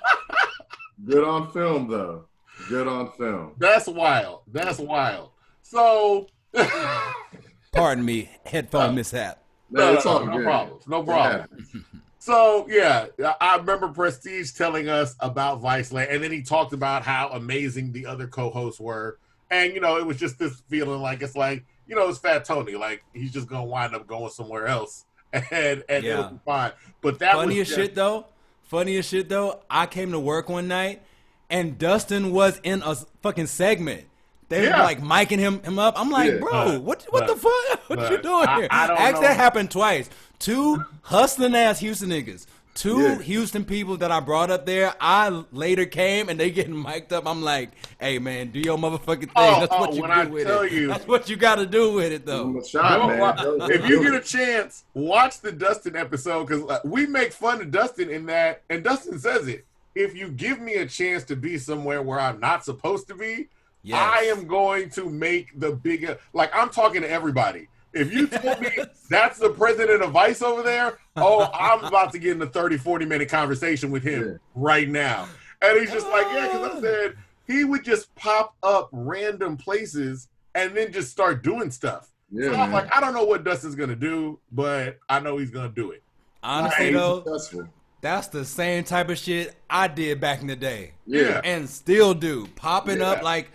Good 1.05 1.23
on 1.23 1.51
film 1.51 1.89
though. 1.89 2.25
Good 2.67 2.87
on 2.87 3.11
film. 3.13 3.53
that's 3.57 3.87
wild. 3.87 4.41
That's 4.51 4.79
wild. 4.79 5.29
So, 5.61 6.27
Pardon 7.71 8.03
me, 8.03 8.29
headphone 8.45 8.89
uh, 8.89 8.91
mishap. 8.91 9.43
No, 9.71 9.93
it's 9.93 10.05
all 10.05 10.25
no 10.25 10.41
problems. 10.43 10.87
No 10.87 11.01
It 11.01 11.05
problem. 11.05 11.39
happens. 11.41 11.75
So 12.21 12.67
yeah, 12.69 13.05
I- 13.23 13.35
I 13.39 13.55
remember 13.55 13.87
Prestige 13.87 14.51
telling 14.51 14.89
us 14.89 15.15
about 15.21 15.61
Viceland, 15.61 16.13
and 16.13 16.21
then 16.21 16.31
he 16.33 16.41
talked 16.41 16.73
about 16.73 17.03
how 17.03 17.29
amazing 17.29 17.93
the 17.93 18.05
other 18.05 18.27
co-hosts 18.27 18.77
were, 18.79 19.17
and 19.49 19.73
you 19.73 19.79
know, 19.79 19.97
it 19.97 20.05
was 20.05 20.17
just 20.17 20.37
this 20.37 20.61
feeling 20.67 20.99
like 21.01 21.21
it's 21.21 21.37
like 21.37 21.63
you 21.87 21.95
know, 21.95 22.09
it's 22.09 22.19
Fat 22.19 22.43
Tony, 22.43 22.75
like 22.75 23.03
he's 23.13 23.31
just 23.31 23.47
gonna 23.47 23.63
wind 23.63 23.95
up 23.95 24.05
going 24.05 24.29
somewhere 24.31 24.67
else, 24.67 25.05
and 25.33 25.81
and 25.87 26.03
Yeah. 26.03 26.11
it'll 26.19 26.31
be 26.31 26.39
fine. 26.45 26.73
But 27.01 27.19
that 27.19 27.35
Funny 27.35 27.57
was 27.59 27.69
as 27.71 27.75
just- 27.75 27.79
shit 27.79 27.95
though. 27.95 28.25
Funny 28.63 28.97
as 28.97 29.05
shit 29.07 29.29
though. 29.29 29.61
I 29.69 29.85
came 29.85 30.11
to 30.11 30.19
work 30.19 30.49
one 30.49 30.67
night 30.67 31.01
and 31.49 31.77
Dustin 31.77 32.31
was 32.33 32.59
in 32.63 32.83
a 32.83 32.95
fucking 33.23 33.47
segment. 33.47 34.07
They 34.49 34.63
Yeah. 34.65 34.77
were 34.77 34.83
like 34.83 35.01
miking 35.01 35.39
him 35.39 35.61
him 35.63 35.79
up. 35.79 35.93
I'm 35.97 36.09
like, 36.09 36.31
Yeah. 36.33 36.37
bro, 36.39 36.51
But- 36.51 36.81
what 36.83 37.05
what 37.11 37.27
the 37.27 37.35
fuck? 37.35 37.79
What 37.89 38.11
you 38.11 38.17
doing 38.21 38.47
I- 38.47 38.55
here? 38.59 38.67
I 38.71 38.87
don't 38.87 38.97
Actually, 38.97 39.13
know. 39.21 39.27
that 39.27 39.37
happened 39.37 39.71
twice. 39.71 40.09
Two 40.39 40.83
hustling 41.03 41.55
ass 41.55 41.79
Houston 41.79 42.09
niggas. 42.09 42.45
Two 42.75 43.01
Yeah. 43.01 43.19
Houston 43.21 43.65
people 43.65 43.97
that 43.97 44.09
I 44.11 44.19
brought 44.21 44.49
up 44.49 44.65
there. 44.65 44.93
I 45.01 45.43
later 45.51 45.85
came 45.85 46.29
and 46.29 46.39
they 46.39 46.49
getting 46.49 46.81
mic'd 46.81 47.11
up. 47.11 47.27
I'm 47.27 47.41
like, 47.41 47.71
hey 47.99 48.19
man, 48.19 48.51
do 48.51 48.59
your 48.59 48.77
motherfucking 48.77 49.19
thing. 49.19 49.29
Oh, 49.35 49.59
That's 49.59 49.73
oh, 49.73 49.79
what 49.81 49.93
you 49.93 49.99
oh, 49.99 50.07
when 50.07 50.11
do 50.11 50.15
I 50.15 50.25
with 50.25 50.47
tell 50.47 50.61
it. 50.61 50.71
you- 50.71 50.87
That's 50.87 51.07
what 51.07 51.29
you 51.29 51.35
got 51.35 51.55
to 51.55 51.65
do 51.65 51.93
with 51.93 52.11
it 52.13 52.25
though. 52.25 52.61
shot, 52.63 53.07
man. 53.07 53.19
wa- 53.19 53.33
Go- 53.33 53.57
go 53.57 53.69
if 53.69 53.87
you 53.87 54.01
get 54.03 54.13
a 54.13 54.21
chance, 54.21 54.83
watch 54.93 55.41
the 55.41 55.51
Dustin 55.51 55.95
episode 55.95 56.45
because 56.47 56.79
we 56.85 57.05
make 57.05 57.33
fun 57.33 57.61
of 57.61 57.69
Dustin 57.71 58.09
in 58.09 58.25
that, 58.27 58.61
and 58.69 58.83
Dustin 58.83 59.19
says 59.19 59.47
it. 59.47 59.65
If 59.95 60.15
you 60.15 60.29
give 60.29 60.61
me 60.61 60.75
a 60.75 60.85
chance 60.85 61.23
to 61.25 61.35
be 61.35 61.57
somewhere 61.57 62.01
where 62.01 62.19
I'm 62.19 62.39
not 62.39 62.63
supposed 62.63 63.07
to 63.09 63.15
be, 63.15 63.49
Yes. 63.83 63.99
I 64.01 64.23
am 64.23 64.45
going 64.47 64.89
to 64.91 65.09
make 65.09 65.57
the 65.59 65.71
bigger. 65.71 66.17
Like 66.33 66.51
I'm 66.53 66.69
talking 66.69 67.01
to 67.01 67.09
everybody. 67.09 67.67
If 67.93 68.13
you 68.13 68.27
told 68.27 68.59
me 68.61 68.69
that's 69.09 69.39
the 69.39 69.49
president 69.49 70.03
of 70.03 70.11
Vice 70.11 70.41
over 70.41 70.61
there, 70.61 70.99
oh, 71.15 71.49
I'm 71.53 71.83
about 71.85 72.11
to 72.13 72.19
get 72.19 72.33
in 72.35 72.41
a 72.41 72.45
30, 72.47 72.77
40 72.77 73.05
minute 73.05 73.29
conversation 73.29 73.89
with 73.91 74.03
him 74.03 74.23
Yeah. 74.23 74.37
right 74.55 74.87
now. 74.87 75.27
And 75.61 75.79
he's 75.79 75.91
just 75.91 76.07
like, 76.07 76.25
yeah, 76.33 76.47
because 76.47 76.75
I 76.75 76.77
ah. 76.77 76.81
said 76.81 77.17
he 77.47 77.63
would 77.63 77.83
just 77.83 78.13
pop 78.15 78.55
up 78.63 78.89
random 78.91 79.57
places 79.57 80.27
and 80.55 80.75
then 80.75 80.91
just 80.91 81.09
start 81.11 81.43
doing 81.43 81.71
stuff. 81.71 82.11
Yeah, 82.31 82.51
so 82.51 82.53
I'm 82.53 82.71
man. 82.71 82.71
like, 82.73 82.95
I 82.95 82.99
don't 83.01 83.13
know 83.13 83.23
what 83.23 83.43
Dustin's 83.43 83.75
gonna 83.75 83.95
do, 83.95 84.39
but 84.51 84.99
I 85.09 85.19
know 85.19 85.37
he's 85.37 85.49
gonna 85.51 85.69
do 85.69 85.91
it. 85.91 86.03
Honestly 86.43 86.85
He's 86.87 86.95
though, 86.95 87.23
successful. 87.23 87.67
that's 88.01 88.27
the 88.27 88.45
same 88.45 88.83
type 88.83 89.09
of 89.09 89.17
shit 89.17 89.55
I 89.69 89.87
did 89.87 90.21
back 90.21 90.41
in 90.41 90.47
the 90.47 90.55
day. 90.55 90.91
Yeah. 91.07 91.41
and 91.43 91.67
still 91.67 92.13
do 92.13 92.47
popping 92.55 92.99
Yeah. 92.99 93.09
up 93.11 93.23
like 93.23 93.49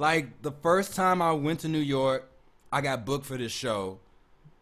like 0.00 0.40
the 0.40 0.50
first 0.50 0.96
time 0.96 1.20
I 1.20 1.32
went 1.32 1.60
to 1.60 1.68
New 1.68 1.78
York, 1.78 2.26
I 2.72 2.80
got 2.80 3.04
booked 3.04 3.26
for 3.26 3.36
this 3.36 3.52
show, 3.52 3.98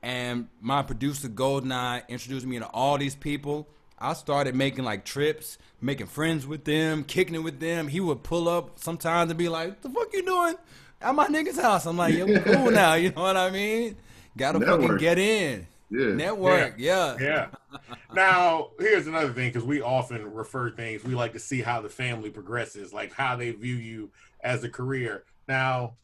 and 0.03 0.49
my 0.61 0.83
producer 0.83 1.29
Goldeneye 1.29 2.07
introduced 2.09 2.45
me 2.45 2.59
to 2.59 2.67
all 2.67 2.99
these 2.99 3.15
people. 3.15 3.69
I 4.01 4.15
started 4.15 4.57
making 4.57 4.85
like 4.85 5.05
trips, 5.05 5.57
making 5.81 6.09
friends 6.09 6.45
with 6.45 6.65
them, 6.65 7.05
kicking 7.05 7.37
it 7.37 7.43
with 7.45 7.61
them. 7.61 7.87
He 7.87 8.01
would 8.01 8.25
pull 8.25 8.49
up 8.49 8.81
sometimes 8.81 9.31
and 9.31 9.39
be 9.39 9.49
like, 9.49 9.69
What 9.69 9.83
"The 9.83 9.91
fuck 9.91 10.13
you 10.13 10.25
doing 10.25 10.57
at 11.01 11.15
my 11.15 11.29
nigga's 11.29 11.61
house?" 11.61 11.87
I'm 11.87 11.97
like, 11.97 12.15
"Yo, 12.15 12.27
we 12.27 12.41
cool 12.41 12.71
now." 12.73 12.95
You 12.95 13.11
know 13.13 13.23
what 13.23 13.37
I 13.37 13.51
mean? 13.51 13.97
Gotta 14.37 14.59
fucking 14.59 14.97
get 14.97 15.21
in. 15.21 15.69
Yeah. 15.91 16.15
Network, 16.15 16.75
yeah. 16.77 17.17
Yeah. 17.19 17.47
now, 18.13 18.71
here's 18.79 19.07
another 19.07 19.33
thing 19.33 19.49
because 19.51 19.65
we 19.65 19.81
often 19.81 20.35
refer 20.35 20.71
things, 20.71 21.03
we 21.03 21.15
like 21.15 21.33
to 21.33 21.39
see 21.39 21.63
how 21.63 21.81
the 21.81 21.89
family 21.89 22.29
progresses, 22.29 22.93
like 22.93 23.13
how 23.15 23.37
they 23.37 23.53
view 23.53 23.77
you 23.77 24.11
as 24.43 24.65
a 24.65 24.69
career. 24.69 25.25
Now, 25.47 25.95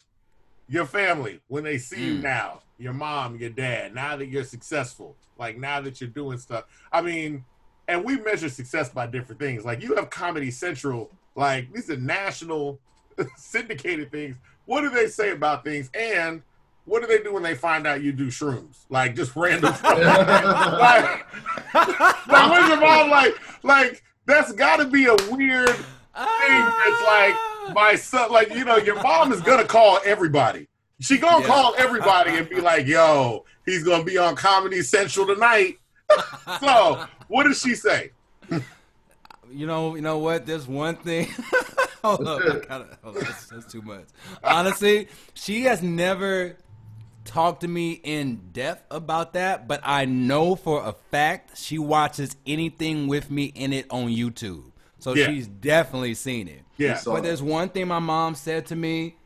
your 0.68 0.86
family, 0.86 1.40
when 1.48 1.64
they 1.64 1.78
see 1.78 2.00
you 2.04 2.14
Mm. 2.14 2.22
now, 2.22 2.62
your 2.78 2.92
mom, 2.94 3.36
your 3.36 3.50
dad, 3.50 3.94
now 3.94 4.16
that 4.16 4.26
you're 4.26 4.44
successful, 4.44 5.16
like 5.38 5.58
now 5.58 5.80
that 5.80 6.00
you're 6.00 6.10
doing 6.10 6.38
stuff, 6.38 6.64
I 6.92 7.02
mean, 7.02 7.44
and 7.86 8.02
we 8.04 8.16
measure 8.20 8.48
success 8.48 8.88
by 8.88 9.06
different 9.06 9.40
things. 9.40 9.64
Like 9.64 9.82
you 9.82 9.94
have 9.96 10.08
Comedy 10.10 10.50
Central, 10.50 11.10
like 11.34 11.70
these 11.72 11.90
are 11.90 11.96
national 11.98 12.80
syndicated 13.36 14.10
things. 14.10 14.36
What 14.64 14.80
do 14.80 14.90
they 14.90 15.08
say 15.08 15.32
about 15.32 15.64
things? 15.64 15.90
And 15.94 16.42
what 16.86 17.00
do 17.02 17.06
they 17.06 17.22
do 17.22 17.32
when 17.34 17.42
they 17.42 17.54
find 17.54 17.86
out 17.86 18.02
you 18.02 18.12
do 18.12 18.28
shrooms? 18.28 18.84
Like 18.88 19.14
just 19.14 19.36
random 19.36 19.74
stuff. 19.76 19.98
like, 19.98 21.26
like 22.28 22.50
when's 22.50 22.68
your 22.68 22.80
mom 22.80 23.10
like 23.10 23.34
like 23.62 24.02
that's 24.26 24.52
gotta 24.52 24.86
be 24.86 25.04
a 25.06 25.14
weird 25.30 25.68
thing. 25.68 25.84
It's 26.14 27.06
like 27.06 27.34
my 27.72 27.94
son, 27.94 28.30
like 28.30 28.50
you 28.54 28.64
know, 28.64 28.76
your 28.76 29.00
mom 29.02 29.32
is 29.32 29.40
gonna 29.40 29.64
call 29.64 29.98
everybody. 30.04 30.68
She 31.00 31.18
gonna 31.18 31.42
Yeah. 31.42 31.48
call 31.48 31.74
everybody 31.76 32.30
and 32.30 32.48
be 32.48 32.60
like, 32.60 32.86
"Yo, 32.86 33.44
he's 33.66 33.82
gonna 33.84 34.04
be 34.04 34.18
on 34.18 34.36
Comedy 34.36 34.82
Central 34.82 35.26
tonight." 35.26 35.78
so, 36.60 37.06
what 37.28 37.44
does 37.44 37.60
she 37.60 37.74
say? 37.74 38.10
You 39.50 39.66
know, 39.66 39.94
you 39.94 40.02
know 40.02 40.18
what? 40.18 40.46
There's 40.46 40.66
one 40.66 40.96
thing. 40.96 41.28
hold 42.02 42.26
up, 42.26 42.40
gotta, 42.68 42.98
hold 43.02 43.16
up. 43.18 43.22
That's, 43.24 43.46
that's 43.46 43.72
too 43.72 43.82
much. 43.82 44.04
Honestly, 44.42 45.08
she 45.34 45.62
has 45.62 45.82
never 45.82 46.56
talked 47.24 47.62
to 47.62 47.68
me 47.68 47.92
in 48.02 48.36
depth 48.52 48.84
about 48.90 49.32
that, 49.34 49.66
but 49.66 49.80
I 49.82 50.04
know 50.04 50.56
for 50.56 50.82
a 50.84 50.92
fact 51.10 51.56
she 51.56 51.78
watches 51.78 52.36
anything 52.46 53.06
with 53.06 53.30
me 53.30 53.44
in 53.46 53.72
it 53.72 53.86
on 53.90 54.08
YouTube. 54.08 54.70
So 54.98 55.14
Yeah. 55.14 55.26
she's 55.26 55.46
definitely 55.46 56.14
seen 56.14 56.48
it. 56.48 56.63
Yeah, 56.76 57.00
But 57.04 57.22
there's 57.22 57.42
one 57.42 57.68
thing 57.68 57.88
my 57.88 57.98
mom 57.98 58.34
said 58.34 58.66
to 58.66 58.76
me 58.76 59.16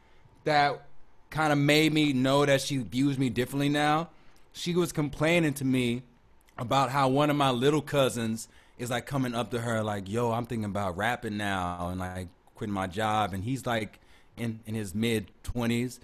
that 0.44 0.86
kind 1.30 1.52
of 1.52 1.58
made 1.58 1.92
me 1.92 2.12
know 2.12 2.44
that 2.46 2.60
she 2.60 2.78
views 2.78 3.18
me 3.18 3.30
differently 3.30 3.68
now. 3.68 4.08
She 4.52 4.74
was 4.74 4.92
complaining 4.92 5.54
to 5.54 5.64
me 5.64 6.02
about 6.56 6.90
how 6.90 7.08
one 7.08 7.30
of 7.30 7.36
my 7.36 7.50
little 7.50 7.82
cousins 7.82 8.48
is 8.78 8.90
like 8.90 9.06
coming 9.06 9.34
up 9.34 9.50
to 9.50 9.60
her 9.60 9.82
like, 9.82 10.08
"Yo, 10.08 10.32
I'm 10.32 10.46
thinking 10.46 10.64
about 10.64 10.96
rapping 10.96 11.36
now 11.36 11.88
and 11.90 12.00
like 12.00 12.28
quitting 12.54 12.74
my 12.74 12.86
job." 12.86 13.34
And 13.34 13.44
he's 13.44 13.66
like 13.66 14.00
in 14.36 14.60
in 14.66 14.74
his 14.74 14.94
mid 14.94 15.30
20s, 15.44 15.98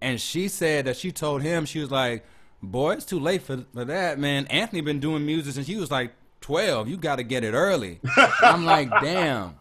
and 0.00 0.20
she 0.20 0.48
said 0.48 0.86
that 0.86 0.96
she 0.96 1.12
told 1.12 1.42
him 1.42 1.64
she 1.64 1.80
was 1.80 1.90
like, 1.90 2.24
"Boy, 2.62 2.92
it's 2.94 3.04
too 3.04 3.20
late 3.20 3.42
for, 3.42 3.64
for 3.74 3.84
that, 3.84 4.18
man. 4.18 4.46
Anthony 4.46 4.80
been 4.80 5.00
doing 5.00 5.24
music 5.26 5.54
since 5.54 5.66
he 5.66 5.76
was 5.76 5.90
like 5.90 6.12
12. 6.40 6.88
You 6.88 6.96
got 6.96 7.16
to 7.16 7.22
get 7.22 7.44
it 7.44 7.52
early." 7.52 8.00
I'm 8.42 8.64
like, 8.64 8.90
"Damn." 9.02 9.54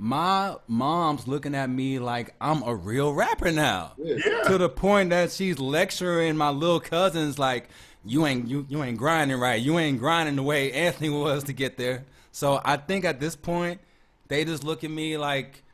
My 0.00 0.54
mom's 0.68 1.26
looking 1.26 1.56
at 1.56 1.68
me 1.68 1.98
like 1.98 2.32
I'm 2.40 2.62
a 2.62 2.72
real 2.72 3.12
rapper 3.12 3.50
now. 3.50 3.94
Yeah, 3.98 4.44
to 4.44 4.56
the 4.56 4.68
point 4.68 5.10
that 5.10 5.32
she's 5.32 5.58
lecturing 5.58 6.36
my 6.36 6.50
little 6.50 6.78
cousins 6.78 7.36
like 7.36 7.68
you 8.04 8.24
ain't 8.24 8.46
you, 8.46 8.64
you 8.68 8.82
ain't 8.84 8.96
grinding 8.96 9.38
right. 9.40 9.60
You 9.60 9.76
ain't 9.78 9.98
grinding 9.98 10.36
the 10.36 10.44
way 10.44 10.72
anthony 10.72 11.10
was 11.10 11.44
to 11.44 11.52
get 11.52 11.76
there. 11.76 12.04
So 12.30 12.60
i 12.64 12.76
think 12.76 13.04
at 13.04 13.18
this 13.18 13.34
point 13.34 13.80
they 14.28 14.44
just 14.44 14.62
look 14.62 14.84
at 14.84 14.90
me 14.90 15.18
like 15.18 15.64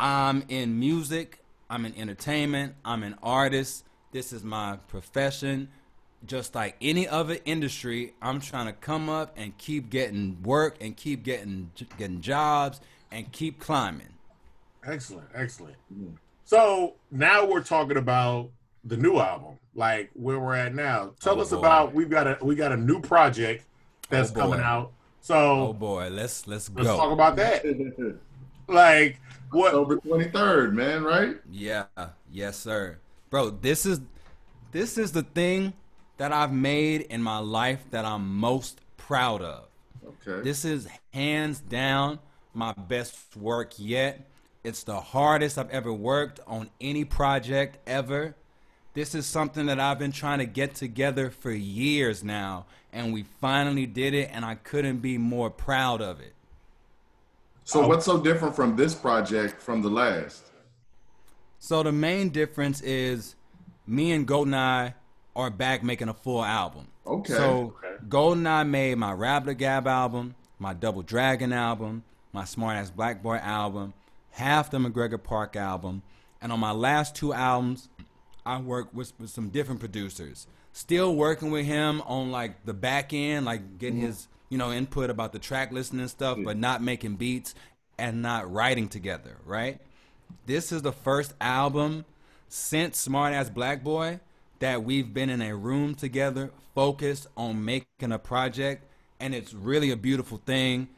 i'm 0.00 0.44
in 0.48 0.80
music. 0.80 1.40
I'm 1.68 1.84
in 1.84 1.94
entertainment. 1.98 2.76
I'm 2.82 3.02
an 3.02 3.16
artist. 3.22 3.84
This 4.10 4.32
is 4.32 4.42
my 4.42 4.78
profession. 4.88 5.68
Just 6.24 6.54
like 6.54 6.76
any 6.80 7.06
other 7.06 7.36
industry 7.44 8.14
i'm 8.22 8.40
trying 8.40 8.66
to 8.66 8.72
come 8.72 9.10
up 9.10 9.34
and 9.36 9.56
keep 9.58 9.90
getting 9.90 10.42
work 10.42 10.78
and 10.80 10.96
keep 10.96 11.22
getting 11.22 11.70
getting 11.98 12.22
jobs 12.22 12.80
and 13.10 13.30
keep 13.32 13.58
climbing 13.58 14.08
excellent, 14.84 15.28
excellent. 15.34 15.76
Mm. 15.94 16.14
So 16.44 16.94
now 17.10 17.44
we're 17.44 17.62
talking 17.62 17.96
about 17.98 18.50
the 18.84 18.96
new 18.96 19.18
album, 19.18 19.58
like 19.74 20.10
where 20.14 20.38
we're 20.38 20.54
at 20.54 20.74
now. 20.74 21.12
Tell 21.20 21.38
Oh, 21.38 21.42
us 21.42 21.50
boy. 21.50 21.58
about 21.58 21.94
we've 21.94 22.08
got 22.10 22.26
a 22.26 22.38
we 22.42 22.54
got 22.54 22.72
a 22.72 22.76
new 22.76 23.00
project 23.00 23.66
that's 24.08 24.30
Oh, 24.30 24.34
coming 24.34 24.60
out. 24.60 24.92
So 25.20 25.68
oh 25.68 25.72
boy 25.72 26.08
let's 26.10 26.46
let's 26.46 26.70
let's 26.74 26.88
go 26.88 26.96
talk 26.96 27.12
about 27.12 27.36
that. 27.36 27.64
Like 28.70 29.18
what? 29.50 29.68
October 29.68 29.96
23rd, 29.96 30.72
man, 30.74 31.02
right? 31.02 31.36
Yeah, 31.50 31.86
yes, 32.30 32.58
sir. 32.58 32.98
Bro, 33.30 33.50
this 33.62 33.86
is 33.86 34.00
this 34.72 34.98
is 34.98 35.12
the 35.12 35.22
thing 35.22 35.72
that 36.18 36.32
I've 36.32 36.52
made 36.52 37.02
in 37.02 37.22
my 37.22 37.38
life 37.38 37.82
that 37.92 38.04
I'm 38.04 38.36
most 38.36 38.80
proud 38.98 39.40
of. 39.40 39.68
Okay. 40.26 40.42
This 40.42 40.66
is 40.66 40.86
hands 41.14 41.60
down 41.60 42.18
my 42.58 42.72
best 42.72 43.16
work 43.36 43.72
yet. 43.78 44.26
It's 44.64 44.82
the 44.82 45.00
hardest 45.00 45.56
I've 45.56 45.70
ever 45.70 45.92
worked 45.92 46.40
on 46.46 46.68
any 46.80 47.04
project 47.04 47.78
ever. 47.86 48.34
This 48.94 49.14
is 49.14 49.26
something 49.26 49.66
that 49.66 49.78
I've 49.78 49.98
been 49.98 50.12
trying 50.12 50.40
to 50.40 50.46
get 50.46 50.74
together 50.74 51.30
for 51.30 51.52
years 51.52 52.24
now, 52.24 52.66
and 52.92 53.12
we 53.12 53.22
finally 53.40 53.86
did 53.86 54.12
it, 54.12 54.30
and 54.32 54.44
I 54.44 54.56
couldn't 54.56 54.98
be 54.98 55.16
more 55.18 55.50
proud 55.50 56.02
of 56.02 56.20
it. 56.20 56.34
so 57.64 57.86
what's 57.86 58.04
so 58.06 58.20
different 58.20 58.56
from 58.56 58.74
this 58.76 58.94
project 58.94 59.60
from 59.62 59.82
the 59.82 59.90
last? 59.90 60.42
So 61.60 61.82
the 61.82 61.92
main 61.92 62.30
difference 62.30 62.80
is 62.80 63.36
me 63.86 64.12
and 64.12 64.26
Goldeneye 64.26 64.94
are 65.36 65.50
back 65.50 65.82
making 65.84 66.08
a 66.08 66.14
full 66.14 66.44
album. 66.44 66.88
Okay. 67.06 67.32
So 67.34 67.74
Okay. 67.78 67.96
Goldeneye 68.08 68.68
made 68.68 68.96
my 68.98 69.12
Rabdar 69.12 69.56
Gab 69.56 69.86
album, 69.86 70.34
my 70.58 70.72
Double 70.74 71.02
Dragon 71.02 71.52
album, 71.52 72.02
my 72.38 72.44
Smart 72.44 72.76
Ass 72.76 72.92
Black 72.92 73.20
Boy 73.20 73.34
album, 73.38 73.94
half 74.30 74.70
the 74.70 74.78
MacGregor 74.78 75.18
Park 75.18 75.56
album, 75.56 76.02
and 76.40 76.52
on 76.52 76.60
my 76.60 76.70
last 76.70 77.16
two 77.16 77.32
albums, 77.32 77.88
I 78.46 78.60
worked 78.60 78.94
with, 78.94 79.12
with 79.18 79.30
some 79.30 79.48
different 79.48 79.80
producers. 79.80 80.46
Still 80.72 81.16
working 81.16 81.50
with 81.50 81.66
him 81.66 82.00
on 82.02 82.30
like 82.30 82.64
the 82.64 82.74
back 82.74 83.12
end, 83.12 83.44
like 83.44 83.78
getting 83.78 83.96
mm-hmm. 83.96 84.06
his 84.06 84.28
you 84.50 84.56
know 84.56 84.70
input 84.70 85.10
about 85.10 85.32
the 85.32 85.40
track 85.40 85.72
listing 85.72 85.98
and 85.98 86.08
stuff, 86.08 86.38
but 86.44 86.56
not 86.56 86.80
making 86.80 87.16
beats 87.16 87.56
and 87.98 88.22
not 88.22 88.48
writing 88.52 88.86
together, 88.88 89.38
right? 89.44 89.80
This 90.46 90.70
is 90.70 90.82
the 90.82 90.92
first 90.92 91.34
album 91.40 92.04
since 92.48 92.98
Smart 92.98 93.34
Ass 93.34 93.50
Black 93.50 93.82
Boy 93.82 94.20
that 94.60 94.84
we've 94.84 95.12
been 95.12 95.28
in 95.28 95.42
a 95.42 95.56
room 95.56 95.96
together 95.96 96.52
focused 96.72 97.26
on 97.36 97.64
making 97.64 98.12
a 98.12 98.18
project 98.20 98.84
and 99.18 99.34
it's 99.34 99.52
really 99.52 99.90
a 99.90 99.96
beautiful 99.96 100.40
thing. 100.46 100.88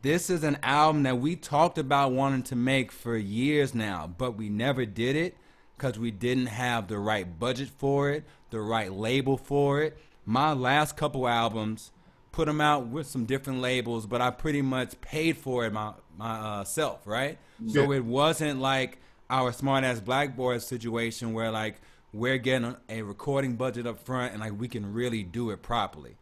This 0.00 0.30
is 0.30 0.44
an 0.44 0.58
album 0.62 1.02
that 1.02 1.18
we 1.18 1.34
talked 1.34 1.76
about 1.76 2.12
wanting 2.12 2.44
to 2.44 2.56
make 2.56 2.92
for 2.92 3.16
years 3.16 3.74
now, 3.74 4.06
but 4.06 4.36
we 4.36 4.48
never 4.48 4.86
did 4.86 5.16
it 5.16 5.36
because 5.76 5.98
we 5.98 6.12
didn't 6.12 6.46
have 6.46 6.86
the 6.86 6.98
right 6.98 7.38
budget 7.38 7.68
for 7.68 8.08
it, 8.10 8.24
the 8.50 8.60
right 8.60 8.92
label 8.92 9.36
for 9.36 9.82
it. 9.82 9.98
My 10.24 10.52
last 10.52 10.96
couple 10.96 11.26
albums 11.26 11.90
put 12.30 12.46
them 12.46 12.60
out 12.60 12.86
with 12.86 13.08
some 13.08 13.24
different 13.24 13.60
labels, 13.60 14.06
but 14.06 14.20
I 14.20 14.30
pretty 14.30 14.62
much 14.62 15.00
paid 15.00 15.36
for 15.36 15.66
it 15.66 15.72
my 15.72 15.94
myself, 16.16 17.04
right? 17.04 17.38
So 17.66 17.90
it 17.92 18.04
wasn't 18.04 18.60
like 18.60 18.98
our 19.28 19.52
smart 19.52 19.82
ass 19.82 19.98
black 19.98 20.36
boy 20.36 20.58
situation 20.58 21.32
where 21.32 21.50
like 21.50 21.80
we're 22.12 22.38
getting 22.38 22.76
a 22.88 23.02
recording 23.02 23.56
budget 23.56 23.84
up 23.88 23.98
front 23.98 24.32
and 24.32 24.40
like 24.40 24.58
we 24.58 24.68
can 24.68 24.92
really 24.92 25.24
do 25.24 25.50
it 25.50 25.60
properly. 25.60 26.16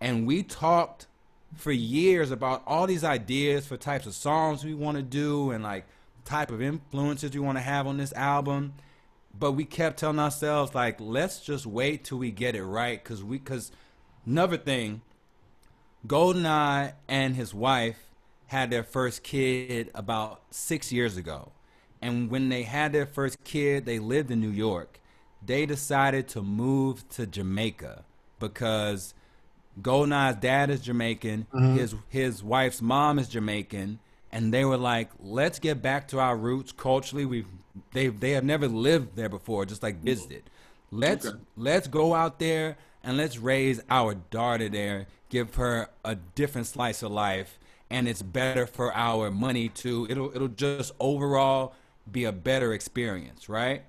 And 0.00 0.24
we 0.24 0.44
talked 0.44 1.07
for 1.56 1.72
years 1.72 2.30
about 2.30 2.62
all 2.66 2.86
these 2.86 3.04
ideas 3.04 3.66
for 3.66 3.76
types 3.76 4.06
of 4.06 4.14
songs 4.14 4.64
we 4.64 4.74
want 4.74 4.96
to 4.96 5.02
do 5.02 5.50
and 5.50 5.64
like 5.64 5.86
type 6.24 6.50
of 6.50 6.60
influences 6.60 7.32
we 7.32 7.40
want 7.40 7.56
to 7.56 7.62
have 7.62 7.86
on 7.86 7.96
this 7.96 8.12
album. 8.12 8.74
But 9.38 9.52
we 9.52 9.64
kept 9.64 9.98
telling 9.98 10.18
ourselves 10.18 10.74
like 10.74 11.00
let's 11.00 11.40
just 11.40 11.66
wait 11.66 12.04
till 12.04 12.18
we 12.18 12.30
get 12.30 12.54
it 12.54 12.64
right 12.64 13.02
because 13.02 13.22
we 13.22 13.38
because 13.38 13.72
another 14.26 14.56
thing 14.56 15.02
goldeneye 16.06 16.92
and 17.08 17.34
his 17.34 17.54
wife 17.54 17.98
had 18.46 18.70
their 18.70 18.82
first 18.82 19.22
kid 19.22 19.90
about 19.94 20.42
six 20.50 20.92
years 20.92 21.16
ago. 21.16 21.52
And 22.00 22.30
when 22.30 22.48
they 22.48 22.62
had 22.62 22.92
their 22.92 23.06
first 23.06 23.42
kid 23.44 23.86
they 23.86 23.98
lived 23.98 24.30
in 24.30 24.40
new 24.40 24.50
york. 24.50 25.00
They 25.44 25.66
decided 25.66 26.28
to 26.28 26.42
move 26.42 27.08
to 27.10 27.26
jamaica 27.26 28.04
because 28.38 29.14
goldeneye's 29.80 30.36
dad 30.36 30.70
is 30.70 30.80
jamaican 30.80 31.46
mm-hmm. 31.52 31.76
his 31.76 31.94
his 32.08 32.42
wife's 32.42 32.82
mom 32.82 33.18
is 33.18 33.28
jamaican 33.28 33.98
and 34.32 34.52
they 34.52 34.64
were 34.64 34.76
like 34.76 35.10
let's 35.20 35.58
get 35.58 35.80
back 35.82 36.08
to 36.08 36.18
our 36.18 36.36
roots 36.36 36.72
culturally. 36.72 37.24
We've 37.24 37.46
they 37.92 38.08
they 38.08 38.32
have 38.32 38.44
never 38.44 38.68
lived 38.68 39.16
there 39.16 39.28
before 39.28 39.64
just 39.64 39.82
like 39.82 40.02
visited 40.02 40.42
let's 40.90 41.26
Okay. 41.26 41.38
let's 41.56 41.88
go 41.88 42.14
out 42.14 42.38
there 42.38 42.76
and 43.02 43.16
let's 43.16 43.38
raise 43.38 43.80
our 43.90 44.14
daughter 44.14 44.68
there 44.68 45.06
give 45.28 45.54
her 45.54 45.88
a 46.04 46.16
different 46.16 46.66
slice 46.66 47.02
of 47.02 47.12
life 47.12 47.58
and 47.90 48.08
it's 48.08 48.22
better 48.22 48.66
for 48.66 48.92
our 48.94 49.30
money 49.30 49.68
too 49.68 50.06
it'll 50.10 50.34
it'll 50.34 50.48
just 50.48 50.92
overall 50.98 51.74
be 52.10 52.24
a 52.24 52.32
better 52.32 52.72
experience 52.72 53.48
right? 53.48 53.82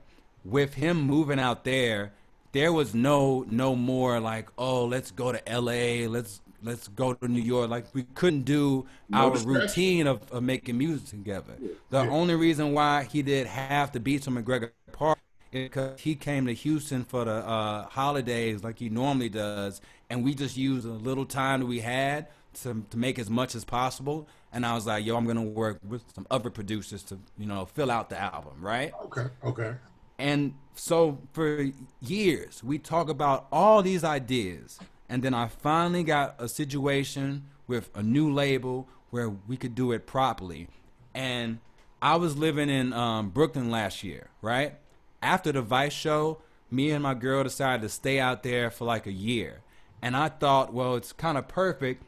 With 0.46 0.76
him 0.76 1.02
moving 1.02 1.40
out 1.40 1.66
there 1.66 2.14
there 2.52 2.74
was 2.74 2.94
no 2.94 3.46
no 3.50 3.76
more 3.76 4.20
like 4.20 4.50
oh 4.58 4.86
let's 4.86 5.12
go 5.12 5.32
to 5.32 5.50
L.A. 5.50 6.08
let's 6.08 6.42
let's 6.62 6.88
go 6.90 7.14
to 7.14 7.28
New 7.28 7.42
York. 7.42 7.70
Like 7.70 7.86
we 7.94 8.04
couldn't 8.04 8.44
do 8.44 8.86
No 9.10 9.30
our 9.30 9.32
distraction. 9.32 9.52
routine 9.62 10.08
of, 10.08 10.30
of 10.32 10.44
making 10.44 10.78
music 10.78 11.08
together. 11.10 11.60
The 11.90 12.00
only 12.00 12.36
reason 12.36 12.74
why 12.74 13.04
he 13.04 13.22
did 13.22 13.48
half 13.48 13.92
the 13.92 14.00
beats 14.00 14.28
on 14.28 14.34
MacGregor 14.36 14.74
Park 14.92 15.20
is 15.52 15.66
because 15.70 16.00
he 16.00 16.16
came 16.16 16.46
to 16.48 16.54
Houston 16.54 17.04
for 17.06 17.26
the 17.26 17.32
uh, 17.48 17.88
holidays 17.90 18.64
like 18.64 18.80
he 18.80 18.90
normally 18.90 19.30
does, 19.30 19.82
and 20.10 20.24
we 20.24 20.36
just 20.36 20.58
used 20.58 20.86
a 20.86 20.92
little 20.92 21.26
time 21.26 21.62
that 21.62 21.66
we 21.68 21.80
had 21.80 22.28
to 22.64 22.84
to 22.90 22.98
make 22.98 23.20
as 23.20 23.30
much 23.30 23.56
as 23.56 23.64
possible. 23.66 24.28
And 24.52 24.66
I 24.66 24.74
was 24.74 24.88
like, 24.88 25.06
yo, 25.06 25.16
I'm 25.16 25.26
gonna 25.28 25.44
work 25.44 25.80
with 25.88 26.04
some 26.14 26.26
other 26.32 26.50
producers 26.50 27.04
to 27.04 27.20
you 27.38 27.46
know 27.46 27.66
fill 27.66 27.92
out 27.92 28.10
the 28.10 28.20
album, 28.20 28.56
right? 28.62 28.96
Okay. 29.06 29.28
Okay. 29.44 29.74
And 30.18 30.54
so 30.80 31.20
for 31.34 31.72
years, 32.02 32.64
we 32.64 32.80
talk 32.80 33.10
about 33.10 33.48
all 33.52 33.84
these 33.84 34.04
ideas. 34.04 34.80
And 35.10 35.22
then 35.22 35.34
I 35.34 35.48
finally 35.48 36.04
got 36.04 36.36
a 36.40 36.48
situation 36.48 37.46
with 37.68 37.90
a 37.94 38.02
new 38.02 38.32
label 38.32 38.88
where 39.10 39.30
we 39.30 39.58
could 39.58 39.76
do 39.76 39.92
it 39.92 40.08
properly. 40.08 40.70
And 41.14 41.60
I 42.02 42.16
was 42.16 42.38
living 42.38 42.70
in 42.70 42.94
um, 42.94 43.30
Brooklyn 43.30 43.70
last 43.70 44.04
year, 44.04 44.30
right? 44.42 44.76
After 45.22 45.52
the 45.52 45.62
Vice 45.62 45.94
show, 45.94 46.42
me 46.72 46.92
and 46.92 47.04
my 47.04 47.14
girl 47.14 47.44
decided 47.44 47.82
to 47.82 47.90
stay 47.90 48.20
out 48.20 48.44
there 48.44 48.72
for 48.72 48.86
like 48.86 49.06
a 49.06 49.12
year. 49.12 49.62
And 50.02 50.16
I 50.16 50.30
thought, 50.30 50.74
well, 50.74 50.96
it's 50.96 51.12
kind 51.12 51.38
of 51.38 51.50
perfect 51.50 52.04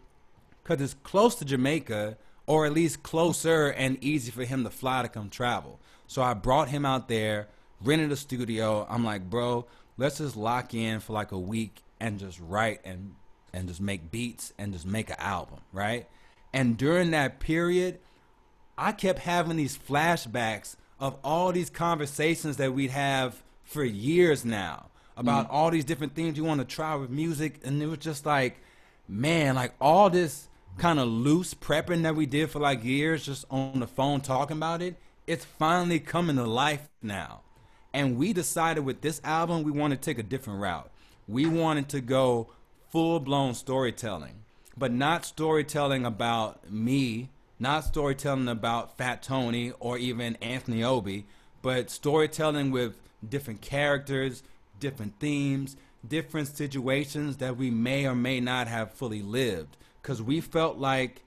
because 0.64 0.82
it's 0.82 0.96
close 1.04 1.36
to 1.36 1.46
Jamaica, 1.46 2.18
or 2.46 2.66
at 2.66 2.72
least 2.72 3.04
closer 3.04 3.68
and 3.68 4.02
easy 4.02 4.32
for 4.32 4.46
him 4.46 4.64
to 4.64 4.70
fly 4.70 5.02
to 5.02 5.10
come 5.10 5.30
travel. 5.30 5.80
So 6.08 6.22
I 6.22 6.34
brought 6.34 6.70
him 6.70 6.86
out 6.86 7.10
there, 7.10 7.50
rented 7.84 8.12
a 8.12 8.16
studio. 8.16 8.86
I'm 8.90 9.04
like, 9.04 9.30
bro, 9.30 9.66
let's 9.98 10.18
just 10.18 10.36
lock 10.36 10.74
in 10.74 11.00
for 11.00 11.14
like 11.14 11.32
a 11.32 11.40
week 11.40 11.84
and 12.00 12.20
just 12.20 12.40
write 12.40 12.82
and 12.84 13.16
and 13.54 13.68
just 13.68 13.82
make 13.82 14.12
beats 14.12 14.54
and 14.58 14.74
just 14.74 14.86
make 14.86 15.10
an 15.10 15.18
album, 15.20 15.60
right? 15.74 16.08
And 16.54 16.78
during 16.78 17.12
that 17.12 17.40
period, 17.40 18.00
I 18.78 18.92
kept 18.94 19.20
having 19.20 19.58
these 19.58 19.78
flashbacks 19.78 20.76
of 21.00 21.18
all 21.24 21.52
these 21.52 21.70
conversations 21.70 22.58
that 22.58 22.74
we'd 22.74 22.92
have 22.92 23.42
for 23.64 23.84
years 23.84 24.46
now 24.46 24.90
about 25.18 25.48
mm. 25.48 25.54
all 25.54 25.72
these 25.72 25.86
different 25.86 26.16
things 26.16 26.38
you 26.38 26.44
want 26.44 26.60
to 26.62 26.66
try 26.66 26.96
with 26.96 27.10
music. 27.10 27.60
And 27.64 27.82
it 27.82 27.88
was 27.88 28.00
just 28.00 28.26
like, 28.26 28.58
man, 29.08 29.56
like 29.56 29.74
all 29.82 30.10
this 30.10 30.48
kind 30.78 31.00
of 31.00 31.08
loose 31.08 31.54
prepping 31.54 32.04
that 32.04 32.16
we 32.16 32.26
did 32.26 32.50
for 32.50 32.60
like 32.60 32.84
years 32.84 33.26
just 33.26 33.46
on 33.50 33.80
the 33.80 33.88
phone 33.88 34.22
talking 34.22 34.58
about 34.58 34.82
it, 34.82 34.96
it's 35.28 35.46
finally 35.46 36.00
coming 36.00 36.38
to 36.38 36.46
life 36.46 36.90
now. 37.02 37.42
And 37.94 38.18
we 38.18 38.34
decided 38.34 38.86
with 38.86 39.02
this 39.02 39.22
album, 39.24 39.64
we 39.64 39.72
want 39.72 39.92
to 39.92 39.98
take 39.98 40.18
a 40.18 40.24
different 40.24 40.62
route. 40.62 40.90
We 41.28 41.46
wanted 41.46 41.90
to 41.90 42.02
go 42.02 42.48
full 42.90 43.20
blown 43.20 43.54
storytelling, 43.54 44.44
but 44.78 44.92
not 44.92 45.26
storytelling 45.26 46.06
about 46.06 46.72
me, 46.72 47.30
not 47.60 47.86
storytelling 47.86 48.48
about 48.48 48.98
Fat 48.98 49.22
Tony 49.22 49.72
or 49.80 49.98
even 49.98 50.36
Anthony 50.38 50.84
Obi, 50.84 51.26
but 51.62 51.90
storytelling 51.90 52.72
with 52.72 52.98
different 53.28 53.62
characters, 53.62 54.44
different 54.80 55.20
themes, 55.20 55.76
different 56.08 56.48
situations 56.48 57.38
that 57.38 57.58
we 57.58 57.70
may 57.70 58.06
or 58.06 58.16
may 58.16 58.40
not 58.40 58.68
have 58.68 58.94
fully 58.94 59.22
lived. 59.22 59.78
Because 60.02 60.22
we 60.22 60.42
felt 60.42 60.78
like 60.78 61.22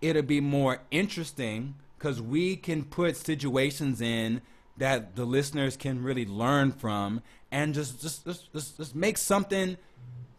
it'd 0.00 0.26
be 0.26 0.40
more 0.40 0.80
interesting 0.90 1.74
because 1.98 2.22
we 2.22 2.54
can 2.54 2.84
put 2.84 3.16
situations 3.16 4.00
in 4.00 4.40
that 4.78 5.16
the 5.16 5.24
listeners 5.24 5.76
can 5.76 6.02
really 6.02 6.26
learn 6.26 6.72
from 6.72 7.22
and 7.50 7.74
just 7.74 8.00
just 8.00 8.24
just, 8.24 8.52
just, 8.52 8.76
just 8.76 8.94
make 8.94 9.18
something 9.18 9.76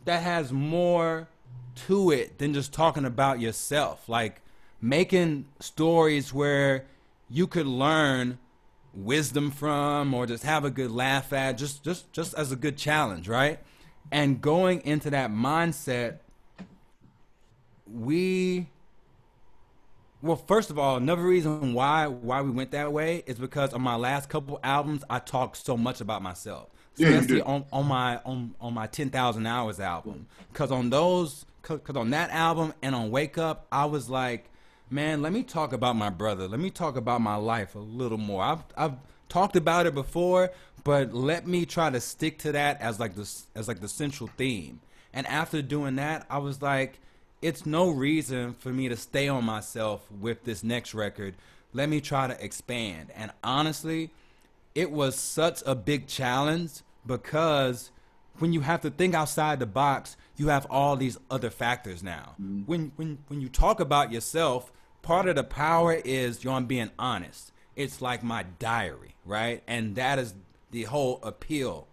that 0.05 0.23
has 0.23 0.51
more 0.51 1.27
to 1.87 2.11
it 2.11 2.37
than 2.39 2.53
just 2.53 2.73
talking 2.73 3.05
about 3.05 3.39
yourself. 3.39 4.09
Like 4.09 4.41
making 4.81 5.45
stories 5.59 6.33
where 6.33 6.85
you 7.29 7.47
could 7.47 7.67
learn 7.67 8.39
wisdom 8.93 9.51
from 9.51 10.13
or 10.13 10.25
just 10.25 10.43
have 10.43 10.65
a 10.65 10.69
good 10.69 10.91
laugh 10.91 11.31
at 11.31 11.57
just 11.57 11.83
just 11.83 12.11
just 12.11 12.33
as 12.33 12.51
a 12.51 12.55
good 12.55 12.77
challenge 12.77 13.27
right? 13.27 13.59
And 14.11 14.41
going 14.41 14.81
into 14.81 15.11
that 15.11 15.29
mindset 15.29 16.17
we 17.85 18.69
well, 20.21 20.35
first 20.35 20.69
of 20.69 20.77
all, 20.77 20.97
another 20.97 21.23
reason 21.23 21.73
why 21.73 22.07
why 22.07 22.41
we 22.41 22.51
went 22.51 22.71
that 22.71 22.91
way 22.91 23.23
is 23.25 23.37
because 23.39 23.73
on 23.73 23.81
my 23.81 23.95
last 23.95 24.29
couple 24.29 24.59
albums, 24.63 25.03
I 25.09 25.19
talked 25.19 25.57
so 25.57 25.77
much 25.77 26.01
about 26.01 26.21
myself. 26.21 26.69
Yeah, 26.97 27.09
Especially 27.09 27.35
did. 27.37 27.45
on, 27.45 27.65
on 27.71 27.85
my 27.87 28.17
on, 28.25 28.55
on 28.59 28.73
my 28.73 28.87
ten 28.87 29.09
thousand 29.09 29.45
hours 29.45 29.79
album, 29.79 30.27
because 30.51 30.71
on 30.71 30.89
those, 30.89 31.45
because 31.61 31.95
on 31.95 32.09
that 32.09 32.29
album 32.31 32.73
and 32.81 32.93
on 32.93 33.11
Wake 33.11 33.37
Up, 33.37 33.67
I 33.71 33.85
was 33.85 34.09
like, 34.09 34.49
man, 34.89 35.21
let 35.21 35.31
me 35.31 35.43
talk 35.43 35.71
about 35.71 35.95
my 35.95 36.09
brother. 36.09 36.47
Let 36.47 36.59
me 36.59 36.69
talk 36.69 36.97
about 36.97 37.21
my 37.21 37.35
life 37.35 37.75
a 37.75 37.79
little 37.79 38.17
more. 38.17 38.43
I've 38.43 38.63
I've 38.75 38.95
talked 39.29 39.55
about 39.55 39.85
it 39.85 39.93
before, 39.93 40.51
but 40.83 41.13
let 41.13 41.47
me 41.47 41.65
try 41.65 41.89
to 41.89 42.01
stick 42.01 42.39
to 42.39 42.51
that 42.51 42.81
as 42.81 42.99
like 42.99 43.15
the 43.15 43.29
as 43.55 43.69
like 43.69 43.79
the 43.79 43.87
central 43.87 44.29
theme. 44.35 44.81
And 45.13 45.25
after 45.27 45.61
doing 45.61 45.95
that, 45.95 46.25
I 46.29 46.39
was 46.39 46.61
like, 46.61 46.99
it's 47.41 47.65
no 47.65 47.89
reason 47.89 48.53
for 48.53 48.69
me 48.69 48.89
to 48.89 48.97
stay 48.97 49.27
on 49.27 49.45
myself 49.45 50.05
with 50.11 50.43
this 50.43 50.63
next 50.63 50.93
record. 50.93 51.35
Let 51.73 51.89
me 51.89 52.01
try 52.01 52.27
to 52.27 52.43
expand. 52.43 53.11
And 53.15 53.31
honestly, 53.43 54.11
it 54.75 54.91
was 54.91 55.15
such 55.15 55.61
a 55.65 55.75
big 55.75 56.07
challenge 56.07 56.81
because 57.05 57.91
when 58.39 58.53
you 58.53 58.61
have 58.61 58.81
to 58.81 58.89
think 58.89 59.13
outside 59.13 59.59
the 59.59 59.65
box, 59.65 60.17
you 60.37 60.47
have 60.47 60.65
all 60.69 60.95
these 60.95 61.17
other 61.29 61.49
factors 61.49 62.01
now. 62.01 62.35
Mm-hmm. 62.41 62.61
When 62.65 62.91
when 62.95 63.17
when 63.27 63.41
you 63.41 63.49
talk 63.49 63.79
about 63.79 64.11
yourself, 64.11 64.71
part 65.01 65.27
of 65.27 65.35
the 65.35 65.43
power 65.43 65.93
is 65.93 66.43
you're 66.43 66.59
being 66.61 66.91
honest. 66.97 67.51
It's 67.75 68.01
like 68.01 68.23
my 68.23 68.43
diary, 68.57 69.15
right? 69.25 69.63
And 69.67 69.95
that 69.95 70.19
is 70.19 70.33
the 70.71 70.83
whole 70.83 71.19
appeal, 71.23 71.87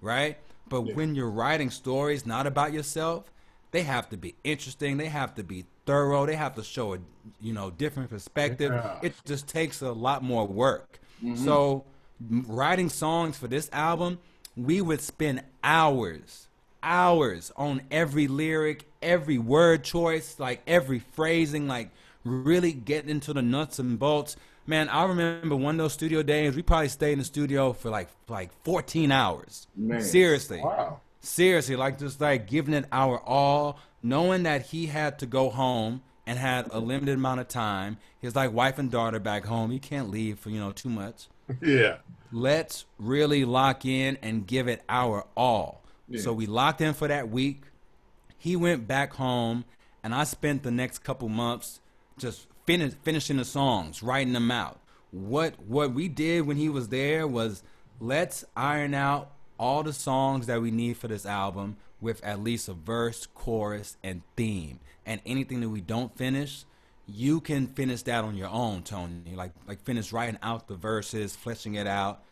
right? 0.00 0.38
But 0.68 0.94
when 0.94 1.14
you're 1.14 1.30
writing 1.30 1.70
stories 1.70 2.24
not 2.24 2.46
about 2.46 2.72
yourself, 2.72 3.31
they 3.72 3.82
have 3.82 4.08
to 4.10 4.16
be 4.16 4.36
interesting. 4.44 4.98
They 4.98 5.08
have 5.08 5.34
to 5.34 5.42
be 5.42 5.64
thorough. 5.86 6.24
They 6.26 6.36
have 6.36 6.54
to 6.54 6.62
show 6.62 6.94
a 6.94 6.98
you 7.40 7.52
know 7.52 7.70
different 7.70 8.10
perspective. 8.10 8.70
Yeah. 8.70 8.98
It 9.02 9.14
just 9.24 9.48
takes 9.48 9.82
a 9.82 9.90
lot 9.90 10.22
more 10.22 10.46
work. 10.46 11.00
Mm-hmm. 11.22 11.44
So 11.44 11.84
writing 12.46 12.88
songs 12.88 13.36
for 13.36 13.48
this 13.48 13.68
album, 13.72 14.18
we 14.56 14.80
would 14.80 15.00
spend 15.00 15.42
hours, 15.64 16.48
hours 16.82 17.50
on 17.56 17.82
every 17.90 18.28
lyric, 18.28 18.84
every 19.00 19.38
word 19.38 19.84
choice, 19.84 20.38
like 20.38 20.62
every 20.66 21.00
phrasing, 21.00 21.66
like 21.66 21.90
really 22.24 22.72
getting 22.72 23.10
into 23.10 23.32
the 23.32 23.42
nuts 23.42 23.78
and 23.78 23.98
bolts. 23.98 24.36
Man, 24.66 24.88
I 24.90 25.04
remember 25.04 25.56
one 25.56 25.74
of 25.76 25.78
those 25.78 25.94
studio 25.94 26.22
days. 26.22 26.54
We 26.54 26.62
probably 26.62 26.88
stayed 26.88 27.14
in 27.14 27.18
the 27.18 27.24
studio 27.24 27.72
for 27.72 27.90
like 27.90 28.08
like 28.28 28.50
14 28.64 29.10
hours. 29.10 29.66
Man. 29.74 30.02
Seriously. 30.02 30.60
Wow. 30.60 31.00
Seriously, 31.24 31.76
like 31.76 31.98
just 31.98 32.20
like 32.20 32.48
giving 32.48 32.74
it 32.74 32.84
our 32.90 33.20
all, 33.20 33.78
knowing 34.02 34.42
that 34.42 34.66
he 34.66 34.86
had 34.86 35.20
to 35.20 35.26
go 35.26 35.50
home 35.50 36.02
and 36.26 36.38
had 36.38 36.68
a 36.72 36.80
limited 36.80 37.14
amount 37.14 37.40
of 37.40 37.48
time. 37.48 37.96
His 38.20 38.34
like 38.34 38.52
wife 38.52 38.78
and 38.78 38.90
daughter 38.90 39.20
back 39.20 39.44
home. 39.44 39.70
He 39.70 39.78
can't 39.78 40.10
leave 40.10 40.38
for 40.38 40.50
you 40.50 40.58
know 40.58 40.72
too 40.72 40.90
much. 40.90 41.28
Yeah. 41.60 41.98
Let's 42.34 42.86
really 42.98 43.44
lock 43.44 43.84
in 43.84 44.16
and 44.22 44.46
give 44.46 44.66
it 44.66 44.82
our 44.88 45.26
all. 45.36 45.82
Yeah. 46.08 46.22
So 46.22 46.32
we 46.32 46.46
locked 46.46 46.80
in 46.80 46.94
for 46.94 47.06
that 47.08 47.28
week. 47.28 47.64
He 48.38 48.56
went 48.56 48.88
back 48.88 49.12
home, 49.12 49.66
and 50.02 50.14
I 50.14 50.24
spent 50.24 50.62
the 50.62 50.70
next 50.70 51.00
couple 51.00 51.28
months 51.28 51.80
just 52.16 52.46
finish, 52.64 52.94
finishing 53.02 53.36
the 53.36 53.44
songs, 53.44 54.02
writing 54.02 54.32
them 54.32 54.50
out. 54.50 54.80
What 55.10 55.54
what 55.66 55.92
we 55.92 56.08
did 56.08 56.46
when 56.46 56.56
he 56.56 56.70
was 56.70 56.88
there 56.88 57.26
was 57.26 57.62
let's 58.00 58.44
iron 58.56 58.94
out 58.94 59.31
all 59.62 59.84
the 59.84 59.92
songs 59.92 60.46
that 60.46 60.60
we 60.60 60.72
need 60.72 60.96
for 60.96 61.06
this 61.06 61.24
album 61.24 61.76
with 62.00 62.22
at 62.24 62.42
least 62.42 62.68
a 62.68 62.72
verse, 62.72 63.28
chorus, 63.32 63.96
and 64.02 64.22
theme. 64.36 64.80
And 65.06 65.20
anything 65.24 65.60
that 65.60 65.68
we 65.68 65.80
don't 65.80 66.14
finish, 66.16 66.64
you 67.06 67.40
can 67.40 67.68
finish 67.68 68.02
that 68.02 68.24
on 68.24 68.36
your 68.36 68.48
own, 68.48 68.82
Tony. 68.82 69.36
Like 69.36 69.52
like 69.68 69.80
finish 69.84 70.12
writing 70.12 70.38
out 70.42 70.66
the 70.66 70.74
verses, 70.74 71.36
fleshing 71.36 71.76
it 71.76 71.86
out. 71.86 72.24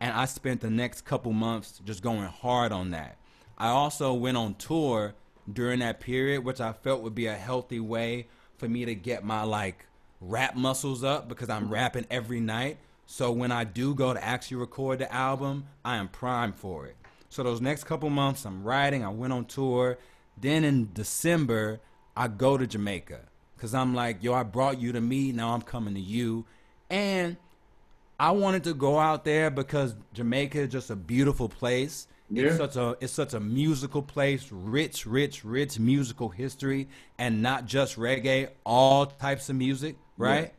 And 0.00 0.12
I 0.12 0.24
spent 0.24 0.60
the 0.60 0.70
next 0.70 1.02
couple 1.02 1.32
months 1.32 1.80
just 1.84 2.02
going 2.02 2.24
hard 2.24 2.72
on 2.72 2.90
that. 2.90 3.16
I 3.56 3.68
also 3.68 4.12
went 4.12 4.36
on 4.36 4.56
tour 4.56 5.14
during 5.50 5.78
that 5.78 6.00
period, 6.00 6.44
which 6.44 6.60
I 6.60 6.72
felt 6.72 7.02
would 7.02 7.14
be 7.14 7.26
a 7.26 7.34
healthy 7.34 7.78
way 7.78 8.26
for 8.58 8.68
me 8.68 8.84
to 8.86 8.96
get 8.96 9.22
my 9.22 9.44
like 9.44 9.86
rap 10.20 10.56
muscles 10.56 11.04
up 11.04 11.28
because 11.28 11.48
I'm 11.48 11.70
rapping 11.70 12.06
every 12.10 12.40
night. 12.40 12.78
So 13.06 13.30
when 13.32 13.52
I 13.52 13.64
do 13.64 13.94
go 13.94 14.14
to 14.14 14.24
actually 14.24 14.58
record 14.58 14.98
the 14.98 15.12
album, 15.12 15.66
I 15.84 15.96
am 15.96 16.08
primed 16.08 16.56
for 16.56 16.86
it. 16.86 16.96
So 17.28 17.42
those 17.42 17.60
next 17.60 17.84
couple 17.84 18.10
months, 18.10 18.44
I'm 18.44 18.62
writing. 18.62 19.04
I 19.04 19.08
went 19.08 19.32
on 19.32 19.44
tour. 19.46 19.98
Then 20.38 20.64
in 20.64 20.90
December, 20.92 21.80
I 22.16 22.28
go 22.28 22.56
to 22.56 22.66
Jamaica 22.66 23.20
because 23.56 23.74
I'm 23.74 23.94
like, 23.94 24.22
yo, 24.22 24.34
I 24.34 24.42
brought 24.42 24.80
you 24.80 24.92
to 24.92 25.00
me. 25.00 25.32
Now 25.32 25.54
I'm 25.54 25.62
coming 25.62 25.94
to 25.94 26.00
you. 26.00 26.44
And 26.90 27.36
I 28.18 28.32
wanted 28.32 28.64
to 28.64 28.74
go 28.74 28.98
out 28.98 29.24
there 29.24 29.50
because 29.50 29.94
Jamaica 30.12 30.60
is 30.60 30.68
just 30.72 30.90
a 30.90 30.96
beautiful 30.96 31.48
place. 31.48 32.06
Yeah. 32.30 32.44
It's 32.44 32.56
such 32.56 32.76
a 32.76 32.96
it's 33.00 33.12
such 33.12 33.34
a 33.34 33.40
musical 33.40 34.00
place, 34.00 34.48
rich, 34.50 35.06
rich, 35.06 35.44
rich 35.44 35.78
musical 35.78 36.28
history, 36.30 36.88
and 37.18 37.42
not 37.42 37.66
just 37.66 37.96
reggae, 37.96 38.48
all 38.64 39.06
types 39.06 39.48
of 39.50 39.56
music, 39.56 39.96
right? 40.16 40.52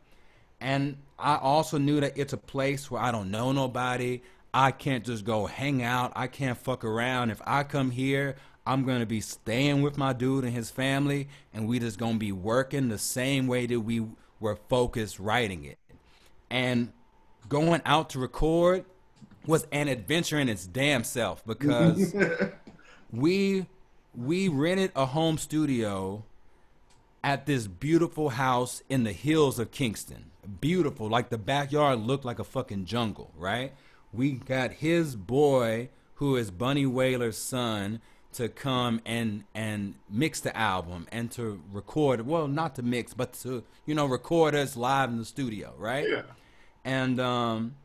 And 0.60 0.96
I 1.24 1.38
also 1.38 1.78
knew 1.78 2.00
that 2.00 2.18
it's 2.18 2.34
a 2.34 2.36
place 2.38 2.90
where 2.90 3.00
I 3.00 3.10
don't 3.10 3.30
know 3.30 3.50
nobody. 3.50 4.20
I 4.52 4.72
can't 4.72 5.06
just 5.06 5.24
go 5.24 5.46
hang 5.46 5.82
out. 5.82 6.12
I 6.14 6.26
can't 6.26 6.58
fuck 6.58 6.84
around. 6.84 7.30
If 7.30 7.40
I 7.46 7.62
come 7.62 7.90
here, 7.90 8.36
I'm 8.66 8.84
gonna 8.84 9.06
be 9.06 9.22
staying 9.22 9.80
with 9.80 9.96
my 9.96 10.12
dude 10.12 10.44
and 10.44 10.52
his 10.52 10.70
family, 10.70 11.28
and 11.54 11.66
we 11.66 11.78
just 11.78 11.98
gonna 11.98 12.18
be 12.18 12.30
working 12.30 12.90
the 12.90 12.98
same 12.98 13.46
way 13.46 13.64
that 13.64 13.80
we 13.80 14.06
were 14.38 14.56
focused 14.68 15.18
writing 15.18 15.64
it. 15.64 15.78
And 16.50 16.92
going 17.48 17.80
out 17.86 18.10
to 18.10 18.18
record 18.18 18.84
was 19.46 19.66
an 19.72 19.88
adventure 19.88 20.38
in 20.38 20.50
its 20.50 20.66
damn 20.66 21.04
self 21.04 21.42
because 21.46 22.14
we 23.10 23.64
we 24.14 24.48
rented 24.48 24.92
a 24.94 25.06
home 25.06 25.38
studio 25.38 26.22
at 27.22 27.46
this 27.46 27.66
beautiful 27.66 28.28
house 28.28 28.82
in 28.90 29.04
the 29.04 29.12
hills 29.12 29.58
of 29.58 29.70
Kingston. 29.70 30.32
Beautiful, 30.60 31.08
like 31.08 31.30
the 31.30 31.38
backyard 31.38 32.00
looked 32.00 32.24
like 32.24 32.38
a 32.38 32.44
fucking 32.44 32.84
jungle, 32.84 33.32
right? 33.36 33.72
We 34.12 34.32
got 34.32 34.72
his 34.72 35.16
boy, 35.16 35.88
who 36.16 36.36
is 36.36 36.50
Bunny 36.50 36.86
Wailer's 36.86 37.38
son, 37.38 38.00
to 38.34 38.48
come 38.48 39.00
and 39.06 39.44
and 39.54 39.94
mix 40.10 40.40
the 40.40 40.56
album 40.56 41.06
and 41.12 41.30
to 41.32 41.62
record. 41.72 42.26
Well, 42.26 42.48
not 42.48 42.74
to 42.76 42.82
mix, 42.82 43.14
but 43.14 43.32
to 43.42 43.64
you 43.86 43.94
know 43.94 44.06
record 44.06 44.54
us 44.54 44.76
live 44.76 45.10
in 45.10 45.18
the 45.18 45.24
studio, 45.24 45.72
right? 45.78 46.06
Yeah. 46.08 46.22
and 46.84 47.20
um, 47.20 47.76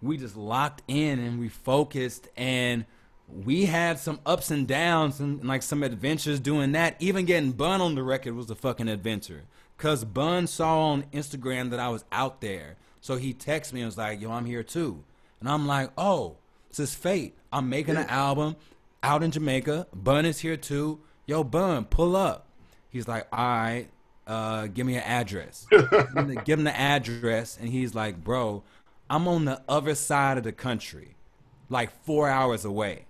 we 0.00 0.16
just 0.16 0.36
locked 0.36 0.82
in 0.88 1.18
and 1.18 1.38
we 1.38 1.48
focused 1.48 2.28
and 2.36 2.84
we 3.28 3.64
had 3.66 3.98
some 3.98 4.20
ups 4.24 4.50
and 4.50 4.68
downs 4.68 5.18
and 5.20 5.44
like 5.44 5.62
some 5.62 5.82
adventures 5.82 6.38
doing 6.38 6.72
that. 6.72 6.96
Even 7.00 7.24
getting 7.24 7.52
Bun 7.52 7.80
on 7.80 7.94
the 7.94 8.02
record 8.02 8.34
was 8.34 8.48
a 8.50 8.54
fucking 8.54 8.88
adventure. 8.88 9.44
Cause 9.78 10.04
Bun 10.04 10.46
saw 10.46 10.90
on 10.90 11.04
Instagram 11.12 11.70
that 11.70 11.80
I 11.80 11.88
was 11.88 12.04
out 12.10 12.40
there. 12.40 12.76
So 13.00 13.16
he 13.16 13.34
texted 13.34 13.74
me 13.74 13.80
and 13.82 13.88
was 13.88 13.98
like, 13.98 14.20
yo, 14.20 14.32
I'm 14.32 14.46
here 14.46 14.62
too. 14.62 15.04
And 15.40 15.48
I'm 15.48 15.66
like, 15.66 15.90
oh, 15.98 16.36
this 16.70 16.80
is 16.80 16.94
fate. 16.94 17.36
I'm 17.52 17.68
making 17.68 17.96
an 17.96 18.08
album 18.08 18.56
out 19.02 19.22
in 19.22 19.30
Jamaica. 19.30 19.86
Bun 19.94 20.24
is 20.24 20.40
here 20.40 20.56
too. 20.56 21.00
Yo, 21.26 21.44
Bun, 21.44 21.84
pull 21.84 22.16
up. 22.16 22.46
He's 22.88 23.06
like, 23.06 23.26
all 23.32 23.44
right, 23.44 23.88
uh, 24.26 24.66
give 24.68 24.86
me 24.86 24.96
an 24.96 25.02
address. 25.02 25.66
give, 25.70 25.90
him 25.90 26.28
the, 26.28 26.42
give 26.44 26.58
him 26.58 26.64
the 26.64 26.76
address. 26.76 27.58
And 27.60 27.68
he's 27.68 27.94
like, 27.94 28.22
bro, 28.24 28.62
I'm 29.08 29.28
on 29.28 29.44
the 29.44 29.62
other 29.68 29.94
side 29.94 30.38
of 30.38 30.44
the 30.44 30.52
country, 30.52 31.16
like 31.68 31.90
four 32.04 32.28
hours 32.28 32.64
away. 32.64 33.06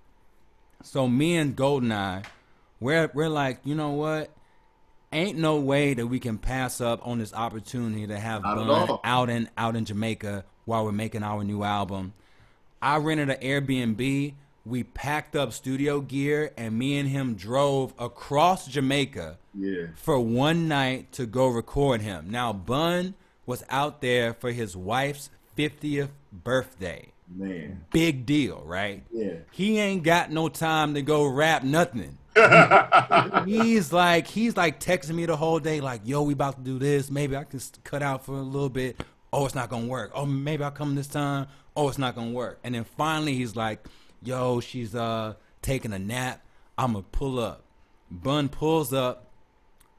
So 0.82 1.08
me 1.08 1.36
and 1.36 1.56
Goldeneye, 1.56 2.24
we're 2.80 3.10
we're 3.14 3.28
like, 3.28 3.60
you 3.64 3.74
know 3.74 3.90
what? 3.90 4.30
Ain't 5.12 5.38
no 5.38 5.56
way 5.56 5.94
that 5.94 6.06
we 6.06 6.18
can 6.18 6.36
pass 6.36 6.80
up 6.80 7.06
on 7.06 7.18
this 7.18 7.32
opportunity 7.32 8.06
to 8.06 8.18
have 8.18 8.42
Not 8.42 8.66
Bun 8.66 8.98
out 9.04 9.30
in 9.30 9.48
out 9.56 9.76
in 9.76 9.84
Jamaica 9.84 10.44
while 10.64 10.84
we're 10.84 10.92
making 10.92 11.22
our 11.22 11.44
new 11.44 11.62
album. 11.62 12.12
I 12.82 12.96
rented 12.98 13.30
an 13.30 13.36
Airbnb. 13.40 14.34
We 14.64 14.82
packed 14.82 15.36
up 15.36 15.52
studio 15.52 16.00
gear, 16.00 16.50
and 16.56 16.76
me 16.76 16.98
and 16.98 17.08
him 17.08 17.34
drove 17.36 17.94
across 18.00 18.66
Jamaica 18.66 19.38
Yeah. 19.54 19.86
for 19.94 20.18
one 20.18 20.66
night 20.66 21.12
to 21.12 21.24
go 21.24 21.46
record 21.46 22.00
him. 22.02 22.26
Now, 22.30 22.52
Bun 22.52 23.14
was 23.46 23.62
out 23.70 24.00
there 24.00 24.34
for 24.34 24.50
his 24.50 24.76
wife's 24.76 25.30
50th 25.56 26.08
birthday. 26.32 27.12
Man. 27.28 27.84
Big 27.92 28.26
deal, 28.26 28.62
right? 28.66 29.04
Yeah. 29.12 29.34
He 29.52 29.78
ain't 29.78 30.02
got 30.02 30.32
no 30.32 30.48
time 30.48 30.94
to 30.94 31.02
go 31.02 31.24
rap 31.24 31.62
nothing. 31.62 32.18
He's 33.46 33.92
like 33.92 34.26
he's 34.26 34.56
like 34.56 34.78
texting 34.78 35.14
me 35.14 35.24
the 35.24 35.36
whole 35.36 35.58
day 35.58 35.80
like 35.80 36.02
yo 36.04 36.22
we 36.22 36.34
about 36.34 36.56
to 36.56 36.62
do 36.62 36.78
this. 36.78 37.10
Maybe 37.10 37.36
i 37.36 37.44
can 37.44 37.60
cut 37.84 38.02
out 38.02 38.24
for 38.24 38.32
a 38.32 38.42
little 38.42 38.68
bit. 38.68 39.00
Oh 39.32 39.46
it's 39.46 39.54
not 39.54 39.70
gonna 39.70 39.86
work. 39.86 40.12
Oh 40.14 40.26
maybe 40.26 40.62
i'll 40.62 40.70
come 40.70 40.94
this 40.94 41.06
time. 41.06 41.46
Oh 41.74 41.88
it's 41.88 41.98
not 41.98 42.14
gonna 42.14 42.32
work. 42.32 42.58
And 42.62 42.74
then 42.74 42.84
finally 42.84 43.34
he's 43.34 43.56
like 43.56 43.86
yo 44.22 44.60
she's 44.60 44.94
uh 44.94 45.34
taking 45.62 45.92
a 45.92 45.98
nap. 45.98 46.44
I'm 46.76 46.92
gonna 46.92 47.04
pull 47.10 47.38
up. 47.38 47.64
Bun 48.10 48.48
pulls 48.48 48.92
up. 48.92 49.30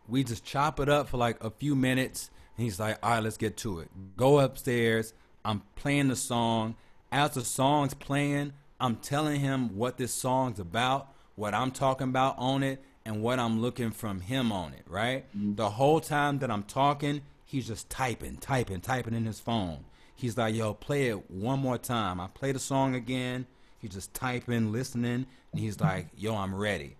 We 0.07 0.23
just 0.23 0.45
chop 0.45 0.79
it 0.79 0.89
up 0.89 1.09
for 1.09 1.17
like 1.17 1.43
a 1.43 1.49
few 1.49 1.75
minutes. 1.75 2.29
And 2.55 2.63
he's 2.63 2.79
like 2.79 2.97
all 3.01 3.11
right 3.11 3.23
let's 3.23 3.37
get 3.37 3.57
to 3.57 3.79
it. 3.79 3.89
Go 4.15 4.39
upstairs. 4.39 5.13
I'm 5.43 5.63
playing 5.75 6.09
the 6.09 6.15
song. 6.15 6.75
As 7.11 7.31
the 7.31 7.43
song's 7.43 7.93
playing 7.93 8.53
i'm 8.79 8.95
telling 8.97 9.39
him 9.39 9.75
what 9.75 9.97
this 9.97 10.13
song's 10.13 10.59
about 10.59 11.11
what 11.37 11.53
i'm 11.53 11.71
talking 11.71 12.09
about 12.09 12.35
on 12.37 12.61
it 12.61 12.83
and 13.05 13.23
what 13.23 13.39
i'm 13.39 13.61
looking 13.61 13.91
from 13.91 14.19
him 14.19 14.51
on 14.51 14.73
it 14.73 14.83
right 14.85 15.25
mm-hmm. 15.29 15.55
the 15.55 15.69
whole 15.69 16.01
time 16.01 16.39
that 16.39 16.51
i'm 16.51 16.63
talking 16.63 17.21
he's 17.45 17.67
just 17.67 17.89
typing 17.89 18.35
typing 18.35 18.81
typing 18.81 19.13
in 19.13 19.25
his 19.25 19.39
phone 19.39 19.85
he's 20.13 20.37
like 20.37 20.53
yo 20.53 20.73
play 20.73 21.07
it 21.07 21.31
one 21.31 21.59
more 21.59 21.77
time 21.77 22.19
i 22.19 22.27
play 22.27 22.51
the 22.51 22.59
song 22.59 22.93
again 22.93 23.45
he's 23.79 23.91
just 23.91 24.13
typing 24.13 24.73
listening 24.73 25.25
and 25.53 25.61
he's 25.61 25.79
like 25.79 26.07
yo 26.17 26.35
i'm 26.35 26.53
ready 26.53 26.97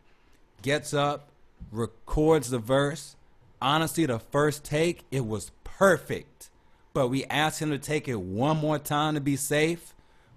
gets 0.62 0.94
up, 0.94 1.30
records 1.72 2.50
the 2.50 2.60
verse. 2.60 3.16
Honestly, 3.62 4.06
the 4.06 4.20
first 4.20 4.64
take, 4.64 5.04
it 5.12 5.26
was 5.26 5.52
perfect. 5.64 6.50
But 6.94 7.08
we 7.08 7.26
asked 7.26 7.62
him 7.62 7.72
to 7.72 7.78
take 7.78 8.08
it 8.08 8.20
one 8.20 8.58
more 8.58 8.80
time 8.80 9.16
to 9.16 9.22
be 9.22 9.36
safe. 9.36 9.94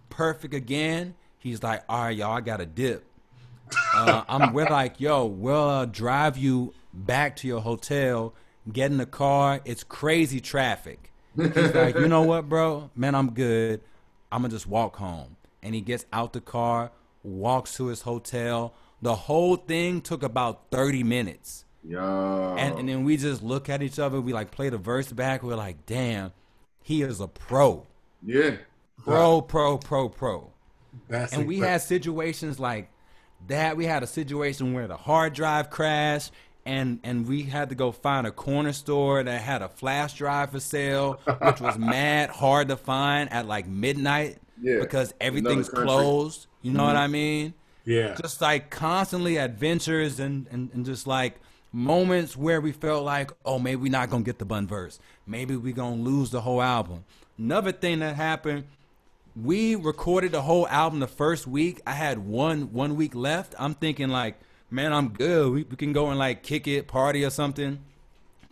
Perfect 0.09 0.55
again. 0.55 1.15
He's 1.39 1.63
like, 1.63 1.83
all 1.89 2.05
right, 2.05 2.17
y'all, 2.17 2.37
I 2.37 2.41
got 2.41 2.59
to 2.59 2.67
dip. 2.67 3.05
Uh, 3.95 4.25
I'm, 4.29 4.53
we're 4.53 4.69
like, 4.69 5.01
yo, 5.01 5.27
we'll 5.27 5.69
uh, 5.69 5.85
drive 5.87 6.37
you 6.37 6.75
back 6.93 7.37
to 7.37 7.49
your 7.49 7.61
hotel, 7.61 8.35
get 8.73 8.91
in 8.91 8.99
the 8.99 9.07
car. 9.07 9.61
It's 9.65 9.85
crazy 9.85 10.41
traffic. 10.41 11.13
He's 11.37 11.75
like, 11.75 11.95
you 11.97 12.09
know 12.09 12.23
what, 12.23 12.49
bro? 12.49 12.91
Man, 12.97 13.15
I'm 13.15 13.31
good. 13.33 13.81
I'm 14.33 14.43
gonna 14.43 14.53
just 14.53 14.67
walk 14.67 14.97
home. 14.97 15.37
And 15.63 15.75
he 15.75 15.81
gets 15.81 16.05
out 16.13 16.33
the 16.33 16.41
car, 16.41 16.91
walks 17.23 17.77
to 17.77 17.87
his 17.87 18.03
hotel. 18.03 18.75
The 19.03 19.15
whole 19.15 19.57
thing 19.57 20.01
took 20.01 20.23
about 20.23 20.71
30 20.71 21.03
minutes. 21.05 21.65
Yo. 21.83 22.55
And, 22.59 22.79
and 22.79 22.89
then 22.89 23.05
we 23.05 23.17
just 23.17 23.43
look 23.43 23.69
at 23.69 23.83
each 23.83 23.99
other. 23.99 24.21
We 24.21 24.33
like 24.33 24.51
play 24.51 24.69
the 24.69 24.79
verse 24.79 25.11
back. 25.13 25.43
We're 25.43 25.57
like, 25.57 25.87
damn, 25.87 26.33
he 26.83 27.03
is 27.03 27.21
a 27.21 27.29
pro. 27.29 27.87
yeah. 28.25 28.57
Pro, 29.03 29.41
pro, 29.41 29.79
pro, 29.79 30.11
pro. 30.11 30.51
That's 31.09 31.33
And 31.33 31.47
we 31.47 31.55
incredible. 31.57 31.73
had 31.73 31.81
situations 31.83 32.61
like 32.61 32.91
that. 33.49 33.77
We 33.77 33.87
had 33.87 34.03
a 34.03 34.07
situation 34.07 34.73
where 34.73 34.87
the 34.87 34.97
hard 34.97 35.33
drive 35.35 35.71
crashed, 35.71 36.33
and 36.65 37.01
and 37.05 37.27
we 37.27 37.43
had 37.43 37.69
to 37.71 37.75
go 37.75 37.93
find 37.93 38.27
a 38.27 38.31
corner 38.31 38.73
store 38.73 39.23
that 39.23 39.41
had 39.41 39.63
a 39.63 39.69
flash 39.69 40.15
drive 40.15 40.51
for 40.51 40.61
sale, 40.61 41.21
which 41.43 41.61
was 41.61 41.79
mad 41.79 42.31
hard 42.31 42.69
to 42.69 42.77
find 42.77 43.33
at 43.33 43.47
like 43.47 43.67
midnight 43.67 44.39
Yeah. 44.61 44.81
because 44.81 45.15
everything's 45.21 45.69
closed. 45.69 46.47
You 46.63 46.73
know 46.73 46.85
what 46.85 46.97
mm-hmm. 46.97 47.03
I 47.03 47.09
mean? 47.09 47.55
yeah. 47.85 48.15
Just 48.21 48.41
like 48.41 48.71
constantly 48.71 49.37
adventures 49.37 50.21
and, 50.21 50.47
and, 50.51 50.71
and 50.73 50.85
just 50.85 51.07
like 51.07 51.41
moments 51.73 52.37
where 52.37 52.61
we 52.61 52.73
felt 52.73 53.05
like, 53.05 53.31
oh, 53.45 53.59
maybe 53.59 53.77
we're 53.83 53.93
not 53.93 54.11
gonna 54.11 54.23
get 54.23 54.39
the 54.39 54.45
bun 54.45 54.67
verse. 54.67 54.99
Maybe 55.27 55.57
we're 55.57 55.75
gonna 55.75 56.03
lose 56.03 56.31
the 56.31 56.41
whole 56.41 56.63
album. 56.63 57.05
Another 57.39 57.73
thing 57.73 58.01
that 58.01 58.17
happened 58.17 58.65
we 59.37 59.75
recorded 59.75 60.33
the 60.33 60.43
whole 60.43 60.67
album 60.69 61.01
the 61.01 61.07
first 61.07 61.47
week. 61.47 61.81
I 61.87 61.93
had 61.93 62.19
one 62.19 62.73
one 62.73 62.97
week 62.97 63.15
left. 63.15 63.55
I'm 63.59 63.75
thinking 63.75 64.09
like, 64.09 64.39
man, 64.71 64.93
I'm 64.93 65.09
good. 65.11 65.53
We, 65.53 65.63
we 65.65 65.77
can 65.77 65.93
go 65.93 66.09
and 66.11 66.19
like 66.19 66.43
kick 66.43 66.67
it, 66.67 66.89
party 66.89 67.25
or 67.25 67.31
something. 67.31 67.81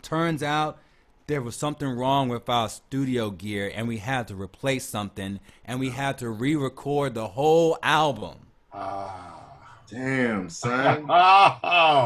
Turns 0.01 0.41
out 0.43 0.79
there 1.27 1.41
was 1.41 1.55
something 1.55 1.87
wrong 1.89 2.29
with 2.29 2.49
our 2.49 2.69
studio 2.69 3.29
gear, 3.31 3.71
and 3.75 3.87
we 3.87 3.97
had 3.97 4.27
to 4.29 4.35
replace 4.35 4.85
something, 4.85 5.39
and 5.65 5.79
we 5.79 5.91
had 5.91 6.17
to 6.19 6.29
re-record 6.29 7.13
the 7.13 7.27
whole 7.29 7.77
album. 7.83 8.47
Ah, 8.73 9.43
damn, 9.89 10.49
son. 10.49 11.05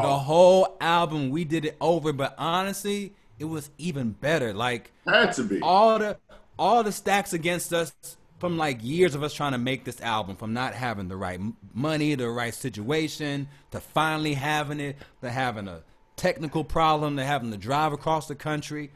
The 0.02 0.08
Oh, 0.08 0.18
whole 0.18 0.76
album, 0.80 1.30
we 1.30 1.44
did 1.44 1.64
it 1.64 1.76
over. 1.80 2.12
But 2.12 2.34
honestly, 2.38 3.14
it 3.38 3.44
was 3.46 3.70
even 3.78 4.12
better. 4.12 4.52
Like 4.52 4.92
Had 5.06 5.32
to 5.34 5.44
be. 5.44 5.60
all 5.60 5.98
the 5.98 6.18
all 6.58 6.82
the 6.82 6.92
stacks 6.92 7.32
against 7.32 7.72
us 7.72 7.92
from 8.38 8.58
like 8.58 8.78
years 8.82 9.14
of 9.14 9.22
us 9.22 9.32
trying 9.32 9.52
to 9.52 9.58
make 9.58 9.84
this 9.84 10.00
album 10.00 10.36
from 10.36 10.52
not 10.52 10.74
having 10.74 11.08
the 11.08 11.16
right 11.16 11.40
money 11.72 12.14
the 12.14 12.28
right 12.28 12.54
situation 12.54 13.48
to 13.70 13.80
finally 13.80 14.34
having 14.34 14.80
it 14.80 14.96
to 15.22 15.30
having 15.30 15.68
a 15.68 15.82
technical 16.16 16.64
problem 16.64 17.16
to 17.16 17.24
having 17.24 17.50
to 17.50 17.56
drive 17.56 17.92
across 17.92 18.28
the 18.28 18.34
country 18.34 18.90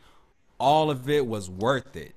all 0.59 0.91
of 0.91 1.09
it 1.09 1.27
was 1.27 1.49
worth 1.49 1.97
it. 1.97 2.15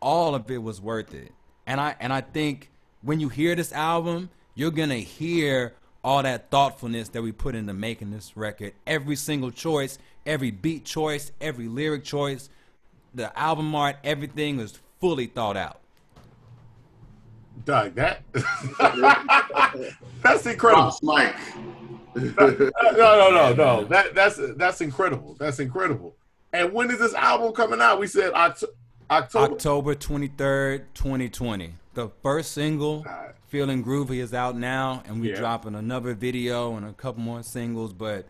All 0.00 0.34
of 0.34 0.50
it 0.50 0.62
was 0.62 0.80
worth 0.80 1.14
it. 1.14 1.32
And 1.66 1.80
i 1.80 1.96
and 1.98 2.12
i 2.12 2.20
think 2.20 2.70
when 3.02 3.20
you 3.20 3.28
hear 3.28 3.54
this 3.54 3.72
album 3.72 4.30
you're 4.54 4.70
gonna 4.70 4.96
hear 4.96 5.74
all 6.04 6.22
that 6.22 6.50
thoughtfulness 6.50 7.08
that 7.10 7.22
we 7.22 7.32
put 7.32 7.56
into 7.56 7.74
making 7.74 8.12
this 8.12 8.36
record. 8.36 8.72
Every 8.86 9.16
single 9.16 9.50
choice 9.50 9.98
every 10.24 10.50
beat 10.50 10.84
choice 10.84 11.32
every 11.40 11.68
lyric 11.68 12.04
choice 12.04 12.50
the 13.14 13.36
album 13.38 13.74
art 13.74 13.96
everything 14.04 14.56
was 14.56 14.78
fully 15.00 15.26
thought 15.26 15.56
out 15.56 15.80
Doug, 17.64 17.94
that 17.94 18.22
that's 20.22 20.46
incredible. 20.46 20.82
Pops 20.84 21.02
Mike. 21.02 21.34
no, 22.14 22.60
no, 22.96 23.30
no, 23.30 23.52
no. 23.54 23.84
That 23.84 24.14
that's 24.14 24.38
that's 24.56 24.80
incredible. 24.80 25.36
That's 25.38 25.58
incredible. 25.58 26.14
And 26.52 26.72
when 26.72 26.90
is 26.90 26.98
this 26.98 27.14
album 27.14 27.52
coming 27.52 27.80
out? 27.80 27.98
We 27.98 28.06
said 28.06 28.32
Oct- 28.32 28.64
October. 29.10 29.54
October 29.54 29.94
23rd, 29.94 30.84
2020. 30.94 31.74
The 31.94 32.08
first 32.22 32.52
single, 32.52 33.00
God. 33.02 33.34
Feeling 33.48 33.84
Groovy, 33.84 34.18
is 34.20 34.34
out 34.34 34.56
now, 34.56 35.02
and 35.06 35.20
we 35.20 35.30
Yeah. 35.30 35.36
dropping 35.36 35.74
another 35.74 36.14
video 36.14 36.76
and 36.76 36.86
a 36.86 36.92
couple 36.92 37.22
more 37.22 37.42
singles, 37.42 37.92
but 37.92 38.26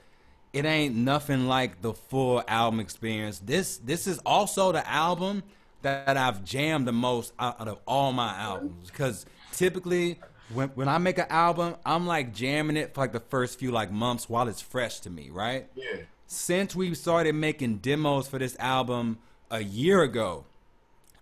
it 0.53 0.65
ain't 0.65 0.95
nothing 0.95 1.47
like 1.49 1.83
the 1.83 1.93
full 1.95 2.43
album 2.49 2.81
experience. 2.81 3.39
This 3.39 3.79
this 3.79 4.07
is 4.07 4.19
also 4.27 4.73
the 4.73 4.89
album 4.89 5.43
that 5.83 6.17
I've 6.17 6.45
jammed 6.45 6.87
the 6.87 6.93
most 6.93 7.33
out 7.39 7.69
of 7.69 7.79
all 7.87 8.13
my 8.13 8.35
albums 8.37 8.91
because 8.91 9.27
typically 9.53 10.19
when 10.53 10.69
when 10.71 10.89
I 10.89 10.99
make 10.99 11.19
an 11.19 11.27
album, 11.29 11.77
I'm 11.85 12.07
like 12.07 12.35
jamming 12.35 12.77
it 12.77 12.95
for 12.95 13.01
like 13.03 13.13
the 13.13 13.21
first 13.21 13.59
few 13.59 13.71
like 13.71 13.91
months 13.91 14.29
while 14.29 14.49
it's 14.49 14.61
fresh 14.61 15.01
to 15.01 15.11
me, 15.11 15.31
right? 15.31 15.69
Yeah. 15.75 16.03
since 16.29 16.75
we 16.75 16.93
started 16.95 17.35
making 17.37 17.77
demos 17.79 18.27
for 18.27 18.39
this 18.39 18.57
album 18.59 19.19
a 19.51 19.63
year 19.63 20.03
ago, 20.03 20.45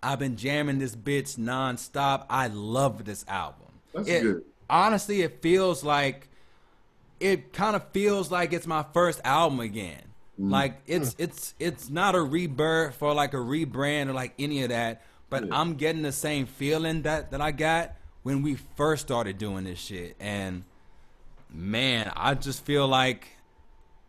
I've 0.03 0.19
been 0.19 0.37
jamming 0.37 0.79
this 0.79 0.97
bitch 0.97 1.37
nonstop. 1.37 2.25
I 2.31 2.47
love 2.49 3.05
this 3.05 3.25
album. 3.29 3.67
That's 3.93 4.09
It- 4.09 4.23
good. 4.23 4.45
Honestly, 4.71 5.21
it 5.21 5.43
feels 5.43 5.85
like 5.85 6.29
it 7.21 7.53
kind 7.53 7.77
of 7.77 7.85
feels 7.93 8.31
like 8.31 8.53
it's 8.55 8.67
my 8.67 8.83
first 8.95 9.21
album 9.25 9.61
again. 9.61 10.03
Mm. 10.41 10.51
Like 10.51 10.81
it's 10.87 11.15
it's 11.19 11.55
it's 11.59 11.91
not 11.91 12.15
a 12.15 12.23
rebirth 12.23 13.03
or 13.03 13.15
like 13.15 13.35
a 13.35 13.39
rebrand 13.39 14.09
or 14.09 14.13
like 14.13 14.35
any 14.39 14.63
of 14.63 14.71
that, 14.71 15.03
but 15.31 15.47
Yeah. 15.47 15.61
I'm 15.61 15.75
getting 15.75 16.03
the 16.03 16.13
same 16.13 16.47
feeling 16.47 17.03
that 17.03 17.31
that 17.31 17.41
I 17.41 17.53
got 17.53 17.93
when 18.23 18.43
we 18.43 18.57
first 18.77 19.03
started 19.03 19.39
doing 19.39 19.65
this 19.65 19.79
shit. 19.79 20.17
And 20.19 20.65
man, 21.51 22.13
I 22.17 22.35
just 22.35 22.65
feel 22.65 22.89
like 22.89 23.29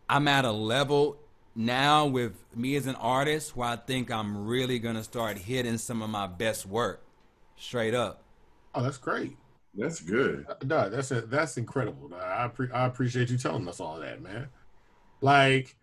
I'm 0.08 0.26
at 0.28 0.44
a 0.44 0.52
level 0.52 1.18
now 1.54 2.06
with 2.06 2.34
me 2.54 2.76
as 2.76 2.86
an 2.86 2.96
artist 2.96 3.56
where 3.56 3.68
I 3.68 3.76
think 3.76 4.10
I'm 4.10 4.46
really 4.46 4.78
gonna 4.78 5.04
start 5.04 5.38
hitting 5.38 5.78
some 5.78 6.02
of 6.02 6.10
my 6.10 6.26
best 6.26 6.66
work 6.66 7.02
straight 7.56 7.94
up. 7.94 8.22
Oh, 8.74 8.82
that's 8.82 8.98
great. 8.98 9.36
That's 9.74 10.00
good. 10.00 10.46
No, 10.64 10.88
that's 10.88 11.10
a, 11.10 11.22
that's 11.22 11.56
incredible. 11.56 12.10
I 12.14 12.48
appre- 12.48 12.72
I 12.74 12.86
appreciate 12.86 13.30
you 13.30 13.38
telling 13.38 13.68
us 13.68 13.80
all 13.80 13.98
that, 14.00 14.22
man. 14.22 14.48
Like, 15.20 15.76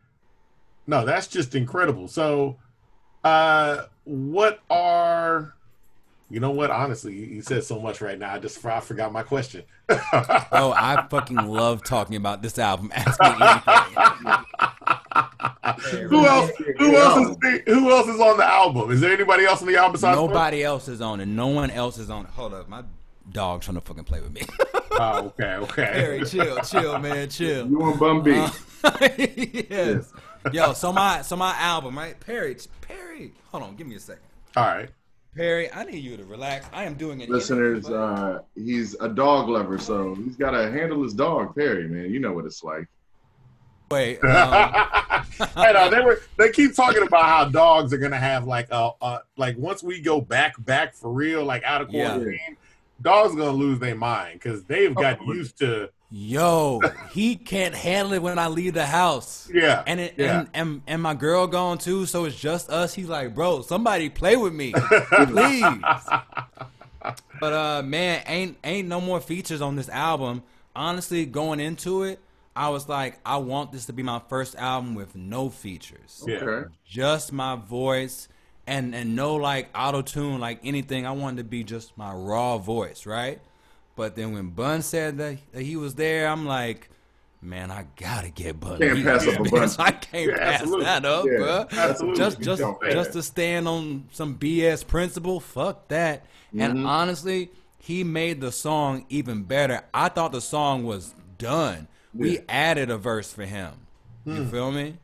no, 0.88 1.05
that's 1.05 1.27
just 1.27 1.55
incredible. 1.55 2.07
So, 2.07 2.57
uh, 3.23 3.85
what 4.03 4.60
are, 4.69 5.55
you 6.30 6.39
know 6.39 6.51
what? 6.51 6.72
Honestly, 6.72 7.14
you 7.14 7.26
you 7.26 7.41
said 7.41 7.64
so 7.64 7.80
much 7.80 8.01
right 8.01 8.18
now. 8.18 8.34
I 8.34 8.39
just 8.39 8.65
I 8.65 8.80
forgot 8.80 9.11
my 9.11 9.23
question. 9.23 9.64
Oh, 10.55 10.72
I 10.72 11.05
fucking 11.10 11.38
love 11.38 11.84
talking 11.84 12.15
about 12.15 12.41
this 12.41 12.57
album. 12.60 12.91
Ask 12.93 13.19
me 13.19 13.27
anything. 15.81 16.10
who 16.10 16.26
else? 16.26 16.51
Who 16.77 16.95
else 16.95 17.38
is 17.43 17.61
who 17.65 17.91
else 17.91 18.07
is 18.07 18.19
on 18.19 18.38
the 18.38 18.45
album? 18.45 18.91
Is 18.91 19.01
there 19.01 19.11
anybody 19.11 19.45
else 19.45 19.61
on 19.61 19.68
the 19.68 19.77
album 19.77 19.93
besides? 19.93 20.15
Nobody 20.15 20.64
else 20.64 20.88
is 20.88 21.01
on 21.01 21.19
it. 21.19 21.26
No 21.26 21.47
one 21.47 21.72
else 21.72 21.97
is 21.97 22.10
on 22.10 22.26
it. 22.26 22.31
Hold 22.31 22.53
up, 22.53 22.69
my 22.69 22.84
dog's 23.31 23.65
trying 23.65 23.76
to 23.76 23.81
fucking 23.81 24.03
play 24.03 24.22
with 24.22 24.31
me. 24.34 24.41
Oh, 24.95 25.34
okay, 25.39 25.55
okay. 25.55 25.85
Harry, 25.85 26.23
chill, 26.23 26.55
chill, 26.60 26.99
man, 26.99 27.27
chill. 27.27 27.68
You 27.68 27.81
and 27.81 27.99
Bun 27.99 28.22
B. 28.22 28.35
Uh, 28.38 28.51
yes. 29.18 30.14
Yo, 30.52 30.74
so 30.74 30.91
my 30.91 31.22
so 31.22 31.36
my 31.36 31.53
album, 31.57 31.98
right? 31.98 32.20
Perry, 32.20 32.56
Perry. 32.82 33.32
Hold 33.52 33.64
on, 33.64 33.76
give 33.76 33.88
me 33.88 33.95
a 33.95 33.99
second. 33.99 34.24
All 34.56 34.65
right. 34.65 34.90
Perry, 35.36 35.72
I 35.74 35.84
need 35.84 36.03
you 36.03 36.15
to 36.18 36.26
relax. 36.26 36.68
I 36.72 36.84
am 36.84 36.94
doing 36.94 37.22
it. 37.22 37.30
Listeners, 37.30 37.90
uh, 37.90 38.41
he's 38.56 38.95
a 38.99 39.10
dog 39.10 39.49
lover, 39.49 39.80
so 39.80 40.14
he's 40.14 40.36
got 40.36 40.52
to 40.52 40.72
handle 40.72 41.02
his 41.02 41.14
dog, 41.14 41.56
Perry, 41.56 41.88
man. 41.88 42.11
You 42.11 42.20
know 42.20 42.34
what 42.34 42.45
it's 42.45 42.64
like. 42.64 42.88
wait. 43.91 44.20
Um, 45.40 45.49
hey, 45.56 45.74
no, 45.74 45.90
they 45.90 45.99
were 46.02 46.22
they 46.38 46.52
keep 46.52 46.76
talking 46.76 47.02
about 47.02 47.24
how 47.24 47.45
dogs 47.45 47.91
are 47.94 47.98
gonna 47.98 48.20
have 48.20 48.45
like 48.45 48.68
uh, 48.72 48.91
uh 49.02 49.20
like 49.38 49.57
once 49.57 49.82
we 49.82 49.99
go 49.99 50.22
back 50.22 50.53
back 50.64 50.94
for 50.94 51.11
real 51.11 51.44
like 51.44 51.64
out 51.64 51.82
of 51.82 51.90
Yeah. 51.91 52.10
quarantine, 52.10 52.57
dogs 53.02 53.34
gonna 53.34 53.49
lose 53.52 53.80
their 53.80 53.95
mind 53.95 54.34
because 54.40 54.64
they've 54.65 54.94
got 54.94 55.18
Oh. 55.22 55.34
used 55.34 55.57
to 55.60 55.90
Yo, 56.15 56.80
he 57.11 57.35
can't 57.35 57.73
handle 57.73 58.14
it 58.14 58.22
when 58.22 58.38
I 58.38 58.48
leave 58.48 58.76
the 58.76 58.85
house. 58.85 59.49
yeah 59.52 59.81
And 59.88 59.99
it, 59.99 60.14
yeah 60.15 60.41
and, 60.41 60.49
and 60.53 60.81
and 60.85 61.02
my 61.02 61.15
girl 61.15 61.48
gone 61.48 61.80
too, 61.80 62.06
so 62.06 62.26
it's 62.26 62.40
just 62.40 62.69
us. 62.69 62.94
He's 62.94 63.10
like, 63.10 63.34
bro, 63.34 63.64
somebody 63.64 64.10
play 64.10 64.35
with 64.35 64.53
me, 64.53 64.73
please. 65.11 65.64
but 67.40 67.53
uh, 67.53 67.81
man, 67.84 68.22
ain't 68.27 68.57
ain't 68.64 68.88
no 68.88 69.02
more 69.02 69.19
features 69.19 69.60
on 69.60 69.76
this 69.76 69.90
album. 69.90 70.44
Honestly, 70.76 71.26
going 71.26 71.60
into 71.60 72.03
it, 72.03 72.19
I 72.56 72.69
was 72.69 72.88
like, 72.88 73.19
I 73.26 73.38
want 73.38 73.72
this 73.72 73.85
to 73.88 73.94
be 73.94 74.03
my 74.03 74.22
first 74.30 74.56
album 74.56 74.94
with 74.94 75.15
no 75.15 75.49
features, 75.49 76.23
Yeah. 76.27 76.38
Okay. 76.44 76.69
just 76.88 77.34
my 77.34 77.56
voice, 77.56 78.27
and 78.68 78.94
and 78.94 79.15
no 79.15 79.34
like 79.35 79.69
auto 79.73 80.03
tune, 80.03 80.40
like 80.40 80.60
anything. 80.64 81.07
I 81.07 81.11
wanted 81.11 81.38
to 81.38 81.44
be 81.45 81.64
just 81.64 81.98
my 81.98 82.14
raw 82.14 82.60
voice, 82.60 83.07
right? 83.07 83.40
But 83.95 84.15
then 84.15 84.34
when 84.34 84.49
Bun 84.49 84.82
said 84.82 85.18
that, 85.20 85.38
that 85.52 85.61
he 85.61 85.76
was 85.76 85.95
there, 85.95 86.28
I'm 86.28 86.45
like, 86.48 86.90
man, 87.41 87.70
I 87.70 87.86
gotta 87.95 88.30
get 88.30 88.60
Bun. 88.60 88.80
Can't 88.80 89.03
pass 89.03 89.28
up 89.28 89.40
a 89.40 89.44
Bun. 89.44 89.70
I 89.80 89.91
can't 89.91 90.32
Yeah, 90.32 90.38
pass 90.38 90.61
absolutely. 90.61 90.86
that 90.86 91.06
up, 91.06 91.26
Yeah, 91.26 91.38
bro. 91.38 91.65
absolutely. 91.72 92.18
Just 92.18 92.41
just 92.41 92.64
just 92.91 93.14
to 93.14 93.22
stand 93.24 93.68
on 93.68 94.07
some 94.11 94.36
BS 94.38 94.86
principle, 94.88 95.40
fuck 95.40 95.88
that. 95.90 96.24
Mm-hmm. 96.48 96.61
And 96.61 96.88
honestly, 96.88 97.52
he 97.78 98.03
made 98.03 98.41
the 98.41 98.52
song 98.52 99.06
even 99.10 99.44
better. 99.44 99.82
I 99.94 100.10
thought 100.10 100.32
the 100.32 100.41
song 100.41 100.86
was 100.86 101.14
done. 101.38 101.88
We 102.14 102.34
Yeah. 102.36 102.40
Hmm. 102.41 102.45
added 102.49 102.90
a 102.90 102.98
verse 102.98 103.32
for 103.34 103.45
him. 103.45 103.74
You 104.26 104.45
feel 104.45 104.72
me? 104.72 104.98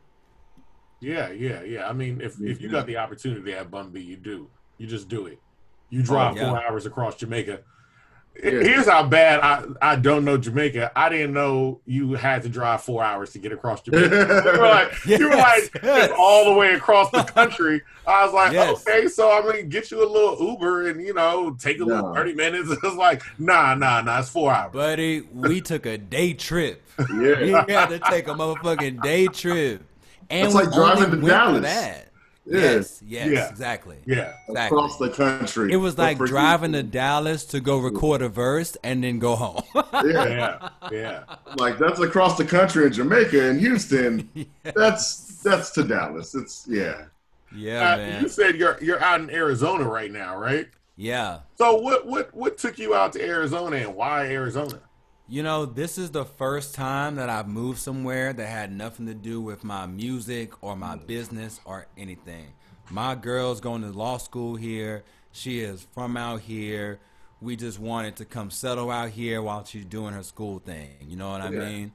yeah 1.01 1.29
yeah 1.31 1.61
yeah. 1.63 1.87
I 1.89 1.93
mean, 1.93 2.21
if 2.21 2.39
if 2.41 2.61
you 2.61 2.69
Mhm. 2.69 2.71
got 2.71 2.87
the 2.87 2.97
opportunity 2.97 3.51
to 3.51 3.57
have 3.57 3.69
Bun 3.71 3.89
B, 3.91 3.99
you 4.01 4.15
do. 4.17 4.49
You 4.77 4.87
just 4.87 5.07
do 5.09 5.25
it. 5.27 5.39
You 5.89 6.01
drive 6.03 6.35
yeah. 6.37 6.49
four 6.49 6.63
hours 6.63 6.85
across 6.85 7.15
Jamaica. 7.17 7.59
Yeah. 8.35 8.51
Here's 8.51 8.87
how 8.87 9.03
bad 9.03 9.41
I, 9.41 9.65
I 9.81 9.95
don't 9.97 10.23
know 10.23 10.37
Jamaica. 10.37 10.93
I 10.95 11.09
didn't 11.09 11.33
know 11.33 11.81
you 11.85 12.13
had 12.13 12.43
to 12.43 12.49
drive 12.49 12.81
four 12.81 13.03
hours 13.03 13.31
to 13.31 13.39
get 13.39 13.51
across 13.51 13.81
Jamaica. 13.81 14.43
you 14.53 14.59
were 14.59 14.67
like, 14.67 15.05
you 15.05 15.29
were 15.29 15.35
like 15.35 15.71
yes. 15.83 16.11
all 16.17 16.45
the 16.45 16.53
way 16.53 16.73
across 16.73 17.11
the 17.11 17.23
country. 17.23 17.81
I 18.07 18.23
was 18.23 18.33
like, 18.33 18.53
Yes. 18.53 18.87
okay, 18.87 19.09
so 19.09 19.31
I'm 19.31 19.43
gonna 19.43 19.63
get 19.63 19.91
you 19.91 20.03
a 20.03 20.07
little 20.09 20.51
Uber 20.51 20.87
and 20.87 21.01
you 21.01 21.13
know 21.13 21.51
take 21.59 21.81
a 21.81 21.85
little 21.85 22.13
thirty 22.13 22.33
minutes. 22.33 22.69
It's 22.81 22.95
like, 22.95 23.21
nah, 23.37 23.75
nah, 23.75 24.01
nah, 24.01 24.19
it's 24.19 24.29
four 24.29 24.53
hours. 24.53 24.71
Buddy, 24.71 25.21
we 25.33 25.59
took 25.59 25.85
a 25.85 25.97
day 25.97 26.33
trip. 26.33 26.81
Yeah. 26.97 27.65
We 27.65 27.73
had 27.73 27.87
to 27.87 27.99
take 28.09 28.27
a 28.27 28.31
motherfucking 28.31 29.03
day 29.03 29.27
trip. 29.27 29.83
And 30.29 30.45
That's 30.45 30.55
we 30.55 30.61
like 30.63 30.73
driving 30.73 31.03
only 31.05 31.17
to 31.17 31.25
went 31.25 31.55
for 31.55 31.61
Dallas. 31.61 32.08
That. 32.49 32.57
Yeah. 32.57 32.61
Yes, 32.71 33.01
yes, 33.05 33.27
Yeah. 33.29 33.49
exactly. 33.49 33.97
yeah, 34.05 34.33
Exactly. 34.47 34.77
Across 34.77 34.97
the 34.97 35.09
country. 35.09 35.71
It 35.71 35.77
was 35.77 35.97
like 35.97 36.17
for 36.17 36.25
you- 36.25 36.31
driving 36.31 36.71
to 36.73 36.83
Dallas 36.83 37.45
to 37.45 37.59
go 37.59 37.77
record 37.77 38.21
a 38.21 38.29
verse 38.29 38.75
and 38.83 39.03
then 39.03 39.19
go 39.19 39.35
home. 39.35 39.61
Yeah. 39.75 39.81
yeah, 40.03 40.69
yeah. 40.91 41.23
Like 41.57 41.77
that's 41.79 41.99
across 41.99 42.37
the 42.37 42.45
country 42.45 42.85
in 42.85 42.93
Jamaica 42.93 43.49
and 43.49 43.59
Houston. 43.59 44.29
That's 44.63 45.41
that's 45.43 45.69
to 45.71 45.83
Dallas. 45.83 46.35
It's 46.35 46.65
yeah. 46.67 47.05
yeah, 47.55 47.93
Uh, 47.93 47.97
man. 47.97 48.23
you 48.23 48.29
said 48.29 48.55
you're 48.57 48.77
you're 48.81 49.01
out 49.01 49.21
in 49.21 49.29
Arizona 49.29 49.83
right 49.87 50.11
now, 50.11 50.37
right? 50.37 50.67
Yeah. 50.97 51.39
So 51.57 51.75
what 51.75 52.05
what 52.05 52.33
what 52.35 52.57
took 52.57 52.77
you 52.77 52.93
out 52.93 53.13
to 53.13 53.23
Arizona 53.25 53.77
and 53.77 53.95
why 53.95 54.25
Arizona? 54.27 54.79
You 55.31 55.43
know, 55.43 55.67
this 55.67 55.99
is 55.99 56.09
the 56.09 56.25
first 56.25 56.73
time 56.73 57.17
that 57.17 57.29
I've 57.29 57.47
moved 57.47 57.77
somewhere 57.77 58.33
that 58.33 58.47
had 58.47 58.71
nothing 58.71 59.05
to 59.05 59.13
do 59.13 59.39
with 59.39 59.63
my 59.63 59.85
music 59.85 60.63
or 60.63 60.75
my 60.75 60.95
business 60.95 61.59
or 61.65 61.85
anything. 61.95 62.47
My 62.89 63.13
girl's 63.13 63.61
going 63.61 63.83
to 63.83 63.89
law 63.89 64.17
school 64.17 64.55
here. 64.55 65.03
She 65.31 65.59
is 65.59 65.85
from 65.93 66.17
out 66.17 66.41
here. 66.41 66.97
We 67.41 67.55
just 67.55 67.77
wanted 67.77 68.15
to 68.15 68.25
come 68.25 68.49
settle 68.49 68.89
out 68.89 69.11
here 69.11 69.43
while 69.43 69.63
she's 69.63 69.85
doing 69.85 70.15
her 70.15 70.23
school 70.23 70.63
thing. 70.65 70.89
You 71.07 71.15
know 71.15 71.29
what 71.29 71.41
I 71.41 71.51
mean? 71.51 71.91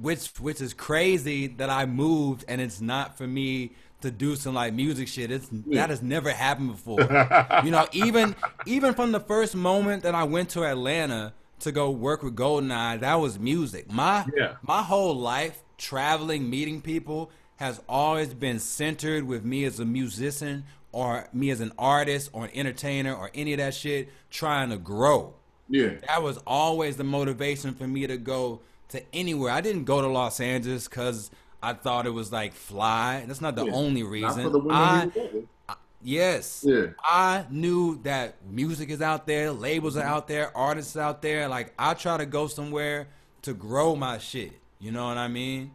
Which 0.00 0.28
which 0.38 0.60
is 0.60 0.72
crazy 0.72 1.48
that 1.48 1.68
I 1.68 1.86
moved 1.86 2.44
and 2.46 2.60
it's 2.60 2.80
not 2.80 3.18
for 3.18 3.26
me 3.26 3.72
to 4.02 4.12
do 4.12 4.36
some 4.36 4.54
like 4.54 4.74
music 4.74 5.08
shit. 5.08 5.32
It's 5.32 5.48
that 5.72 5.90
has 5.90 6.02
never 6.02 6.30
happened 6.30 6.70
before. 6.70 7.00
you 7.64 7.72
know, 7.72 7.88
even 7.92 8.36
even 8.64 8.94
from 8.94 9.10
the 9.10 9.20
first 9.20 9.56
moment 9.56 10.04
that 10.04 10.14
I 10.14 10.22
went 10.22 10.50
to 10.50 10.64
Atlanta 10.64 11.32
to 11.60 11.72
go 11.72 11.90
work 11.90 12.22
with 12.22 12.36
Goldeneye, 12.36 13.00
that 13.00 13.14
was 13.16 13.38
music. 13.38 13.90
My 13.90 14.24
Yeah. 14.36 14.54
my 14.62 14.82
whole 14.82 15.14
life 15.16 15.62
traveling, 15.78 16.48
meeting 16.50 16.80
people 16.80 17.30
has 17.56 17.80
always 17.88 18.34
been 18.34 18.58
centered 18.58 19.24
with 19.24 19.44
me 19.44 19.64
as 19.64 19.80
a 19.80 19.84
musician 19.84 20.64
or 20.92 21.28
me 21.32 21.50
as 21.50 21.60
an 21.60 21.72
artist 21.78 22.30
or 22.32 22.44
an 22.44 22.50
entertainer 22.54 23.14
or 23.14 23.30
any 23.34 23.52
of 23.52 23.58
that 23.58 23.74
shit 23.74 24.08
trying 24.30 24.70
to 24.70 24.76
grow. 24.76 25.34
Yeah. 25.68 25.94
That 26.08 26.22
was 26.22 26.38
always 26.46 26.96
the 26.96 27.04
motivation 27.04 27.74
for 27.74 27.86
me 27.86 28.06
to 28.06 28.16
go 28.18 28.60
to 28.90 29.02
anywhere. 29.14 29.52
I 29.52 29.60
didn't 29.62 29.84
go 29.84 30.00
to 30.00 30.06
Los 30.08 30.38
Angeles 30.40 30.86
because 30.86 31.30
I 31.62 31.72
thought 31.72 32.06
it 32.06 32.10
was 32.10 32.30
like 32.30 32.52
fly. 32.52 33.24
That's 33.26 33.40
not 33.40 33.56
the 33.56 33.64
Yeah. 33.66 33.72
only 33.74 34.02
Not 34.02 34.10
reason. 34.12 34.52
women 34.52 34.70
I, 34.70 35.04
you 35.04 35.10
were 35.14 35.28
with. 35.32 35.44
Yes. 36.02 36.64
Yeah. 36.66 36.86
I 37.02 37.46
knew 37.50 38.00
that 38.02 38.36
music 38.48 38.90
is 38.90 39.02
out 39.02 39.26
there, 39.26 39.50
labels 39.50 39.96
are 39.96 40.04
out 40.04 40.28
there, 40.28 40.56
artists 40.56 40.96
out 40.96 41.22
there. 41.22 41.48
Like 41.48 41.72
I 41.78 41.94
try 41.94 42.16
to 42.16 42.26
go 42.26 42.46
somewhere 42.46 43.08
to 43.42 43.54
grow 43.54 43.96
my 43.96 44.18
shit. 44.18 44.52
You 44.78 44.92
know 44.92 45.06
what 45.08 45.18
I 45.18 45.28
mean? 45.28 45.72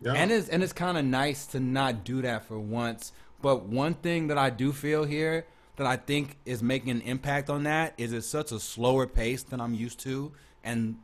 Yeah. 0.00 0.12
And 0.12 0.30
it's 0.30 0.48
and 0.48 0.62
it's 0.62 0.72
kind 0.72 0.98
of 0.98 1.04
nice 1.04 1.46
to 1.48 1.60
not 1.60 2.04
do 2.04 2.22
that 2.22 2.44
for 2.44 2.58
once. 2.58 3.12
But 3.40 3.64
one 3.64 3.94
thing 3.94 4.28
that 4.28 4.38
I 4.38 4.50
do 4.50 4.72
feel 4.72 5.04
here 5.04 5.46
that 5.76 5.86
I 5.86 5.96
think 5.96 6.36
is 6.44 6.62
making 6.62 6.90
an 6.90 7.00
impact 7.02 7.50
on 7.50 7.64
that 7.64 7.94
is 7.98 8.12
it's 8.12 8.26
such 8.26 8.52
a 8.52 8.60
slower 8.60 9.06
pace 9.06 9.42
than 9.42 9.60
I'm 9.60 9.74
used 9.74 10.00
to, 10.00 10.32
and 10.62 10.96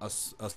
a 0.00 0.10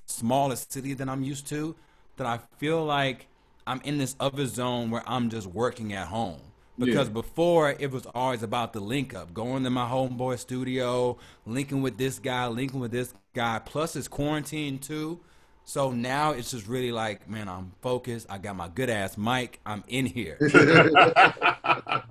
smaller 0.06 0.56
city 0.56 0.94
than 0.94 1.10
I'm 1.10 1.24
used 1.24 1.48
to, 1.48 1.76
that 2.18 2.26
I 2.28 2.40
feel 2.58 2.84
like 2.86 3.28
I'm 3.68 3.82
in 3.82 3.98
this 3.98 4.16
other 4.20 4.46
zone 4.46 4.92
where 4.92 5.04
I'm 5.06 5.30
just 5.30 5.48
working 5.48 5.94
at 5.94 6.08
home. 6.08 6.40
Because 6.80 7.08
Yeah. 7.08 7.14
before 7.14 7.72
it 7.78 7.92
was 7.92 8.06
always 8.16 8.42
about 8.42 8.74
the 8.74 8.80
link 8.80 9.14
up, 9.14 9.34
going 9.34 9.64
to 9.66 9.70
my 9.70 9.86
homeboy 9.88 10.40
studio, 10.40 11.18
linking 11.46 11.82
with 11.82 11.98
this 11.98 12.20
guy, 12.20 12.48
linking 12.48 12.80
with 12.80 12.92
this 12.92 13.14
guy. 13.34 13.60
Plus 13.60 13.96
it's 13.96 14.08
quarantine 14.08 14.80
too. 14.80 15.20
So 15.66 15.92
now 15.92 16.32
it's 16.32 16.52
just 16.52 16.68
really 16.68 16.92
like, 16.92 17.30
man, 17.30 17.48
I'm 17.48 17.74
focused. 17.82 18.28
I 18.30 18.40
got 18.40 18.56
my 18.56 18.70
good 18.70 18.90
ass 18.90 19.18
mic. 19.18 19.60
I'm 19.66 19.84
in 19.88 20.06
here. 20.08 20.38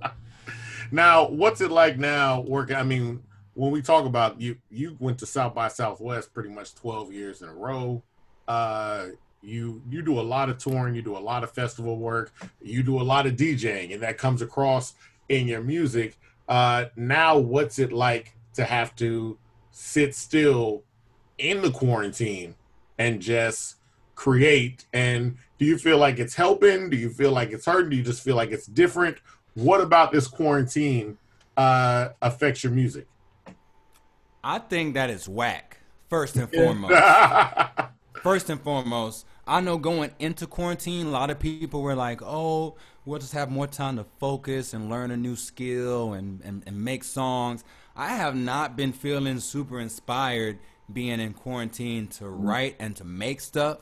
now, 0.93 1.29
what's 1.29 1.61
it 1.61 1.71
like 1.71 1.99
now 1.99 2.41
working? 2.43 2.77
I 2.77 2.83
mean, 2.85 3.23
when 3.55 3.73
we 3.73 3.83
talk 3.83 4.05
about 4.07 4.41
you, 4.41 4.57
you 4.71 4.97
went 5.01 5.19
to 5.19 5.27
South 5.27 5.55
by 5.55 5.69
Southwest 5.69 6.33
pretty 6.33 6.51
much 6.51 6.75
12 6.77 7.13
years 7.13 7.43
in 7.43 7.49
a 7.49 7.55
row. 7.55 8.03
Uh, 8.47 9.07
you 9.43 9.83
you 9.89 10.03
do 10.03 10.19
a 10.19 10.23
lot 10.23 10.49
of 10.49 10.59
touring, 10.59 10.95
you 10.95 11.03
do 11.03 11.17
a 11.17 11.19
lot 11.19 11.45
of 11.45 11.51
festival 11.51 11.97
work, 11.97 12.33
you 12.61 12.83
do 12.83 13.01
a 13.01 13.03
lot 13.03 13.27
of 13.27 13.35
DJing, 13.35 13.93
and 13.93 14.03
that 14.03 14.19
comes 14.19 14.43
across 14.43 14.95
in 15.29 15.47
your 15.47 15.63
music. 15.63 16.19
Uh, 16.49 16.87
now, 16.97 17.39
what's 17.39 17.79
it 17.79 17.93
like 17.93 18.35
to 18.55 18.65
have 18.65 18.97
to 18.97 19.39
sit 19.71 20.15
still 20.15 20.83
in 21.39 21.63
the 21.63 21.71
quarantine 21.71 22.55
and 22.99 23.21
just 23.21 23.77
create? 24.15 24.87
And 24.93 25.37
do 25.59 25.65
you 25.65 25.79
feel 25.79 25.99
like 25.99 26.19
it's 26.19 26.35
helping? 26.35 26.91
Do 26.91 26.97
you 26.97 27.11
feel 27.11 27.33
like 27.33 27.51
it's 27.51 27.67
hurting? 27.67 27.91
Do 27.91 27.97
you 27.97 28.03
just 28.03 28.23
feel 28.23 28.37
like 28.37 28.51
it's 28.51 28.67
different? 28.67 29.19
What 29.55 29.81
about 29.81 30.13
this 30.13 30.27
quarantine 30.27 31.19
uh, 31.57 32.11
affects 32.23 32.65
your 32.65 32.73
music? 32.73 33.07
I 34.43 34.59
think 34.59 34.95
that 34.95 35.11
is 35.11 35.29
whack. 35.29 35.79
First 36.09 36.37
and 36.37 36.51
foremost. 36.53 36.95
First 38.23 38.51
and 38.51 38.61
foremost, 38.61 39.27
I 39.49 39.61
know 39.61 39.79
going 39.79 40.11
into 40.19 40.47
quarantine, 40.47 41.07
a 41.07 41.11
lot 41.11 41.31
of 41.31 41.39
people 41.39 41.81
were 41.81 41.95
like, 41.95 42.21
oh, 42.23 42.77
we'll 43.07 43.19
just 43.19 43.33
have 43.33 43.51
more 43.51 43.67
time 43.67 43.97
to 43.97 44.05
focus 44.21 44.75
and 44.75 44.91
learn 44.91 45.11
a 45.11 45.17
new 45.17 45.37
skill 45.37 46.13
and, 46.13 46.43
and, 46.45 46.63
and 46.67 46.85
make 46.85 47.03
songs. 47.03 47.65
I 47.97 48.09
have 48.11 48.37
not 48.37 48.77
been 48.77 48.93
feeling 48.93 49.41
super 49.41 49.81
inspired 49.81 50.59
being 50.93 51.19
in 51.19 51.33
quarantine 51.33 52.09
to 52.09 52.29
write 52.29 52.77
and 52.79 52.95
to 52.97 53.05
make 53.05 53.41
stuff. 53.41 53.79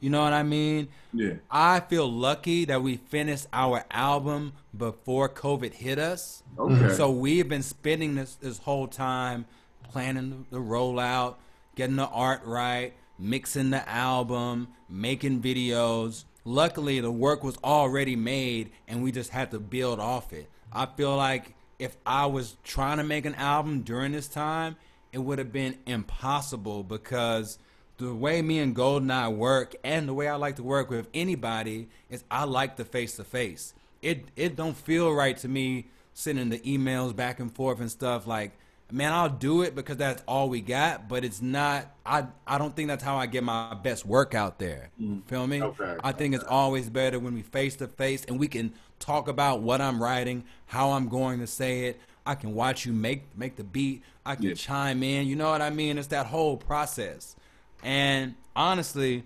You 0.00 0.10
know 0.10 0.22
what 0.22 0.34
I 0.34 0.42
mean? 0.42 0.88
Yeah. 1.14 1.34
I 1.50 1.80
feel 1.80 2.10
lucky 2.10 2.66
that 2.66 2.82
we 2.82 2.98
finished 2.98 3.46
our 3.54 3.84
album 3.90 4.52
before 4.76 5.30
COVID 5.30 5.72
hit 5.72 5.98
us. 5.98 6.42
Okay. 6.58 6.92
So 6.92 7.10
we've 7.10 7.48
been 7.48 7.62
spending 7.62 8.14
this 8.14 8.34
this 8.34 8.58
whole 8.58 8.86
time 8.86 9.46
planning 9.90 10.44
the 10.50 10.58
rollout, 10.58 11.36
getting 11.74 11.96
the 11.96 12.06
art 12.08 12.42
right, 12.44 12.92
mixing 13.18 13.70
the 13.70 13.88
album, 13.88 14.68
making 14.88 15.40
videos. 15.40 16.24
Luckily, 16.44 17.00
the 17.00 17.10
work 17.10 17.42
was 17.42 17.56
already 17.64 18.16
made, 18.16 18.70
and 18.86 19.02
we 19.02 19.12
just 19.12 19.30
had 19.30 19.50
to 19.50 19.58
build 19.58 20.00
off 20.00 20.32
it. 20.32 20.48
I 20.72 20.86
feel 20.86 21.16
like 21.16 21.54
if 21.78 21.96
I 22.06 22.26
was 22.26 22.56
trying 22.64 22.98
to 22.98 23.04
make 23.04 23.26
an 23.26 23.34
album 23.34 23.82
during 23.82 24.12
this 24.12 24.28
time, 24.28 24.76
it 25.12 25.18
would 25.18 25.38
have 25.38 25.52
been 25.52 25.78
impossible 25.86 26.82
because 26.82 27.58
the 27.98 28.14
way 28.14 28.42
me 28.42 28.58
and 28.58 28.76
Goldeneye 28.76 29.34
work 29.34 29.74
and 29.82 30.08
the 30.08 30.14
way 30.14 30.28
I 30.28 30.34
like 30.34 30.56
to 30.56 30.62
work 30.62 30.90
with 30.90 31.08
anybody 31.14 31.88
is 32.10 32.24
I 32.30 32.44
like 32.44 32.76
the 32.76 32.84
face 32.84 33.16
to 33.16 33.24
face. 33.24 33.74
It 34.02 34.26
it 34.36 34.56
don't 34.56 34.76
feel 34.76 35.12
right 35.12 35.36
to 35.38 35.48
me 35.48 35.86
sending 36.12 36.50
the 36.50 36.58
emails 36.60 37.16
back 37.16 37.40
and 37.40 37.54
forth 37.54 37.80
and 37.80 37.90
stuff 37.90 38.26
like 38.26 38.52
man 38.90 39.12
I'll 39.12 39.28
do 39.28 39.62
it 39.62 39.74
because 39.74 39.96
that's 39.96 40.22
all 40.28 40.48
we 40.48 40.60
got 40.60 41.08
but 41.08 41.24
it's 41.24 41.42
not 41.42 41.92
I 42.04 42.26
I 42.46 42.58
don't 42.58 42.74
think 42.76 42.88
that's 42.88 43.02
how 43.02 43.16
I 43.16 43.26
get 43.26 43.42
my 43.42 43.74
best 43.74 44.06
work 44.06 44.34
out 44.34 44.58
there. 44.58 44.90
Mm-hmm. 45.00 45.20
Feel 45.22 45.46
me? 45.46 45.62
Okay. 45.62 45.96
I 46.04 46.12
think 46.12 46.34
it's 46.34 46.44
always 46.44 46.88
better 46.88 47.18
when 47.18 47.34
we 47.34 47.42
face 47.42 47.76
to 47.76 47.88
face 47.88 48.24
and 48.26 48.38
we 48.38 48.46
can 48.48 48.72
talk 49.00 49.28
about 49.28 49.60
what 49.60 49.80
I'm 49.80 50.00
writing, 50.02 50.44
how 50.66 50.92
I'm 50.92 51.08
going 51.08 51.40
to 51.40 51.46
say 51.46 51.86
it. 51.86 52.00
I 52.24 52.34
can 52.34 52.54
watch 52.54 52.86
you 52.86 52.92
make 52.92 53.36
make 53.36 53.56
the 53.56 53.64
beat. 53.64 54.02
I 54.24 54.34
can 54.36 54.44
Yeah. 54.46 54.54
chime 54.54 55.02
in. 55.02 55.26
You 55.26 55.36
know 55.36 55.50
what 55.50 55.62
I 55.62 55.70
mean? 55.70 55.98
It's 55.98 56.08
that 56.08 56.26
whole 56.26 56.56
process. 56.56 57.36
And 57.82 58.34
honestly, 58.54 59.24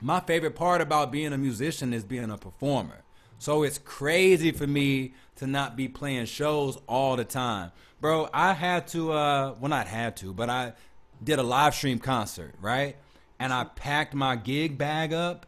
my 0.00 0.20
favorite 0.20 0.54
part 0.54 0.80
about 0.80 1.10
being 1.10 1.32
a 1.32 1.38
musician 1.38 1.92
is 1.92 2.04
being 2.04 2.30
a 2.30 2.38
performer. 2.38 3.02
So 3.38 3.62
it's 3.62 3.78
crazy 3.78 4.50
for 4.52 4.66
me 4.66 5.14
to 5.36 5.46
not 5.46 5.76
be 5.76 5.88
playing 5.88 6.26
shows 6.26 6.78
all 6.88 7.16
the 7.16 7.24
time. 7.24 7.70
Bro, 8.00 8.28
I 8.32 8.52
had 8.52 8.86
to 8.88 9.12
uh 9.12 9.54
well 9.60 9.68
not 9.68 9.88
had 9.88 10.16
to, 10.18 10.32
but 10.32 10.48
I 10.48 10.72
did 11.22 11.38
a 11.38 11.42
live 11.42 11.74
stream 11.74 11.98
concert, 11.98 12.54
right? 12.60 12.96
And 13.40 13.52
I 13.52 13.64
packed 13.64 14.14
my 14.14 14.36
gig 14.36 14.78
bag 14.78 15.12
up 15.12 15.46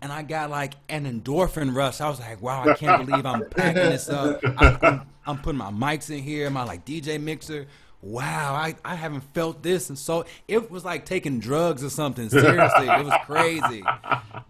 and 0.00 0.12
I 0.12 0.22
got 0.22 0.50
like 0.50 0.74
an 0.88 1.04
endorphin 1.06 1.74
rush. 1.74 2.00
I 2.00 2.08
was 2.08 2.20
like, 2.20 2.40
wow, 2.40 2.64
I 2.64 2.74
can't 2.74 3.06
believe 3.06 3.26
I'm 3.26 3.48
packing 3.50 3.82
this 3.82 4.08
up. 4.08 4.40
I, 4.44 4.78
I'm, 4.82 5.02
I'm 5.26 5.38
putting 5.38 5.58
my 5.58 5.70
mics 5.70 6.10
in 6.10 6.22
here, 6.22 6.48
my 6.50 6.64
like 6.64 6.84
DJ 6.84 7.20
mixer. 7.20 7.66
Wow, 8.00 8.54
I, 8.54 8.76
I 8.84 8.94
haven't 8.94 9.22
felt 9.34 9.62
this. 9.62 9.88
And 9.88 9.98
so 9.98 10.24
it 10.46 10.70
was 10.70 10.84
like 10.84 11.04
taking 11.04 11.40
drugs 11.40 11.82
or 11.82 11.90
something. 11.90 12.28
Seriously, 12.28 12.86
it 12.86 13.04
was 13.04 13.14
crazy. 13.24 13.82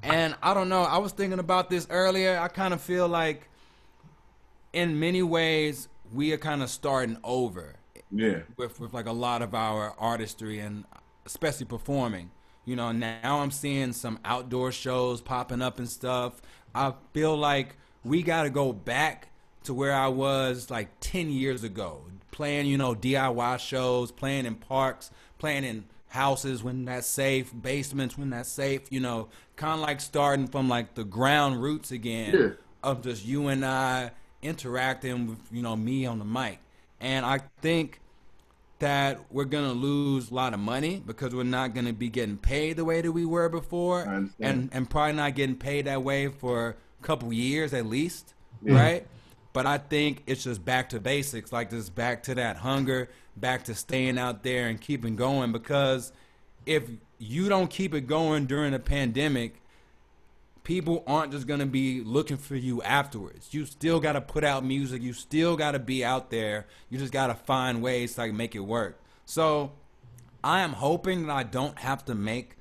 And 0.02 0.36
I 0.42 0.52
don't 0.52 0.68
know, 0.68 0.82
I 0.82 0.98
was 0.98 1.12
thinking 1.12 1.38
about 1.38 1.70
this 1.70 1.86
earlier. 1.88 2.38
I 2.38 2.48
kind 2.48 2.74
of 2.74 2.80
feel 2.80 3.08
like 3.08 3.48
in 4.74 5.00
many 5.00 5.22
ways, 5.22 5.88
we 6.12 6.32
are 6.32 6.38
kind 6.38 6.62
of 6.62 6.70
starting 6.70 7.18
over 7.24 7.76
Yeah. 8.10 8.40
with 8.56 8.80
with 8.80 8.92
like 8.94 9.06
a 9.06 9.12
lot 9.12 9.42
of 9.42 9.54
our 9.54 9.94
artistry 9.98 10.58
and 10.60 10.84
especially 11.26 11.66
performing. 11.66 12.30
You 12.64 12.76
know, 12.76 12.92
now 12.92 13.40
I'm 13.40 13.50
seeing 13.50 13.92
some 13.92 14.18
outdoor 14.24 14.72
shows 14.72 15.20
popping 15.22 15.62
up 15.62 15.78
and 15.78 15.88
stuff. 15.88 16.40
I 16.74 16.92
feel 17.14 17.36
like 17.36 17.76
we 18.04 18.22
got 18.22 18.42
to 18.42 18.50
go 18.50 18.72
back 18.72 19.28
to 19.64 19.72
where 19.74 19.94
I 19.94 20.08
was 20.08 20.70
like 20.70 20.88
10 21.00 21.30
years 21.30 21.64
ago, 21.64 22.02
playing, 22.30 22.66
you 22.66 22.76
know, 22.78 22.94
DIY 22.94 23.58
shows, 23.58 24.12
playing 24.12 24.44
in 24.46 24.54
parks, 24.54 25.10
playing 25.38 25.64
in 25.64 25.84
houses 26.08 26.62
when 26.62 26.84
that's 26.84 27.06
safe, 27.06 27.52
basements 27.58 28.16
when 28.16 28.30
that's 28.30 28.48
safe, 28.50 28.82
you 28.90 29.00
know, 29.00 29.28
kind 29.56 29.74
of 29.74 29.80
like 29.80 30.00
starting 30.00 30.46
from 30.46 30.68
like 30.68 30.94
the 30.94 31.04
ground 31.04 31.62
roots 31.62 31.90
again 31.90 32.34
Yeah. 32.34 32.48
of 32.82 33.02
just 33.02 33.24
you 33.26 33.48
and 33.48 33.64
I 33.64 34.12
interacting 34.42 35.26
with, 35.28 35.38
you 35.50 35.62
know, 35.62 35.76
me 35.76 36.06
on 36.06 36.18
the 36.18 36.24
mic. 36.24 36.58
And 37.00 37.24
I 37.26 37.40
think 37.60 38.00
that 38.80 39.18
we're 39.30 39.44
gonna 39.44 39.72
lose 39.72 40.30
a 40.30 40.34
lot 40.34 40.54
of 40.54 40.60
money 40.60 41.02
because 41.04 41.34
we're 41.34 41.42
not 41.42 41.74
gonna 41.74 41.92
be 41.92 42.08
getting 42.08 42.36
paid 42.36 42.76
the 42.76 42.84
way 42.84 43.00
that 43.00 43.10
we 43.10 43.24
were 43.24 43.48
before, 43.48 44.02
and 44.40 44.68
and 44.72 44.88
probably 44.88 45.14
not 45.14 45.34
getting 45.34 45.56
paid 45.56 45.86
that 45.86 46.02
way 46.02 46.28
for 46.28 46.76
a 47.00 47.02
couple 47.04 47.32
years 47.32 47.74
at 47.74 47.86
least, 47.86 48.34
right? 48.62 49.06
But 49.52 49.66
I 49.66 49.78
think 49.78 50.22
it's 50.26 50.44
just 50.44 50.64
back 50.64 50.90
to 50.90 51.00
basics, 51.00 51.52
like 51.52 51.70
just 51.70 51.94
back 51.94 52.22
to 52.24 52.34
that 52.36 52.58
hunger, 52.58 53.08
back 53.36 53.64
to 53.64 53.74
staying 53.74 54.18
out 54.18 54.42
there 54.44 54.68
and 54.68 54.80
keeping 54.80 55.16
going. 55.16 55.50
Because 55.50 56.12
if 56.66 56.84
you 57.18 57.48
don't 57.48 57.68
keep 57.68 57.94
it 57.94 58.02
going 58.06 58.46
during 58.46 58.74
a 58.74 58.78
pandemic, 58.78 59.60
people 60.68 61.02
aren't 61.06 61.32
just 61.32 61.46
gonna 61.46 61.64
be 61.64 62.02
looking 62.02 62.36
for 62.36 62.54
you 62.54 62.82
afterwards. 62.82 63.54
You 63.54 63.64
still 63.64 64.00
gotta 64.00 64.20
put 64.20 64.44
out 64.44 64.62
music. 64.66 65.00
You 65.00 65.14
still 65.14 65.56
gotta 65.56 65.78
be 65.78 66.04
out 66.04 66.28
there. 66.28 66.66
You 66.90 66.98
just 66.98 67.10
gotta 67.10 67.32
find 67.32 67.80
ways 67.80 68.14
to 68.14 68.20
like 68.20 68.34
make 68.34 68.54
it 68.54 68.60
work. 68.60 69.00
So 69.24 69.72
I 70.44 70.60
am 70.60 70.74
hoping 70.74 71.26
that 71.26 71.32
I 71.32 71.44
don't 71.44 71.78
have 71.78 72.04
to 72.04 72.14
make 72.14 72.56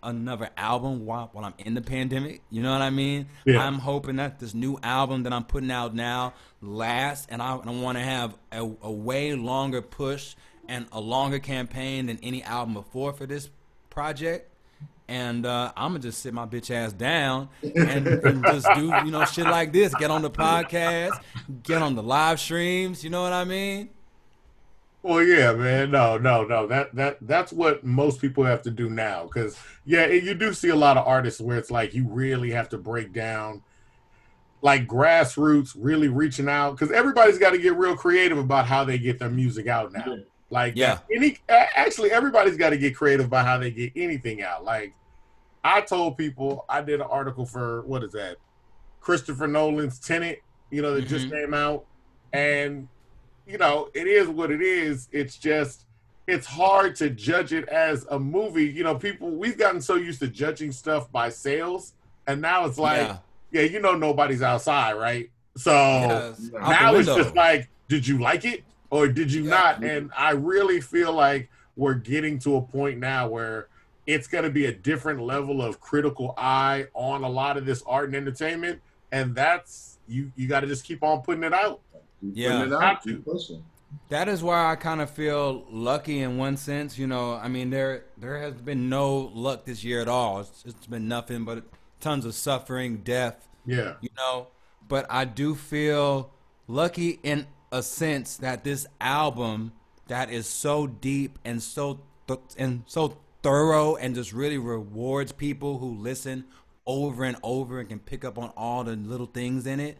another 0.00 0.48
album 0.56 1.06
while, 1.06 1.30
while 1.32 1.44
I'm 1.44 1.54
in 1.58 1.74
the 1.74 1.82
pandemic. 1.82 2.40
You 2.50 2.62
know 2.62 2.70
what 2.70 2.82
I 2.82 2.90
mean? 2.90 3.26
Yeah. 3.44 3.66
I'm 3.66 3.80
hoping 3.80 4.14
that 4.16 4.38
this 4.38 4.54
new 4.54 4.78
album 4.84 5.24
that 5.24 5.32
I'm 5.32 5.44
putting 5.44 5.72
out 5.72 5.92
now 5.92 6.34
lasts, 6.62 7.26
and 7.28 7.42
I, 7.42 7.56
I 7.56 7.70
want 7.72 7.98
to 7.98 8.04
have 8.04 8.36
a, 8.52 8.60
a 8.80 8.92
way 8.92 9.34
longer 9.34 9.82
push 9.82 10.36
and 10.68 10.86
a 10.92 11.00
longer 11.00 11.40
campaign 11.40 12.06
than 12.06 12.20
any 12.22 12.44
album 12.44 12.74
before 12.74 13.12
for 13.12 13.26
this 13.26 13.50
project. 13.90 14.53
And 15.06 15.44
uh, 15.44 15.70
I'm 15.76 15.90
gonna 15.92 15.98
just 16.00 16.20
sit 16.20 16.32
my 16.32 16.46
bitch 16.46 16.70
ass 16.70 16.92
down 16.92 17.50
and, 17.62 18.06
and 18.06 18.44
just 18.44 18.66
do 18.74 18.86
you 19.04 19.10
know 19.10 19.24
shit 19.26 19.44
like 19.46 19.72
this. 19.72 19.94
Get 19.94 20.10
on 20.10 20.22
the 20.22 20.30
podcast, 20.30 21.20
get 21.62 21.82
on 21.82 21.94
the 21.94 22.02
live 22.02 22.40
streams. 22.40 23.04
You 23.04 23.10
know 23.10 23.22
what 23.22 23.32
I 23.34 23.44
mean? 23.44 23.90
Well, 25.02 25.22
yeah, 25.22 25.52
man. 25.52 25.90
No, 25.90 26.16
no, 26.16 26.44
no. 26.44 26.66
That 26.66 26.94
that 26.94 27.18
that's 27.20 27.52
what 27.52 27.84
most 27.84 28.18
people 28.20 28.44
have 28.44 28.62
to 28.62 28.70
do 28.70 28.88
now. 28.88 29.24
Because 29.24 29.58
yeah, 29.84 30.06
you 30.06 30.32
do 30.34 30.54
see 30.54 30.70
a 30.70 30.76
lot 30.76 30.96
of 30.96 31.06
artists 31.06 31.38
where 31.40 31.58
it's 31.58 31.70
like 31.70 31.92
you 31.92 32.08
really 32.08 32.50
have 32.52 32.70
to 32.70 32.78
break 32.78 33.12
down. 33.12 33.62
like 34.62 34.86
grassroots 34.86 35.76
really 35.78 36.08
reaching 36.08 36.48
out 36.48 36.70
because 36.72 36.90
everybody's 36.90 37.38
got 37.38 37.50
to 37.50 37.58
get 37.58 37.76
real 37.76 37.94
creative 37.96 38.38
about 38.38 38.66
how 38.66 38.82
they 38.84 38.98
get 38.98 39.18
their 39.18 39.28
music 39.30 39.66
out 39.66 39.92
now. 39.92 40.04
Yeah. 40.06 40.16
Like 40.50 40.74
Yeah. 40.76 40.98
any 41.14 41.38
actually 41.48 42.10
everybody's 42.12 42.56
got 42.56 42.70
to 42.70 42.76
get 42.76 42.94
creative 42.96 43.26
about 43.26 43.46
how 43.46 43.58
they 43.58 43.70
get 43.70 43.92
anything 43.96 44.42
out. 44.42 44.64
Like 44.64 44.94
I 45.64 45.80
told 45.80 46.16
people 46.18 46.64
I 46.68 46.82
did 46.82 47.00
an 47.00 47.06
article 47.10 47.46
for 47.46 47.82
what 47.82 48.04
is 48.04 48.12
that? 48.12 48.36
Christopher 49.00 49.46
Nolan's 49.46 49.98
Tenet, 49.98 50.42
you 50.70 50.82
know, 50.82 50.94
that 50.94 51.08
just 51.08 51.26
Mhm. 51.28 51.30
came 51.30 51.54
out. 51.54 51.84
And 52.32 52.88
you 53.46 53.58
know, 53.58 53.90
it 53.94 54.06
is 54.06 54.28
what 54.28 54.50
it 54.50 54.62
is. 54.62 55.08
It's 55.12 55.36
just 55.36 55.84
it's 56.26 56.46
hard 56.46 56.96
to 56.96 57.10
judge 57.10 57.52
it 57.52 57.68
as 57.68 58.06
a 58.10 58.18
movie. 58.18 58.64
You 58.66 58.82
know, 58.84 58.94
people 58.94 59.30
we've 59.30 59.58
gotten 59.58 59.80
so 59.80 59.96
used 59.96 60.20
to 60.20 60.28
judging 60.28 60.72
stuff 60.72 61.10
by 61.12 61.28
sales 61.28 61.92
and 62.26 62.40
now 62.40 62.64
it's 62.64 62.78
like 62.78 63.08
yeah. 63.08 63.16
yeah, 63.50 63.62
you 63.62 63.80
know 63.80 63.94
nobody's 63.94 64.40
outside, 64.42 64.94
right? 64.94 65.30
So 65.56 65.72
Yes. 65.72 66.50
Now 66.52 66.94
it's 66.94 67.06
just 67.06 67.34
like, 67.36 67.68
did 67.88 68.06
you 68.08 68.18
like 68.18 68.44
it 68.44 68.64
or 68.94 69.08
did 69.08 69.32
you 69.32 69.42
Yeah. 69.42 69.50
not? 69.50 69.84
And 69.84 70.10
I 70.16 70.30
really 70.32 70.80
feel 70.80 71.12
like 71.12 71.50
we're 71.76 71.94
getting 71.94 72.38
to 72.40 72.56
a 72.56 72.62
point 72.62 72.98
now 73.00 73.28
where 73.28 73.66
it's 74.06 74.26
going 74.28 74.44
to 74.44 74.50
be 74.50 74.66
a 74.66 74.72
different 74.72 75.20
level 75.20 75.60
of 75.62 75.80
critical 75.80 76.34
eye 76.36 76.86
on 76.94 77.24
a 77.24 77.28
lot 77.28 77.56
of 77.56 77.66
this 77.66 77.82
art 77.86 78.06
and 78.06 78.14
entertainment, 78.14 78.80
and 79.10 79.34
that's 79.34 79.98
you. 80.06 80.30
You 80.36 80.46
got 80.46 80.60
to 80.60 80.66
just 80.66 80.84
keep 80.84 81.02
on 81.02 81.22
putting 81.22 81.42
it 81.42 81.52
out. 81.52 81.80
Yeah. 82.22 82.58
putting 82.58 82.72
it 82.72 82.74
out, 82.76 82.82
Have 82.82 83.02
keep 83.02 83.24
pushing. 83.24 83.64
That 84.08 84.28
is 84.28 84.42
why 84.42 84.70
I 84.72 84.76
kind 84.76 85.00
of 85.00 85.08
feel 85.10 85.64
lucky 85.70 86.20
in 86.20 86.36
one 86.36 86.56
sense. 86.56 86.98
You 86.98 87.06
know, 87.06 87.34
I 87.34 87.48
mean, 87.48 87.70
there 87.70 88.04
there 88.16 88.38
has 88.40 88.54
been 88.54 88.88
no 88.88 89.30
luck 89.34 89.64
this 89.64 89.82
year 89.84 90.00
at 90.00 90.08
all. 90.08 90.40
It's, 90.40 90.64
it's 90.66 90.86
been 90.86 91.08
nothing 91.08 91.44
but 91.44 91.64
tons 92.00 92.24
of 92.24 92.34
suffering, 92.34 92.98
death. 92.98 93.48
Yeah, 93.66 93.94
You 94.02 94.10
know, 94.16 94.48
but 94.86 95.06
I 95.08 95.24
do 95.24 95.54
feel 95.54 96.30
lucky 96.68 97.18
in 97.22 97.46
a 97.74 97.82
sense 97.82 98.36
that 98.36 98.62
this 98.62 98.86
album 99.00 99.72
that 100.06 100.30
is 100.30 100.46
so 100.46 100.86
deep 100.86 101.40
and 101.44 101.60
so 101.60 101.98
th- 102.28 102.38
and 102.56 102.84
so 102.86 103.16
thorough 103.42 103.96
and 103.96 104.14
just 104.14 104.32
really 104.32 104.58
rewards 104.58 105.32
people 105.32 105.78
who 105.78 105.96
listen 105.96 106.44
over 106.86 107.24
and 107.24 107.36
over 107.42 107.80
and 107.80 107.88
can 107.88 107.98
pick 107.98 108.24
up 108.24 108.38
on 108.38 108.50
all 108.56 108.84
the 108.84 108.94
little 108.94 109.26
things 109.26 109.66
in 109.66 109.80
it. 109.80 109.98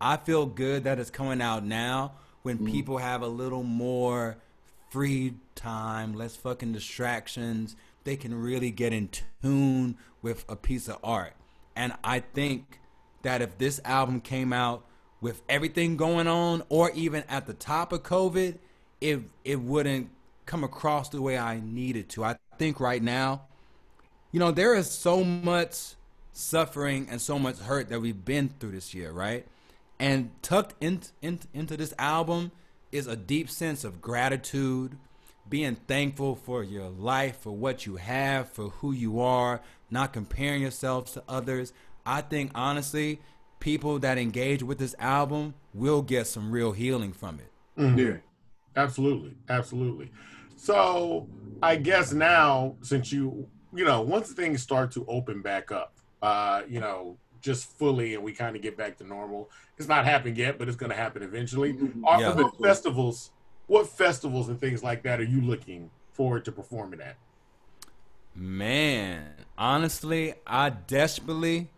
I 0.00 0.16
feel 0.16 0.46
good 0.46 0.82
that 0.82 0.98
it's 0.98 1.10
coming 1.10 1.40
out 1.40 1.64
now 1.64 2.14
when 2.42 2.58
mm. 2.58 2.70
people 2.70 2.98
have 2.98 3.22
a 3.22 3.28
little 3.28 3.62
more 3.62 4.36
free 4.90 5.34
time, 5.54 6.14
less 6.14 6.34
fucking 6.34 6.72
distractions. 6.72 7.76
They 8.02 8.16
can 8.16 8.34
really 8.34 8.72
get 8.72 8.92
in 8.92 9.10
tune 9.42 9.96
with 10.22 10.44
a 10.48 10.56
piece 10.56 10.88
of 10.88 10.98
art. 11.04 11.34
And 11.76 11.92
I 12.02 12.18
think 12.18 12.80
that 13.22 13.42
if 13.42 13.58
this 13.58 13.80
album 13.84 14.20
came 14.20 14.52
out 14.52 14.84
with 15.22 15.40
everything 15.48 15.96
going 15.96 16.26
on, 16.26 16.62
or 16.68 16.90
even 16.90 17.24
at 17.30 17.46
the 17.46 17.54
top 17.54 17.92
of 17.92 18.02
COVID, 18.02 18.58
it 19.00 19.20
it 19.44 19.60
wouldn't 19.60 20.10
come 20.44 20.64
across 20.64 21.08
the 21.08 21.22
way 21.22 21.38
I 21.38 21.60
needed 21.64 22.10
to. 22.10 22.24
I 22.24 22.36
think 22.58 22.80
right 22.80 23.02
now, 23.02 23.42
you 24.32 24.40
know, 24.40 24.50
there 24.50 24.74
is 24.74 24.90
so 24.90 25.24
much 25.24 25.94
suffering 26.32 27.06
and 27.10 27.20
so 27.20 27.38
much 27.38 27.58
hurt 27.58 27.88
that 27.90 28.00
we've 28.00 28.24
been 28.24 28.50
through 28.58 28.72
this 28.72 28.92
year, 28.92 29.12
right? 29.12 29.46
And 29.98 30.30
tucked 30.42 30.74
in, 30.82 31.02
in, 31.20 31.38
into 31.54 31.76
this 31.76 31.94
album 31.98 32.50
is 32.90 33.06
a 33.06 33.14
deep 33.14 33.48
sense 33.48 33.84
of 33.84 34.02
gratitude, 34.02 34.96
being 35.48 35.76
thankful 35.76 36.34
for 36.34 36.64
your 36.64 36.88
life, 36.88 37.38
for 37.40 37.52
what 37.52 37.86
you 37.86 37.96
have, 37.96 38.48
for 38.48 38.70
who 38.70 38.92
you 38.92 39.20
are, 39.20 39.60
not 39.90 40.12
comparing 40.12 40.62
yourselves 40.62 41.12
to 41.12 41.22
others. 41.28 41.72
I 42.04 42.22
think 42.22 42.50
honestly, 42.54 43.20
people 43.62 44.00
that 44.00 44.18
engage 44.18 44.60
with 44.60 44.78
this 44.78 44.92
album 44.98 45.54
will 45.72 46.02
get 46.02 46.26
some 46.26 46.50
real 46.50 46.72
healing 46.72 47.12
from 47.12 47.38
it. 47.38 47.96
Yeah. 47.96 48.16
absolutely, 48.74 49.36
absolutely. 49.48 50.10
So 50.56 51.28
I 51.62 51.76
guess 51.76 52.12
now, 52.12 52.74
since 52.82 53.12
you 53.12 53.48
you 53.72 53.84
know, 53.84 54.02
once 54.02 54.32
things 54.32 54.62
start 54.62 54.90
to 54.92 55.06
open 55.06 55.40
back 55.42 55.70
up, 55.70 55.94
uh, 56.20 56.62
you 56.68 56.80
know, 56.80 57.16
just 57.40 57.78
fully, 57.78 58.14
and 58.14 58.22
we 58.24 58.32
kind 58.32 58.56
of 58.56 58.62
get 58.62 58.76
back 58.76 58.98
to 58.98 59.04
normal. 59.04 59.48
It's 59.78 59.88
not 59.88 60.04
happened 60.04 60.36
yet, 60.36 60.58
but 60.58 60.68
it's 60.68 60.76
going 60.76 60.90
to 60.90 60.96
happen 60.96 61.22
eventually. 61.22 61.76
Are, 62.04 62.20
Yeah. 62.20 62.34
What 62.34 62.60
festivals? 62.60 63.30
What 63.68 63.86
festivals 63.86 64.48
and 64.48 64.60
things 64.60 64.82
like 64.82 65.04
that 65.04 65.20
are 65.20 65.24
you 65.24 65.40
looking 65.40 65.88
forward 66.12 66.44
to 66.46 66.52
performing 66.52 67.00
at? 67.00 67.16
Man, 68.34 69.30
honestly, 69.56 70.34
I 70.46 70.70
desperately 70.70 71.68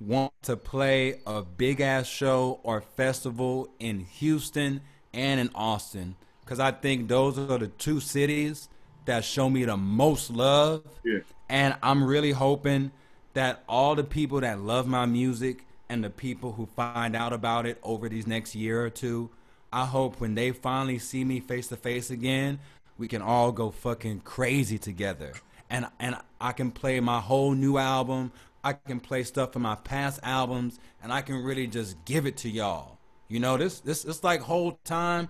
want 0.00 0.32
to 0.42 0.56
play 0.56 1.20
a 1.26 1.42
big 1.42 1.80
ass 1.80 2.06
show 2.06 2.60
or 2.62 2.80
festival 2.80 3.68
in 3.78 4.00
Houston 4.00 4.80
and 5.12 5.40
in 5.40 5.50
Austin 5.54 6.16
because 6.50 6.58
I 6.58 6.72
think 6.72 7.08
those 7.08 7.38
are 7.38 7.58
the 7.58 7.68
two 7.68 8.00
cities 8.00 8.68
that 9.04 9.24
show 9.24 9.48
me 9.48 9.64
the 9.64 9.76
most 9.76 10.30
love. 10.30 10.82
Yeah. 11.04 11.20
And 11.48 11.76
I'm 11.80 12.02
really 12.02 12.32
hoping 12.32 12.90
that 13.34 13.62
all 13.68 13.94
the 13.94 14.02
people 14.02 14.40
that 14.40 14.58
love 14.60 14.88
my 14.88 15.06
music 15.06 15.64
and 15.88 16.02
the 16.02 16.10
people 16.10 16.52
who 16.52 16.66
find 16.66 17.14
out 17.14 17.32
about 17.32 17.66
it 17.66 17.78
over 17.84 18.08
these 18.08 18.26
next 18.26 18.56
year 18.56 18.84
or 18.84 18.90
two, 18.90 19.30
I 19.72 19.84
hope 19.84 20.20
when 20.20 20.34
they 20.34 20.50
finally 20.50 20.98
see 20.98 21.24
me 21.24 21.38
face 21.38 21.68
to 21.68 21.76
face 21.76 22.10
again, 22.10 22.58
we 22.98 23.06
can 23.06 23.22
all 23.22 23.52
go 23.52 23.70
fucking 23.70 24.20
crazy 24.20 24.78
together. 24.78 25.34
And 25.70 25.86
and 26.00 26.16
I 26.40 26.50
can 26.50 26.72
play 26.72 26.98
my 26.98 27.20
whole 27.20 27.52
new 27.52 27.78
album. 27.78 28.32
I 28.64 28.74
can 28.74 29.00
play 29.00 29.22
stuff 29.24 29.52
from 29.52 29.62
my 29.62 29.74
past 29.76 30.20
albums 30.22 30.78
and 31.02 31.12
I 31.12 31.22
can 31.22 31.42
really 31.42 31.66
just 31.66 32.04
give 32.04 32.26
it 32.26 32.36
to 32.38 32.48
y'all. 32.50 32.98
You 33.28 33.40
know, 33.40 33.56
this 33.56 33.80
this 33.80 34.04
it's 34.04 34.24
like 34.24 34.40
whole 34.40 34.72
time 34.84 35.28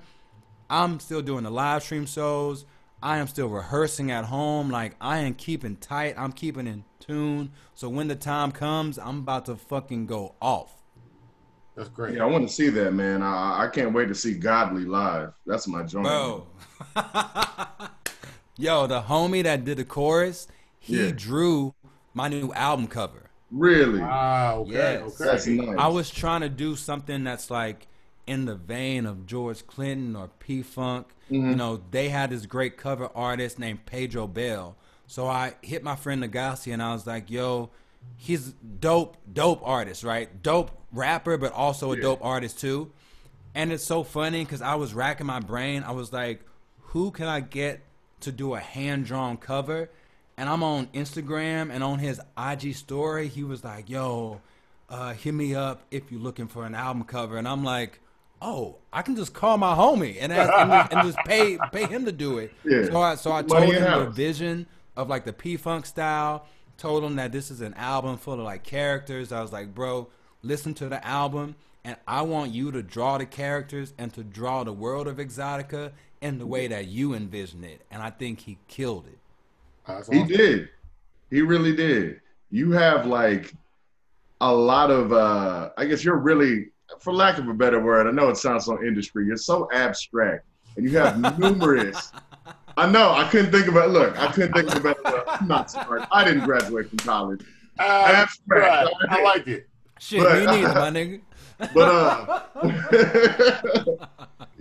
I'm 0.69 1.01
still 1.01 1.23
doing 1.23 1.44
the 1.44 1.51
live 1.51 1.82
stream 1.82 2.07
shows. 2.07 2.65
I 3.02 3.19
am 3.19 3.27
still 3.28 3.48
rehearsing 3.48 4.11
at 4.11 4.27
home. 4.27 4.70
Like 4.70 4.97
I 5.01 5.19
am 5.19 5.35
keeping 5.35 5.77
tight. 5.77 6.15
I'm 6.19 6.32
keeping 6.32 6.66
in 6.66 6.85
tune. 6.98 7.52
So 7.74 7.89
when 7.89 8.09
the 8.09 8.16
time 8.16 8.52
comes, 8.52 8.98
I'm 8.98 9.19
about 9.20 9.47
to 9.47 9.57
fucking 9.57 10.07
go 10.07 10.35
off. 10.40 10.73
That's 11.77 11.89
great. 11.89 12.16
Yeah, 12.16 12.24
I 12.24 12.27
want 12.27 12.47
to 12.47 12.52
see 12.52 12.69
that, 12.70 12.93
man. 12.94 13.23
I, 13.23 13.65
I 13.65 13.69
can't 13.69 13.93
wait 13.93 14.09
to 14.09 14.15
see 14.15 14.35
Godly 14.35 14.85
live. 14.85 15.32
That's 15.47 15.66
my 15.66 15.82
joint. 15.82 16.05
Bro. 16.05 16.47
Yo, 18.57 18.86
the 18.86 19.02
homie 19.02 19.43
that 19.43 19.65
did 19.65 19.78
the 19.78 19.85
chorus, 19.85 20.47
he 20.78 21.07
Yeah. 21.07 21.12
drew 21.12 21.74
my 22.15 22.28
new 22.28 22.53
album 22.55 22.87
cover. 22.89 23.31
Really? 23.51 24.01
Ah, 24.03 24.55
okay, 24.55 24.73
Yes. 24.73 25.03
okay. 25.03 25.24
That's 25.24 25.47
nice. 25.47 25.78
I 25.78 25.89
was 25.89 26.11
trying 26.11 26.43
to 26.43 26.49
do 26.49 26.77
something 26.77 27.24
that's 27.24 27.51
like 27.51 27.87
in 28.27 28.45
the 28.45 28.55
vein 28.55 29.07
of 29.07 29.27
George 29.27 29.66
Clinton 29.66 30.15
or 30.16 30.28
P 30.39 30.62
Funk. 30.62 31.09
You 31.49 31.57
know, 31.57 31.82
they 31.91 32.09
had 32.11 32.31
this 32.31 32.47
great 32.47 32.77
cover 32.77 33.09
artist 33.15 33.59
named 33.59 33.87
Pedro 33.87 34.27
Bell. 34.27 34.77
So 35.07 35.27
I 35.27 35.55
hit 35.62 35.82
my 35.82 35.97
friend 35.97 36.23
Nagasi 36.23 36.73
and 36.73 36.82
I 36.82 36.93
was 36.93 37.07
like, 37.07 37.31
yo, 37.31 37.70
he's 38.16 38.53
dope, 38.81 39.16
dope 39.32 39.61
artist, 39.66 40.05
right? 40.05 40.43
Dope 40.43 40.70
rapper, 40.93 41.37
but 41.39 41.53
also 41.53 41.93
a 41.93 41.97
Yeah. 41.97 42.03
dope 42.03 42.24
artist 42.24 42.61
too. 42.61 42.93
And 43.55 43.73
it's 43.73 43.85
so 43.85 44.05
funny 44.05 44.45
because 44.45 44.62
I 44.62 44.74
was 44.77 44.95
racking 44.95 45.27
my 45.27 45.41
brain. 45.41 45.82
I 45.82 45.93
was 45.93 46.12
like, 46.12 46.45
who 46.78 47.11
can 47.11 47.27
I 47.27 47.41
get 47.41 47.81
to 48.20 48.32
do 48.32 48.55
a 48.55 48.61
hand 48.61 49.07
drawn 49.07 49.37
cover? 49.37 49.91
And 50.41 50.49
I'm 50.49 50.62
on 50.62 50.87
Instagram 50.95 51.71
and 51.71 51.85
on 51.85 51.99
his 51.99 52.19
IG 52.39 52.75
story, 52.75 53.29
he 53.29 53.45
was 53.45 53.62
like, 53.62 53.91
yo, 53.91 54.41
uh, 54.89 55.12
hit 55.12 55.35
me 55.35 55.55
up 55.55 55.83
if 55.91 56.11
you're 56.11 56.19
looking 56.21 56.49
for 56.49 56.65
an 56.65 56.75
album 56.75 57.05
cover. 57.05 57.37
And 57.37 57.47
I'm 57.47 57.62
like, 57.62 58.01
oh, 58.41 58.79
I 58.91 59.03
can 59.03 59.17
just 59.17 59.35
call 59.35 59.59
my 59.59 59.75
homie 59.75 60.17
and 60.19 60.33
ask, 60.33 60.51
and, 60.51 60.71
just- 60.73 60.93
and 60.93 61.03
just 61.07 61.19
pay 61.27 61.59
pay 61.73 61.85
him 61.87 62.07
to 62.07 62.12
do 62.12 62.39
it. 62.39 62.55
Yeah. 62.65 62.87
So 62.87 63.01
I 63.03 63.15
so 63.17 63.33
I 63.33 63.43
told 63.43 63.65
in 63.77 63.83
him 63.83 63.99
the 64.07 64.11
vision 64.11 64.67
of 64.97 65.11
like 65.11 65.27
the 65.27 65.33
P 65.35 65.59
Funk 65.59 65.85
style. 65.85 66.47
Told 66.79 67.05
him 67.05 67.17
that 67.17 67.31
this 67.33 67.51
is 67.51 67.61
an 67.61 67.75
album 67.75 68.17
full 68.17 68.33
of 68.35 68.41
like 68.41 68.65
characters. 68.65 69.33
I 69.33 69.43
was 69.43 69.53
like, 69.53 69.75
bro, 69.75 70.09
listen 70.43 70.73
to 70.75 70.89
the 70.89 71.07
album, 71.07 71.55
and 71.85 71.97
I 72.09 72.23
want 72.23 72.53
you 72.53 72.73
to 72.73 72.83
draw 72.83 73.19
the 73.19 73.27
characters 73.27 73.93
and 73.99 74.11
to 74.15 74.25
draw 74.25 74.65
the 74.65 74.73
world 74.73 75.07
of 75.07 75.19
Exotica 75.19 75.93
in 76.23 76.39
the 76.39 76.47
way 76.47 76.67
that 76.69 76.87
you 76.87 77.12
envision 77.12 77.62
it. 77.65 77.83
And 77.91 78.03
I 78.03 78.09
think 78.09 78.41
he 78.41 78.57
killed 78.67 79.07
it. 79.07 79.19
That's 79.97 80.09
He 80.09 80.23
did. 80.25 80.69
He 81.31 81.43
really 81.43 81.75
did. 81.75 82.21
You 82.51 82.73
have 82.73 83.07
like 83.07 83.55
a 84.41 84.53
lot 84.53 84.91
of 84.91 85.12
uh 85.12 85.71
I 85.77 85.85
guess 85.87 86.03
you're 86.05 86.17
really 86.19 86.67
for 86.99 87.12
lack 87.12 87.39
of 87.39 87.47
a 87.49 87.55
better 87.55 87.81
word, 87.81 88.07
I 88.07 88.11
know 88.11 88.29
it 88.31 88.37
sounds 88.37 88.65
so 88.65 88.83
industry, 88.83 89.27
you're 89.27 89.37
so 89.37 89.69
abstract. 89.73 90.45
And 90.77 90.85
you 90.89 90.97
have 90.99 91.39
numerous 91.39 92.12
I 92.77 92.91
know, 92.91 93.12
I 93.12 93.29
couldn't 93.29 93.51
think 93.53 93.67
about 93.67 93.91
look, 93.91 94.19
I 94.19 94.31
couldn't 94.33 94.53
think 94.55 94.69
of 94.69 94.77
a 94.79 94.81
better 94.81 95.03
word. 95.05 95.25
I'm 95.27 95.49
not 95.49 95.71
smart. 95.71 96.07
I 96.11 96.25
didn't 96.25 96.45
graduate 96.45 96.89
from 96.89 96.99
college. 96.99 97.43
Ah, 97.79 98.23
Abstract. 98.23 98.62
right. 98.62 98.89
I 99.11 99.23
like 99.23 99.47
it. 99.47 99.69
Shit, 100.01 100.23
But- 100.23 100.39
me 100.39 100.47
neither, 100.62 100.75
my 100.75 100.91
nigga. 100.91 101.21
But 101.75 101.89
uh 101.89 102.43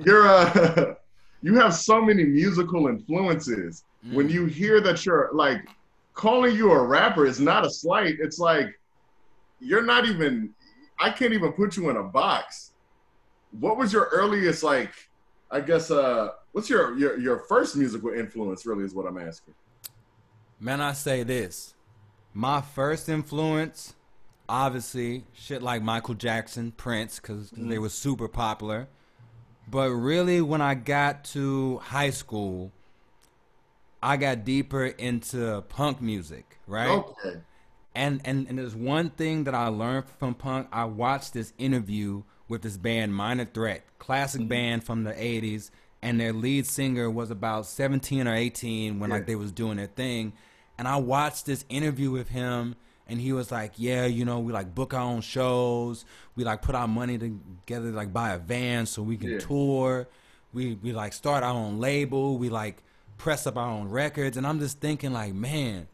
you're 0.05 0.27
uh 0.27 0.95
you 1.41 1.55
have 1.55 1.73
so 1.73 2.01
many 2.01 2.25
musical 2.25 2.87
influences. 2.87 3.83
When 4.11 4.29
you 4.29 4.45
hear 4.45 4.79
that 4.81 5.05
you're 5.05 5.29
like 5.33 5.67
calling 6.13 6.55
you 6.55 6.71
a 6.71 6.81
rapper 6.81 7.25
is 7.25 7.39
not 7.39 7.65
a 7.65 7.69
slight. 7.69 8.15
It's 8.19 8.39
like 8.39 8.79
you're 9.59 9.83
not 9.83 10.05
even 10.05 10.53
I 10.99 11.09
can't 11.09 11.33
even 11.33 11.53
put 11.53 11.77
you 11.77 11.89
in 11.89 11.97
a 11.97 12.03
box. 12.03 12.71
What 13.51 13.77
was 13.77 13.93
your 13.93 14.09
earliest 14.11 14.63
like? 14.63 14.91
I 15.49 15.61
guess 15.61 15.89
uh, 15.89 16.29
what's 16.51 16.69
your 16.69 16.97
your 16.97 17.17
your 17.19 17.39
first 17.39 17.75
musical 17.75 18.11
influence? 18.11 18.65
Really, 18.65 18.83
is 18.83 18.93
what 18.93 19.05
I'm 19.05 19.17
asking. 19.17 19.53
Man, 20.59 20.81
I 20.81 20.93
say 20.93 21.23
this. 21.23 21.73
My 22.33 22.61
first 22.61 23.09
influence, 23.09 23.95
obviously, 24.47 25.25
shit 25.33 25.63
like 25.63 25.81
Michael 25.81 26.13
Jackson, 26.13 26.71
Prince, 26.71 27.19
because 27.19 27.51
mm. 27.51 27.69
they 27.69 27.79
were 27.79 27.89
super 27.89 28.27
popular. 28.27 28.87
But 29.67 29.89
really, 29.91 30.41
when 30.41 30.61
I 30.61 30.75
got 30.75 31.23
to 31.25 31.77
high 31.77 32.09
school, 32.09 32.71
I 34.01 34.17
got 34.17 34.45
deeper 34.45 34.85
into 34.85 35.61
punk 35.69 36.01
music, 36.01 36.57
right? 36.67 36.89
Okay. 36.89 37.41
And, 37.95 38.21
and 38.23 38.47
and 38.47 38.57
there's 38.57 38.75
one 38.75 39.09
thing 39.09 39.43
that 39.45 39.55
I 39.55 39.67
learned 39.67 40.05
from 40.19 40.35
punk. 40.35 40.67
I 40.71 40.85
watched 40.85 41.33
this 41.33 41.53
interview 41.57 42.23
with 42.47 42.61
this 42.61 42.77
band 42.77 43.13
Minor 43.13 43.45
Threat, 43.45 43.83
classic 43.97 44.41
mm-hmm. 44.41 44.49
band 44.49 44.83
from 44.83 45.03
the 45.03 45.11
80s, 45.11 45.69
and 46.01 46.19
their 46.19 46.31
lead 46.31 46.65
singer 46.65 47.09
was 47.09 47.29
about 47.31 47.65
17 47.65 48.27
or 48.27 48.33
18 48.33 48.99
when 48.99 49.09
yeah. 49.09 49.15
like 49.15 49.25
they 49.25 49.35
was 49.35 49.51
doing 49.51 49.77
their 49.77 49.87
thing. 49.87 50.33
And 50.77 50.87
I 50.87 50.95
watched 50.97 51.45
this 51.45 51.65
interview 51.67 52.09
with 52.09 52.29
him 52.29 52.75
and 53.09 53.19
he 53.19 53.33
was 53.33 53.51
like, 53.51 53.73
"Yeah, 53.75 54.05
you 54.05 54.23
know, 54.23 54.39
we 54.39 54.53
like 54.53 54.73
book 54.73 54.93
our 54.93 55.01
own 55.01 55.21
shows. 55.21 56.05
We 56.35 56.43
like 56.43 56.61
put 56.61 56.75
our 56.75 56.87
money 56.87 57.17
together, 57.17 57.91
like 57.91 58.13
buy 58.13 58.31
a 58.31 58.37
van 58.37 58.85
so 58.85 59.01
we 59.01 59.17
can 59.17 59.31
yeah. 59.31 59.39
tour. 59.39 60.07
We 60.53 60.75
we 60.75 60.93
like 60.93 61.13
start 61.13 61.43
our 61.43 61.53
own 61.53 61.79
label. 61.79 62.37
We 62.37 62.49
like 62.49 62.83
press 63.19 63.45
up 63.45 63.55
our 63.57 63.69
own 63.69 63.89
records." 63.89 64.35
And 64.35 64.47
I'm 64.47 64.59
just 64.59 64.79
thinking, 64.79 65.13
like, 65.13 65.35
man, 65.35 65.87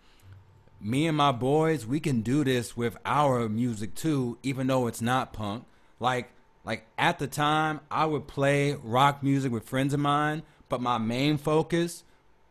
me 0.80 1.08
and 1.08 1.18
my 1.18 1.34
boys, 1.34 1.86
we 1.86 2.00
can 2.00 2.22
do 2.22 2.46
this 2.46 2.78
with 2.78 2.96
our 3.06 3.50
music 3.50 3.96
too, 3.96 4.38
even 4.44 4.68
though 4.68 4.88
it's 4.88 5.02
not 5.02 5.34
punk. 5.34 5.66
Like, 6.00 6.32
like 6.64 6.86
at 6.98 7.20
the 7.20 7.28
time, 7.28 7.82
I 7.92 8.06
would 8.06 8.28
play 8.28 8.78
rock 8.82 9.22
music 9.22 9.52
with 9.52 9.68
friends 9.68 9.94
of 9.94 10.00
mine, 10.00 10.44
but 10.70 10.82
my 10.82 10.98
main 10.98 11.38
focus 11.38 12.04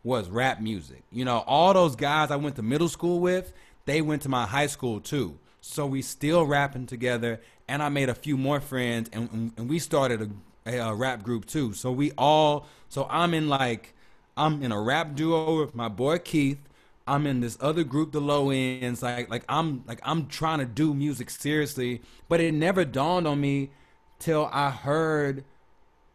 was 0.02 0.28
rap 0.28 0.60
music. 0.60 1.02
You 1.10 1.24
know, 1.24 1.42
all 1.46 1.72
those 1.72 1.96
guys 1.96 2.30
I 2.30 2.36
went 2.36 2.56
to 2.56 2.62
middle 2.62 2.90
school 2.90 3.20
with 3.20 3.54
they 3.86 4.00
went 4.00 4.22
to 4.22 4.28
my 4.28 4.46
high 4.46 4.66
school 4.66 5.00
too. 5.00 5.38
So 5.60 5.86
we 5.86 6.02
still 6.02 6.44
rapping 6.44 6.86
together, 6.86 7.40
and 7.68 7.82
I 7.82 7.88
made 7.88 8.08
a 8.08 8.14
few 8.14 8.36
more 8.36 8.60
friends, 8.60 9.08
and, 9.12 9.52
and 9.56 9.68
we 9.68 9.78
started 9.78 10.22
a, 10.66 10.70
a, 10.70 10.90
a 10.90 10.94
rap 10.94 11.22
group 11.22 11.46
too. 11.46 11.72
So 11.72 11.90
we 11.90 12.12
all, 12.18 12.66
so 12.88 13.06
I'm 13.10 13.32
in 13.32 13.48
like, 13.48 13.93
I'm 14.36 14.62
in 14.62 14.72
a 14.72 14.80
rap 14.80 15.14
duo 15.14 15.60
with 15.60 15.74
my 15.74 15.88
boy 15.88 16.18
Keith. 16.18 16.58
I'm 17.06 17.26
in 17.26 17.40
this 17.40 17.58
other 17.60 17.84
group, 17.84 18.12
the 18.12 18.20
low 18.20 18.50
ends. 18.50 19.02
Like, 19.02 19.28
like 19.28 19.44
I'm, 19.48 19.84
like 19.86 20.00
I'm 20.02 20.26
trying 20.26 20.58
to 20.60 20.64
do 20.64 20.94
music 20.94 21.30
seriously, 21.30 22.02
but 22.28 22.40
it 22.40 22.52
never 22.52 22.84
dawned 22.84 23.26
on 23.26 23.40
me 23.40 23.70
till 24.18 24.48
I 24.52 24.70
heard 24.70 25.44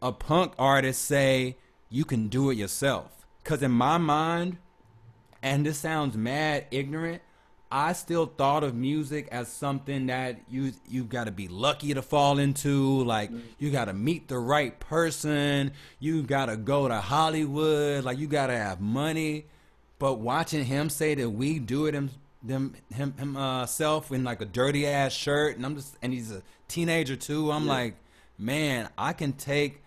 a 0.02 0.12
punk 0.12 0.52
artist 0.58 1.02
say, 1.04 1.56
"You 1.88 2.04
can 2.04 2.28
do 2.28 2.50
it 2.50 2.56
yourself." 2.56 3.24
Cause 3.44 3.62
in 3.62 3.70
my 3.70 3.98
mind, 3.98 4.58
and 5.42 5.64
this 5.64 5.78
sounds 5.78 6.16
mad 6.16 6.66
ignorant, 6.70 7.22
I 7.72 7.92
still 7.92 8.26
thought 8.26 8.64
of 8.64 8.74
music 8.74 9.28
as 9.30 9.46
something 9.48 10.06
that 10.06 10.40
you 10.48 10.72
you 10.88 11.04
got 11.04 11.24
to 11.24 11.30
be 11.30 11.46
lucky 11.46 11.94
to 11.94 12.02
fall 12.02 12.38
into. 12.38 13.04
Like 13.04 13.30
mm-hmm. 13.30 13.46
you 13.58 13.70
got 13.70 13.84
to 13.84 13.92
meet 13.92 14.28
the 14.28 14.38
right 14.38 14.78
person. 14.80 15.72
You 16.00 16.22
got 16.22 16.46
to 16.46 16.56
go 16.56 16.88
to 16.88 17.00
Hollywood. 17.00 18.04
Like 18.04 18.18
you 18.18 18.26
got 18.26 18.48
to 18.48 18.56
have 18.56 18.80
money. 18.80 19.46
But 20.00 20.14
watching 20.14 20.64
him 20.64 20.90
say 20.90 21.14
that 21.14 21.30
we 21.30 21.58
do 21.58 21.86
it 21.86 21.94
him 21.94 22.10
them 22.42 22.74
him 22.92 23.12
himself 23.18 24.10
uh, 24.10 24.14
in 24.14 24.24
like 24.24 24.40
a 24.40 24.46
dirty 24.46 24.86
ass 24.86 25.12
shirt, 25.12 25.56
and 25.56 25.64
I'm 25.64 25.76
just 25.76 25.96
and 26.02 26.12
he's 26.12 26.32
a 26.32 26.42
teenager 26.68 27.16
too. 27.16 27.52
I'm 27.52 27.66
yeah. 27.66 27.72
like, 27.72 27.94
man, 28.38 28.88
I 28.98 29.12
can 29.12 29.32
take 29.34 29.82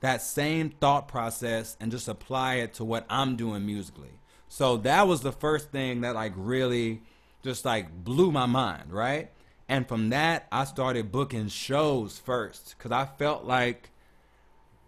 that 0.00 0.20
same 0.20 0.70
thought 0.70 1.08
process 1.08 1.76
and 1.80 1.90
just 1.90 2.08
apply 2.08 2.56
it 2.56 2.74
to 2.74 2.84
what 2.84 3.06
I'm 3.08 3.36
doing 3.36 3.64
musically. 3.64 4.10
So 4.48 4.76
that 4.78 5.06
was 5.06 5.22
the 5.22 5.32
first 5.32 5.70
thing 5.70 6.02
that 6.02 6.14
like 6.14 6.32
really 6.36 7.02
just 7.42 7.64
like 7.64 8.04
blew 8.04 8.30
my 8.30 8.46
mind, 8.46 8.92
right? 8.92 9.30
And 9.68 9.86
from 9.88 10.10
that, 10.10 10.46
I 10.52 10.64
started 10.64 11.12
booking 11.12 11.48
shows 11.48 12.18
first 12.18 12.74
because 12.76 12.92
I 12.92 13.06
felt 13.06 13.44
like 13.44 13.90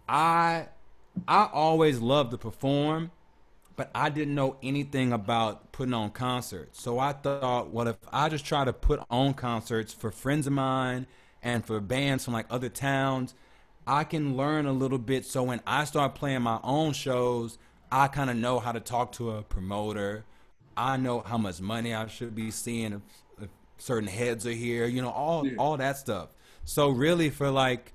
I 0.07 0.67
I 1.27 1.49
always 1.51 1.99
loved 1.99 2.31
to 2.31 2.37
perform, 2.37 3.11
but 3.75 3.89
I 3.95 4.09
didn't 4.09 4.35
know 4.35 4.57
anything 4.61 5.11
about 5.13 5.71
putting 5.71 5.93
on 5.93 6.11
concerts. 6.11 6.81
So 6.81 6.99
I 6.99 7.13
thought, 7.13 7.69
what 7.69 7.87
if 7.87 7.95
I 8.11 8.29
just 8.29 8.45
try 8.45 8.65
to 8.65 8.73
put 8.73 9.01
on 9.09 9.33
concerts 9.33 9.93
for 9.93 10.11
friends 10.11 10.45
of 10.47 10.53
mine 10.53 11.07
and 11.41 11.65
for 11.65 11.79
bands 11.79 12.25
from 12.25 12.33
like 12.33 12.47
other 12.49 12.69
towns? 12.69 13.33
I 13.87 14.03
can 14.03 14.35
learn 14.35 14.65
a 14.65 14.71
little 14.73 14.97
bit 14.97 15.25
so 15.25 15.43
when 15.43 15.61
I 15.65 15.85
start 15.85 16.15
playing 16.15 16.41
my 16.41 16.59
own 16.63 16.93
shows, 16.93 17.57
I 17.91 18.07
kind 18.07 18.29
of 18.29 18.35
know 18.35 18.59
how 18.59 18.71
to 18.71 18.79
talk 18.79 19.11
to 19.13 19.31
a 19.31 19.43
promoter 19.43 20.25
I 20.77 20.97
know 20.97 21.21
how 21.21 21.37
much 21.37 21.61
money 21.61 21.93
I 21.93 22.07
should 22.07 22.35
be 22.35 22.51
seeing 22.51 22.93
if, 22.93 23.01
if 23.41 23.49
certain 23.77 24.07
heads 24.07 24.45
are 24.45 24.51
here, 24.51 24.85
you 24.85 25.01
know, 25.01 25.09
all 25.09 25.47
yeah. 25.47 25.55
all 25.57 25.77
that 25.77 25.97
stuff. 25.97 26.29
So 26.63 26.89
really 26.89 27.29
for 27.29 27.49
like 27.49 27.93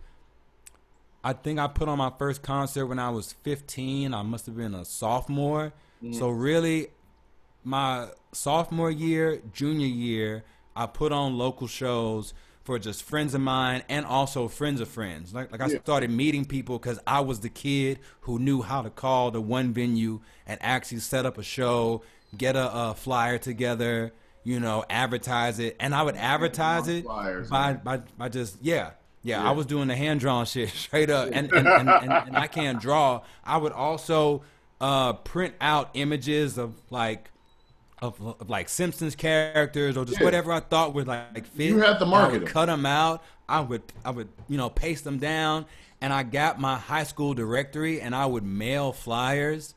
I 1.22 1.34
think 1.34 1.58
I 1.58 1.66
put 1.66 1.88
on 1.88 1.98
my 1.98 2.12
first 2.18 2.42
concert 2.42 2.86
when 2.86 2.98
I 2.98 3.10
was 3.10 3.34
15. 3.42 4.14
I 4.14 4.22
must 4.22 4.46
have 4.46 4.56
been 4.56 4.74
a 4.74 4.84
sophomore. 4.84 5.72
Mm. 6.02 6.14
So 6.14 6.30
really 6.30 6.88
my 7.62 8.08
sophomore 8.32 8.90
year, 8.90 9.42
junior 9.52 9.86
year, 9.86 10.44
I 10.74 10.86
put 10.86 11.12
on 11.12 11.36
local 11.36 11.66
shows 11.66 12.32
for 12.64 12.78
just 12.78 13.02
friends 13.02 13.34
of 13.34 13.40
mine 13.40 13.82
and 13.88 14.06
also 14.06 14.48
friends 14.48 14.80
of 14.80 14.88
friends. 14.88 15.34
Like, 15.34 15.50
like 15.50 15.60
I 15.60 15.66
yeah. 15.66 15.80
started 15.80 16.10
meeting 16.10 16.44
people 16.44 16.78
because 16.78 16.98
I 17.06 17.20
was 17.20 17.40
the 17.40 17.48
kid 17.48 17.98
who 18.22 18.38
knew 18.38 18.62
how 18.62 18.82
to 18.82 18.90
call 18.90 19.30
the 19.30 19.40
one 19.40 19.72
venue 19.72 20.20
and 20.46 20.58
actually 20.62 21.00
set 21.00 21.26
up 21.26 21.36
a 21.36 21.42
show 21.42 22.02
get 22.36 22.56
a, 22.56 22.72
a 22.72 22.94
flyer 22.94 23.38
together, 23.38 24.12
you 24.44 24.60
know, 24.60 24.84
advertise 24.88 25.58
it, 25.58 25.76
and 25.80 25.94
I 25.94 26.02
would 26.02 26.16
advertise 26.16 26.88
it 26.88 27.04
flyers, 27.04 27.48
by, 27.48 27.74
by 27.74 27.98
by 28.18 28.28
just 28.28 28.58
yeah. 28.60 28.92
Yeah, 29.22 29.42
yeah, 29.42 29.50
I 29.50 29.52
was 29.52 29.66
doing 29.66 29.88
the 29.88 29.96
hand 29.96 30.20
drawn 30.20 30.46
shit 30.46 30.70
straight 30.70 31.10
up, 31.10 31.28
and 31.30 31.52
and, 31.52 31.68
and, 31.68 31.90
and, 31.90 32.10
and, 32.10 32.36
I 32.38 32.46
can't 32.46 32.80
draw. 32.80 33.20
I 33.44 33.58
would 33.58 33.72
also 33.72 34.42
uh, 34.80 35.12
print 35.12 35.54
out 35.60 35.90
images 35.92 36.56
of 36.56 36.74
like 36.88 37.30
of, 38.00 38.20
of 38.40 38.48
like 38.48 38.68
Simpsons 38.68 39.14
characters 39.14 39.96
or 39.96 40.04
just 40.04 40.20
yeah. 40.20 40.24
whatever 40.24 40.52
I 40.52 40.60
thought 40.60 40.94
would 40.94 41.06
like 41.06 41.46
fit. 41.46 41.66
You 41.66 41.78
had 41.78 41.98
the 41.98 42.06
market. 42.06 42.36
I 42.36 42.38
would 42.38 42.48
cut 42.48 42.66
them 42.66 42.86
out. 42.86 43.22
I 43.48 43.60
would 43.60 43.82
I 44.04 44.10
would 44.10 44.28
you 44.48 44.56
know 44.56 44.70
paste 44.70 45.04
them 45.04 45.18
down, 45.18 45.66
and 46.00 46.12
I 46.12 46.22
got 46.22 46.60
my 46.60 46.76
high 46.76 47.04
school 47.04 47.34
directory, 47.34 48.00
and 48.00 48.14
I 48.14 48.26
would 48.26 48.44
mail 48.44 48.92
flyers 48.92 49.74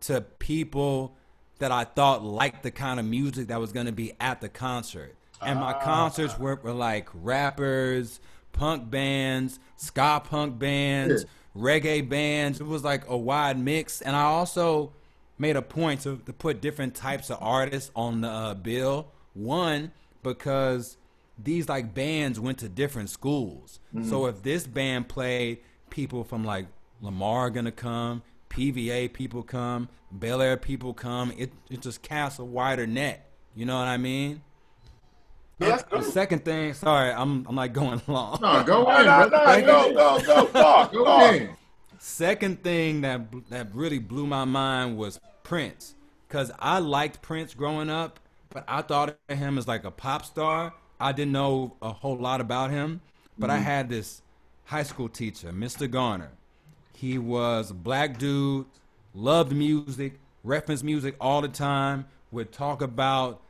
to 0.00 0.20
people 0.20 1.16
that 1.64 1.72
I 1.72 1.84
thought 1.84 2.22
liked 2.22 2.62
the 2.62 2.70
kind 2.70 3.00
of 3.00 3.06
music 3.06 3.48
that 3.48 3.58
was 3.58 3.72
going 3.72 3.86
to 3.86 3.92
be 3.92 4.12
at 4.20 4.42
the 4.42 4.50
concert. 4.50 5.16
And 5.40 5.58
my 5.58 5.70
uh, 5.70 5.80
concerts 5.80 6.38
were, 6.38 6.56
were 6.56 6.74
like 6.74 7.08
rappers, 7.14 8.20
punk 8.52 8.90
bands, 8.90 9.58
ska 9.76 10.20
punk 10.22 10.58
bands, 10.58 11.24
yeah. 11.24 11.62
reggae 11.62 12.06
bands. 12.06 12.60
It 12.60 12.66
was 12.66 12.84
like 12.84 13.08
a 13.08 13.16
wide 13.16 13.58
mix. 13.58 14.02
And 14.02 14.14
I 14.14 14.24
also 14.24 14.92
made 15.38 15.56
a 15.56 15.62
point 15.62 16.02
to, 16.02 16.18
to 16.26 16.34
put 16.34 16.60
different 16.60 16.94
types 16.94 17.30
of 17.30 17.38
artists 17.40 17.90
on 17.96 18.20
the 18.20 18.28
uh, 18.28 18.52
bill. 18.52 19.06
One, 19.32 19.90
because 20.22 20.98
these 21.42 21.66
like 21.66 21.94
bands 21.94 22.38
went 22.38 22.58
to 22.58 22.68
different 22.68 23.08
schools. 23.08 23.80
Mm-hmm. 23.94 24.10
So 24.10 24.26
if 24.26 24.42
this 24.42 24.66
band 24.66 25.08
played, 25.08 25.60
people 25.88 26.24
from 26.24 26.44
like 26.44 26.66
Lamar 27.00 27.48
gonna 27.48 27.72
come, 27.72 28.22
PVA 28.54 29.12
people 29.12 29.42
come, 29.42 29.88
Bellaire 30.12 30.56
people 30.56 30.94
come. 30.94 31.32
It 31.36 31.52
it 31.70 31.80
just 31.80 32.02
casts 32.02 32.38
a 32.38 32.44
wider 32.44 32.86
net. 32.86 33.28
You 33.54 33.66
know 33.66 33.76
what 33.76 33.88
I 33.88 33.96
mean? 33.96 34.42
Yeah, 35.58 35.80
the 35.90 36.02
second 36.02 36.44
thing, 36.44 36.72
sorry, 36.74 37.12
I'm 37.12 37.46
I'm 37.48 37.56
like 37.56 37.72
going 37.72 38.00
long. 38.06 38.38
No, 38.40 38.62
go 38.64 38.90
in, 38.96 39.06
no, 39.06 39.28
no, 39.28 39.60
go, 39.60 39.94
go, 39.94 40.20
go, 40.20 40.46
talk, 40.46 40.92
go 40.92 41.30
in. 41.30 41.50
Second 41.98 42.62
thing 42.62 43.00
that 43.00 43.22
that 43.50 43.74
really 43.74 43.98
blew 43.98 44.26
my 44.26 44.44
mind 44.44 44.96
was 44.96 45.18
Prince, 45.42 45.94
cause 46.28 46.52
I 46.58 46.78
liked 46.78 47.22
Prince 47.22 47.54
growing 47.54 47.90
up, 47.90 48.20
but 48.50 48.64
I 48.68 48.82
thought 48.82 49.16
of 49.28 49.38
him 49.38 49.58
as 49.58 49.66
like 49.66 49.84
a 49.84 49.90
pop 49.90 50.24
star. 50.24 50.74
I 51.00 51.12
didn't 51.12 51.32
know 51.32 51.76
a 51.82 51.92
whole 51.92 52.16
lot 52.16 52.40
about 52.40 52.70
him, 52.70 53.00
but 53.36 53.50
mm-hmm. 53.50 53.56
I 53.56 53.62
had 53.62 53.88
this 53.88 54.22
high 54.64 54.84
school 54.84 55.08
teacher, 55.08 55.52
Mr. 55.52 55.90
Garner. 55.90 56.32
He 56.96 57.18
was 57.18 57.70
a 57.70 57.74
black 57.74 58.18
dude, 58.18 58.66
loved 59.14 59.52
music, 59.52 60.14
referenced 60.42 60.84
music 60.84 61.16
all 61.20 61.40
the 61.40 61.48
time, 61.48 62.06
would 62.30 62.52
talk 62.52 62.82
about 62.82 63.40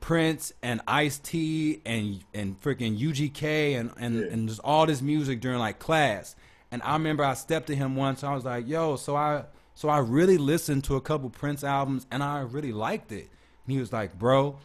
Prince 0.00 0.52
and 0.62 0.80
Ice 0.86 1.18
T 1.18 1.80
and 1.84 2.24
and 2.34 2.60
freaking 2.60 2.98
UGK 2.98 3.78
and 3.78 3.92
and, 3.98 4.16
yeah. 4.16 4.26
and 4.26 4.48
just 4.48 4.60
all 4.64 4.86
this 4.86 5.02
music 5.02 5.40
during 5.40 5.58
like 5.58 5.78
class. 5.78 6.34
And 6.72 6.82
I 6.82 6.94
remember 6.94 7.24
I 7.24 7.34
stepped 7.34 7.66
to 7.68 7.76
him 7.76 7.96
once. 7.96 8.24
I 8.24 8.34
was 8.34 8.44
like, 8.44 8.66
"Yo, 8.66 8.96
so 8.96 9.16
I 9.16 9.44
so 9.74 9.88
I 9.88 9.98
really 9.98 10.38
listened 10.38 10.84
to 10.84 10.96
a 10.96 11.00
couple 11.00 11.30
Prince 11.30 11.62
albums 11.62 12.06
and 12.10 12.22
I 12.22 12.40
really 12.40 12.72
liked 12.72 13.12
it." 13.12 13.28
And 13.66 13.74
he 13.74 13.78
was 13.78 13.92
like, 13.92 14.18
"Bro, 14.18 14.58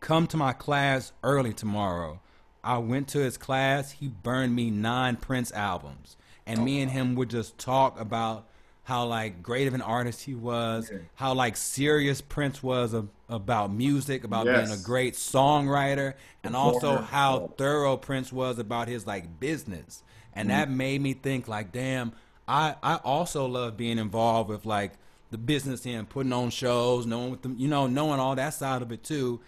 come 0.00 0.26
to 0.28 0.36
my 0.36 0.52
class 0.52 1.12
early 1.22 1.52
tomorrow. 1.52 2.20
I 2.64 2.78
went 2.78 3.08
to 3.08 3.18
his 3.18 3.36
class. 3.36 3.92
He 3.92 4.08
burned 4.08 4.54
me 4.54 4.70
nine 4.70 5.16
Prince 5.16 5.50
albums, 5.52 6.16
and 6.46 6.60
oh, 6.60 6.62
me 6.62 6.80
and 6.80 6.90
him 6.90 7.14
would 7.14 7.30
just 7.30 7.58
talk 7.58 8.00
about 8.00 8.46
how 8.84 9.06
like 9.06 9.42
great 9.42 9.68
of 9.68 9.74
an 9.74 9.82
artist 9.82 10.22
he 10.22 10.34
was, 10.34 10.90
yeah. 10.92 10.98
how 11.14 11.34
like 11.34 11.56
serious 11.56 12.20
Prince 12.20 12.62
was 12.62 12.94
a, 12.94 13.06
about 13.28 13.72
music, 13.72 14.24
about 14.24 14.46
yes. 14.46 14.68
being 14.68 14.78
a 14.78 14.82
great 14.82 15.14
songwriter, 15.14 16.14
and 16.42 16.56
also 16.56 16.98
how 16.98 17.52
thorough 17.56 17.96
Prince 17.96 18.32
was 18.32 18.58
about 18.58 18.88
his 18.88 19.06
like 19.06 19.38
business. 19.38 20.02
And 20.34 20.48
mm-hmm. 20.48 20.58
that 20.58 20.70
made 20.70 21.00
me 21.00 21.12
think 21.14 21.46
like, 21.46 21.72
damn, 21.72 22.12
I 22.48 22.74
I 22.82 22.96
also 22.96 23.46
love 23.46 23.76
being 23.76 23.98
involved 23.98 24.50
with 24.50 24.66
like 24.66 24.92
the 25.30 25.38
business 25.38 25.86
and 25.86 26.08
putting 26.08 26.32
on 26.32 26.50
shows, 26.50 27.06
knowing 27.06 27.30
with 27.30 27.42
them, 27.42 27.56
you 27.58 27.68
know, 27.68 27.86
knowing 27.86 28.20
all 28.20 28.34
that 28.36 28.54
side 28.54 28.82
of 28.82 28.92
it 28.92 29.02
too. 29.02 29.40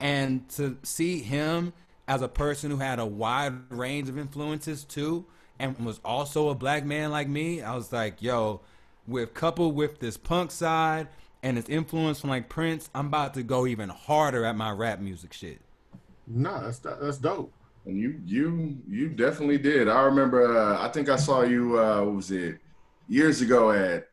And 0.00 0.48
to 0.50 0.78
see 0.82 1.20
him 1.20 1.72
as 2.08 2.22
a 2.22 2.28
person 2.28 2.70
who 2.70 2.78
had 2.78 2.98
a 2.98 3.06
wide 3.06 3.70
range 3.70 4.08
of 4.08 4.18
influences 4.18 4.84
too, 4.84 5.26
and 5.60 5.78
was 5.78 6.00
also 6.04 6.48
a 6.48 6.54
black 6.54 6.84
man 6.84 7.10
like 7.10 7.28
me, 7.28 7.62
I 7.62 7.74
was 7.74 7.92
like, 7.92 8.22
yo, 8.22 8.60
with 9.06 9.34
coupled 9.34 9.74
with 9.74 10.00
this 10.00 10.16
punk 10.16 10.50
side 10.50 11.08
and 11.42 11.58
its 11.58 11.68
influence 11.68 12.20
from 12.20 12.30
like 12.30 12.48
Prince, 12.48 12.90
I'm 12.94 13.06
about 13.06 13.34
to 13.34 13.42
go 13.42 13.66
even 13.66 13.88
harder 13.88 14.44
at 14.44 14.56
my 14.56 14.70
rap 14.70 15.00
music 15.00 15.32
shit. 15.32 15.60
Nah, 16.26 16.60
that's 16.60 16.78
that's 16.78 17.18
dope. 17.18 17.52
And 17.86 17.98
you 17.98 18.20
you 18.24 18.78
you 18.88 19.08
definitely 19.08 19.58
did. 19.58 19.88
I 19.88 20.02
remember. 20.02 20.56
Uh, 20.56 20.84
I 20.84 20.88
think 20.90 21.08
I 21.08 21.16
saw 21.16 21.42
you. 21.42 21.78
Uh, 21.78 22.02
what 22.04 22.14
was 22.16 22.30
it? 22.30 22.58
Years 23.08 23.40
ago 23.40 23.70
at. 23.70 24.08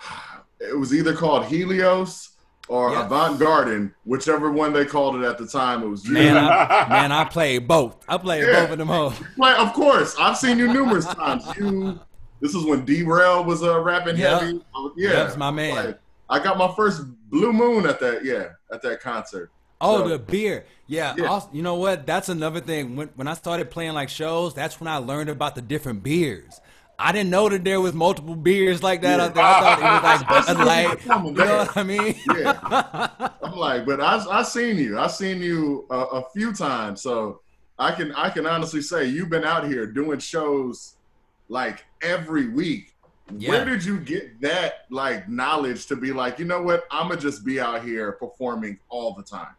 It 0.62 0.76
was 0.76 0.92
either 0.92 1.14
called 1.14 1.46
Helios 1.46 2.29
or 2.70 2.92
yes. 2.92 3.06
Avant 3.06 3.36
Garden, 3.40 3.92
whichever 4.04 4.52
one 4.52 4.72
they 4.72 4.84
called 4.84 5.16
it 5.16 5.24
at 5.24 5.38
the 5.38 5.46
time. 5.46 5.82
It 5.82 5.88
was 5.88 6.06
you. 6.06 6.14
Man, 6.14 6.36
I, 6.36 6.86
man, 6.88 7.10
I 7.10 7.24
played 7.24 7.66
both. 7.66 7.96
I 8.08 8.16
played 8.16 8.44
yeah. 8.46 8.60
both 8.60 8.70
of 8.70 8.78
them. 8.78 8.86
Hoes. 8.86 9.20
Play, 9.34 9.54
of 9.54 9.72
course, 9.72 10.14
I've 10.20 10.36
seen 10.36 10.56
you 10.56 10.72
numerous 10.72 11.04
times. 11.14 11.44
You 11.56 11.98
this 12.40 12.54
is 12.54 12.64
when 12.64 12.84
D-Rel 12.84 13.44
was 13.44 13.64
uh, 13.64 13.80
rapping 13.80 14.16
yep. 14.16 14.40
heavy. 14.40 14.64
Yeah, 14.96 15.12
that's 15.14 15.36
my 15.36 15.50
man. 15.50 15.74
Like, 15.74 16.00
I 16.30 16.38
got 16.38 16.56
my 16.58 16.72
first 16.76 17.02
Blue 17.28 17.52
Moon 17.52 17.86
at 17.86 17.98
that. 18.00 18.24
Yeah, 18.24 18.50
at 18.72 18.82
that 18.82 19.00
concert. 19.00 19.50
Oh, 19.80 20.02
so, 20.02 20.08
the 20.08 20.18
beer. 20.20 20.64
Yeah. 20.86 21.14
yeah. 21.18 21.24
Also, 21.24 21.48
you 21.52 21.62
know 21.62 21.74
what? 21.74 22.06
That's 22.06 22.28
another 22.28 22.60
thing. 22.60 22.94
When 22.94 23.08
when 23.16 23.26
I 23.26 23.34
started 23.34 23.70
playing 23.70 23.94
like 23.94 24.08
shows, 24.10 24.54
that's 24.54 24.80
when 24.80 24.86
I 24.86 24.98
learned 24.98 25.28
about 25.28 25.56
the 25.56 25.62
different 25.62 26.04
beers. 26.04 26.60
I 27.00 27.12
didn't 27.12 27.30
know 27.30 27.48
that 27.48 27.64
there 27.64 27.80
was 27.80 27.94
multiple 27.94 28.36
beers 28.36 28.82
like 28.82 29.00
that 29.02 29.18
yeah. 29.18 29.24
out 29.24 29.34
there. 29.34 29.44
I 29.44 29.60
thought 29.60 30.48
it 30.48 30.58
was 30.58 30.66
like 30.66 31.06
Bud 31.06 31.26
Light. 31.26 31.34
You 31.36 31.44
know 31.44 31.56
what 31.56 31.76
I 31.76 31.82
mean? 31.82 32.14
yeah. 32.36 33.30
I'm 33.42 33.56
like, 33.56 33.86
but 33.86 34.00
I 34.00 34.24
I 34.30 34.42
seen 34.42 34.76
you. 34.76 34.98
I 34.98 35.06
seen 35.06 35.42
you 35.42 35.86
a, 35.90 35.96
a 35.96 36.30
few 36.30 36.52
times, 36.52 37.02
so 37.02 37.40
I 37.78 37.92
can 37.92 38.12
I 38.12 38.30
can 38.30 38.46
honestly 38.46 38.82
say 38.82 39.06
you've 39.06 39.30
been 39.30 39.44
out 39.44 39.66
here 39.66 39.86
doing 39.86 40.18
shows 40.18 40.96
like 41.48 41.84
every 42.02 42.48
week. 42.48 42.94
Yeah. 43.36 43.50
Where 43.50 43.64
did 43.64 43.84
you 43.84 43.98
get 43.98 44.40
that 44.40 44.86
like 44.90 45.28
knowledge 45.28 45.86
to 45.86 45.96
be 45.96 46.12
like, 46.12 46.38
you 46.38 46.44
know 46.44 46.62
what, 46.62 46.84
I'm 46.90 47.08
gonna 47.08 47.20
just 47.20 47.44
be 47.44 47.60
out 47.60 47.84
here 47.84 48.12
performing 48.12 48.78
all 48.88 49.14
the 49.14 49.22
time? 49.22 49.54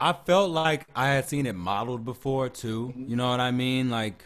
I 0.00 0.14
felt 0.14 0.50
like 0.50 0.86
I 0.96 1.08
had 1.08 1.28
seen 1.28 1.44
it 1.46 1.54
modeled 1.54 2.04
before 2.04 2.48
too. 2.48 2.88
Mm-hmm. 2.88 3.10
You 3.10 3.16
know 3.16 3.30
what 3.30 3.40
I 3.40 3.50
mean? 3.50 3.90
Like, 3.90 4.24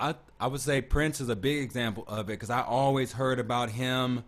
I 0.00 0.14
I 0.40 0.46
would 0.46 0.60
say 0.60 0.80
Prince 0.80 1.20
is 1.20 1.28
a 1.28 1.36
big 1.36 1.62
example 1.62 2.04
of 2.08 2.28
it 2.28 2.32
because 2.32 2.50
I 2.50 2.62
always 2.62 3.12
heard 3.12 3.38
about 3.38 3.70
him 3.70 4.24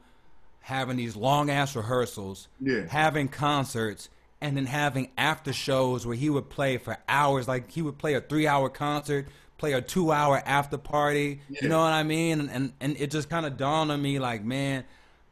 having 0.60 0.96
these 0.96 1.16
long 1.16 1.50
ass 1.50 1.74
rehearsals, 1.74 2.48
yeah. 2.60 2.86
having 2.88 3.28
concerts, 3.28 4.08
and 4.40 4.56
then 4.56 4.66
having 4.66 5.10
after 5.16 5.52
shows 5.52 6.06
where 6.06 6.14
he 6.14 6.30
would 6.30 6.50
play 6.50 6.76
for 6.76 6.98
hours. 7.08 7.48
Like 7.48 7.70
he 7.70 7.82
would 7.82 7.98
play 7.98 8.14
a 8.14 8.20
three 8.20 8.46
hour 8.46 8.68
concert 8.68 9.26
play 9.62 9.74
a 9.74 9.80
two 9.80 10.10
hour 10.10 10.42
after 10.44 10.76
party. 10.76 11.40
Yeah. 11.48 11.60
You 11.62 11.68
know 11.68 11.78
what 11.78 11.92
I 11.92 12.02
mean? 12.02 12.40
And 12.40 12.50
and, 12.50 12.72
and 12.80 12.96
it 13.00 13.12
just 13.12 13.30
kind 13.30 13.46
of 13.46 13.56
dawned 13.56 13.92
on 13.92 14.02
me 14.02 14.18
like, 14.18 14.44
man, 14.44 14.84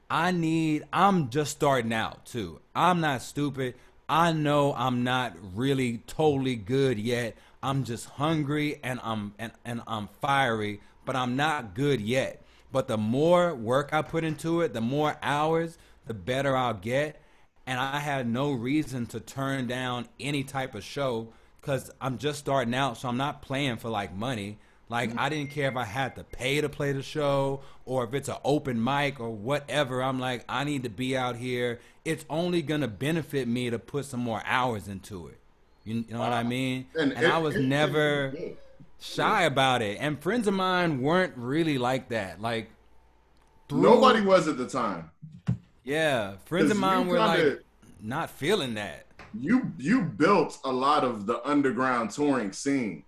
I 0.09 0.31
need. 0.31 0.85
I'm 0.93 1.31
just 1.31 1.51
starting 1.51 1.93
out 1.93 2.27
too. 2.27 2.61
I'm 2.75 3.01
not 3.01 3.23
stupid. 3.23 3.75
I 4.09 4.33
know 4.33 4.73
I'm 4.73 5.03
not 5.03 5.37
really 5.55 5.99
totally 6.07 6.55
good 6.55 6.99
yet. 6.99 7.37
I'm 7.62 7.85
just 7.85 8.07
hungry 8.07 8.81
and 8.82 9.01
I'm 9.03 9.35
and, 9.39 9.53
and 9.65 9.82
I'm 9.87 10.09
fiery, 10.20 10.81
but 11.05 11.16
I'm 11.16 11.37
not 11.37 11.74
good 11.74 12.01
yet. 12.01 12.43
But 12.73 12.89
the 12.89 12.97
more 12.97 13.55
work 13.55 13.93
I 13.93 14.03
put 14.03 14.24
into 14.24 14.61
it, 14.61 14.73
the 14.73 14.81
more 14.81 15.16
hours, 15.23 15.77
the 16.07 16.15
better 16.15 16.57
I'll 16.57 16.74
get. 16.74 17.20
And 17.66 17.78
I 17.78 17.99
had 17.99 18.28
no 18.28 18.53
reason 18.53 19.07
to 19.07 19.20
turn 19.20 19.66
down 19.66 20.09
any 20.19 20.45
type 20.45 20.74
of 20.74 20.82
show 20.82 21.32
because 21.61 21.91
I'm 22.01 22.19
just 22.19 22.39
starting 22.39 22.74
out, 22.74 22.97
so 22.97 23.09
I'm 23.09 23.16
not 23.16 23.43
playing 23.43 23.77
for 23.77 23.91
like 23.91 24.15
money. 24.15 24.59
Like 24.89 25.11
mm-hmm. 25.11 25.20
I 25.20 25.28
didn't 25.28 25.51
care 25.51 25.69
if 25.69 25.77
I 25.77 25.85
had 25.85 26.16
to 26.16 26.24
pay 26.24 26.61
to 26.61 26.69
play 26.69 26.93
the 26.93 27.03
show 27.03 27.61
or 27.85 28.05
if 28.05 28.15
it's 28.15 28.28
an 28.28 28.37
open 28.45 28.82
mic 28.82 29.20
or 29.20 29.31
whatever. 29.31 30.03
I'm 30.03 30.19
like, 30.19 30.45
I 30.49 30.65
need 30.65 30.82
to 30.82 30.89
be 30.89 31.16
out 31.16 31.37
here. 31.37 31.81
It's 32.05 32.24
only 32.31 32.62
gonna 32.62 32.89
benefit 32.89 33.47
me 33.47 33.70
to 33.70 33.78
put 33.78 34.07
some 34.07 34.20
more 34.20 34.43
hours 34.45 34.89
into 34.89 35.28
it. 35.28 35.40
You, 35.85 35.94
you 35.97 36.05
know 36.11 36.19
wow. 36.20 36.31
what 36.31 36.32
I 36.32 36.43
mean? 36.43 36.86
And, 36.98 37.12
and 37.12 37.24
it, 37.24 37.31
I 37.31 37.39
was 37.39 37.57
it, 37.57 37.62
never 37.62 38.32
it, 38.36 38.59
shy 39.01 39.43
about 39.44 39.82
it. 39.82 39.98
And 40.01 40.20
friends 40.20 40.47
of 40.47 40.55
mine 40.55 41.01
weren't 41.01 41.35
really 41.36 41.78
like 41.78 42.09
that. 42.11 42.40
Like 42.40 42.70
through, 43.69 43.82
nobody 43.82 44.20
was 44.20 44.48
at 44.48 44.59
the 44.59 44.69
time. 44.69 45.11
Yeah, 45.85 46.36
friends 46.44 46.70
of 46.70 46.77
mine 46.77 47.07
were 47.07 47.19
like 47.19 47.62
not 48.02 48.31
feeling 48.31 48.74
that 48.74 49.07
you 49.39 49.73
you 49.78 50.02
built 50.02 50.59
a 50.65 50.73
lot 50.73 51.05
of 51.05 51.27
the 51.27 51.47
underground 51.48 52.11
touring 52.11 52.52
scene 52.52 53.05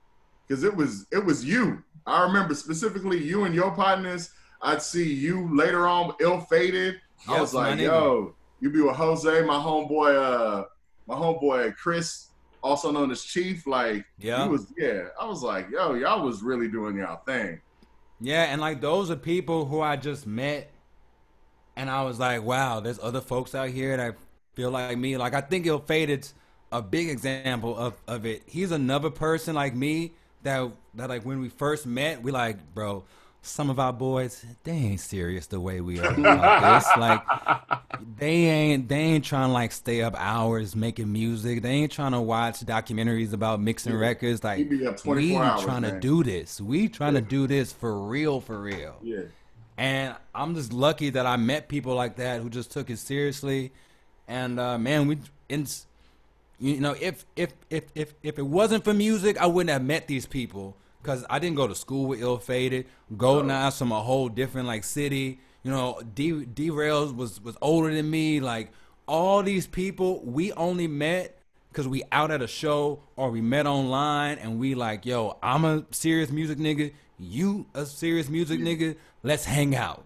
because 0.47 0.65
it 0.65 0.74
was 0.74 1.07
it 1.11 1.24
was 1.24 1.44
you. 1.44 1.82
I 2.07 2.23
remember 2.24 2.55
specifically 2.55 3.23
you 3.23 3.44
and 3.44 3.55
your 3.55 3.70
partners. 3.73 4.31
I'd 4.61 4.82
see 4.82 5.12
you 5.12 5.55
later 5.57 5.89
on, 5.89 6.15
ill 6.20 6.40
fated. 6.40 7.01
I 7.28 7.40
was 7.40 7.53
like, 7.53 7.78
yo, 7.81 8.35
you 8.61 8.70
be 8.70 8.81
with 8.81 8.97
Jose, 8.97 9.43
my 9.43 9.55
homeboy, 9.55 10.15
uh, 10.15 10.65
my 11.07 11.15
homeboy 11.15 11.74
Chris, 11.77 12.28
also 12.63 12.91
known 12.91 13.11
as 13.11 13.25
Chief. 13.25 13.67
Like, 13.67 14.05
yeah, 14.19 14.45
he 14.45 14.49
was, 14.49 14.73
yeah. 14.77 15.09
I 15.21 15.27
was 15.27 15.43
like, 15.43 15.69
yo, 15.71 15.95
y'all 15.95 16.25
was 16.25 16.43
really 16.43 16.69
doing 16.69 16.97
y'all 16.97 17.23
thing. 17.25 17.61
Yeah, 18.21 18.45
and 18.45 18.61
like 18.61 18.81
those 18.81 19.11
are 19.11 19.17
people 19.17 19.67
who 19.67 19.81
I 19.81 19.97
just 19.97 20.27
met, 20.27 20.71
and 21.77 21.91
I 21.91 22.05
was 22.05 22.19
like, 22.19 22.43
wow, 22.43 22.81
there's 22.81 23.01
other 23.01 23.21
folks 23.21 23.55
out 23.55 23.71
here 23.71 23.97
that 23.97 24.17
feel 24.55 24.71
like 24.71 24.97
me. 24.97 25.17
Like 25.17 25.35
I 25.35 25.41
think 25.41 25.67
Ill 25.67 25.81
Fated's 25.81 26.35
a 26.71 26.81
big 26.81 27.09
example 27.09 27.77
of, 27.77 27.95
of 28.07 28.25
it. 28.27 28.43
He's 28.47 28.71
another 28.71 29.11
person 29.11 29.55
like 29.55 29.75
me 29.75 30.13
that 30.43 30.71
that 30.95 31.09
like 31.09 31.25
when 31.25 31.41
we 31.41 31.49
first 31.49 31.87
met, 31.87 32.23
we 32.23 32.31
like, 32.31 32.75
bro, 32.75 33.05
some 33.43 33.69
of 33.69 33.78
our 33.78 33.93
boys, 33.93 34.44
they 34.64 34.73
ain't 34.73 35.01
serious 35.01 35.47
the 35.47 35.60
way 35.60 35.81
we 35.81 36.01
are 36.01 36.14
about 36.19 36.82
this. 36.82 36.89
Like 36.97 37.23
they 38.19 38.44
ain't 38.47 38.89
they 38.89 39.01
ain't 39.01 39.24
trying 39.24 39.48
to 39.48 39.52
like 39.52 39.73
stay 39.73 40.02
up 40.02 40.14
hours 40.16 40.74
making 40.74 41.12
music. 41.12 41.62
They 41.62 41.70
ain't 41.70 41.93
trying 41.93 42.12
to 42.12 42.20
watch 42.20 42.60
documentaries 42.60 43.32
about 43.32 43.60
mixing 43.60 43.93
yeah. 43.93 43.98
records. 43.98 44.43
Like 44.43 44.70
we 45.05 45.36
hours, 45.36 45.62
trying 45.62 45.82
man. 45.82 45.94
to 45.94 46.01
do 46.01 46.23
this. 46.24 46.60
We 46.60 46.89
trying 46.89 47.14
yeah. 47.14 47.20
to 47.20 47.27
do 47.27 47.47
this 47.47 47.73
for 47.73 47.98
real, 47.98 48.40
for 48.40 48.60
real. 48.60 48.97
Yeah. 49.02 49.23
And 49.77 50.14
I'm 50.35 50.55
just 50.55 50.73
lucky 50.73 51.10
that 51.10 51.27
I 51.27 51.36
met 51.36 51.69
people 51.69 51.94
like 51.94 52.16
that 52.16 52.40
who 52.40 52.48
just 52.48 52.70
took 52.70 52.89
it 52.90 52.98
seriously 52.98 53.73
and 54.28 54.59
uh, 54.59 54.78
man, 54.78 55.06
we 55.09 55.19
you 56.59 56.81
know 56.81 56.94
if 57.01 57.24
if 57.36 57.52
if 57.70 57.85
if 57.94 58.14
if 58.23 58.39
it 58.39 58.47
wasn't 58.47 58.85
for 58.85 58.94
music, 58.94 59.36
I 59.39 59.47
wouldn't 59.47 59.70
have 59.70 59.85
met 59.85 60.06
these 60.06 60.27
people 60.27 60.77
because 61.03 61.24
I 61.29 61.39
didn't 61.39 61.57
go 61.57 61.66
to 61.66 61.74
school 61.74 62.07
with 62.07 62.20
Ill 62.20 62.39
Fated. 62.39 62.87
Golden 63.16 63.51
oh. 63.51 63.55
Eyes 63.55 63.79
from 63.79 63.93
a 63.93 64.01
whole 64.01 64.29
different 64.29 64.66
like 64.66 64.85
city. 64.85 65.41
You 65.62 65.70
know, 65.70 66.01
D 66.15 66.33
Derails 66.33 67.15
was 67.15 67.41
was 67.41 67.57
older 67.61 67.93
than 67.93 68.11
me. 68.11 68.41
Like 68.41 68.73
all 69.07 69.43
these 69.43 69.66
people, 69.66 70.24
we 70.24 70.53
only 70.53 70.87
met 70.87 71.39
because 71.69 71.89
we 71.89 72.03
out 72.12 72.31
at 72.31 72.43
a 72.43 72.47
show 72.47 73.03
or 73.16 73.31
we 73.31 73.41
met 73.41 73.66
online 73.66 74.39
and 74.39 74.59
we 74.59 74.74
like, 74.74 75.07
yo, 75.07 75.39
I'm 75.43 75.65
a 75.65 75.85
serious 75.91 76.31
music 76.31 76.59
nigga. 76.59 76.93
You 77.19 77.66
a 77.74 77.87
serious 77.87 78.29
music 78.29 78.61
nigga. 78.61 78.97
Let's 79.23 79.45
hang 79.45 79.74
out. 79.74 80.05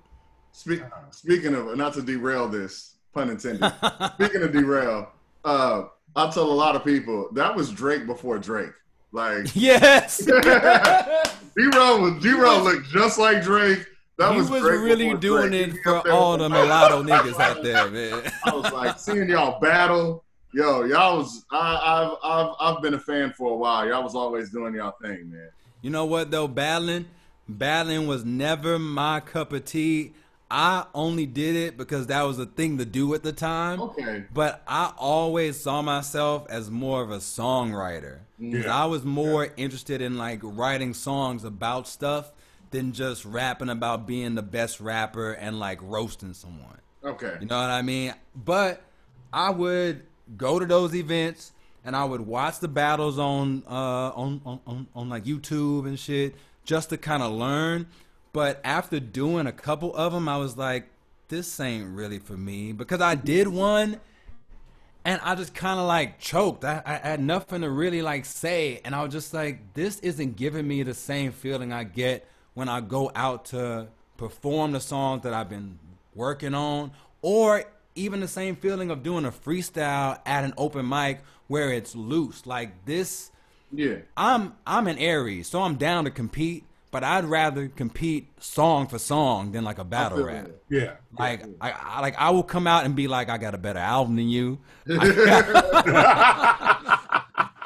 Speak, 0.53 0.83
speaking 1.11 1.55
of, 1.55 1.77
not 1.77 1.93
to 1.95 2.03
derail 2.03 2.49
this, 2.49 2.95
pun 3.13 3.31
intended. 3.31 3.73
Speaking 4.15 4.43
of 4.43 4.53
derail, 4.53 5.13
uh, 5.45 5.85
I'll 6.15 6.33
tell 6.33 6.51
a 6.51 6.53
lot 6.53 6.77
of 6.77 6.85
people 6.85 7.29
that 7.33 7.55
was 7.55 7.71
Drake 7.71 8.07
before 8.07 8.39
Drake. 8.39 8.73
Like 9.13 9.47
yes, 9.55 10.19
D-Roll 11.57 12.01
was 12.01 12.23
D-Roll 12.23 12.63
looked 12.63 12.89
just 12.91 13.19
like 13.19 13.43
Drake. 13.43 13.87
That 14.19 14.33
he 14.33 14.39
was, 14.39 14.51
was 14.51 14.63
really 14.63 15.15
doing 15.15 15.51
Drake. 15.51 15.75
it 15.75 15.83
for 15.83 16.11
all 16.11 16.39
the 16.39 16.49
mulatto 16.49 17.03
niggas 17.03 17.39
out 17.39 17.63
there, 17.63 17.91
man. 17.91 18.33
I 18.45 18.55
was 18.55 18.73
like 18.73 18.99
seeing 18.99 19.29
y'all 19.29 19.61
battle. 19.61 20.25
Yo, 20.55 20.85
y'all 20.85 21.19
was 21.19 21.45
I, 21.51 22.01
have 22.01 22.17
I've 22.23 22.77
I've 22.77 22.83
been 22.83 22.95
a 22.95 23.01
fan 23.01 23.33
for 23.33 23.53
a 23.53 23.57
while. 23.57 23.87
Y'all 23.87 24.03
was 24.03 24.15
always 24.15 24.51
doing 24.51 24.75
y'all 24.75 24.95
thing, 25.03 25.31
man. 25.31 25.51
You 25.83 25.91
know 25.91 26.07
what 26.07 26.31
though, 26.31 26.49
battling, 26.49 27.07
battling 27.49 28.07
was 28.07 28.25
never 28.25 28.79
my 28.79 29.21
cup 29.21 29.53
of 29.53 29.65
tea. 29.67 30.15
I 30.51 30.87
only 30.95 31.27
did 31.27 31.57
it 31.57 31.77
because 31.77 32.07
that 32.07 32.23
was 32.23 32.39
a 32.39 32.47
thing 32.47 32.79
to 32.79 32.85
do 32.85 33.15
at 33.15 33.23
the 33.23 33.33
time. 33.33 33.81
Okay. 33.81 34.25
But 34.33 34.63
I 34.67 34.93
always 34.97 35.59
saw 35.59 35.83
myself 35.83 36.47
as 36.49 36.71
more 36.71 37.03
of 37.03 37.11
a 37.11 37.19
songwriter. 37.19 38.21
Yeah. 38.39 38.75
I 38.75 38.87
was 38.87 39.05
more 39.05 39.49
interested 39.57 40.01
in 40.01 40.17
like 40.17 40.41
writing 40.43 40.95
songs 40.95 41.43
about 41.45 41.89
stuff 41.89 42.31
than 42.71 42.93
just 42.93 43.25
rapping 43.25 43.71
about 43.71 44.07
being 44.07 44.35
the 44.35 44.43
best 44.43 44.81
rapper 44.81 45.33
and 45.33 45.59
like 45.59 45.81
roasting 45.83 46.35
someone. 46.35 46.79
Okay. 47.03 47.37
You 47.41 47.47
know 47.47 47.61
what 47.61 47.71
I 47.71 47.83
mean? 47.83 48.15
But 48.35 48.83
I 49.33 49.51
would 49.51 50.05
go 50.37 50.59
to 50.59 50.67
those 50.67 50.95
events 50.95 51.53
and 51.85 51.97
I 51.97 52.05
would 52.05 52.21
watch 52.21 52.59
the 52.59 52.69
battles 52.69 53.19
on 53.19 53.63
uh 53.69 54.11
on 54.11 54.41
on, 54.45 54.61
on, 54.67 54.87
on 54.95 55.09
like 55.09 55.25
YouTube 55.25 55.87
and 55.87 55.99
shit 55.99 56.35
just 56.65 56.91
to 56.91 56.97
kind 56.97 57.23
of 57.23 57.33
learn. 57.33 57.87
But 58.37 58.61
after 58.65 59.01
doing 59.01 59.47
a 59.47 59.53
couple 59.53 59.97
of 59.97 60.13
them, 60.13 60.29
I 60.29 60.37
was 60.37 60.59
like, 60.59 60.91
this 61.29 61.59
ain't 61.59 61.89
really 61.89 62.19
for 62.19 62.37
me 62.37 62.73
because 62.73 63.01
I 63.01 63.15
did 63.15 63.49
one 63.49 63.99
and 65.07 65.23
I 65.25 65.35
just 65.37 65.55
kind 65.55 65.81
of 65.81 65.87
like 65.87 66.19
choked. 66.19 66.63
I, 66.63 66.83
I 66.85 66.97
had 66.97 67.21
nothing 67.21 67.63
to 67.63 67.71
really 67.71 68.03
like 68.03 68.27
say, 68.27 68.83
and 68.85 68.95
I 68.95 69.03
was 69.03 69.11
just 69.11 69.33
like, 69.33 69.73
this 69.73 70.01
isn't 70.01 70.37
giving 70.37 70.69
me 70.69 70.83
the 70.83 70.93
same 70.93 71.33
feeling 71.33 71.73
I 71.73 71.85
get 71.85 72.29
when 72.53 72.69
I 72.69 72.83
go 72.83 73.11
out 73.15 73.47
to 73.47 73.89
perform 74.19 74.73
the 74.73 74.81
songs 74.81 75.23
that 75.23 75.33
I've 75.33 75.49
been 75.49 75.79
working 76.15 76.53
on, 76.53 76.91
or 77.23 77.65
even 77.95 78.21
the 78.21 78.29
same 78.29 78.55
feeling 78.55 78.91
of 78.91 79.03
doing 79.03 79.25
a 79.25 79.31
freestyle 79.31 80.21
at 80.27 80.45
an 80.45 80.53
open 80.59 80.87
mic 80.87 81.21
where 81.47 81.73
it's 81.73 81.97
loose. 81.97 82.45
Like 82.45 82.85
this, 82.85 83.31
Yeah. 83.73 84.01
I'm 84.15 84.57
I'm 84.67 84.89
an 84.89 84.99
Aries, 84.99 85.49
so 85.49 85.63
I'm 85.63 85.77
down 85.77 86.05
to 86.05 86.11
compete, 86.11 86.66
but 86.97 87.05
I'd 87.05 87.27
rather 87.27 87.69
compete 87.69 88.27
song 88.43 88.87
for 88.87 88.99
song 88.99 89.53
than 89.53 89.65
like 89.65 89.77
a 89.79 89.85
battle 89.85 90.25
rap. 90.25 90.49
Yeah. 90.71 90.95
Like 91.19 91.45
I, 91.61 91.73
I 91.73 92.01
like 92.01 92.15
I 92.17 92.31
will 92.31 92.43
come 92.43 92.67
out 92.67 92.87
and 92.87 92.97
be 92.97 93.07
like 93.07 93.29
I 93.29 93.37
got 93.37 93.55
a 93.55 93.59
better 93.59 93.81
album 93.81 94.17
than 94.17 94.31
you. 94.31 94.59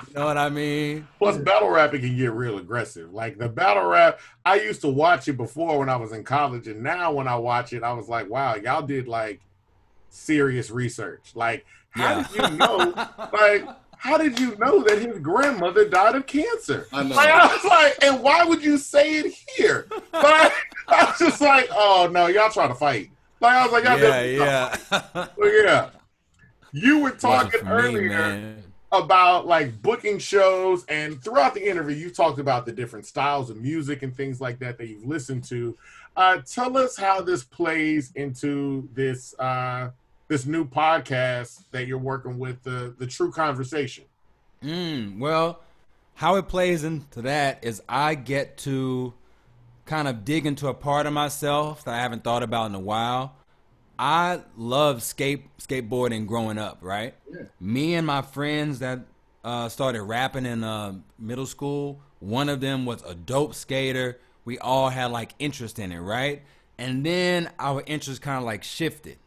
You 0.08 0.16
know 0.16 0.26
what 0.26 0.38
I 0.38 0.48
mean? 0.48 1.06
Plus, 1.20 1.36
battle 1.36 1.68
rapping 1.70 2.00
can 2.00 2.16
get 2.16 2.32
real 2.32 2.58
aggressive. 2.58 3.14
Like 3.14 3.38
the 3.38 3.48
battle 3.48 3.86
rap, 3.86 4.18
I 4.44 4.56
used 4.56 4.80
to 4.80 4.88
watch 4.88 5.28
it 5.28 5.36
before 5.36 5.78
when 5.78 5.88
I 5.88 5.94
was 5.94 6.10
in 6.10 6.24
college, 6.24 6.66
and 6.66 6.82
now 6.82 7.12
when 7.12 7.28
I 7.28 7.36
watch 7.36 7.72
it, 7.72 7.84
I 7.84 7.92
was 7.92 8.08
like, 8.08 8.28
wow, 8.28 8.56
y'all 8.56 8.82
did 8.82 9.06
like 9.06 9.40
serious 10.08 10.68
research. 10.72 11.30
Like, 11.36 11.64
how 11.90 12.18
Yeah. 12.18 12.26
did 12.26 12.50
you 12.50 12.56
know? 12.56 12.92
like, 13.32 13.68
how 14.00 14.16
did 14.16 14.40
you 14.40 14.56
know 14.56 14.82
that 14.84 14.98
his 14.98 15.18
grandmother 15.18 15.86
died 15.86 16.14
of 16.16 16.26
cancer? 16.26 16.86
I 16.90 17.02
know. 17.02 17.14
Like, 17.14 17.28
I 17.28 17.46
was 17.46 17.64
like, 17.66 17.98
and 18.02 18.22
why 18.22 18.44
would 18.44 18.64
you 18.64 18.78
say 18.78 19.18
it 19.18 19.34
here? 19.56 19.86
Like, 20.12 20.52
I 20.88 21.04
was 21.04 21.18
just 21.18 21.40
like, 21.42 21.68
oh 21.70 22.08
no, 22.10 22.26
y'all 22.28 22.48
trying 22.50 22.70
to 22.70 22.74
fight. 22.74 23.10
Like, 23.40 23.56
I 23.56 23.62
was 23.64 23.72
like, 23.72 23.84
y'all 23.84 23.98
Yeah, 23.98 24.08
definitely 24.08 24.36
trying 24.38 24.70
to 24.72 24.78
yeah. 24.90 25.26
But 25.36 25.48
yeah. 25.64 25.90
You 26.72 26.96
were 27.00 27.02
Wasn't 27.04 27.20
talking 27.20 27.60
for 27.60 27.64
me, 27.66 27.70
earlier 27.72 28.08
man. 28.08 28.62
about 28.90 29.46
like 29.46 29.82
booking 29.82 30.18
shows 30.18 30.84
and 30.86 31.22
throughout 31.22 31.52
the 31.52 31.68
interview 31.68 31.94
you 31.96 32.10
talked 32.10 32.38
about 32.38 32.64
the 32.64 32.72
different 32.72 33.04
styles 33.06 33.50
of 33.50 33.58
music 33.58 34.02
and 34.02 34.16
things 34.16 34.40
like 34.40 34.58
that 34.60 34.78
that 34.78 34.86
you've 34.88 35.04
listened 35.04 35.44
to 35.44 35.76
uh, 36.16 36.38
tell 36.46 36.76
us 36.78 36.96
how 36.96 37.20
this 37.20 37.44
plays 37.44 38.12
into 38.14 38.88
this 38.94 39.34
uh, 39.38 39.90
this 40.30 40.46
new 40.46 40.64
podcast 40.64 41.64
that 41.72 41.86
you're 41.86 41.98
working 41.98 42.38
with 42.38 42.62
the 42.62 42.94
the 42.98 43.06
true 43.06 43.30
conversation 43.30 44.04
Mm, 44.62 45.18
well, 45.18 45.60
how 46.14 46.36
it 46.36 46.48
plays 46.48 46.84
into 46.84 47.22
that 47.22 47.64
is 47.64 47.82
I 47.88 48.14
get 48.14 48.58
to 48.58 49.14
kind 49.86 50.06
of 50.06 50.24
dig 50.24 50.46
into 50.46 50.68
a 50.68 50.74
part 50.74 51.06
of 51.06 51.12
myself 51.12 51.84
that 51.84 51.94
I 51.94 51.98
haven't 51.98 52.24
thought 52.24 52.42
about 52.42 52.66
in 52.66 52.74
a 52.74 52.80
while. 52.80 53.36
I 53.98 54.40
love 54.56 55.02
skate 55.02 55.44
skateboarding 55.58 56.26
growing 56.26 56.58
up, 56.58 56.78
right? 56.80 57.14
Yeah. 57.30 57.42
Me 57.58 57.94
and 57.94 58.06
my 58.06 58.22
friends 58.22 58.78
that 58.80 59.00
uh, 59.44 59.68
started 59.68 60.02
rapping 60.02 60.46
in 60.46 60.62
uh, 60.62 60.94
middle 61.18 61.46
school, 61.46 62.00
one 62.18 62.48
of 62.48 62.60
them 62.60 62.86
was 62.86 63.02
a 63.02 63.14
dope 63.14 63.54
skater. 63.54 64.18
We 64.44 64.58
all 64.58 64.88
had 64.88 65.10
like 65.10 65.34
interest 65.38 65.78
in 65.78 65.92
it, 65.92 66.00
right? 66.00 66.42
And 66.78 67.04
then 67.04 67.50
our 67.58 67.82
interest 67.86 68.22
kind 68.22 68.38
of 68.38 68.44
like 68.44 68.62
shifted 68.62 69.18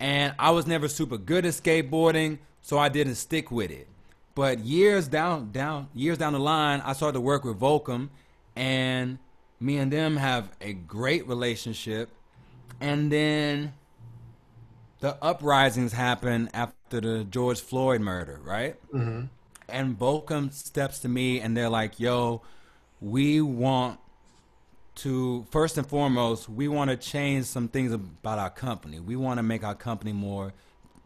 and 0.00 0.34
I 0.38 0.50
was 0.50 0.66
never 0.66 0.88
super 0.88 1.16
good 1.16 1.44
at 1.44 1.52
skateboarding, 1.52 2.38
so 2.62 2.78
I 2.78 2.88
didn't 2.88 3.16
stick 3.16 3.50
with 3.50 3.70
it. 3.70 3.88
But 4.34 4.60
years 4.60 5.06
down, 5.06 5.52
down, 5.52 5.88
years 5.94 6.18
down 6.18 6.32
the 6.32 6.40
line, 6.40 6.80
I 6.84 6.92
started 6.92 7.14
to 7.14 7.20
work 7.20 7.44
with 7.44 7.58
Volcom, 7.58 8.08
and 8.56 9.18
me 9.60 9.78
and 9.78 9.92
them 9.92 10.16
have 10.16 10.50
a 10.60 10.72
great 10.72 11.26
relationship. 11.28 12.10
And 12.80 13.12
then 13.12 13.72
the 15.00 15.16
uprisings 15.22 15.92
happen 15.92 16.50
after 16.52 17.00
the 17.00 17.24
George 17.24 17.60
Floyd 17.60 18.00
murder, 18.00 18.40
right? 18.42 18.76
mm-hmm. 18.92 19.26
and 19.68 19.98
Volcom 19.98 20.52
steps 20.52 20.98
to 21.00 21.08
me 21.08 21.40
and 21.40 21.56
they're 21.56 21.68
like, 21.68 22.00
"Yo, 22.00 22.42
we 23.00 23.40
want 23.40 24.00
to 24.96 25.46
first 25.50 25.76
and 25.78 25.86
foremost, 25.86 26.48
we 26.48 26.68
want 26.68 26.90
to 26.90 26.96
change 26.96 27.46
some 27.46 27.68
things 27.68 27.92
about 27.92 28.38
our 28.38 28.50
company. 28.50 29.00
We 29.00 29.16
want 29.16 29.38
to 29.38 29.42
make 29.42 29.64
our 29.64 29.74
company 29.74 30.12
more 30.12 30.52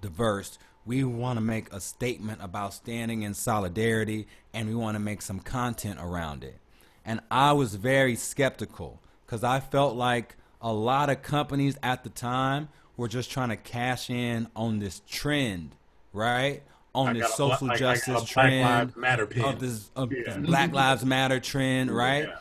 diverse. 0.00 0.58
We 0.84 1.04
want 1.04 1.36
to 1.38 1.40
make 1.42 1.72
a 1.72 1.80
statement 1.80 2.40
about 2.42 2.74
standing 2.74 3.22
in 3.22 3.34
solidarity 3.34 4.26
and 4.54 4.68
we 4.68 4.74
want 4.74 4.94
to 4.94 4.98
make 5.00 5.22
some 5.22 5.40
content 5.40 5.98
around 6.00 6.44
it." 6.44 6.58
And 7.04 7.20
I 7.30 7.52
was 7.52 7.74
very 7.76 8.14
skeptical 8.16 9.00
cuz 9.26 9.42
I 9.44 9.60
felt 9.60 9.96
like 9.96 10.36
a 10.60 10.72
lot 10.72 11.08
of 11.10 11.22
companies 11.22 11.76
at 11.82 12.04
the 12.04 12.10
time 12.10 12.68
were 12.96 13.08
just 13.08 13.30
trying 13.30 13.50
to 13.50 13.56
cash 13.56 14.10
in 14.10 14.48
on 14.56 14.78
this 14.80 15.00
trend, 15.08 15.74
right? 16.12 16.62
On 16.94 17.08
I 17.08 17.12
this 17.14 17.34
social 17.34 17.68
Bla- 17.68 17.74
I- 17.74 17.76
I 17.76 17.78
got 17.78 17.94
justice 17.94 18.06
Black 18.14 18.26
trend 18.26 18.62
Lives 18.62 18.96
Matter 18.96 19.22
of 19.22 19.58
this 19.60 19.90
of 19.94 20.12
Yeah. 20.12 20.22
this 20.24 20.36
Black 20.46 20.72
Lives 20.72 21.04
Matter 21.04 21.38
trend, 21.40 21.90
right? 21.96 22.26
Yeah. 22.28 22.36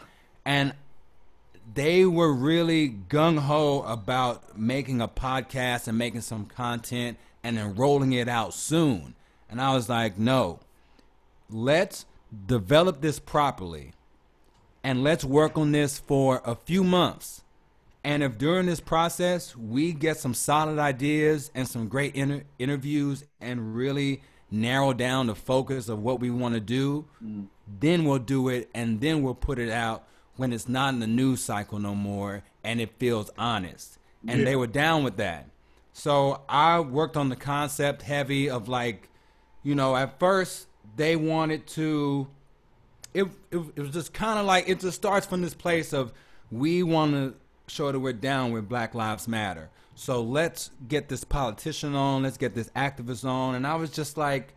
And 0.45 0.73
they 1.73 2.05
were 2.05 2.33
really 2.33 2.89
gung 3.09 3.39
ho 3.39 3.81
about 3.81 4.57
making 4.57 5.01
a 5.01 5.07
podcast 5.07 5.87
and 5.87 5.97
making 5.97 6.21
some 6.21 6.45
content 6.45 7.17
and 7.43 7.57
then 7.57 7.75
rolling 7.75 8.13
it 8.13 8.27
out 8.27 8.53
soon. 8.53 9.15
And 9.49 9.61
I 9.61 9.73
was 9.73 9.89
like, 9.89 10.17
no, 10.17 10.59
let's 11.49 12.05
develop 12.45 13.01
this 13.01 13.19
properly 13.19 13.93
and 14.83 15.03
let's 15.03 15.23
work 15.23 15.57
on 15.57 15.71
this 15.71 15.99
for 15.99 16.41
a 16.45 16.55
few 16.55 16.83
months. 16.83 17.43
And 18.03 18.23
if 18.23 18.37
during 18.37 18.67
this 18.67 18.79
process 18.79 19.55
we 19.55 19.91
get 19.91 20.17
some 20.17 20.33
solid 20.33 20.79
ideas 20.79 21.51
and 21.53 21.67
some 21.67 21.87
great 21.87 22.15
inter- 22.15 22.43
interviews 22.57 23.25
and 23.41 23.75
really 23.75 24.21
narrow 24.49 24.93
down 24.93 25.27
the 25.27 25.35
focus 25.35 25.89
of 25.89 26.01
what 26.01 26.21
we 26.21 26.29
want 26.29 26.53
to 26.53 26.61
do, 26.61 27.05
mm. 27.21 27.47
then 27.79 28.05
we'll 28.05 28.19
do 28.19 28.47
it 28.47 28.69
and 28.73 29.01
then 29.01 29.21
we'll 29.21 29.35
put 29.35 29.59
it 29.59 29.69
out 29.69 30.07
when 30.37 30.53
it's 30.53 30.67
not 30.69 30.93
in 30.93 30.99
the 30.99 31.07
news 31.07 31.43
cycle 31.43 31.79
no 31.79 31.93
more 31.95 32.43
and 32.63 32.79
it 32.79 32.91
feels 32.97 33.29
honest. 33.37 33.97
And 34.27 34.39
Yeah. 34.39 34.45
they 34.45 34.55
were 34.55 34.67
down 34.67 35.03
with 35.03 35.17
that. 35.17 35.49
So 35.93 36.41
I 36.47 36.79
worked 36.79 37.17
on 37.17 37.29
the 37.29 37.35
concept 37.35 38.03
heavy 38.03 38.49
of 38.49 38.67
like, 38.69 39.09
you 39.63 39.75
know, 39.75 39.95
at 39.95 40.19
first 40.19 40.67
they 40.95 41.15
wanted 41.15 41.67
to 41.67 42.27
it, 43.13 43.23
it, 43.51 43.57
it 43.75 43.79
was 43.81 43.91
just 43.91 44.13
kind 44.13 44.37
of 44.37 44.45
like 44.45 44.69
it 44.69 44.79
just 44.79 44.95
starts 44.97 45.25
from 45.25 45.41
this 45.41 45.55
place 45.55 45.91
of 45.91 46.13
we 46.51 46.83
want 46.83 47.13
to 47.13 47.33
show 47.67 47.91
that 47.91 47.99
we're 47.99 48.13
down 48.13 48.51
with 48.51 48.69
Black 48.69 48.93
Lives 48.93 49.27
Matter. 49.27 49.69
So 49.95 50.21
let's 50.21 50.69
get 50.87 51.09
this 51.09 51.23
politician 51.23 51.95
on, 51.95 52.21
let's 52.23 52.37
get 52.37 52.53
this 52.53 52.69
activist 52.75 53.25
on. 53.25 53.55
And 53.55 53.65
I 53.65 53.75
was 53.75 53.89
just 53.89 54.17
like, 54.17 54.53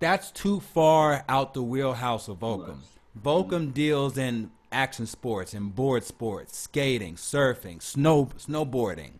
that's 0.00 0.30
too 0.30 0.60
far 0.60 1.24
out 1.28 1.54
the 1.54 1.62
wheelhouse 1.62 2.28
of 2.28 2.40
Volcom. 2.40 2.80
Volcom 3.20 3.72
deals 3.72 4.18
in 4.18 4.50
action 4.72 5.06
sports 5.06 5.54
and 5.54 5.74
board 5.74 6.04
sports, 6.04 6.56
skating, 6.58 7.14
surfing, 7.16 7.80
snow 7.82 8.26
snowboarding. 8.38 9.12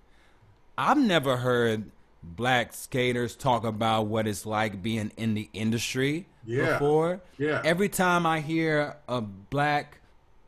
I've 0.76 0.98
never 0.98 1.38
heard 1.38 1.90
black 2.22 2.72
skaters 2.72 3.34
talk 3.36 3.64
about 3.64 4.06
what 4.06 4.26
it's 4.26 4.44
like 4.44 4.82
being 4.82 5.12
in 5.16 5.34
the 5.34 5.48
industry 5.52 6.26
Yeah. 6.44 6.72
before. 6.74 7.20
Yeah. 7.38 7.62
Every 7.64 7.88
time 7.88 8.26
I 8.26 8.40
hear 8.40 8.96
a 9.08 9.20
black 9.20 9.98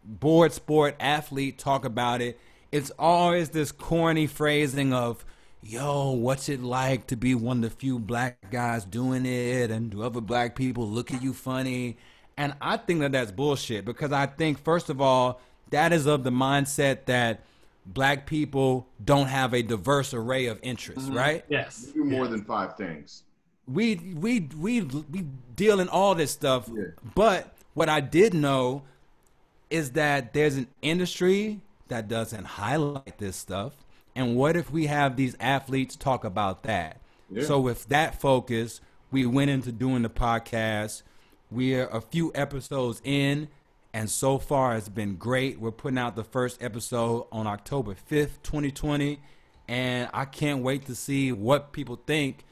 board 0.04 0.52
sport 0.52 0.96
athlete 1.00 1.58
talk 1.58 1.84
about 1.84 2.20
it, 2.20 2.38
it's 2.72 2.90
always 2.98 3.50
this 3.50 3.72
corny 3.72 4.26
phrasing 4.26 4.92
of, 4.92 5.24
yo, 5.62 6.10
what's 6.12 6.48
it 6.48 6.62
like 6.62 7.06
to 7.08 7.16
be 7.16 7.34
one 7.34 7.58
of 7.64 7.70
the 7.70 7.76
few 7.76 7.98
black 7.98 8.50
guys 8.50 8.84
doing 8.84 9.26
it? 9.26 9.70
And 9.70 9.90
do 9.90 10.02
other 10.02 10.20
black 10.20 10.54
people 10.54 10.88
look 10.88 11.12
at 11.12 11.22
you 11.22 11.32
funny? 11.32 11.96
And 12.40 12.54
I 12.58 12.78
think 12.78 13.00
that 13.00 13.12
that's 13.12 13.30
bullshit 13.30 13.84
because 13.84 14.12
I 14.12 14.24
think, 14.24 14.58
first 14.58 14.88
of 14.88 14.98
all, 14.98 15.42
that 15.68 15.92
is 15.92 16.06
of 16.06 16.24
the 16.24 16.30
mindset 16.30 17.04
that 17.04 17.40
black 17.84 18.24
people 18.24 18.86
don't 19.04 19.26
have 19.26 19.52
a 19.52 19.60
diverse 19.60 20.14
array 20.14 20.46
of 20.46 20.58
interests, 20.62 21.04
mm-hmm. 21.04 21.18
right? 21.18 21.44
yes 21.48 21.82
Do 21.82 22.02
more 22.02 22.28
than 22.28 22.42
five 22.44 22.78
things. 22.78 23.24
we 23.68 23.96
we 23.96 24.48
we 24.58 24.80
we 24.80 25.26
deal 25.54 25.80
in 25.80 25.88
all 25.90 26.14
this 26.14 26.30
stuff. 26.30 26.70
Yeah. 26.72 26.84
But 27.14 27.54
what 27.74 27.90
I 27.90 28.00
did 28.00 28.32
know 28.32 28.84
is 29.68 29.92
that 29.92 30.32
there's 30.32 30.56
an 30.56 30.68
industry 30.80 31.60
that 31.88 32.08
doesn't 32.08 32.44
highlight 32.44 33.18
this 33.18 33.36
stuff. 33.36 33.74
And 34.16 34.34
what 34.34 34.56
if 34.56 34.70
we 34.70 34.86
have 34.86 35.16
these 35.16 35.36
athletes 35.40 35.94
talk 35.94 36.24
about 36.24 36.62
that? 36.62 37.02
Yeah. 37.30 37.44
So 37.44 37.60
with 37.60 37.88
that 37.88 38.18
focus, 38.18 38.80
we 39.10 39.26
went 39.26 39.50
into 39.50 39.72
doing 39.72 40.00
the 40.00 40.08
podcast. 40.08 41.02
We're 41.50 41.86
a 41.88 42.00
few 42.00 42.30
episodes 42.34 43.00
in, 43.04 43.48
and 43.92 44.08
so 44.08 44.38
far 44.38 44.76
it's 44.76 44.88
been 44.88 45.16
great. 45.16 45.58
We're 45.60 45.72
putting 45.72 45.98
out 45.98 46.14
the 46.16 46.24
first 46.24 46.62
episode 46.62 47.26
on 47.32 47.46
October 47.46 47.94
5th, 48.10 48.42
2020, 48.42 49.18
and 49.68 50.08
I 50.14 50.24
can't 50.26 50.62
wait 50.62 50.86
to 50.86 50.94
see 50.94 51.32
what 51.32 51.72
people 51.72 52.00
think. 52.06 52.44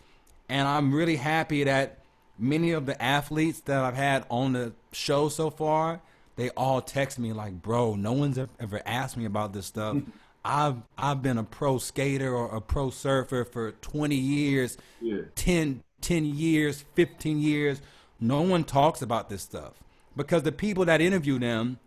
And 0.49 0.67
I'm 0.67 0.93
really 0.95 1.17
happy 1.17 1.65
that 1.65 2.01
many 2.39 2.73
of 2.73 2.87
the 2.87 3.01
athletes 3.03 3.61
that 3.63 3.85
I've 3.85 3.95
had 3.95 4.25
on 4.31 4.53
the 4.55 4.73
show 4.93 5.29
so 5.29 5.51
far, 5.51 6.01
they 6.37 6.51
all 6.51 6.81
text 6.81 7.19
me 7.19 7.33
like, 7.33 7.61
"Bro, 7.63 7.97
no 7.97 8.13
one's 8.13 8.39
ever 8.39 8.81
asked 8.87 9.17
me 9.17 9.25
about 9.25 9.53
this 9.53 9.67
stuff." 9.67 9.97
I've 10.45 10.77
I've 10.97 11.21
been 11.21 11.37
a 11.37 11.45
pro 11.45 11.79
skater 11.79 12.35
or 12.35 12.55
a 12.57 12.61
pro 12.61 12.91
surfer 12.91 13.45
for 13.45 13.73
20 13.73 14.15
years, 14.15 14.79
Yeah. 15.01 15.23
10, 15.35 15.83
10 16.01 16.25
years, 16.25 16.85
15 16.95 17.39
years. 17.41 17.83
No 18.21 18.43
one 18.43 18.65
talks 18.65 19.03
about 19.03 19.29
this 19.29 19.43
stuff 19.43 19.75
because 20.17 20.43
the 20.43 20.53
people 20.53 20.85
that 20.87 21.01
interview 21.01 21.39
them 21.39 21.79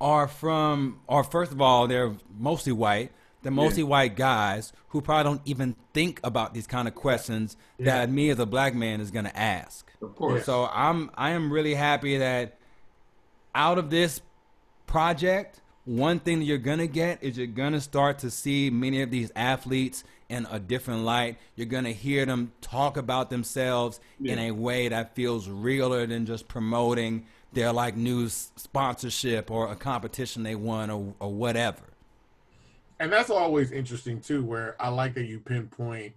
are 0.00 0.28
from, 0.28 1.00
or 1.06 1.24
first 1.24 1.52
of 1.52 1.60
all, 1.60 1.86
they're 1.86 2.14
mostly 2.38 2.72
white. 2.72 3.12
They're 3.42 3.52
mostly 3.52 3.84
white 3.84 4.16
guys 4.16 4.72
who 4.88 5.00
probably 5.00 5.30
don't 5.30 5.42
even 5.44 5.76
think 5.94 6.18
about 6.24 6.54
these 6.54 6.66
kind 6.66 6.88
of 6.88 6.94
questions 6.96 7.56
that 7.78 8.10
me 8.10 8.30
as 8.30 8.38
a 8.40 8.46
black 8.46 8.74
man 8.74 9.00
is 9.00 9.12
going 9.12 9.26
to 9.26 9.38
ask. 9.38 9.90
Of 10.02 10.16
course. 10.16 10.44
So 10.44 10.68
I'm 10.72 11.10
I 11.14 11.30
am 11.30 11.52
really 11.52 11.74
happy 11.74 12.18
that 12.18 12.58
out 13.54 13.78
of 13.78 13.90
this 13.90 14.20
project, 14.86 15.60
one 15.84 16.18
thing 16.18 16.40
that 16.40 16.44
you're 16.44 16.58
gonna 16.58 16.86
get 16.86 17.22
is 17.22 17.38
you're 17.38 17.46
gonna 17.46 17.80
start 17.80 18.18
to 18.20 18.30
see 18.30 18.70
many 18.70 19.02
of 19.02 19.10
these 19.10 19.30
athletes 19.36 20.04
in 20.28 20.46
a 20.50 20.58
different 20.58 21.02
light. 21.04 21.38
You're 21.56 21.66
gonna 21.66 21.92
hear 21.92 22.26
them 22.26 22.52
talk 22.60 22.96
about 22.96 23.30
themselves 23.30 24.00
in 24.22 24.38
a 24.38 24.50
way 24.50 24.88
that 24.88 25.14
feels 25.14 25.48
realer 25.48 26.06
than 26.06 26.26
just 26.26 26.48
promoting 26.48 27.26
their 27.52 27.72
like 27.72 27.96
news 27.96 28.50
sponsorship 28.56 29.50
or 29.50 29.70
a 29.70 29.76
competition 29.76 30.42
they 30.42 30.54
won 30.54 30.90
or, 30.90 31.14
or 31.18 31.32
whatever. 31.32 31.82
and 33.00 33.12
that's 33.12 33.30
always 33.30 33.70
interesting 33.70 34.20
too 34.20 34.44
where 34.44 34.76
i 34.80 34.88
like 34.88 35.14
that 35.14 35.24
you 35.24 35.38
pinpoint 35.40 36.12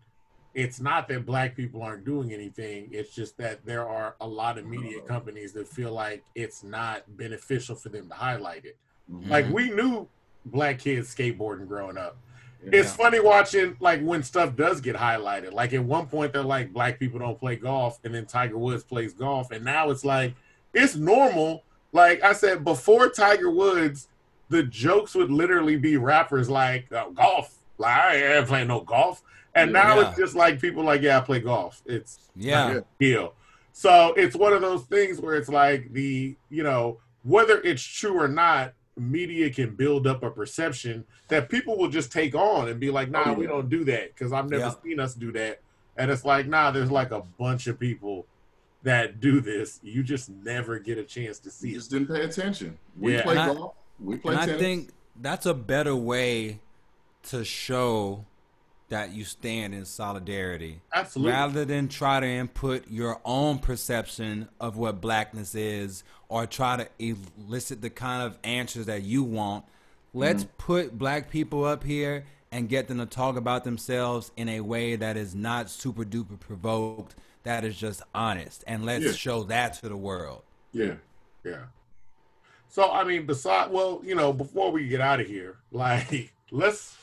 it's 0.53 0.81
not 0.81 1.07
that 1.07 1.25
black 1.25 1.55
people 1.55 1.81
aren't 1.81 2.03
doing 2.03 2.33
anything 2.33 2.89
it's 2.91 3.15
just 3.15 3.37
that 3.37 3.65
there 3.65 3.87
are 3.87 4.15
a 4.19 4.27
lot 4.27 4.57
of 4.57 4.65
media 4.65 4.97
uh-huh. 4.97 5.07
companies 5.07 5.53
that 5.53 5.67
feel 5.67 5.93
like 5.93 6.23
it's 6.35 6.63
not 6.63 7.03
beneficial 7.17 7.75
for 7.75 7.89
them 7.89 8.09
to 8.09 8.15
highlight 8.15 8.65
it. 8.65 8.77
Mm-hmm. 9.09 9.29
Like 9.29 9.49
we 9.49 9.69
knew 9.69 10.07
black 10.45 10.79
kids 10.79 11.13
skateboarding 11.13 11.67
growing 11.67 11.97
up 11.97 12.17
it's 12.65 12.91
funny 12.95 13.19
watching 13.19 13.75
like 13.79 14.01
when 14.01 14.21
stuff 14.21 14.55
does 14.55 14.81
get 14.81 14.95
highlighted 14.95 15.51
like 15.51 15.73
at 15.73 15.83
one 15.83 16.05
point 16.05 16.31
they're 16.31 16.43
like 16.43 16.71
black 16.71 16.99
people 16.99 17.17
don't 17.19 17.39
play 17.39 17.55
golf 17.55 17.99
and 18.03 18.13
then 18.13 18.25
tiger 18.25 18.57
woods 18.57 18.83
plays 18.83 19.13
golf 19.13 19.49
and 19.51 19.65
now 19.65 19.89
it's 19.89 20.05
like 20.05 20.35
it's 20.73 20.95
normal 20.95 21.63
like 21.91 22.21
i 22.23 22.33
said 22.33 22.63
before 22.63 23.09
tiger 23.09 23.49
woods 23.49 24.07
the 24.49 24.63
jokes 24.63 25.15
would 25.15 25.31
literally 25.31 25.77
be 25.77 25.95
rappers 25.97 26.49
like 26.49 26.91
uh, 26.91 27.07
golf. 27.09 27.55
Like 27.77 27.97
I 27.97 28.35
ain't 28.37 28.47
playing 28.47 28.67
no 28.67 28.81
golf, 28.81 29.23
and 29.55 29.71
now 29.71 29.97
Yeah. 29.99 30.09
it's 30.09 30.19
just 30.19 30.35
like 30.35 30.59
people 30.59 30.83
like 30.83 31.01
yeah, 31.01 31.17
I 31.17 31.21
play 31.21 31.39
golf. 31.39 31.81
It's 31.85 32.29
Yeah. 32.35 32.73
Yeah. 32.73 32.79
deal. 32.99 33.33
So 33.71 34.13
it's 34.17 34.35
one 34.35 34.51
of 34.51 34.61
those 34.61 34.83
things 34.83 35.21
where 35.21 35.35
it's 35.35 35.47
like 35.47 35.91
the 35.93 36.35
you 36.49 36.63
know 36.63 36.99
whether 37.23 37.61
it's 37.61 37.81
true 37.81 38.19
or 38.19 38.27
not, 38.27 38.73
media 39.01 39.49
can 39.49 39.75
build 39.75 40.05
up 40.07 40.23
a 40.23 40.29
perception 40.29 41.03
that 41.27 41.49
people 41.49 41.77
will 41.77 41.89
just 41.89 42.11
take 42.11 42.35
on 42.35 42.69
and 42.69 42.79
be 42.79 42.89
like, 42.91 43.09
nah, 43.09 43.23
Oh, 43.27 43.33
we 43.33 43.47
don't 43.47 43.69
do 43.69 43.83
that 43.85 44.13
because 44.15 44.31
I've 44.31 44.49
never 44.49 44.65
Yeah. 44.65 44.73
seen 44.83 44.99
us 44.99 45.13
do 45.13 45.31
that. 45.33 45.61
And 45.97 46.09
it's 46.11 46.23
like, 46.23 46.47
nah, 46.47 46.71
there's 46.71 46.91
like 46.91 47.11
a 47.11 47.21
bunch 47.39 47.67
of 47.67 47.79
people 47.79 48.25
that 48.83 49.19
do 49.19 49.41
this. 49.41 49.79
You 49.83 50.03
just 50.03 50.29
never 50.29 50.79
get 50.79 50.97
a 50.97 51.03
chance 51.03 51.39
to 51.39 51.51
see 51.51 51.69
You 51.69 51.75
it. 51.75 51.77
just 51.79 51.91
didn't 51.91 52.07
pay 52.07 52.21
attention. 52.21 52.77
We 52.97 53.13
Yeah. 53.15 53.23
play 53.23 53.37
And 53.37 53.39
I- 53.51 53.53
golf. 53.53 53.73
We 53.99 54.17
play 54.17 54.33
And 54.35 54.51
I 54.51 54.57
think 54.57 54.91
that's 55.19 55.45
a 55.45 55.53
better 55.53 55.95
way 55.95 56.59
to 57.23 57.43
show 57.45 58.25
that 58.91 59.13
you 59.13 59.23
stand 59.23 59.73
in 59.73 59.85
solidarity. 59.85 60.81
Absolutely. 60.93 61.31
Rather 61.31 61.65
than 61.65 61.87
try 61.87 62.19
to 62.19 62.27
input 62.27 62.89
your 62.89 63.21
own 63.23 63.57
perception 63.57 64.49
of 64.59 64.75
what 64.75 64.99
blackness 64.99 65.55
is 65.55 66.03
or 66.27 66.45
try 66.45 66.75
to 66.75 67.15
elicit 67.39 67.81
the 67.81 67.89
kind 67.89 68.21
of 68.21 68.37
answers 68.43 68.87
that 68.87 69.03
you 69.03 69.23
want, 69.23 69.63
let's 70.13 70.43
mm-hmm. 70.43 70.57
put 70.57 70.97
black 70.97 71.29
people 71.29 71.63
up 71.63 71.85
here 71.85 72.25
and 72.51 72.67
get 72.67 72.89
them 72.89 72.97
to 72.97 73.05
talk 73.05 73.37
about 73.37 73.63
themselves 73.63 74.29
in 74.35 74.49
a 74.49 74.59
way 74.59 74.97
that 74.97 75.15
is 75.15 75.33
not 75.33 75.69
super 75.69 76.03
duper 76.03 76.37
provoked, 76.37 77.15
that 77.43 77.63
is 77.63 77.77
just 77.77 78.03
honest. 78.13 78.61
And 78.67 78.85
let's 78.85 79.05
Yeah. 79.05 79.11
show 79.13 79.43
that 79.43 79.73
to 79.75 79.89
the 79.89 79.97
world. 79.97 80.43
yeah. 80.73 80.95
Yeah. 81.45 81.63
So 82.67 82.91
I 82.91 83.03
mean, 83.05 83.25
beside 83.25 83.71
well, 83.71 84.01
you 84.03 84.15
know, 84.15 84.31
before 84.33 84.71
we 84.71 84.87
get 84.87 84.99
out 85.01 85.21
of 85.21 85.27
here, 85.27 85.57
like 85.71 86.33
let's 86.51 86.97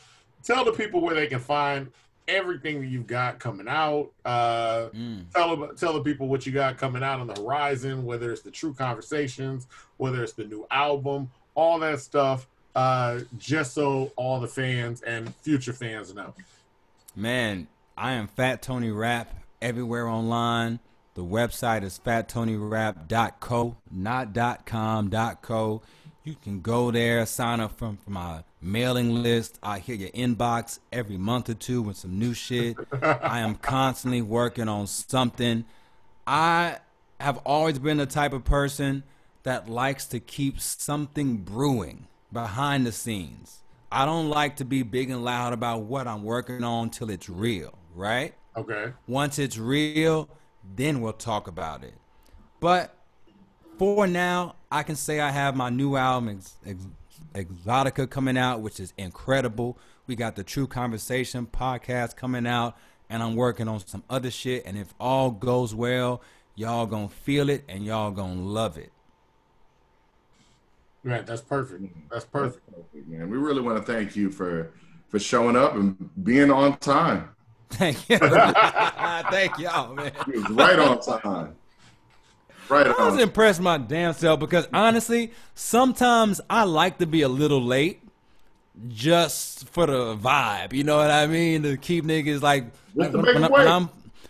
tell 0.48 0.64
the 0.64 0.72
people 0.72 1.00
where 1.00 1.14
they 1.14 1.26
can 1.26 1.38
find 1.40 1.92
everything 2.26 2.80
that 2.80 2.86
you've 2.88 3.06
got 3.06 3.38
coming 3.38 3.68
out. 3.68 4.10
Uh 4.24 4.88
Mm. 4.94 5.30
tell 5.32 5.68
tell 5.74 5.92
the 5.92 6.00
people 6.00 6.26
what 6.28 6.46
you 6.46 6.52
got 6.52 6.78
coming 6.78 7.02
out 7.02 7.20
on 7.20 7.26
the 7.26 7.34
horizon, 7.34 8.04
whether 8.04 8.32
it's 8.32 8.42
the 8.42 8.50
True 8.50 8.74
Conversations, 8.74 9.66
whether 9.98 10.22
it's 10.22 10.32
the 10.32 10.44
new 10.44 10.66
album, 10.70 11.30
all 11.54 11.78
that 11.80 12.00
stuff. 12.00 12.46
Uh, 12.74 13.20
just 13.38 13.74
so 13.74 14.12
all 14.14 14.38
the 14.38 14.46
fans 14.46 15.02
and 15.02 15.34
future 15.36 15.72
fans 15.72 16.14
know. 16.14 16.32
Man, 17.16 17.66
I 17.96 18.12
am 18.12 18.28
Fat 18.28 18.62
Tony 18.62 18.92
Rap 18.92 19.34
everywhere 19.60 20.06
online. 20.06 20.78
The 21.14 21.24
website 21.24 21.82
is 21.82 21.98
fattonyrap.co, 21.98 23.76
not 23.90 24.64
.com, 24.64 25.10
.co. 25.42 25.82
You 26.28 26.36
can 26.42 26.60
go 26.60 26.90
there, 26.90 27.24
sign 27.24 27.58
up 27.58 27.78
from, 27.78 27.96
from 27.96 28.12
my 28.12 28.44
mailing 28.60 29.22
list. 29.22 29.58
I 29.62 29.78
hit 29.78 29.98
your 29.98 30.10
inbox 30.10 30.78
every 30.92 31.16
month 31.16 31.48
or 31.48 31.54
two 31.54 31.80
with 31.80 31.96
some 31.96 32.18
new 32.18 32.34
shit. 32.34 32.76
I 33.02 33.40
am 33.40 33.54
constantly 33.54 34.20
working 34.20 34.68
on 34.68 34.88
something. 34.88 35.64
I 36.26 36.80
have 37.18 37.38
always 37.46 37.78
been 37.78 37.96
the 37.96 38.04
type 38.04 38.34
of 38.34 38.44
person 38.44 39.04
that 39.44 39.70
likes 39.70 40.04
to 40.08 40.20
keep 40.20 40.60
something 40.60 41.38
brewing 41.38 42.08
behind 42.30 42.84
the 42.84 42.92
scenes. 42.92 43.60
I 43.90 44.04
don't 44.04 44.28
like 44.28 44.56
to 44.56 44.66
be 44.66 44.82
big 44.82 45.08
and 45.08 45.24
loud 45.24 45.54
about 45.54 45.84
what 45.84 46.06
I'm 46.06 46.24
working 46.24 46.62
on 46.62 46.90
till 46.90 47.08
it's 47.08 47.30
real, 47.30 47.72
right? 47.94 48.34
Okay. 48.54 48.92
Once 49.06 49.38
it's 49.38 49.56
real, 49.56 50.28
then 50.76 51.00
we'll 51.00 51.14
talk 51.14 51.48
about 51.48 51.84
it. 51.84 51.94
But 52.60 52.94
for 53.78 54.06
now, 54.06 54.56
I 54.70 54.82
can 54.82 54.96
say 54.96 55.20
I 55.20 55.30
have 55.30 55.56
my 55.56 55.70
new 55.70 55.96
album, 55.96 56.28
Ex- 56.28 56.56
Ex- 57.34 57.46
Exotica, 57.46 58.08
coming 58.08 58.36
out, 58.36 58.60
which 58.60 58.80
is 58.80 58.92
incredible. 58.98 59.78
We 60.06 60.16
got 60.16 60.36
the 60.36 60.44
True 60.44 60.66
Conversation 60.66 61.46
podcast 61.46 62.16
coming 62.16 62.46
out, 62.46 62.76
and 63.08 63.22
I'm 63.22 63.34
working 63.34 63.68
on 63.68 63.86
some 63.86 64.04
other 64.10 64.30
shit. 64.30 64.64
And 64.66 64.76
if 64.76 64.94
all 65.00 65.30
goes 65.30 65.74
well, 65.74 66.22
y'all 66.54 66.86
gonna 66.86 67.08
feel 67.08 67.48
it 67.48 67.64
and 67.68 67.84
y'all 67.84 68.10
gonna 68.10 68.42
love 68.42 68.76
it. 68.76 68.92
Right. 71.04 71.24
That's 71.24 71.40
perfect. 71.40 71.84
That's 72.10 72.24
perfect. 72.24 72.66
Perfect, 72.66 73.08
man. 73.08 73.30
We 73.30 73.38
really 73.38 73.62
want 73.62 73.78
to 73.78 73.92
thank 73.92 74.16
you 74.16 74.30
for 74.30 74.72
for 75.08 75.18
showing 75.18 75.56
up 75.56 75.74
and 75.74 76.10
being 76.24 76.50
on 76.50 76.76
time. 76.78 77.30
Thank 77.70 78.08
you. 78.08 78.18
Thank 78.18 79.58
y'all, 79.58 79.94
man. 79.94 80.12
You 80.26 80.42
was 80.42 80.50
right 80.50 80.78
on 80.78 81.00
time. 81.20 81.54
Right 82.68 82.86
I 82.86 83.08
was 83.08 83.18
impressed 83.20 83.60
my 83.60 83.78
damn 83.78 84.12
self 84.12 84.40
because 84.40 84.68
honestly, 84.72 85.32
sometimes 85.54 86.40
I 86.50 86.64
like 86.64 86.98
to 86.98 87.06
be 87.06 87.22
a 87.22 87.28
little 87.28 87.62
late 87.62 88.02
just 88.88 89.68
for 89.68 89.86
the 89.86 90.16
vibe. 90.16 90.72
You 90.72 90.84
know 90.84 90.96
what 90.96 91.10
I 91.10 91.26
mean? 91.26 91.62
To 91.62 91.76
keep 91.76 92.04
niggas 92.04 92.42
like, 92.42 92.66
like 92.94 93.12
when, 93.12 93.24
when, 93.24 93.44
I, 93.44 93.48
when, 93.48 93.68
I'm 93.68 93.88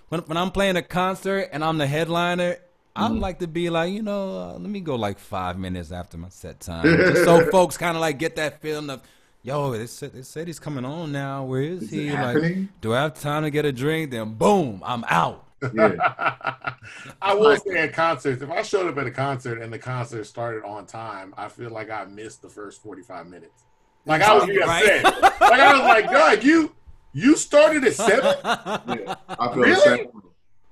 when, 0.09 0.21
when 0.23 0.37
I'm 0.37 0.51
playing 0.51 0.77
a 0.77 0.83
concert 0.83 1.49
and 1.53 1.65
I'm 1.65 1.79
the 1.79 1.87
headliner. 1.87 2.57
I'd 2.97 3.13
Mm-hmm. 3.13 3.21
like 3.21 3.39
to 3.41 3.47
be 3.47 3.71
like, 3.71 3.93
you 3.93 4.03
know, 4.03 4.39
uh, 4.41 4.53
let 4.55 4.63
me 4.71 4.81
go 4.81 4.97
like 4.97 5.21
five 5.21 5.57
minutes 5.57 5.93
after 5.93 6.19
my 6.19 6.31
set 6.31 6.59
time, 6.59 7.05
just 7.05 7.23
so 7.23 7.41
folks 7.51 7.77
kind 7.77 7.97
of 7.97 8.01
like 8.01 8.19
get 8.19 8.35
that 8.37 8.61
feeling 8.61 8.91
of, 8.91 9.03
yo, 9.43 9.71
they 9.73 9.87
said 9.87 10.13
they 10.13 10.23
said 10.23 10.49
he's 10.49 10.59
coming 10.59 10.85
on 10.85 11.13
now. 11.13 11.45
Where 11.45 11.63
is, 11.63 11.85
Is 11.85 11.91
he? 11.91 12.11
Like, 12.11 12.57
do 12.81 12.95
I 12.95 13.03
have 13.03 13.15
time 13.15 13.45
to 13.45 13.51
get 13.51 13.65
a 13.65 13.71
drink? 13.73 14.11
Then 14.11 14.35
boom, 14.35 14.83
I'm 14.85 15.05
out. 15.09 15.45
Yeah. 15.73 15.97
I 17.23 17.35
will 17.35 17.57
say 17.57 17.77
at 17.79 17.93
concerts, 17.93 18.43
if 18.43 18.51
I 18.51 18.63
showed 18.63 18.89
up 18.89 18.99
at 18.99 19.07
a 19.07 19.11
concert 19.11 19.61
and 19.61 19.73
the 19.73 19.79
concert 19.79 20.25
started 20.25 20.65
on 20.65 20.87
time, 20.87 21.35
I 21.37 21.49
feel 21.49 21.71
like 21.71 21.91
I 21.91 22.05
missed 22.05 22.43
the 22.43 22.49
first 22.49 22.83
45 22.83 23.27
minutes. 23.27 23.65
Like 24.07 24.23
I 24.23 24.39
would 24.39 24.49
be 24.49 24.61
Right. 24.63 24.85
upset. 24.85 25.05
like 25.41 25.61
I 25.61 25.79
was 25.79 25.87
like, 25.87 26.11
God, 26.11 26.43
you 26.45 26.75
you 27.13 27.37
started 27.37 27.85
at 27.85 27.95
seven? 27.95 28.25
yeah. 28.87 29.15
I 29.39 29.49
feel 29.53 29.63
Really? 29.63 29.99
the 30.05 30.11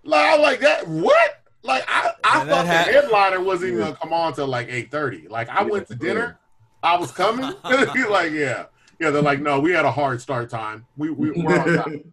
Like 0.05 0.25
I 0.27 0.37
was 0.39 0.43
like 0.43 0.61
that. 0.61 0.87
What? 0.89 1.31
Like 1.63 1.85
I, 1.89 2.13
I 2.25 2.39
Yeah, 2.39 2.45
thought 2.45 2.63
the 2.63 2.69
hap- 2.69 2.87
headliner 2.89 3.41
wasn't 3.41 3.73
even 3.73 3.81
gonna 3.85 3.97
come 3.97 4.13
on 4.13 4.33
till 4.35 4.47
like 4.47 4.69
8:30. 4.69 5.29
Like 5.29 5.49
I 5.49 5.65
Yeah, 5.65 5.71
went 5.71 5.87
to 5.89 5.95
yeah. 5.95 5.99
dinner, 5.99 6.39
I 6.83 6.97
was 6.97 7.11
coming. 7.11 7.53
He's 7.93 8.07
like, 8.09 8.33
yeah. 8.33 8.67
Yeah, 9.01 9.11
they're 9.11 9.21
like, 9.21 9.43
no, 9.43 9.61
we 9.61 9.73
had 9.73 9.85
a 9.85 9.91
hard 9.91 10.23
start 10.23 10.49
time. 10.49 10.87
We, 10.97 11.11
we 11.11 11.31
we're 11.33 11.59
on 11.59 11.75
time. 11.75 12.13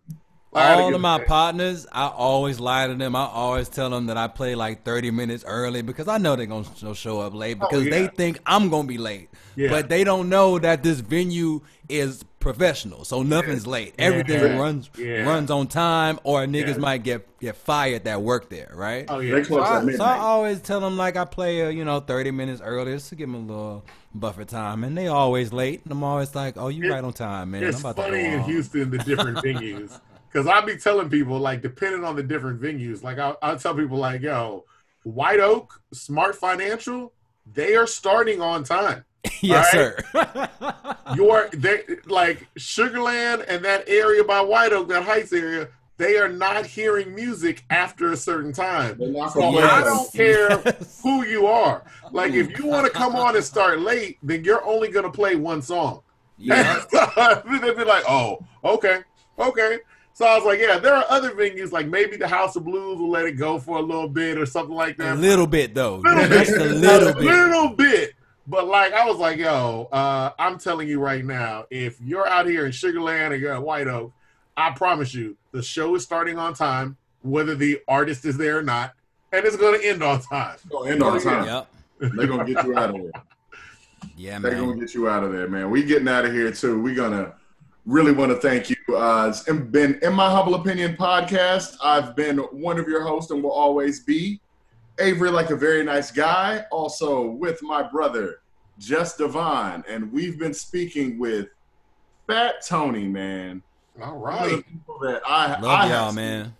I 0.55 0.69
gotta 0.73 0.81
All 0.83 0.95
of 0.95 1.01
my 1.01 1.17
back. 1.19 1.27
partners, 1.27 1.87
I 1.91 2.07
always 2.07 2.59
lie 2.59 2.87
to 2.87 2.95
them. 2.95 3.15
I 3.15 3.25
always 3.25 3.69
tell 3.69 3.89
them 3.89 4.07
that 4.07 4.17
I 4.17 4.27
play 4.27 4.55
like 4.55 4.83
30 4.83 5.11
minutes 5.11 5.43
early 5.47 5.81
because 5.81 6.07
I 6.07 6.17
know 6.17 6.35
they're 6.35 6.45
going 6.45 6.65
to 6.65 6.93
show 6.95 7.19
up 7.21 7.33
late 7.33 7.59
because 7.59 7.85
yeah. 7.85 7.91
they 7.91 8.07
think 8.07 8.39
I'm 8.45 8.69
going 8.69 8.83
to 8.83 8.87
be 8.87 8.97
late. 8.97 9.29
Yeah. 9.55 9.69
But 9.69 9.89
they 9.89 10.03
don't 10.03 10.29
know 10.29 10.59
that 10.59 10.83
this 10.83 10.99
venue 10.99 11.61
is 11.89 12.23
professional. 12.39 13.05
So 13.05 13.23
nothing's 13.23 13.65
late. 13.67 13.93
Everything 13.97 14.41
Yeah. 14.41 14.57
runs 14.57 14.89
Yeah. 14.97 15.23
runs 15.23 15.49
on 15.51 15.67
time 15.67 16.19
or 16.23 16.45
niggas 16.45 16.73
Yeah. 16.73 16.77
might 16.77 17.03
get 17.03 17.27
get 17.39 17.55
fired 17.55 18.03
that 18.05 18.21
work 18.21 18.49
there, 18.49 18.71
right? 18.73 19.05
Oh 19.09 19.19
yeah, 19.19 19.43
So 19.43 19.61
I, 19.61 19.91
so 19.95 20.03
I 20.03 20.17
always 20.17 20.59
tell 20.61 20.79
them 20.79 20.97
like 20.97 21.15
I 21.17 21.25
play, 21.25 21.65
uh, 21.65 21.69
you 21.69 21.83
know, 21.85 21.99
thirty 21.99 22.31
minutes 22.31 22.61
early 22.63 22.93
just 22.93 23.09
to 23.09 23.15
give 23.15 23.29
them 23.31 23.35
a 23.49 23.53
little 23.53 23.85
buffer 24.15 24.45
time, 24.45 24.83
and 24.83 24.97
they 24.97 25.07
always 25.07 25.51
late. 25.53 25.81
And 25.83 25.91
I'm 25.91 26.03
always 26.03 26.33
like, 26.35 26.55
"Oh, 26.57 26.67
you 26.69 26.85
It- 26.85 26.89
right 26.91 27.03
on 27.03 27.13
time, 27.13 27.51
man." 27.51 27.63
it's 27.63 27.77
I'm 27.77 27.91
about 27.91 27.95
to 27.97 28.01
funny 28.03 28.23
go 28.23 28.29
in. 28.29 28.43
Houston 28.43 28.89
the 28.91 28.97
different 28.99 29.37
venues 29.45 29.99
because 30.33 30.47
I 30.47 30.61
be 30.61 30.75
telling 30.77 31.09
people 31.09 31.37
like 31.39 31.61
depending 31.61 32.03
on 32.03 32.15
the 32.15 32.23
different 32.23 32.59
venues, 32.59 33.03
like 33.03 33.19
I'll, 33.19 33.37
I'll 33.41 33.59
tell 33.59 33.75
people 33.75 33.97
like, 33.97 34.21
yo, 34.21 34.65
White 35.03 35.39
Oak, 35.39 35.79
Smart 35.93 36.35
Financial, 36.35 37.13
they 37.51 37.75
are 37.75 37.85
starting 37.87 38.41
on 38.41 38.63
time. 38.63 39.05
yes, 39.41 39.73
All 39.75 40.23
sir. 40.23 40.97
Your 41.15 41.49
they 41.53 41.83
like 42.07 42.47
Sugar 42.57 43.01
Land 43.01 43.45
and 43.47 43.63
that 43.63 43.87
area 43.87 44.23
by 44.23 44.41
White 44.41 44.73
Oak, 44.73 44.87
that 44.89 45.03
Heights 45.03 45.31
area, 45.31 45.69
they 45.97 46.17
are 46.17 46.27
not 46.29 46.65
hearing 46.65 47.13
music 47.13 47.63
after 47.69 48.11
a 48.11 48.17
certain 48.17 48.51
time. 48.51 48.97
So 48.97 49.29
from 49.29 49.55
I 49.57 49.81
don't 49.83 50.11
care 50.11 50.49
Yes. 50.65 50.99
who 51.03 51.23
you 51.23 51.45
are. 51.45 51.83
Like 52.11 52.33
if 52.33 52.57
you 52.57 52.65
want 52.65 52.85
to 52.87 52.91
come 52.91 53.15
on 53.15 53.35
and 53.35 53.45
start 53.45 53.79
late, 53.91 54.17
then 54.23 54.43
you're 54.43 54.65
only 54.65 54.89
gonna 54.89 55.11
play 55.11 55.35
one 55.35 55.61
song. 55.61 56.01
yeah. 56.37 56.83
They'd 56.91 57.77
be 57.77 57.83
like, 57.85 58.03
oh, 58.09 58.39
okay, 58.63 59.01
okay. 59.37 59.79
So 60.15 60.25
I 60.27 60.35
was 60.35 60.45
like, 60.45 60.59
yeah, 60.59 60.77
there 60.77 60.93
are 60.93 61.05
other 61.09 61.31
venues, 61.31 61.71
like 61.71 61.87
maybe 61.87 62.17
the 62.17 62.27
House 62.27 62.55
of 62.55 62.63
Blues 62.65 62.99
will 62.99 63.09
let 63.09 63.25
it 63.25 63.31
go 63.33 63.57
for 63.57 63.79
a 63.79 63.81
little 63.81 64.07
bit 64.07 64.37
or 64.37 64.45
something 64.45 64.75
like 64.75 64.95
that. 64.97 65.13
A 65.13 65.19
little 65.19 65.47
bit 65.47 65.73
though, 65.73 65.97
Little 65.97 66.27
just 66.27 66.51
bit. 66.51 66.61
a 66.61 66.65
little 66.65 67.13
bit. 67.13 67.23
little 67.23 67.69
bit. 67.69 68.13
But 68.45 68.67
like 68.67 68.93
I 68.93 69.05
was 69.05 69.17
like, 69.17 69.37
yo, 69.39 69.87
uh, 69.91 70.31
I'm 70.37 70.59
telling 70.59 70.87
you 70.87 70.99
right 70.99 71.25
now, 71.25 71.65
if 71.71 71.99
you're 72.01 72.27
out 72.27 72.45
here 72.45 72.65
in 72.65 72.71
Sugar 72.71 73.01
Land 73.01 73.33
or 73.33 73.37
you're 73.37 73.53
at 73.53 73.63
White 73.63 73.87
Oak, 73.87 74.11
I 74.55 74.69
promise 74.71 75.13
you, 75.15 75.35
the 75.51 75.63
show 75.63 75.95
is 75.95 76.03
starting 76.03 76.37
on 76.37 76.53
time, 76.53 76.97
whether 77.23 77.55
the 77.55 77.79
artist 77.87 78.23
is 78.25 78.37
there 78.37 78.59
or 78.59 78.63
not, 78.63 78.93
and 79.31 79.43
it's 79.45 79.55
going 79.55 79.79
to 79.81 79.87
end 79.87 80.03
on 80.03 80.21
time. 80.21 80.57
Gonna 80.69 80.91
end 80.91 81.01
on 81.01 81.19
time. 81.21 81.45
Yep. 81.47 81.67
They're 82.15 82.27
gonna 82.27 82.45
get 82.45 82.63
you 82.65 82.77
out 82.77 82.89
of 82.91 83.01
there. 83.01 83.11
Yeah, 84.15 84.37
man. 84.37 84.41
They're 84.41 84.59
gonna 84.61 84.79
get 84.79 84.93
you 84.93 85.07
out 85.09 85.23
of 85.23 85.31
there, 85.31 85.47
man. 85.47 85.71
We 85.71 85.83
getting 85.83 86.07
out 86.07 86.25
of 86.25 86.33
here 86.33 86.51
too. 86.51 86.81
We're 86.81 86.93
gonna 86.95 87.33
really 87.85 88.11
want 88.11 88.31
to 88.31 88.37
thank 88.37 88.69
you. 88.69 88.75
Uh, 88.95 89.27
it's 89.29 89.43
been 89.43 89.99
in 90.01 90.13
my 90.13 90.29
humble 90.29 90.55
opinion 90.55 90.95
podcast. 90.95 91.75
I've 91.83 92.15
been 92.15 92.37
one 92.37 92.79
of 92.79 92.87
your 92.87 93.03
hosts 93.03 93.31
and 93.31 93.43
will 93.43 93.51
always 93.51 94.01
be 94.01 94.39
Avery, 94.99 95.31
like 95.31 95.49
a 95.49 95.55
very 95.55 95.83
nice 95.83 96.11
guy. 96.11 96.65
Also 96.71 97.29
with 97.31 97.61
my 97.61 97.81
brother 97.83 98.39
Just 98.79 99.17
Devon, 99.17 99.83
and 99.87 100.11
we've 100.11 100.37
been 100.39 100.53
speaking 100.53 101.17
with 101.19 101.47
Fat 102.27 102.65
Tony, 102.65 103.07
man. 103.07 103.61
All 104.01 104.17
One 104.19 104.33
of 104.43 104.49
the 104.49 104.55
right. 104.55 104.65
people 104.71 104.99
that 104.99 105.21
I 105.27 105.59
Love 105.59 105.63
I 105.65 105.83
y'all, 105.89 106.05
have- 106.05 106.15
man. 106.15 106.55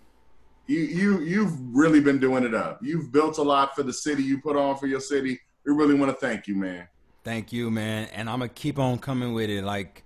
You 0.65 0.79
you 0.79 1.19
you've 1.21 1.75
really 1.75 1.99
been 1.99 2.19
doing 2.19 2.43
it 2.45 2.53
up. 2.55 2.79
You've 2.81 3.11
built 3.11 3.37
a 3.37 3.41
lot 3.41 3.75
for 3.75 3.83
the 3.83 3.91
city. 3.91 4.23
You 4.23 4.39
put 4.39 4.55
on 4.55 4.77
for 4.77 4.87
your 4.87 5.01
city. 5.01 5.39
We 5.65 5.73
really 5.73 5.93
want 5.93 6.09
to 6.17 6.25
thank 6.25 6.47
you, 6.47 6.55
man. 6.55 6.87
Thank 7.25 7.51
you, 7.51 7.69
man. 7.69 8.07
And 8.13 8.29
I'm 8.29 8.39
gonna 8.39 8.47
keep 8.49 8.79
on 8.79 8.97
coming 8.97 9.33
with 9.33 9.49
it. 9.49 9.63
Like 9.65 10.02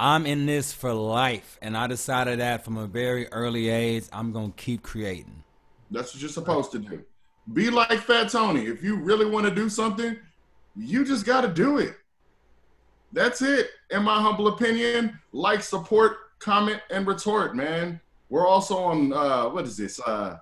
I'm 0.00 0.24
in 0.24 0.46
this 0.46 0.72
for 0.72 0.94
life, 0.94 1.58
and 1.60 1.76
I 1.76 1.86
decided 1.86 2.38
that 2.40 2.64
from 2.64 2.78
a 2.78 2.86
very 2.86 3.28
early 3.28 3.68
age, 3.68 4.04
I'm 4.14 4.32
gonna 4.32 4.54
keep 4.56 4.82
creating. 4.82 5.44
That's 5.90 6.14
what 6.14 6.22
you're 6.22 6.30
supposed 6.30 6.72
to 6.72 6.78
do. 6.78 7.04
Be 7.52 7.68
like 7.68 7.98
Fat 8.00 8.30
Tony. 8.30 8.64
If 8.64 8.82
you 8.82 8.96
really 8.96 9.26
want 9.26 9.44
to 9.44 9.54
do 9.54 9.68
something, 9.68 10.16
you 10.74 11.04
just 11.04 11.26
got 11.26 11.42
to 11.42 11.48
do 11.48 11.76
it. 11.76 11.96
That's 13.12 13.42
it. 13.42 13.68
In 13.90 14.02
my 14.02 14.18
humble 14.22 14.48
opinion, 14.48 15.18
like, 15.32 15.62
support, 15.62 16.16
comment, 16.38 16.80
and 16.90 17.06
retort, 17.06 17.54
man. 17.54 18.00
We're 18.30 18.46
also 18.46 18.78
on 18.78 19.12
uh 19.12 19.50
what 19.50 19.66
is 19.66 19.76
this? 19.76 20.00
Uh 20.00 20.38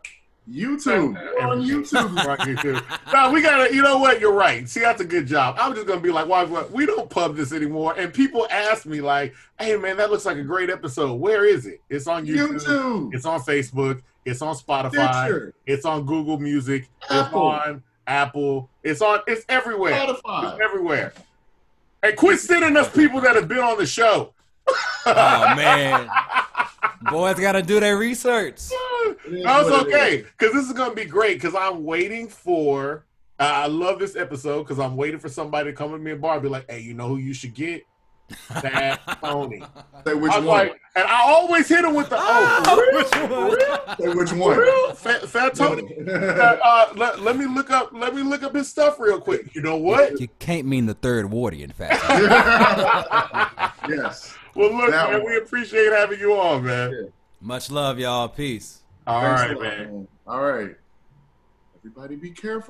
YouTube. 0.50 1.14
We're 1.14 1.46
on 1.46 1.60
YouTube. 1.62 2.24
Right, 2.26 2.46
you 2.48 2.56
too. 2.56 2.78
no, 3.12 3.30
we 3.30 3.42
gotta. 3.42 3.74
You 3.74 3.82
know 3.82 3.98
what? 3.98 4.20
You're 4.20 4.32
right. 4.32 4.68
See, 4.68 4.80
that's 4.80 5.00
a 5.00 5.04
good 5.04 5.26
job. 5.26 5.56
I'm 5.60 5.74
just 5.74 5.86
gonna 5.86 6.00
be 6.00 6.10
like, 6.10 6.26
why? 6.28 6.44
why- 6.44 6.64
We 6.70 6.86
don't 6.86 7.08
pub 7.10 7.36
this 7.36 7.52
anymore. 7.52 7.94
And 7.98 8.12
people 8.12 8.46
ask 8.50 8.86
me 8.86 9.00
like, 9.00 9.34
"Hey, 9.58 9.76
man, 9.76 9.96
that 9.98 10.10
looks 10.10 10.24
like 10.26 10.36
a 10.38 10.42
great 10.42 10.70
episode. 10.70 11.14
Where 11.14 11.44
is 11.44 11.66
it? 11.66 11.80
It's 11.90 12.06
on 12.06 12.26
YouTube. 12.26 12.60
YouTube. 12.64 13.14
It's 13.14 13.24
on 13.26 13.40
Facebook. 13.40 14.02
It's 14.24 14.42
on 14.42 14.54
Spotify. 14.54 14.90
Stitcher. 15.24 15.54
It's 15.66 15.84
on 15.84 16.04
Google 16.06 16.38
Music. 16.38 16.88
Apple. 17.10 17.52
It's 17.54 17.66
on 17.66 17.82
Apple. 18.06 18.70
It's 18.82 19.00
on. 19.02 19.20
It's 19.26 19.44
everywhere. 19.48 19.92
Spotify. 19.94 20.52
It's 20.52 20.60
everywhere. 20.62 21.12
Hey, 22.02 22.12
quit 22.12 22.38
sending 22.38 22.76
us 22.76 22.88
people 22.90 23.20
that 23.22 23.34
have 23.36 23.48
been 23.48 23.58
on 23.58 23.76
the 23.78 23.86
show. 23.86 24.32
Oh 25.06 25.54
man, 25.56 26.08
boys 27.02 27.38
gotta 27.38 27.62
do 27.62 27.80
their 27.80 27.96
research. 27.96 28.54
It 28.54 29.18
is 29.32 29.44
No, 29.44 29.60
it's 29.60 29.70
what 29.70 29.86
it 29.88 29.94
okay 29.94 30.16
because 30.38 30.52
this 30.54 30.66
is 30.66 30.72
gonna 30.72 30.94
be 30.94 31.04
great. 31.04 31.40
Because 31.40 31.54
I'm 31.54 31.84
waiting 31.84 32.28
for. 32.28 33.04
Uh, 33.40 33.44
I 33.44 33.66
love 33.68 34.00
this 34.00 34.16
episode 34.16 34.64
because 34.64 34.80
I'm 34.80 34.96
waiting 34.96 35.20
for 35.20 35.28
somebody 35.28 35.70
to 35.70 35.76
come 35.76 35.92
with 35.92 36.00
me 36.00 36.10
and 36.10 36.20
bar 36.20 36.40
be 36.40 36.48
like, 36.48 36.68
"Hey, 36.70 36.80
you 36.80 36.94
know 36.94 37.06
who 37.08 37.18
you 37.18 37.32
should 37.32 37.54
get? 37.54 37.84
That 38.62 39.00
Tony." 39.22 39.62
Say 40.04 40.14
which 40.14 40.32
I'm 40.32 40.44
one. 40.44 40.58
like, 40.68 40.80
and 40.96 41.06
I 41.06 41.22
always 41.22 41.68
hit 41.68 41.84
him 41.84 41.94
with 41.94 42.08
the 42.10 42.16
oh, 42.18 42.62
for 42.64 42.76
real? 42.76 42.96
Which 42.96 43.12
one? 43.12 43.28
For 43.28 43.56
real? 43.56 43.96
Say 44.12 44.18
which 44.18 44.30
For 44.30 44.36
one. 44.36 44.58
real? 44.58 44.94
Fat, 44.94 45.28
fat 45.28 45.54
Tony. 45.54 45.94
Uh, 46.08 46.12
uh, 46.12 46.92
let, 46.96 47.20
let 47.20 47.36
me 47.36 47.46
look 47.46 47.70
up. 47.70 47.90
Let 47.92 48.14
me 48.14 48.22
look 48.22 48.42
up 48.42 48.54
his 48.56 48.68
stuff 48.68 48.98
real 48.98 49.20
quick. 49.20 49.54
You 49.54 49.62
know 49.62 49.76
what? 49.76 50.20
You 50.20 50.26
can't 50.40 50.66
mean 50.66 50.86
the 50.86 50.94
third 50.94 51.26
wardy, 51.26 51.60
in 51.60 51.70
fact. 51.70 52.02
yes. 53.88 54.34
Well, 54.58 54.76
look, 54.76 54.90
That 54.90 55.10
man, 55.12 55.22
one. 55.22 55.30
we 55.30 55.36
appreciate 55.38 55.92
having 55.92 56.18
you 56.18 56.32
on, 56.34 56.64
man. 56.64 57.12
Much 57.40 57.70
love, 57.70 58.00
y'all. 58.00 58.28
Peace. 58.28 58.80
All 59.06 59.20
Thanks 59.22 59.40
right, 59.42 59.50
a 59.52 59.54
lot, 59.54 59.62
man. 59.62 60.08
All 60.26 60.42
right. 60.42 60.74
Everybody 61.76 62.16
be 62.16 62.30
careful. 62.30 62.66